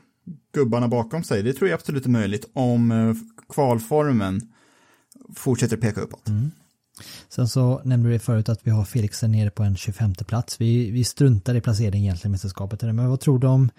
gubbarna 0.54 0.88
bakom 0.88 1.24
sig, 1.24 1.42
det 1.42 1.52
tror 1.52 1.70
jag 1.70 1.78
absolut 1.78 2.04
är 2.04 2.10
möjligt 2.10 2.50
om 2.52 2.90
eh, 2.90 3.14
kvalformen 3.48 4.40
fortsätter 5.36 5.76
peka 5.76 6.00
uppåt. 6.00 6.28
Sen 7.28 7.48
så 7.48 7.80
nämnde 7.84 8.10
du 8.10 8.18
förut 8.18 8.48
att 8.48 8.66
vi 8.66 8.70
har 8.70 8.84
Felix 8.84 9.20
där 9.20 9.28
nere 9.28 9.50
på 9.50 9.62
en 9.62 9.76
25 9.76 10.14
plats. 10.14 10.60
Vi, 10.60 10.90
vi 10.90 11.04
struntar 11.04 11.54
i 11.54 11.60
placering 11.60 12.02
egentligen 12.02 12.30
i 12.30 12.32
mästerskapet. 12.32 12.82
Men 12.82 13.08
vad 13.08 13.20
tror 13.20 13.38
du 13.38 13.46
om 13.46 13.70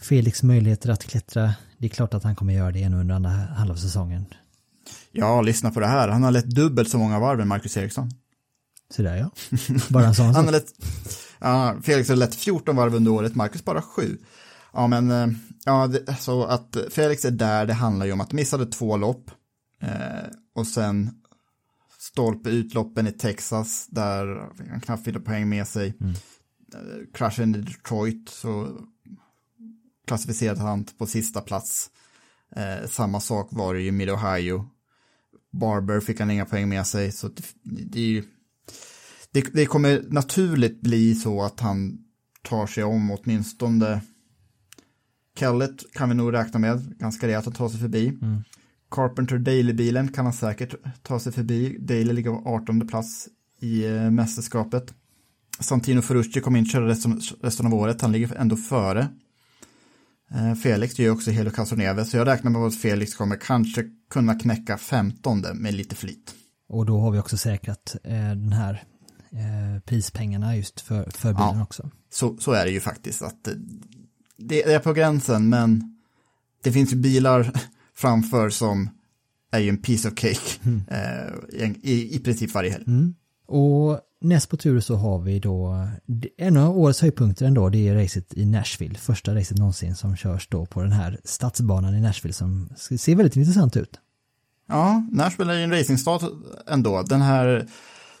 Felix 0.00 0.42
möjligheter 0.42 0.90
att 0.90 1.04
klättra? 1.04 1.54
Det 1.78 1.86
är 1.86 1.90
klart 1.90 2.14
att 2.14 2.24
han 2.24 2.36
kommer 2.36 2.54
göra 2.54 2.70
det 2.72 2.82
ännu 2.82 3.00
under 3.00 3.14
andra 3.14 3.30
halva 3.30 3.76
säsongen. 3.76 4.24
Ja, 5.12 5.42
lyssna 5.42 5.70
på 5.70 5.80
det 5.80 5.86
här. 5.86 6.08
Han 6.08 6.22
har 6.22 6.30
lett 6.30 6.50
dubbelt 6.50 6.90
så 6.90 6.98
många 6.98 7.18
varv 7.18 7.40
än 7.40 7.48
Marcus 7.48 7.76
Eriksson. 7.76 8.10
Så 8.90 9.02
där 9.02 9.16
ja. 9.16 9.30
Bara 9.88 10.06
en 10.06 10.14
sån 10.14 10.24
Han 10.34 10.34
sak. 10.34 10.44
har 10.44 10.52
lett, 10.52 10.72
ja, 11.38 11.76
Felix 11.82 12.08
har 12.08 12.16
lett 12.16 12.34
14 12.34 12.76
varv 12.76 12.94
under 12.94 13.10
året, 13.12 13.34
Marcus 13.34 13.64
bara 13.64 13.82
7. 13.82 14.18
Ja, 14.76 14.86
men 14.86 15.10
eh, 15.10 15.28
ja, 15.64 15.86
det, 15.86 16.16
så 16.20 16.44
att 16.44 16.76
Felix 16.90 17.24
är 17.24 17.30
där, 17.30 17.66
det 17.66 17.72
handlar 17.72 18.06
ju 18.06 18.12
om 18.12 18.20
att 18.20 18.32
missade 18.32 18.66
två 18.66 18.96
lopp 18.96 19.30
eh, 19.82 20.28
och 20.54 20.66
sen 20.66 21.10
stolpe 21.98 22.50
utloppen 22.50 23.06
i 23.06 23.12
Texas 23.12 23.86
där 23.86 24.50
han 24.70 24.80
knappt 24.80 25.04
fick 25.04 25.20
poäng 25.20 25.48
med 25.48 25.68
sig. 25.68 25.94
Eh, 26.74 27.12
kraschen 27.14 27.54
i 27.54 27.58
Detroit 27.58 28.28
så 28.28 28.78
klassificerade 30.06 30.60
han 30.60 30.84
på 30.84 31.06
sista 31.06 31.40
plats. 31.40 31.90
Eh, 32.56 32.88
samma 32.88 33.20
sak 33.20 33.48
var 33.50 33.74
det 33.74 33.80
ju 33.80 33.92
med 33.92 34.10
Ohio. 34.10 34.68
Barber 35.52 36.00
fick 36.00 36.20
han 36.20 36.30
inga 36.30 36.46
poäng 36.46 36.68
med 36.68 36.86
sig 36.86 37.12
så 37.12 37.28
det, 37.28 37.44
det 37.62 37.98
är 37.98 38.06
ju 38.06 38.24
det, 39.30 39.40
det 39.52 39.66
kommer 39.66 40.04
naturligt 40.08 40.80
bli 40.80 41.14
så 41.14 41.42
att 41.42 41.60
han 41.60 41.98
tar 42.42 42.66
sig 42.66 42.84
om 42.84 43.10
åtminstone 43.10 44.00
Kellet 45.38 45.92
kan 45.92 46.08
vi 46.08 46.14
nog 46.14 46.32
räkna 46.32 46.58
med 46.60 46.98
ganska 46.98 47.26
rejält 47.26 47.46
att 47.46 47.54
ta 47.54 47.68
sig 47.70 47.80
förbi. 47.80 48.18
Carpenter 48.90 49.38
Daily-bilen 49.38 50.08
kan 50.12 50.24
han 50.24 50.34
säkert 50.34 50.74
ta 51.02 51.20
sig 51.20 51.32
förbi. 51.32 51.76
Daily 51.80 52.12
ligger 52.12 52.30
på 52.30 52.42
18 52.50 52.88
plats 52.88 53.28
i 53.60 53.86
eh, 53.86 54.10
mästerskapet. 54.10 54.94
Santino 55.60 56.02
Ferrucci 56.02 56.40
kommer 56.40 56.58
inte 56.58 56.70
köra 56.70 56.86
resten, 56.88 57.20
resten 57.42 57.66
av 57.66 57.74
året, 57.74 58.00
han 58.00 58.12
ligger 58.12 58.34
ändå 58.36 58.56
före. 58.56 59.08
Eh, 60.30 60.54
Felix 60.54 60.98
gör 60.98 61.10
också 61.12 61.30
Helo 61.30 61.50
Casoneve, 61.50 62.04
så 62.04 62.16
jag 62.16 62.26
räknar 62.26 62.50
med 62.50 62.62
att 62.62 62.76
Felix 62.76 63.14
kommer 63.14 63.36
kanske 63.36 63.84
kunna 64.10 64.34
knäcka 64.34 64.78
15 64.78 65.44
med 65.54 65.74
lite 65.74 65.94
flit. 65.94 66.34
Och 66.68 66.86
då 66.86 67.00
har 67.00 67.10
vi 67.10 67.18
också 67.18 67.36
säkrat 67.36 67.96
eh, 68.04 68.12
den 68.12 68.52
här 68.52 68.82
eh, 69.32 69.80
prispengarna 69.84 70.56
just 70.56 70.80
för, 70.80 71.10
för 71.10 71.32
bilen 71.32 71.56
Ja. 71.56 71.62
också. 71.62 71.90
Så, 72.12 72.36
så 72.36 72.52
är 72.52 72.64
det 72.64 72.70
ju 72.70 72.80
faktiskt. 72.80 73.22
att 73.22 73.48
eh, 73.48 73.54
Det 74.38 74.62
är 74.62 74.78
på 74.78 74.92
gränsen, 74.92 75.48
men 75.48 75.96
det 76.62 76.72
finns 76.72 76.92
ju 76.92 76.96
bilar 76.96 77.52
framför 77.94 78.50
som 78.50 78.90
är 79.50 79.58
ju 79.58 79.68
en 79.68 79.82
piece 79.82 80.08
of 80.08 80.14
cake 80.14 80.60
eh, 80.88 81.66
i, 81.66 81.74
i, 81.82 82.16
i 82.16 82.18
princip 82.18 82.54
varje 82.54 82.70
helg. 82.70 82.84
Och 83.46 84.00
näst 84.20 84.50
på 84.50 84.56
tur 84.56 84.80
så 84.80 84.96
har 84.96 85.18
vi 85.18 85.38
då 85.38 85.88
en 86.38 86.56
av 86.56 86.78
årets 86.78 87.00
höjdpunkter 87.00 87.46
ändå, 87.46 87.68
det 87.68 87.88
är 87.88 87.94
racet 87.94 88.34
i 88.34 88.46
Nashville. 88.46 88.94
Första 88.94 89.34
racet 89.34 89.58
någonsin 89.58 89.94
som 89.94 90.16
körs 90.16 90.48
då 90.48 90.66
på 90.66 90.82
den 90.82 90.92
här 90.92 91.20
stadsbanan 91.24 91.94
i 91.94 92.00
Nashville 92.00 92.32
som 92.32 92.68
ser 92.76 93.14
väldigt 93.14 93.36
intressant 93.36 93.76
ut. 93.76 94.00
Ja, 94.68 95.06
Nashville 95.12 95.52
är 95.52 95.58
ju 95.58 95.64
en 95.64 95.70
racingstad 95.70 96.20
ändå. 96.68 97.02
Den 97.02 97.22
här 97.22 97.66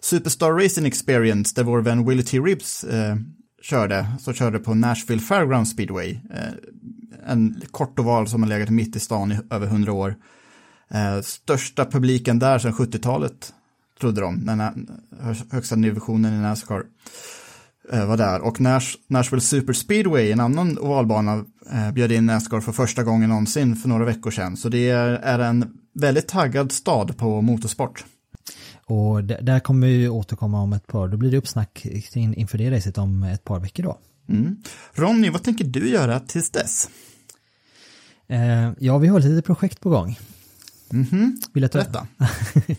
Superstar 0.00 0.52
Racing 0.52 0.86
Experience 0.86 1.52
där 1.56 1.62
vår 1.62 1.82
vän 1.82 2.06
Willie 2.06 2.22
T. 2.22 2.38
Ribbs 2.38 2.84
eh, 2.84 3.16
körde, 3.66 4.06
så 4.20 4.32
körde 4.32 4.58
på 4.58 4.74
Nashville 4.74 5.22
Fairground 5.22 5.68
Speedway. 5.68 6.10
Eh, 6.10 6.52
en 7.26 7.62
kort 7.70 7.98
oval 7.98 8.28
som 8.28 8.42
har 8.42 8.48
legat 8.48 8.70
mitt 8.70 8.96
i 8.96 9.00
stan 9.00 9.32
i 9.32 9.38
över 9.50 9.66
hundra 9.66 9.92
år. 9.92 10.14
Eh, 10.90 11.20
största 11.20 11.84
publiken 11.84 12.38
där 12.38 12.58
sedan 12.58 12.72
70-talet, 12.72 13.52
trodde 14.00 14.20
de, 14.20 14.34
när 14.34 14.72
högsta 15.50 15.76
divisionen 15.76 16.34
i 16.34 16.38
Nascar 16.38 16.84
eh, 17.92 18.06
var 18.06 18.16
där. 18.16 18.40
Och 18.40 18.60
Nash, 18.60 18.96
Nashville 19.06 19.40
Super 19.40 19.72
Speedway, 19.72 20.32
en 20.32 20.40
annan 20.40 20.78
ovalbana, 20.78 21.44
eh, 21.72 21.92
bjöd 21.92 22.12
in 22.12 22.26
Nascar 22.26 22.60
för 22.60 22.72
första 22.72 23.02
gången 23.02 23.28
någonsin 23.28 23.76
för 23.76 23.88
några 23.88 24.04
veckor 24.04 24.30
sedan. 24.30 24.56
Så 24.56 24.68
det 24.68 24.90
är, 24.90 25.08
är 25.08 25.38
en 25.38 25.78
väldigt 25.94 26.28
taggad 26.28 26.72
stad 26.72 27.18
på 27.18 27.42
motorsport. 27.42 28.04
Och 28.88 29.24
där 29.24 29.60
kommer 29.60 29.86
vi 29.86 30.08
återkomma 30.08 30.60
om 30.62 30.72
ett 30.72 30.86
par, 30.86 31.08
då 31.08 31.16
blir 31.16 31.30
det 31.30 31.36
uppsnack 31.36 31.86
in, 32.14 32.34
inför 32.34 32.58
det 32.58 32.70
racet 32.70 32.98
om 32.98 33.22
ett 33.22 33.44
par 33.44 33.60
veckor 33.60 33.82
då. 33.82 33.98
Mm. 34.28 34.56
Ronny, 34.92 35.30
vad 35.30 35.42
tänker 35.42 35.64
du 35.64 35.88
göra 35.88 36.20
tills 36.20 36.50
dess? 36.50 36.90
Eh, 38.28 38.70
ja, 38.78 38.98
vi 38.98 39.08
har 39.08 39.20
lite 39.20 39.42
projekt 39.42 39.80
på 39.80 39.90
gång. 39.90 40.18
Mhm, 40.90 41.40
Vill 41.52 41.62
jag 41.62 41.72
ta 41.72 41.78
berätta. 41.78 42.06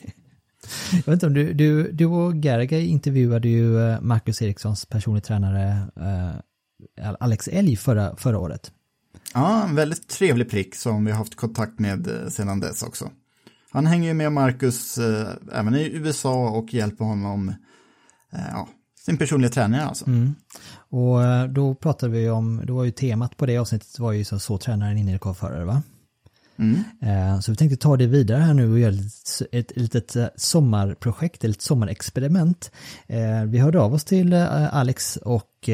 Jag 0.91 0.97
vet 1.05 1.07
inte 1.07 1.27
om 1.27 1.33
du, 1.33 1.53
du, 1.53 1.91
du 1.91 2.05
och 2.05 2.35
Gerga 2.35 2.79
intervjuade 2.79 3.49
ju 3.49 3.79
eh, 3.79 4.01
Marcus 4.01 4.41
Erikssons 4.41 4.85
personlig 4.85 5.23
tränare 5.23 5.87
eh, 5.95 7.11
Alex 7.19 7.47
Elg 7.47 7.75
förra, 7.75 8.15
förra 8.15 8.39
året. 8.39 8.71
Ja, 9.33 9.63
en 9.63 9.75
väldigt 9.75 10.07
trevlig 10.07 10.49
prick 10.49 10.75
som 10.75 11.05
vi 11.05 11.11
har 11.11 11.17
haft 11.17 11.35
kontakt 11.35 11.79
med 11.79 12.07
eh, 12.07 12.29
sedan 12.29 12.59
dess 12.59 12.83
också. 12.83 13.11
Han 13.71 13.85
hänger 13.85 14.07
ju 14.07 14.13
med 14.13 14.31
Marcus 14.31 14.97
eh, 14.97 15.27
även 15.53 15.75
i 15.75 15.89
USA 15.93 16.49
och 16.49 16.73
hjälper 16.73 17.05
honom, 17.05 17.49
eh, 18.33 18.39
ja, 18.51 18.67
sin 19.05 19.17
personliga 19.17 19.51
tränare 19.51 19.85
alltså. 19.85 20.05
Och 20.89 21.23
eh, 21.23 21.47
då 21.47 21.75
pratade 21.75 22.11
vi 22.11 22.29
om, 22.29 22.61
då 22.65 22.75
var 22.75 22.83
ju 22.83 22.91
temat 22.91 23.37
på 23.37 23.45
det 23.45 23.57
avsnittet 23.57 23.99
var 23.99 24.11
ju 24.11 24.23
så, 24.25 24.39
så 24.39 24.57
tränar 24.57 24.91
en 24.91 24.97
innerkorvförare 24.97 25.65
va? 25.65 25.81
Eh, 27.01 27.39
Så 27.39 27.51
vi 27.51 27.55
tänkte 27.57 27.77
ta 27.77 27.97
det 27.97 28.07
vidare 28.07 28.39
här 28.41 28.53
nu 28.53 28.71
och 28.71 28.79
göra 28.79 28.93
ett, 28.93 29.41
ett 29.51 29.71
litet 29.77 30.15
eh, 30.15 30.25
sommarprojekt, 30.35 31.43
ett 31.43 31.61
sommarexperiment. 31.61 32.71
Eh, 33.07 33.43
Vi 33.47 33.57
hörde 33.59 33.79
av 33.79 33.93
oss 33.93 34.03
till 34.03 34.33
eh, 34.33 34.75
Alex 34.75 35.17
och 35.17 35.69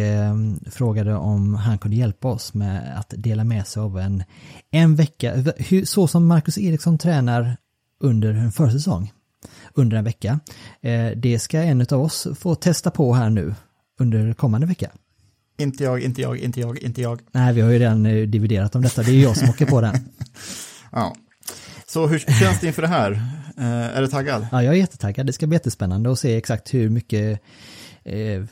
frågade 0.71 1.15
om 1.15 1.53
han 1.55 1.77
kunde 1.77 1.97
hjälpa 1.97 2.27
oss 2.27 2.53
med 2.53 2.99
att 2.99 3.13
dela 3.17 3.43
med 3.43 3.67
sig 3.67 3.81
av 3.81 3.99
en, 3.99 4.23
en 4.71 4.95
vecka, 4.95 5.33
hur- 5.57 5.85
så 5.85 6.07
som 6.07 6.25
Marcus 6.27 6.57
Eriksson 6.57 6.97
tränar 6.97 7.57
under 8.03 8.33
en 8.33 8.51
försäsong, 8.51 9.11
under 9.73 9.97
en 9.97 10.03
vecka. 10.03 10.39
Eh, 10.81 11.11
Det 11.17 11.39
ska 11.39 11.59
en 11.61 11.81
av 11.81 12.01
oss 12.01 12.27
få 12.39 12.55
testa 12.55 12.91
på 12.91 13.13
här 13.13 13.29
nu 13.29 13.55
under 13.99 14.33
kommande 14.33 14.67
vecka. 14.67 14.91
Inte 15.57 15.83
jag, 15.83 15.99
inte 16.01 16.21
jag, 16.21 16.37
inte 16.37 16.59
jag, 16.59 16.79
inte 16.79 17.01
jag. 17.01 17.21
Nej, 17.31 17.53
vi 17.53 17.61
har 17.61 17.69
ju 17.69 17.79
redan 17.79 18.05
eh, 18.05 18.27
dividerat 18.27 18.75
om 18.75 18.81
detta, 18.81 19.03
det 19.03 19.11
är 19.11 19.23
jag 19.23 19.37
som 19.37 19.49
åker 19.49 19.65
på 19.65 19.81
den. 19.81 19.95
Ja. 20.91 21.15
Så 21.87 22.07
hur 22.07 22.19
känns 22.19 22.59
det 22.61 22.67
inför 22.67 22.81
det 22.81 22.87
här? 22.87 23.11
Eh, 23.57 23.97
är 23.97 24.01
du 24.01 24.07
taggad? 24.07 24.47
Ja, 24.51 24.63
jag 24.63 24.73
är 24.73 24.77
jättetaggad. 24.77 25.25
Det 25.25 25.33
ska 25.33 25.47
bli 25.47 25.55
jättespännande 25.55 26.11
att 26.11 26.19
se 26.19 26.35
exakt 26.35 26.73
hur 26.73 26.89
mycket 26.89 27.41
eh, 28.03 28.43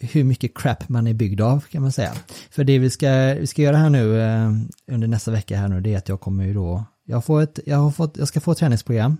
hur 0.00 0.24
mycket 0.24 0.58
crap 0.58 0.88
man 0.88 1.06
är 1.06 1.14
byggd 1.14 1.40
av 1.40 1.60
kan 1.60 1.82
man 1.82 1.92
säga. 1.92 2.12
För 2.50 2.64
det 2.64 2.78
vi 2.78 2.90
ska, 2.90 3.34
vi 3.40 3.46
ska 3.46 3.62
göra 3.62 3.76
här 3.76 3.90
nu 3.90 4.20
eh, 4.22 4.50
under 4.92 5.08
nästa 5.08 5.30
vecka 5.30 5.56
här 5.56 5.68
nu 5.68 5.80
det 5.80 5.94
är 5.94 5.98
att 5.98 6.08
jag 6.08 6.20
kommer 6.20 6.44
ju 6.44 6.54
då 6.54 6.84
jag, 7.08 7.24
får 7.24 7.42
ett, 7.42 7.58
jag, 7.66 7.76
har 7.76 7.90
fått, 7.90 8.16
jag 8.16 8.28
ska 8.28 8.40
få 8.40 8.52
ett 8.52 8.58
träningsprogram 8.58 9.16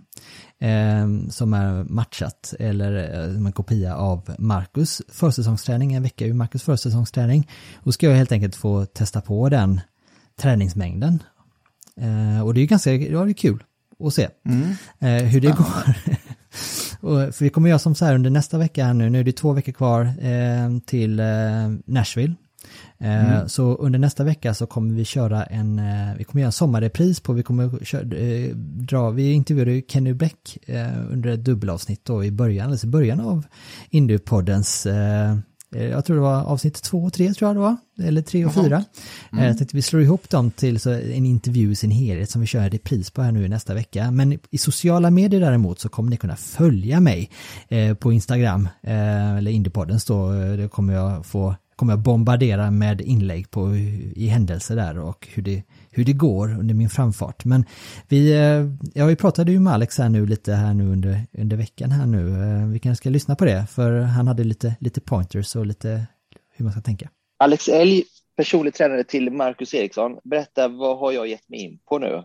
eh, 0.58 1.30
som 1.30 1.54
är 1.54 1.84
matchat 1.84 2.54
eller 2.58 3.20
eh, 3.26 3.34
som 3.34 3.46
en 3.46 3.52
kopia 3.52 3.96
av 3.96 4.34
Marcus 4.38 5.02
försäsongsträning, 5.08 5.92
en 5.92 6.02
vecka 6.02 6.26
ur 6.26 6.32
Marcus 6.32 6.62
försäsongsträning. 6.62 7.50
Och 7.76 7.94
ska 7.94 8.06
jag 8.06 8.14
helt 8.14 8.32
enkelt 8.32 8.56
få 8.56 8.86
testa 8.86 9.20
på 9.20 9.48
den 9.48 9.80
träningsmängden. 10.40 11.22
Eh, 12.00 12.46
och 12.46 12.54
det 12.54 12.60
är 12.60 12.62
ju 12.62 12.66
ganska 12.66 12.92
ja, 12.94 13.24
det 13.24 13.30
är 13.30 13.34
kul 13.34 13.64
att 14.04 14.14
se 14.14 14.28
eh, 14.98 15.08
hur 15.08 15.40
det 15.40 15.56
går. 15.56 15.94
Och, 17.00 17.34
för 17.34 17.44
vi 17.44 17.50
kommer 17.50 17.68
göra 17.68 17.78
som 17.78 17.94
så 17.94 18.04
här 18.04 18.14
under 18.14 18.30
nästa 18.30 18.58
vecka 18.58 18.84
här 18.84 18.94
nu, 18.94 19.10
nu 19.10 19.20
är 19.20 19.24
det 19.24 19.32
två 19.32 19.52
veckor 19.52 19.72
kvar 19.72 20.00
eh, 20.20 20.78
till 20.86 21.20
eh, 21.20 21.26
Nashville. 21.84 22.34
Eh, 23.00 23.46
Så 23.46 23.74
under 23.74 23.98
nästa 23.98 24.24
vecka 24.24 24.54
så 24.54 24.66
kommer 24.66 24.94
vi 24.94 25.04
köra 25.04 25.44
en, 25.44 25.78
eh, 25.78 26.14
vi 26.18 26.24
kommer 26.24 26.40
göra 26.40 26.48
en 26.48 26.52
sommarrepris 26.52 27.20
på, 27.20 27.32
vi 27.32 27.42
kommer 27.42 27.84
köra, 27.84 28.16
eh, 28.16 28.56
dra, 28.56 29.10
vi 29.10 29.32
intervjuade 29.32 29.72
ju 29.72 29.82
Kenny 29.88 30.16
eh, 30.66 31.12
under 31.12 31.30
ett 31.30 31.44
dubbelavsnitt 31.44 32.04
då 32.04 32.24
i 32.24 32.30
början, 32.30 32.70
alltså 32.70 32.86
i 32.86 32.90
början 32.90 33.20
av 33.20 33.46
Indie-poddens 33.90 34.86
jag 35.70 36.04
tror 36.04 36.16
det 36.16 36.22
var 36.22 36.42
avsnitt 36.42 36.82
två 36.82 37.04
och 37.04 37.12
tre 37.12 37.32
tror 37.34 37.48
jag 37.48 37.56
det 37.56 37.60
var, 37.60 37.76
eller 38.08 38.22
tre 38.22 38.44
och 38.44 38.54
fyra. 38.54 38.84
Eh, 39.32 39.46
Jag 39.46 39.58
tänkte 39.58 39.76
vi 39.76 39.82
slår 39.82 40.02
ihop 40.02 40.30
dem 40.30 40.50
till 40.50 40.80
så 40.80 40.90
en 40.90 41.26
intervju 41.26 41.70
i 41.72 41.74
sin 41.74 41.90
helhet 41.90 42.30
som 42.30 42.40
vi 42.40 42.46
kör 42.46 42.60
en 42.60 42.70
repris 42.70 43.10
på 43.10 43.22
här 43.22 43.32
nu 43.32 43.48
nästa 43.48 43.74
vecka. 43.74 44.10
Men 44.10 44.38
i 44.50 44.58
sociala 44.58 45.10
medier 45.10 45.40
däremot 45.40 45.80
så 45.80 45.88
kommer 45.88 46.10
ni 46.10 46.16
kunna 46.16 46.36
följa 46.36 47.00
mig 47.00 47.30
på 47.98 48.12
Instagram, 48.12 48.68
eller 48.82 49.50
Indiepoddens 49.50 50.04
då, 50.04 50.32
det 50.32 50.68
kommer 50.68 50.94
jag 50.94 51.26
få 51.26 51.54
kommer 51.78 51.92
jag 51.92 52.00
bombardera 52.00 52.70
med 52.70 53.00
inlägg 53.00 53.50
på 53.50 53.76
i 54.16 54.26
händelser 54.26 54.76
där 54.76 54.98
och 54.98 55.28
hur 55.34 55.42
det, 55.42 55.62
hur 55.90 56.04
det 56.04 56.12
går 56.12 56.58
under 56.58 56.74
min 56.74 56.88
framfart. 56.88 57.44
Men 57.44 57.64
vi, 58.08 58.32
eh, 58.32 58.66
ja, 58.94 59.06
vi 59.06 59.16
pratade 59.16 59.52
ju 59.52 59.60
med 59.60 59.72
Alex 59.72 59.98
här 59.98 60.08
nu 60.08 60.26
lite 60.26 60.52
här 60.52 60.74
nu 60.74 60.84
under, 60.84 61.20
under 61.38 61.56
veckan 61.56 61.90
här 61.90 62.06
nu. 62.06 62.42
Eh, 62.42 62.66
Vi 62.68 62.78
kanske 62.78 63.02
ska 63.02 63.10
lyssna 63.10 63.36
på 63.36 63.44
det 63.44 63.66
för 63.70 64.00
han 64.00 64.28
hade 64.28 64.44
lite, 64.44 64.76
lite 64.80 65.00
pointers 65.00 65.56
och 65.56 65.66
lite 65.66 66.06
hur 66.56 66.64
man 66.64 66.72
ska 66.72 66.80
tänka. 66.80 67.08
Alex 67.38 67.68
Elg, 67.68 68.04
personlig 68.36 68.74
tränare 68.74 69.04
till 69.04 69.30
Marcus 69.30 69.74
Eriksson. 69.74 70.18
Berätta, 70.24 70.68
vad 70.68 70.98
har 70.98 71.12
jag 71.12 71.28
gett 71.28 71.48
mig 71.48 71.60
in 71.60 71.78
på 71.88 71.98
nu? 71.98 72.24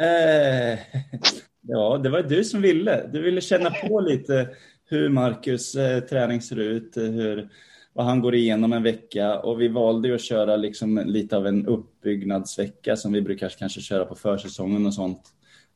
Eh, 0.00 0.78
ja, 1.60 1.98
det 2.02 2.08
var 2.08 2.22
du 2.22 2.44
som 2.44 2.62
ville. 2.62 3.08
Du 3.12 3.22
ville 3.22 3.40
känna 3.40 3.70
på 3.70 4.00
lite 4.00 4.48
hur 4.90 5.08
Marcus 5.08 5.74
eh, 5.74 6.00
träning 6.00 6.42
ser 6.42 6.58
ut, 6.58 6.96
hur, 6.96 7.48
vad 7.94 8.06
han 8.06 8.20
går 8.20 8.34
igenom 8.34 8.72
en 8.72 8.82
vecka 8.82 9.38
och 9.38 9.60
vi 9.60 9.68
valde 9.68 10.14
att 10.14 10.20
köra 10.20 10.56
liksom 10.56 11.02
lite 11.06 11.36
av 11.36 11.46
en 11.46 11.66
uppbyggnadsvecka 11.66 12.96
som 12.96 13.12
vi 13.12 13.22
brukar 13.22 13.48
kanske 13.48 13.80
köra 13.80 14.04
på 14.04 14.14
försäsongen 14.14 14.86
och 14.86 14.94
sånt. 14.94 15.22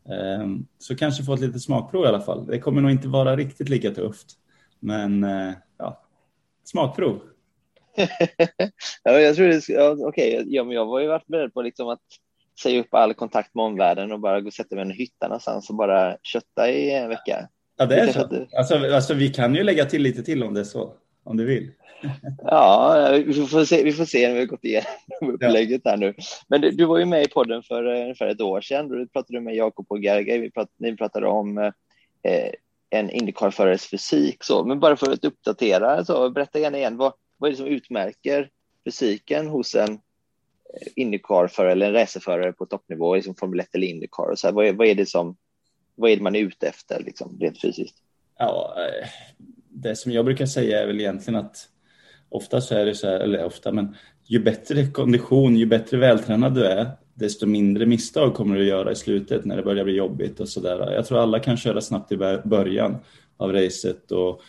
Eh, 0.09 0.47
så 0.79 0.97
kanske 0.97 1.23
få 1.23 1.35
ett 1.35 1.41
litet 1.41 1.63
smakprov 1.63 2.05
i 2.05 2.09
alla 2.09 2.21
fall. 2.21 2.47
Det 2.47 2.59
kommer 2.59 2.81
nog 2.81 2.91
inte 2.91 3.09
vara 3.09 3.37
riktigt 3.37 3.69
lika 3.69 3.91
tufft, 3.91 4.27
men 4.81 5.25
eh, 5.25 5.53
ja, 5.79 6.03
smakprov. 6.65 7.21
ja, 9.03 9.13
jag 9.21 9.37
tror 9.37 9.47
det, 9.47 9.69
ja, 9.69 9.97
okej, 9.99 10.45
ja, 10.47 10.65
men 10.65 10.75
jag 10.75 10.87
var 10.87 11.01
ju 11.01 11.07
varit 11.07 11.27
beredd 11.27 11.55
på 11.55 11.63
liksom 11.63 11.89
att 11.89 12.03
säga 12.63 12.81
upp 12.81 12.95
all 12.95 13.15
kontakt 13.15 13.55
med 13.55 13.65
omvärlden 13.65 14.13
och 14.13 14.21
bara 14.21 14.41
gå 14.41 14.47
och 14.47 14.55
sätta 14.55 14.75
mig 14.75 14.85
i 14.85 14.87
en 14.87 14.95
hytta 14.97 15.29
någonstans 15.29 15.71
och 15.71 15.77
bara 15.77 16.17
kötta 16.23 16.71
i 16.71 16.91
en 16.91 17.09
vecka. 17.09 17.49
Ja, 17.77 17.87
det 17.87 18.01
är 18.01 18.13
så. 18.13 18.47
Alltså, 18.59 18.95
alltså, 18.95 19.15
vi 19.15 19.29
kan 19.29 19.55
ju 19.55 19.63
lägga 19.63 19.85
till 19.85 20.03
lite 20.03 20.23
till 20.23 20.43
om 20.43 20.55
det 20.55 20.61
är 20.61 20.65
så, 20.65 20.95
om 21.29 21.37
du 21.37 21.45
vill. 21.45 21.71
Ja, 22.43 23.11
vi 23.27 23.47
får 23.47 23.65
se, 23.65 23.83
vi 23.83 23.93
får 23.93 24.05
se 24.05 24.29
när 24.29 24.35
vi 24.35 24.41
har 24.41 24.47
gått 24.47 24.65
igenom 24.65 24.91
upplägget 25.35 25.83
här 25.85 25.97
nu. 25.97 26.15
Men 26.49 26.61
du, 26.61 26.71
du 26.71 26.85
var 26.85 26.99
ju 26.99 27.05
med 27.05 27.23
i 27.23 27.29
podden 27.29 27.63
för 27.63 27.95
eh, 27.95 28.03
ungefär 28.03 28.27
ett 28.27 28.41
år 28.41 28.61
sedan. 28.61 28.89
Då 28.89 29.07
pratade 29.07 29.39
du 29.39 29.41
med 29.41 29.55
Jakob 29.55 29.87
och 29.89 29.99
Gergay. 29.99 30.39
Vi 30.39 30.51
pratade, 30.51 30.75
ni 30.77 30.97
pratade 30.97 31.27
om 31.27 31.59
eh, 32.23 32.53
en 32.91 33.11
Indycar-förares 33.11 33.87
fysik. 33.87 34.45
Så. 34.45 34.65
Men 34.65 34.81
bara 34.81 34.97
för 34.97 35.13
att 35.13 35.25
uppdatera, 35.25 36.05
så 36.05 36.31
berätta 36.31 36.59
gärna 36.59 36.79
igen. 36.79 36.97
Vad, 36.97 37.13
vad 37.37 37.49
är 37.49 37.53
det 37.53 37.57
som 37.57 37.67
utmärker 37.67 38.51
fysiken 38.85 39.47
hos 39.47 39.75
en 39.75 39.93
eh, 39.93 40.89
Indycar-förare 40.97 41.73
eller 41.73 41.87
en 41.87 41.93
racerförare 41.93 42.53
på 42.53 42.67
toppnivå, 42.67 43.15
liksom 43.15 43.35
Formel 43.35 43.61
1 43.61 43.75
eller 43.75 43.87
Indycar? 43.87 44.31
Och 44.31 44.39
så 44.39 44.47
här, 44.47 44.55
vad, 44.55 44.67
är, 44.67 44.73
vad, 44.73 44.87
är 44.87 44.95
det 44.95 45.07
som, 45.07 45.37
vad 45.95 46.11
är 46.11 46.17
det 46.17 46.23
man 46.23 46.37
är 46.37 46.41
ute 46.41 46.69
efter 46.69 47.03
liksom, 47.03 47.39
rent 47.41 47.61
fysiskt? 47.61 47.97
Ja, 48.39 48.75
eh, 48.77 49.09
det 49.83 49.97
som 49.97 50.13
jag 50.13 50.25
brukar 50.25 50.47
säga 50.47 50.83
är 50.83 50.87
väl 50.87 51.01
egentligen 51.01 51.41
att 51.41 51.69
ofta 52.29 52.61
så 52.61 52.75
är 52.75 52.87
det 52.87 52.95
så 52.95 53.07
här, 53.07 53.21
eller 53.21 53.45
ofta, 53.45 53.73
men 53.73 53.97
ju 54.25 54.39
bättre 54.39 54.87
kondition, 54.87 55.57
ju 55.57 55.67
bättre 55.67 55.97
vältränad 55.97 56.55
du 56.55 56.65
är, 56.65 56.91
desto 57.15 57.47
mindre 57.47 57.87
misstag 57.87 58.35
kommer 58.35 58.57
du 58.57 58.63
att 58.63 58.69
göra 58.69 58.93
i 58.93 58.97
slutet 58.97 59.45
när 59.45 59.57
det 59.57 59.63
börjar 59.63 59.85
bli 59.85 59.97
jobbigt 59.97 60.41
och 60.41 60.49
så 60.49 60.61
där. 60.61 60.93
Jag 60.93 61.07
tror 61.07 61.19
alla 61.19 61.41
kan 61.41 61.57
köra 61.57 61.81
snabbt 61.81 62.13
i 62.13 62.17
början 62.45 62.97
av 63.37 63.53
racet 63.53 64.13
och, 64.13 64.41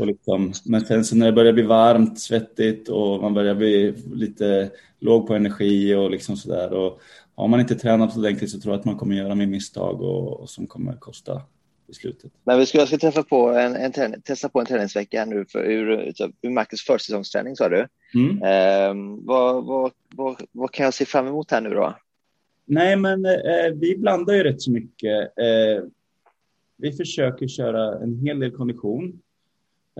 och 0.00 0.06
liksom, 0.06 0.52
men 0.64 0.80
sen 0.80 1.04
så 1.04 1.16
när 1.16 1.26
det 1.26 1.32
börjar 1.32 1.52
bli 1.52 1.62
varmt, 1.62 2.20
svettigt 2.20 2.88
och 2.88 3.22
man 3.22 3.34
börjar 3.34 3.54
bli 3.54 3.94
lite 4.14 4.70
låg 5.00 5.26
på 5.26 5.34
energi 5.34 5.94
och 5.94 6.10
liksom 6.10 6.36
så 6.36 6.48
där 6.48 6.72
och 6.72 7.00
har 7.34 7.48
man 7.48 7.60
inte 7.60 7.74
tränat 7.74 8.16
ordentligt 8.16 8.50
så 8.50 8.60
tror 8.60 8.74
jag 8.74 8.78
att 8.78 8.84
man 8.84 8.96
kommer 8.96 9.16
göra 9.16 9.34
mer 9.34 9.46
misstag 9.46 10.02
och, 10.02 10.40
och 10.40 10.50
som 10.50 10.66
kommer 10.66 10.96
kosta 10.96 11.42
i 11.88 11.94
slutet. 11.94 12.32
Men 12.44 12.58
vi 12.58 12.66
ska, 12.66 12.78
jag 12.78 12.88
ska 12.88 12.98
träffa 12.98 13.22
på 13.22 13.48
en, 13.48 13.76
en 13.76 13.92
träning, 13.92 14.20
testa 14.22 14.48
på 14.48 14.60
en 14.60 14.66
träningsvecka 14.66 15.24
nu 15.24 15.44
för 15.52 15.58
ur, 15.58 16.12
ur 16.42 16.50
Marcus 16.50 16.82
försäsongsträning 16.82 17.56
sa 17.56 17.68
du. 17.68 17.86
Mm. 18.14 18.42
Eh, 18.42 19.22
vad, 19.24 19.64
vad, 19.64 19.92
vad, 20.14 20.42
vad 20.52 20.70
kan 20.70 20.84
jag 20.84 20.94
se 20.94 21.04
fram 21.04 21.26
emot 21.26 21.50
här 21.50 21.60
nu 21.60 21.70
då? 21.70 21.94
Nej, 22.64 22.96
men 22.96 23.24
eh, 23.24 23.72
vi 23.74 23.96
blandar 23.98 24.34
ju 24.34 24.42
rätt 24.42 24.62
så 24.62 24.70
mycket. 24.70 25.38
Eh, 25.38 25.84
vi 26.76 26.92
försöker 26.92 27.48
köra 27.48 28.02
en 28.02 28.18
hel 28.18 28.38
del 28.38 28.50
kondition. 28.50 29.20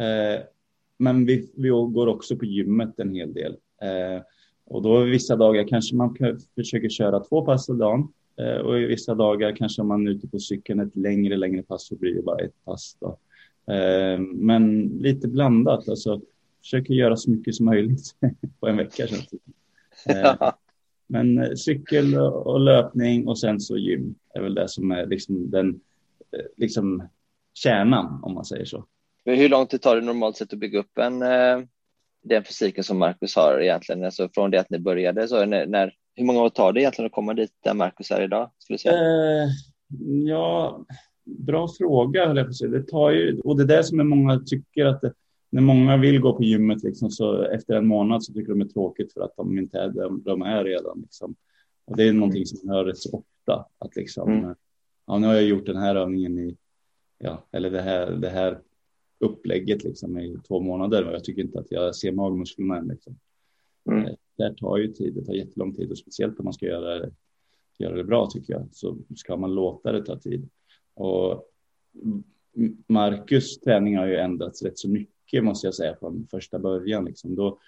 Eh, 0.01 0.43
men 0.97 1.27
vi, 1.27 1.51
vi 1.57 1.69
går 1.69 2.07
också 2.07 2.37
på 2.37 2.45
gymmet 2.45 3.01
en 3.01 3.15
hel 3.15 3.35
del. 3.35 3.57
Eh, 3.83 4.23
och 4.65 4.83
då 4.83 5.01
vissa 5.01 5.37
dagar 5.37 5.69
kanske 5.69 5.97
man 5.97 6.17
försöker 6.55 6.89
köra 6.89 7.21
två 7.21 7.45
pass 7.45 7.69
om 7.69 7.79
dagen. 7.79 8.13
Eh, 8.39 8.57
och 8.57 8.81
i 8.81 8.87
vissa 8.87 9.15
dagar 9.15 9.57
kanske 9.57 9.83
man 9.83 10.07
är 10.07 10.11
ute 10.11 10.29
på 10.29 10.39
cykeln 10.39 10.81
ett 10.81 10.97
längre, 10.97 11.37
längre 11.37 11.63
pass 11.63 11.87
så 11.87 11.97
blir 11.97 12.15
det 12.15 12.23
bara 12.23 12.45
ett 12.45 12.65
pass. 12.65 12.97
Då. 13.01 13.19
Eh, 13.73 14.19
men 14.21 14.89
lite 14.89 15.29
blandat, 15.29 15.89
alltså 15.89 16.21
försöker 16.61 16.95
göra 16.95 17.17
så 17.17 17.31
mycket 17.31 17.55
som 17.55 17.67
möjligt 17.67 18.15
på 18.61 18.69
en 18.69 18.77
vecka 18.77 19.07
känns 19.07 19.29
det. 19.29 20.13
Eh, 20.13 20.51
men 21.07 21.57
cykel 21.57 22.15
och 22.19 22.61
löpning 22.61 23.29
och 23.29 23.39
sen 23.39 23.61
så 23.61 23.77
gym 23.77 24.15
är 24.35 24.41
väl 24.41 24.55
det 24.55 24.69
som 24.69 24.91
är 24.91 25.07
liksom 25.07 25.51
den 25.51 25.81
liksom 26.57 27.09
kärnan 27.55 28.21
om 28.23 28.35
man 28.35 28.45
säger 28.45 28.65
så. 28.65 28.85
Hur 29.25 29.49
lång 29.49 29.67
tid 29.67 29.83
tar 29.83 29.97
det 29.97 30.07
normalt 30.07 30.37
sett 30.37 30.53
att 30.53 30.59
bygga 30.59 30.79
upp 30.79 30.99
en 30.99 31.19
den 32.23 32.45
fysiken 32.45 32.85
som 32.85 32.99
Marcus 32.99 33.37
har 33.37 33.61
egentligen? 33.61 34.05
Alltså 34.05 34.29
från 34.35 34.51
det 34.51 34.61
att 34.61 34.71
ni 34.71 34.79
började, 34.79 35.29
så 35.29 35.45
när, 35.47 35.67
när, 35.67 35.95
hur 36.19 36.25
många 36.25 36.43
år 36.43 36.49
tar 36.49 36.73
det 36.73 36.81
egentligen 36.81 37.07
att 37.07 37.13
komma 37.13 37.35
dit 37.35 37.53
där 37.65 37.75
Marcus 37.75 38.11
är 38.11 38.23
idag? 38.23 38.51
Skulle 38.59 38.79
säga? 38.79 38.95
Eh, 38.95 39.49
ja, 40.27 40.85
bra 41.25 41.69
fråga. 41.79 42.35
Det 42.61 42.83
tar 42.83 43.11
ju, 43.11 43.41
och 43.41 43.57
det 43.57 43.63
är 43.63 43.77
det 43.77 43.85
som 43.85 44.01
är 44.01 44.05
många 44.05 44.41
tycker 44.47 44.85
att 44.87 45.01
det, 45.01 45.13
när 45.51 45.63
många 45.63 45.97
vill 45.97 46.21
gå 46.21 46.35
på 46.35 46.43
gymmet 46.43 46.83
liksom, 46.83 47.11
så 47.11 47.43
efter 47.43 47.75
en 47.75 47.87
månad 47.87 48.25
så 48.25 48.33
tycker 48.33 48.49
de 48.49 48.59
det 48.59 48.65
är 48.65 48.69
tråkigt 48.69 49.13
för 49.13 49.21
att 49.21 49.37
de 49.37 49.59
inte 49.59 49.79
är 49.79 49.89
där 49.89 50.11
de 50.25 50.43
är 50.43 50.65
redan. 50.65 51.01
Liksom. 51.01 51.35
Och 51.85 51.97
det 51.97 52.09
är 52.09 52.13
någonting 52.13 52.47
som 52.47 52.59
man 52.63 52.77
hör 52.77 52.85
rätt 52.85 52.99
så 52.99 53.17
ofta. 53.17 53.67
Att 53.79 53.97
liksom, 53.97 54.33
mm. 54.33 54.55
ja, 55.07 55.19
nu 55.19 55.27
har 55.27 55.35
jag 55.35 55.45
gjort 55.45 55.67
den 55.67 55.77
här 55.77 55.97
övningen 55.97 56.39
i, 56.39 56.57
ja, 57.19 57.47
eller 57.53 57.71
det 57.71 57.83
här, 57.83 58.11
det 58.11 58.29
här 58.29 58.61
upplägget 59.21 59.85
liksom 59.85 60.19
i 60.19 60.37
två 60.49 60.61
månader 60.61 61.05
och 61.05 61.15
jag 61.15 61.25
tycker 61.25 61.43
inte 61.43 61.59
att 61.59 61.71
jag 61.71 61.97
ser 61.97 62.13
magmusklerna 62.13 62.77
än. 62.77 62.89
Liksom. 62.89 63.19
Mm. 63.91 64.15
Eh, 64.39 64.47
det 64.47 64.55
tar 64.57 64.77
ju 64.77 64.89
tid, 64.89 65.15
det 65.15 65.25
tar 65.25 65.35
jättelång 65.35 65.75
tid 65.75 65.91
och 65.91 65.99
speciellt 65.99 66.39
om 66.39 66.45
man 66.45 66.55
ska 66.55 66.67
göra 66.67 66.99
det, 66.99 67.11
göra 67.79 67.95
det 67.95 68.05
bra 68.05 68.27
tycker 68.27 68.53
jag 68.53 68.69
så 68.73 68.97
ska 69.17 69.37
man 69.37 69.55
låta 69.55 69.93
det 69.93 70.05
ta 70.05 70.19
tid. 70.19 70.49
Och 70.95 71.45
Marcus 72.87 73.61
träning 73.61 73.97
har 73.97 74.07
ju 74.07 74.17
ändrats 74.17 74.63
rätt 74.63 74.79
så 74.79 74.89
mycket 74.89 75.45
måste 75.45 75.67
jag 75.67 75.75
säga 75.75 75.97
från 76.01 76.27
första 76.31 76.59
början. 76.59 77.05
Liksom. 77.05 77.35
Då, 77.35 77.59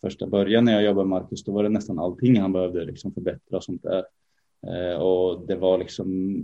första 0.00 0.26
början 0.26 0.64
när 0.64 0.72
jag 0.72 0.84
jobbade 0.84 1.08
med 1.08 1.20
Marcus, 1.20 1.44
då 1.44 1.52
var 1.52 1.62
det 1.62 1.68
nästan 1.68 1.98
allting 1.98 2.40
han 2.40 2.52
behövde 2.52 2.84
liksom 2.84 3.12
förbättra 3.12 3.56
och 3.56 3.64
sånt 3.64 3.82
där. 3.82 4.04
Eh, 4.66 4.96
och 4.96 5.46
det 5.46 5.56
var 5.56 5.78
liksom, 5.78 6.36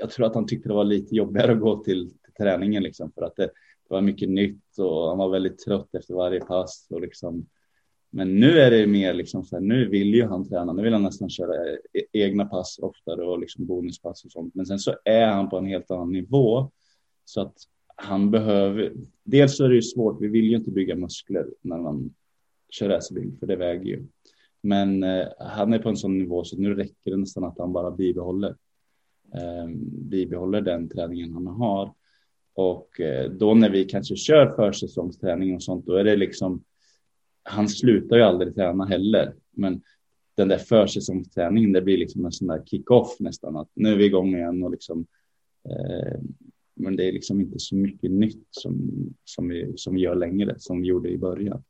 jag 0.00 0.10
tror 0.10 0.26
att 0.26 0.34
han 0.34 0.46
tyckte 0.46 0.68
det 0.68 0.74
var 0.74 0.84
lite 0.84 1.16
jobbigare 1.16 1.52
att 1.52 1.60
gå 1.60 1.84
till, 1.84 2.10
till 2.10 2.32
träningen 2.38 2.82
liksom 2.82 3.12
för 3.12 3.22
att 3.22 3.36
det, 3.36 3.46
det 3.88 3.94
var 3.94 4.00
mycket 4.00 4.28
nytt 4.28 4.78
och 4.78 5.08
han 5.08 5.18
var 5.18 5.28
väldigt 5.28 5.58
trött 5.58 5.94
efter 5.94 6.14
varje 6.14 6.40
pass 6.40 6.86
och 6.90 7.00
liksom. 7.00 7.46
Men 8.16 8.40
nu 8.40 8.58
är 8.58 8.70
det 8.70 8.86
mer 8.86 9.14
liksom 9.14 9.44
så 9.44 9.56
här, 9.56 9.62
nu 9.62 9.88
vill 9.88 10.14
ju 10.14 10.24
han 10.24 10.48
träna, 10.48 10.72
nu 10.72 10.82
vill 10.82 10.92
han 10.92 11.02
nästan 11.02 11.30
köra 11.30 11.54
e-, 11.92 12.06
egna 12.12 12.44
pass 12.44 12.78
oftare 12.78 13.24
och 13.24 13.40
liksom 13.40 13.66
bonuspass 13.66 14.24
och 14.24 14.32
sånt. 14.32 14.54
Men 14.54 14.66
sen 14.66 14.78
så 14.78 14.94
är 15.04 15.26
han 15.26 15.50
på 15.50 15.58
en 15.58 15.66
helt 15.66 15.90
annan 15.90 16.12
nivå 16.12 16.70
så 17.24 17.40
att 17.40 17.54
han 17.96 18.30
behöver, 18.30 18.92
dels 19.24 19.56
så 19.56 19.64
är 19.64 19.68
det 19.68 19.74
ju 19.74 19.82
svårt, 19.82 20.20
vi 20.20 20.28
vill 20.28 20.44
ju 20.44 20.56
inte 20.56 20.70
bygga 20.70 20.96
muskler 20.96 21.46
när 21.60 21.78
man 21.78 22.14
kör 22.70 22.88
racerbil, 22.88 23.32
för 23.40 23.46
det 23.46 23.56
väger 23.56 23.84
ju. 23.84 24.06
Men 24.60 25.02
eh, 25.02 25.26
han 25.38 25.72
är 25.72 25.78
på 25.78 25.88
en 25.88 25.96
sån 25.96 26.18
nivå 26.18 26.44
så 26.44 26.56
nu 26.56 26.74
räcker 26.74 27.10
det 27.10 27.16
nästan 27.16 27.44
att 27.44 27.58
han 27.58 27.72
bara 27.72 27.90
bibehåller, 27.90 28.56
eh, 29.34 29.68
bibehåller 29.90 30.60
den 30.60 30.88
träningen 30.88 31.32
han 31.32 31.46
har. 31.46 31.94
Och 32.54 33.00
eh, 33.00 33.30
då 33.30 33.54
när 33.54 33.70
vi 33.70 33.84
kanske 33.84 34.16
kör 34.16 34.56
försäsongsträning 34.56 35.54
och 35.54 35.62
sånt, 35.62 35.86
då 35.86 35.94
är 35.94 36.04
det 36.04 36.16
liksom, 36.16 36.64
han 37.44 37.68
slutar 37.68 38.16
ju 38.16 38.22
aldrig 38.22 38.54
träna 38.54 38.84
heller. 38.84 39.34
Men 39.50 39.82
den 40.36 40.48
där 40.48 40.58
försäsongsträningen, 40.58 41.72
det 41.72 41.82
blir 41.82 41.98
liksom 41.98 42.24
en 42.24 42.32
sån 42.32 42.48
där 42.48 42.62
kick-off 42.66 43.16
nästan, 43.18 43.56
att 43.56 43.68
nu 43.74 43.92
är 43.92 43.96
vi 43.96 44.04
igång 44.04 44.34
igen 44.34 44.62
och 44.62 44.70
liksom, 44.70 45.06
eh, 45.68 46.20
men 46.74 46.96
det 46.96 47.08
är 47.08 47.12
liksom 47.12 47.40
inte 47.40 47.58
så 47.58 47.76
mycket 47.76 48.10
nytt 48.10 48.46
som, 48.50 48.90
som, 49.24 49.48
vi, 49.48 49.72
som 49.76 49.94
vi 49.94 50.00
gör 50.00 50.14
längre, 50.14 50.54
som 50.58 50.82
vi 50.82 50.88
gjorde 50.88 51.08
i 51.08 51.18
början. 51.18 51.62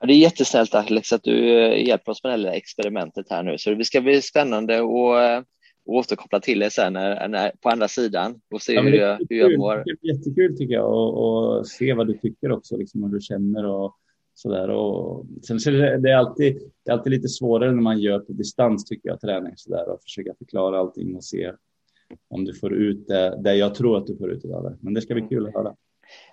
Ja, 0.00 0.06
det 0.06 0.12
är 0.12 0.18
jättesnällt 0.18 0.74
Alex 0.74 1.12
att 1.12 1.22
du 1.22 1.58
eh, 1.58 1.86
hjälper 1.86 2.12
oss 2.12 2.24
med 2.24 2.38
det 2.38 2.48
här 2.48 2.56
experimentet 2.56 3.26
här 3.30 3.42
nu, 3.42 3.58
så 3.58 3.74
det 3.74 3.84
ska 3.84 4.00
bli 4.00 4.22
spännande 4.22 4.76
att 4.76 5.46
och 5.86 5.98
återkoppla 5.98 6.40
till 6.40 6.58
det 6.58 6.70
sen 6.70 6.92
när, 6.92 7.28
när, 7.28 7.52
på 7.60 7.68
andra 7.68 7.88
sidan 7.88 8.40
och 8.50 8.62
se 8.62 8.72
ja, 8.72 8.82
hur, 8.82 8.92
jag, 8.92 9.18
hur 9.28 9.36
jag 9.36 9.58
mår. 9.58 9.82
Det 9.84 9.90
är 9.90 10.16
jättekul 10.16 10.56
tycker 10.56 10.74
jag 10.74 10.92
och, 10.92 11.56
och 11.58 11.66
se 11.66 11.94
vad 11.94 12.06
du 12.06 12.18
tycker 12.18 12.52
också, 12.52 12.76
liksom 12.76 13.02
hur 13.02 13.10
du 13.10 13.20
känner 13.20 13.66
och 13.66 13.96
sådär. 14.38 14.70
Och 14.70 15.26
sen 15.46 15.60
så 15.60 15.70
är 15.70 15.98
det, 15.98 16.18
alltid, 16.18 16.58
det 16.84 16.90
är 16.90 16.92
alltid 16.92 17.12
lite 17.12 17.28
svårare 17.28 17.72
när 17.72 17.82
man 17.82 18.00
gör 18.00 18.18
på 18.18 18.32
distans 18.32 18.84
tycker 18.84 19.08
jag, 19.08 19.20
träning 19.20 19.52
sådär 19.56 19.88
och 19.88 20.02
försöka 20.02 20.34
förklara 20.38 20.78
allting 20.78 21.16
och 21.16 21.24
se 21.24 21.52
om 22.28 22.44
du 22.44 22.54
får 22.54 22.74
ut 22.74 23.08
det, 23.08 23.42
det 23.42 23.54
jag 23.54 23.74
tror 23.74 23.98
att 23.98 24.06
du 24.06 24.16
får 24.16 24.30
ut 24.30 24.44
av 24.44 24.62
det. 24.62 24.78
Men 24.80 24.94
det 24.94 25.02
ska 25.02 25.14
bli 25.14 25.26
kul 25.28 25.46
att 25.46 25.54
höra. 25.54 25.74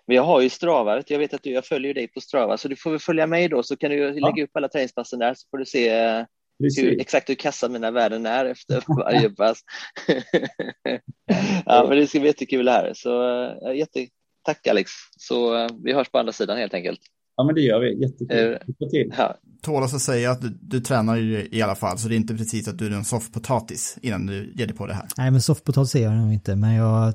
Men 0.08 0.16
jag 0.16 0.24
har 0.24 0.42
ju 0.42 0.50
Strava, 0.50 1.04
jag 1.08 1.20
vet 1.20 1.34
att 1.34 1.44
du, 1.44 1.50
jag 1.50 1.66
följer 1.66 1.94
dig 1.94 2.08
på 2.08 2.22
Strava, 2.22 2.58
så 2.58 2.68
du 2.68 2.76
får 2.76 2.90
väl 2.90 3.00
följa 3.00 3.28
mig 3.28 3.50
då 3.50 3.64
så 3.64 3.78
kan 3.78 3.92
du 3.92 3.98
ja. 3.98 4.28
lägga 4.28 4.44
upp 4.44 4.50
alla 4.54 4.68
träningspassen 4.68 5.20
där 5.20 5.34
så 5.34 5.48
får 5.52 5.58
du 5.58 5.66
se 5.66 6.26
hur, 6.60 7.02
exakt 7.02 7.30
hur 7.30 7.36
kassa 7.36 7.70
mina 7.70 7.92
värden 7.92 8.26
är 8.26 8.46
efter 8.46 8.84
varje 8.98 9.30
pass. 9.30 9.60
ja, 11.66 11.86
men 11.90 11.98
det 11.98 12.08
ska 12.08 12.20
bli 12.20 12.30
jättekul 12.30 12.70
här. 12.70 12.94
Så 12.96 13.44
äh, 13.68 13.76
jätte, 13.78 14.08
tack 14.44 14.68
Alex. 14.68 14.92
Så 15.18 15.58
äh, 15.58 15.70
vi 15.84 15.94
hörs 15.94 16.10
på 16.10 16.18
andra 16.18 16.34
sidan 16.34 16.58
helt 16.58 16.74
enkelt. 16.74 17.00
Ja, 17.38 17.44
men 17.44 17.56
det 17.56 17.62
gör 17.62 17.80
vi. 17.80 18.02
Jättekul. 18.02 18.58
Lycka 18.68 18.86
till. 18.90 19.14
Ja. 19.18 19.38
Tålas 19.62 19.94
att 19.94 20.02
säga 20.02 20.32
att 20.32 20.42
du, 20.42 20.50
du 20.62 20.80
tränar 20.80 21.16
ju 21.16 21.48
i 21.52 21.62
alla 21.62 21.76
fall, 21.76 21.98
så 21.98 22.08
det 22.08 22.16
är 22.16 22.18
inte 22.18 22.38
precis 22.38 22.68
att 22.68 22.78
du 22.78 22.88
är 22.88 22.92
en 22.92 23.06
soffpotatis 23.06 23.98
innan 24.02 24.26
du 24.26 24.54
ger 24.56 24.68
dig 24.68 24.76
på 24.76 24.88
det 24.88 24.94
här. 24.94 25.08
Nej, 25.18 25.32
men 25.32 25.42
soffpotatis 25.42 25.96
är 25.96 26.04
jag 26.04 26.14
nog 26.14 26.34
inte, 26.34 26.56
men 26.56 26.74
jag, 26.74 27.14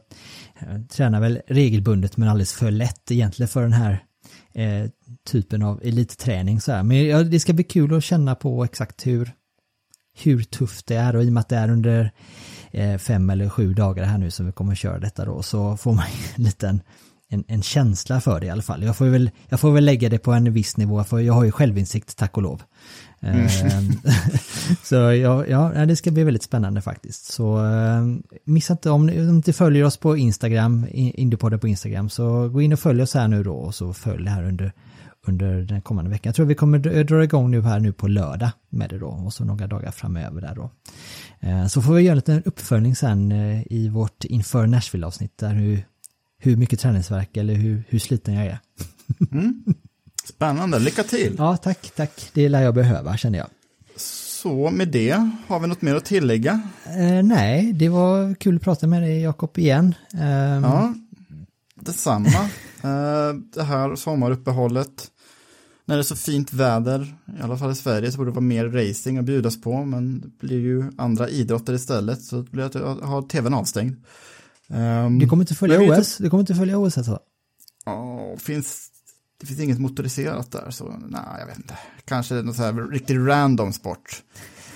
jag 0.60 0.90
tränar 0.90 1.20
väl 1.20 1.40
regelbundet 1.46 2.16
men 2.16 2.28
alldeles 2.28 2.52
för 2.52 2.70
lätt 2.70 3.10
egentligen 3.10 3.48
för 3.48 3.62
den 3.62 3.72
här 3.72 4.04
eh, 4.54 4.90
typen 5.26 5.62
av 5.62 5.80
elitträning 5.82 6.60
så 6.60 6.72
här. 6.72 6.82
Men 6.82 7.06
ja, 7.06 7.22
det 7.22 7.40
ska 7.40 7.52
bli 7.52 7.64
kul 7.64 7.94
att 7.94 8.04
känna 8.04 8.34
på 8.34 8.64
exakt 8.64 9.06
hur, 9.06 9.30
hur 10.22 10.42
tufft 10.42 10.86
det 10.86 10.96
är 10.96 11.16
och 11.16 11.24
i 11.24 11.28
och 11.28 11.32
med 11.32 11.40
att 11.40 11.48
det 11.48 11.56
är 11.56 11.70
under 11.70 12.12
eh, 12.70 12.98
fem 12.98 13.30
eller 13.30 13.48
sju 13.48 13.74
dagar 13.74 14.04
här 14.04 14.18
nu 14.18 14.30
som 14.30 14.46
vi 14.46 14.52
kommer 14.52 14.72
att 14.72 14.78
köra 14.78 14.98
detta 14.98 15.24
då 15.24 15.42
så 15.42 15.76
får 15.76 15.92
man 15.92 16.04
en 16.36 16.44
liten 16.44 16.80
en, 17.30 17.44
en 17.48 17.62
känsla 17.62 18.20
för 18.20 18.40
det 18.40 18.46
i 18.46 18.50
alla 18.50 18.62
fall. 18.62 18.82
Jag 18.82 18.96
får 18.96 19.06
väl, 19.06 19.30
jag 19.48 19.60
får 19.60 19.72
väl 19.72 19.84
lägga 19.84 20.08
det 20.08 20.18
på 20.18 20.32
en 20.32 20.52
viss 20.52 20.76
nivå 20.76 21.04
för 21.04 21.18
jag 21.18 21.34
har 21.34 21.44
ju 21.44 21.50
självinsikt 21.50 22.16
tack 22.16 22.36
och 22.36 22.42
lov. 22.42 22.62
Mm. 23.20 23.46
Ehm, 23.46 23.92
så 24.82 24.94
ja, 24.94 25.46
ja, 25.46 25.86
det 25.86 25.96
ska 25.96 26.10
bli 26.10 26.24
väldigt 26.24 26.42
spännande 26.42 26.82
faktiskt. 26.82 27.32
Så 27.32 27.56
ehm, 27.56 28.22
missa 28.44 28.72
inte 28.72 28.90
om 28.90 29.06
ni 29.06 29.16
inte 29.16 29.52
följer 29.52 29.84
oss 29.84 29.96
på 29.96 30.16
Instagram, 30.16 30.86
Indiepodden 30.92 31.58
på 31.58 31.68
Instagram, 31.68 32.08
så 32.08 32.48
gå 32.48 32.62
in 32.62 32.72
och 32.72 32.78
följ 32.78 33.02
oss 33.02 33.14
här 33.14 33.28
nu 33.28 33.42
då 33.42 33.54
och 33.54 33.74
så 33.74 33.92
följ 33.92 34.24
det 34.24 34.30
här 34.30 34.44
under, 34.44 34.72
under 35.26 35.62
den 35.62 35.82
kommande 35.82 36.10
veckan. 36.10 36.28
Jag 36.28 36.34
tror 36.34 36.46
vi 36.46 36.54
kommer 36.54 37.04
dra 37.04 37.24
igång 37.24 37.50
nu 37.50 37.62
här 37.62 37.80
nu 37.80 37.92
på 37.92 38.08
lördag 38.08 38.50
med 38.70 38.90
det 38.90 38.98
då 38.98 39.08
och 39.08 39.32
så 39.32 39.44
några 39.44 39.66
dagar 39.66 39.90
framöver 39.90 40.40
där 40.40 40.54
då. 40.54 40.70
Ehm, 41.40 41.68
så 41.68 41.82
får 41.82 41.94
vi 41.94 42.02
göra 42.02 42.12
en 42.12 42.16
liten 42.16 42.42
uppföljning 42.44 42.96
sen 42.96 43.32
eh, 43.32 43.62
i 43.72 43.88
vårt 43.88 44.24
inför 44.24 44.66
Nashville-avsnitt 44.66 45.38
där 45.38 45.54
hur, 45.54 45.84
hur 46.38 46.56
mycket 46.56 46.80
träningsverk 46.80 47.36
eller 47.36 47.54
hur, 47.54 47.82
hur 47.88 47.98
sliten 47.98 48.34
jag 48.34 48.46
är. 48.46 48.58
Mm. 49.32 49.64
Spännande, 50.24 50.78
lycka 50.78 51.02
till! 51.02 51.34
Ja, 51.38 51.56
tack, 51.56 51.90
tack. 51.96 52.30
Det 52.34 52.48
lär 52.48 52.62
jag 52.62 52.74
behöva 52.74 53.16
känner 53.16 53.38
jag. 53.38 53.48
Så 53.96 54.70
med 54.70 54.88
det, 54.88 55.30
har 55.46 55.60
vi 55.60 55.66
något 55.66 55.82
mer 55.82 55.94
att 55.94 56.04
tillägga? 56.04 56.60
Eh, 56.86 57.22
nej, 57.22 57.72
det 57.72 57.88
var 57.88 58.34
kul 58.34 58.56
att 58.56 58.62
prata 58.62 58.86
med 58.86 59.02
dig 59.02 59.20
Jakob 59.20 59.58
igen. 59.58 59.94
Eh, 60.14 60.28
ja, 60.62 60.94
detsamma. 61.74 62.28
eh, 62.82 63.34
det 63.54 63.62
här 63.62 63.96
sommaruppehållet. 63.96 65.10
När 65.84 65.96
det 65.96 66.00
är 66.00 66.02
så 66.02 66.16
fint 66.16 66.52
väder, 66.52 67.14
i 67.38 67.42
alla 67.42 67.56
fall 67.58 67.72
i 67.72 67.74
Sverige, 67.74 68.12
så 68.12 68.18
borde 68.18 68.30
det 68.30 68.34
vara 68.34 68.40
mer 68.40 68.68
racing 68.68 69.18
att 69.18 69.24
bjudas 69.24 69.60
på. 69.60 69.84
Men 69.84 70.20
det 70.20 70.46
blir 70.46 70.60
ju 70.60 70.90
andra 70.98 71.28
idrotter 71.28 71.72
istället, 71.72 72.22
så 72.22 72.36
det 72.36 72.50
blir 72.50 72.64
att 72.64 72.74
jag 72.74 72.94
har 72.94 73.22
tvn 73.22 73.54
avstängd. 73.54 73.96
Um, 74.70 75.18
du 75.18 75.28
kommer 75.28 75.42
inte 75.42 75.54
följa 75.54 75.80
OS? 75.80 76.18
Du 76.18 76.30
kommer 76.30 76.40
inte 76.40 76.54
följa 76.54 76.78
OS 76.78 76.98
alltså? 76.98 77.18
Ja, 77.84 78.36
finns 78.38 78.90
det 79.40 79.46
finns 79.46 79.60
inget 79.60 79.78
motoriserat 79.78 80.52
där, 80.52 80.70
så 80.70 80.96
nej, 81.08 81.20
jag 81.38 81.46
vet 81.46 81.56
inte. 81.56 81.78
Kanske 82.04 82.34
någon 82.34 82.54
så 82.54 82.62
här 82.62 82.90
riktigt 82.90 83.16
random 83.16 83.72
sport. 83.72 84.22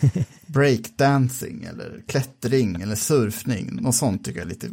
Breakdancing 0.47 1.65
eller 1.65 2.03
klättring 2.09 2.81
eller 2.81 2.95
surfning. 2.95 3.77
Något 3.83 3.95
sånt 3.95 4.25
tycker 4.25 4.39
jag 4.39 4.47
är 4.47 4.49
lite 4.49 4.69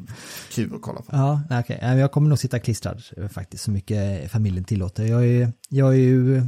kul 0.52 0.76
att 0.76 0.82
kolla 0.82 1.02
på. 1.02 1.08
Ja, 1.12 1.42
okej. 1.46 1.78
Okay. 1.78 1.98
Jag 1.98 2.12
kommer 2.12 2.30
nog 2.30 2.40
sitta 2.40 2.60
klistrad 2.60 3.04
eh, 3.18 3.28
faktiskt 3.28 3.64
så 3.64 3.72
mycket 3.72 4.32
familjen 4.32 4.64
tillåter. 4.64 5.06
Jag 5.06 5.28
är, 5.28 5.54
jag 5.70 5.90
är 5.94 5.98
ju 5.98 6.44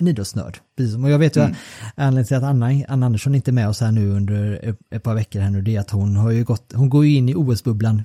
en 0.00 0.08
idrottsnörd. 0.08 0.58
Och 1.02 1.10
jag 1.10 1.18
vet 1.18 1.36
ju 1.36 1.40
mm. 1.40 1.54
anledningen 1.94 2.26
till 2.26 2.36
att 2.36 2.42
Anna, 2.42 2.84
Anna 2.88 3.06
Andersson 3.06 3.34
inte 3.34 3.50
är 3.50 3.52
med 3.52 3.68
oss 3.68 3.80
här 3.80 3.92
nu 3.92 4.10
under 4.10 4.74
ett 4.90 5.02
par 5.02 5.14
veckor 5.14 5.40
här 5.40 5.50
nu, 5.50 5.62
det 5.62 5.76
är 5.76 5.80
att 5.80 5.90
hon 5.90 6.16
har 6.16 6.30
ju 6.30 6.44
gått, 6.44 6.72
hon 6.74 6.88
går 6.88 7.06
ju 7.06 7.14
in 7.14 7.28
i 7.28 7.34
OS-bubblan, 7.34 8.04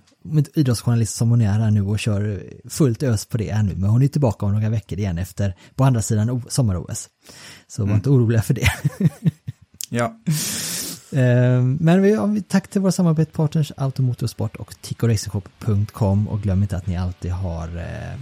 idrottsjournalist 0.54 1.16
som 1.16 1.30
hon 1.30 1.42
är 1.42 1.52
här 1.52 1.72
nu 1.72 1.82
och 1.82 2.00
kör 2.00 2.44
fullt 2.70 3.04
ös 3.04 3.26
på 3.26 3.38
det 3.38 3.52
här 3.52 3.64
nu, 3.64 3.76
men 3.76 3.90
hon 3.90 4.04
är 4.04 4.08
tillbaka 4.08 4.46
om 4.46 4.54
några 4.54 4.70
veckor 4.70 5.00
igen 5.00 5.18
efter, 5.18 5.56
på 5.76 5.84
andra 5.84 6.02
sidan 6.02 6.42
sommar-OS. 6.48 7.10
Så 7.68 7.82
var 7.82 7.88
mm. 7.88 7.96
inte 7.96 8.10
oroliga 8.10 8.42
för 8.42 8.54
det. 8.54 8.68
ja. 9.90 10.16
Eh, 11.14 11.62
Men 11.62 12.02
vi, 12.02 12.42
tack 12.42 12.68
till 12.68 12.82
våra 12.82 12.92
samarbetspartners 12.92 13.72
Automotorsport 13.78 14.56
och 14.56 14.76
TicoRacingshop.com 14.82 16.28
och 16.28 16.42
glöm 16.42 16.62
inte 16.62 16.78
att 16.78 16.88
ni 16.88 16.98
alltid 16.98 17.32
har 17.32 17.78
eh, 17.78 18.20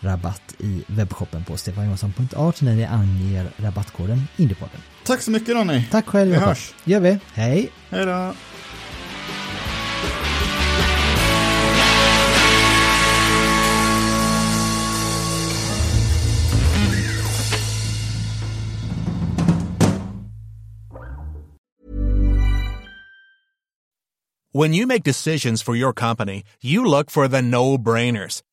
rabatt 0.00 0.54
i 0.58 0.84
webbshoppen 0.86 1.44
på 1.44 1.56
stefanjohansson.art 1.56 2.60
när 2.62 2.74
ni 2.74 2.84
anger 2.84 3.50
rabattkoden 3.56 4.22
Indiepodden. 4.36 4.80
Tack 5.04 5.22
så 5.22 5.30
mycket 5.30 5.54
Ronny. 5.54 5.82
Tack 5.90 6.06
själv 6.06 6.30
Vi 6.30 6.36
hörs. 6.38 6.74
gör 6.84 7.00
vi. 7.00 7.18
Hej! 7.34 7.70
Hej 7.90 8.06
då. 8.06 8.34
When 24.52 24.74
you 24.74 24.86
make 24.86 25.04
decisions 25.04 25.62
for 25.62 25.76
your 25.76 25.92
company, 25.92 26.42
you 26.60 26.84
look 26.84 27.10
for 27.10 27.28
the 27.28 27.40
no-brainers. 27.40 28.42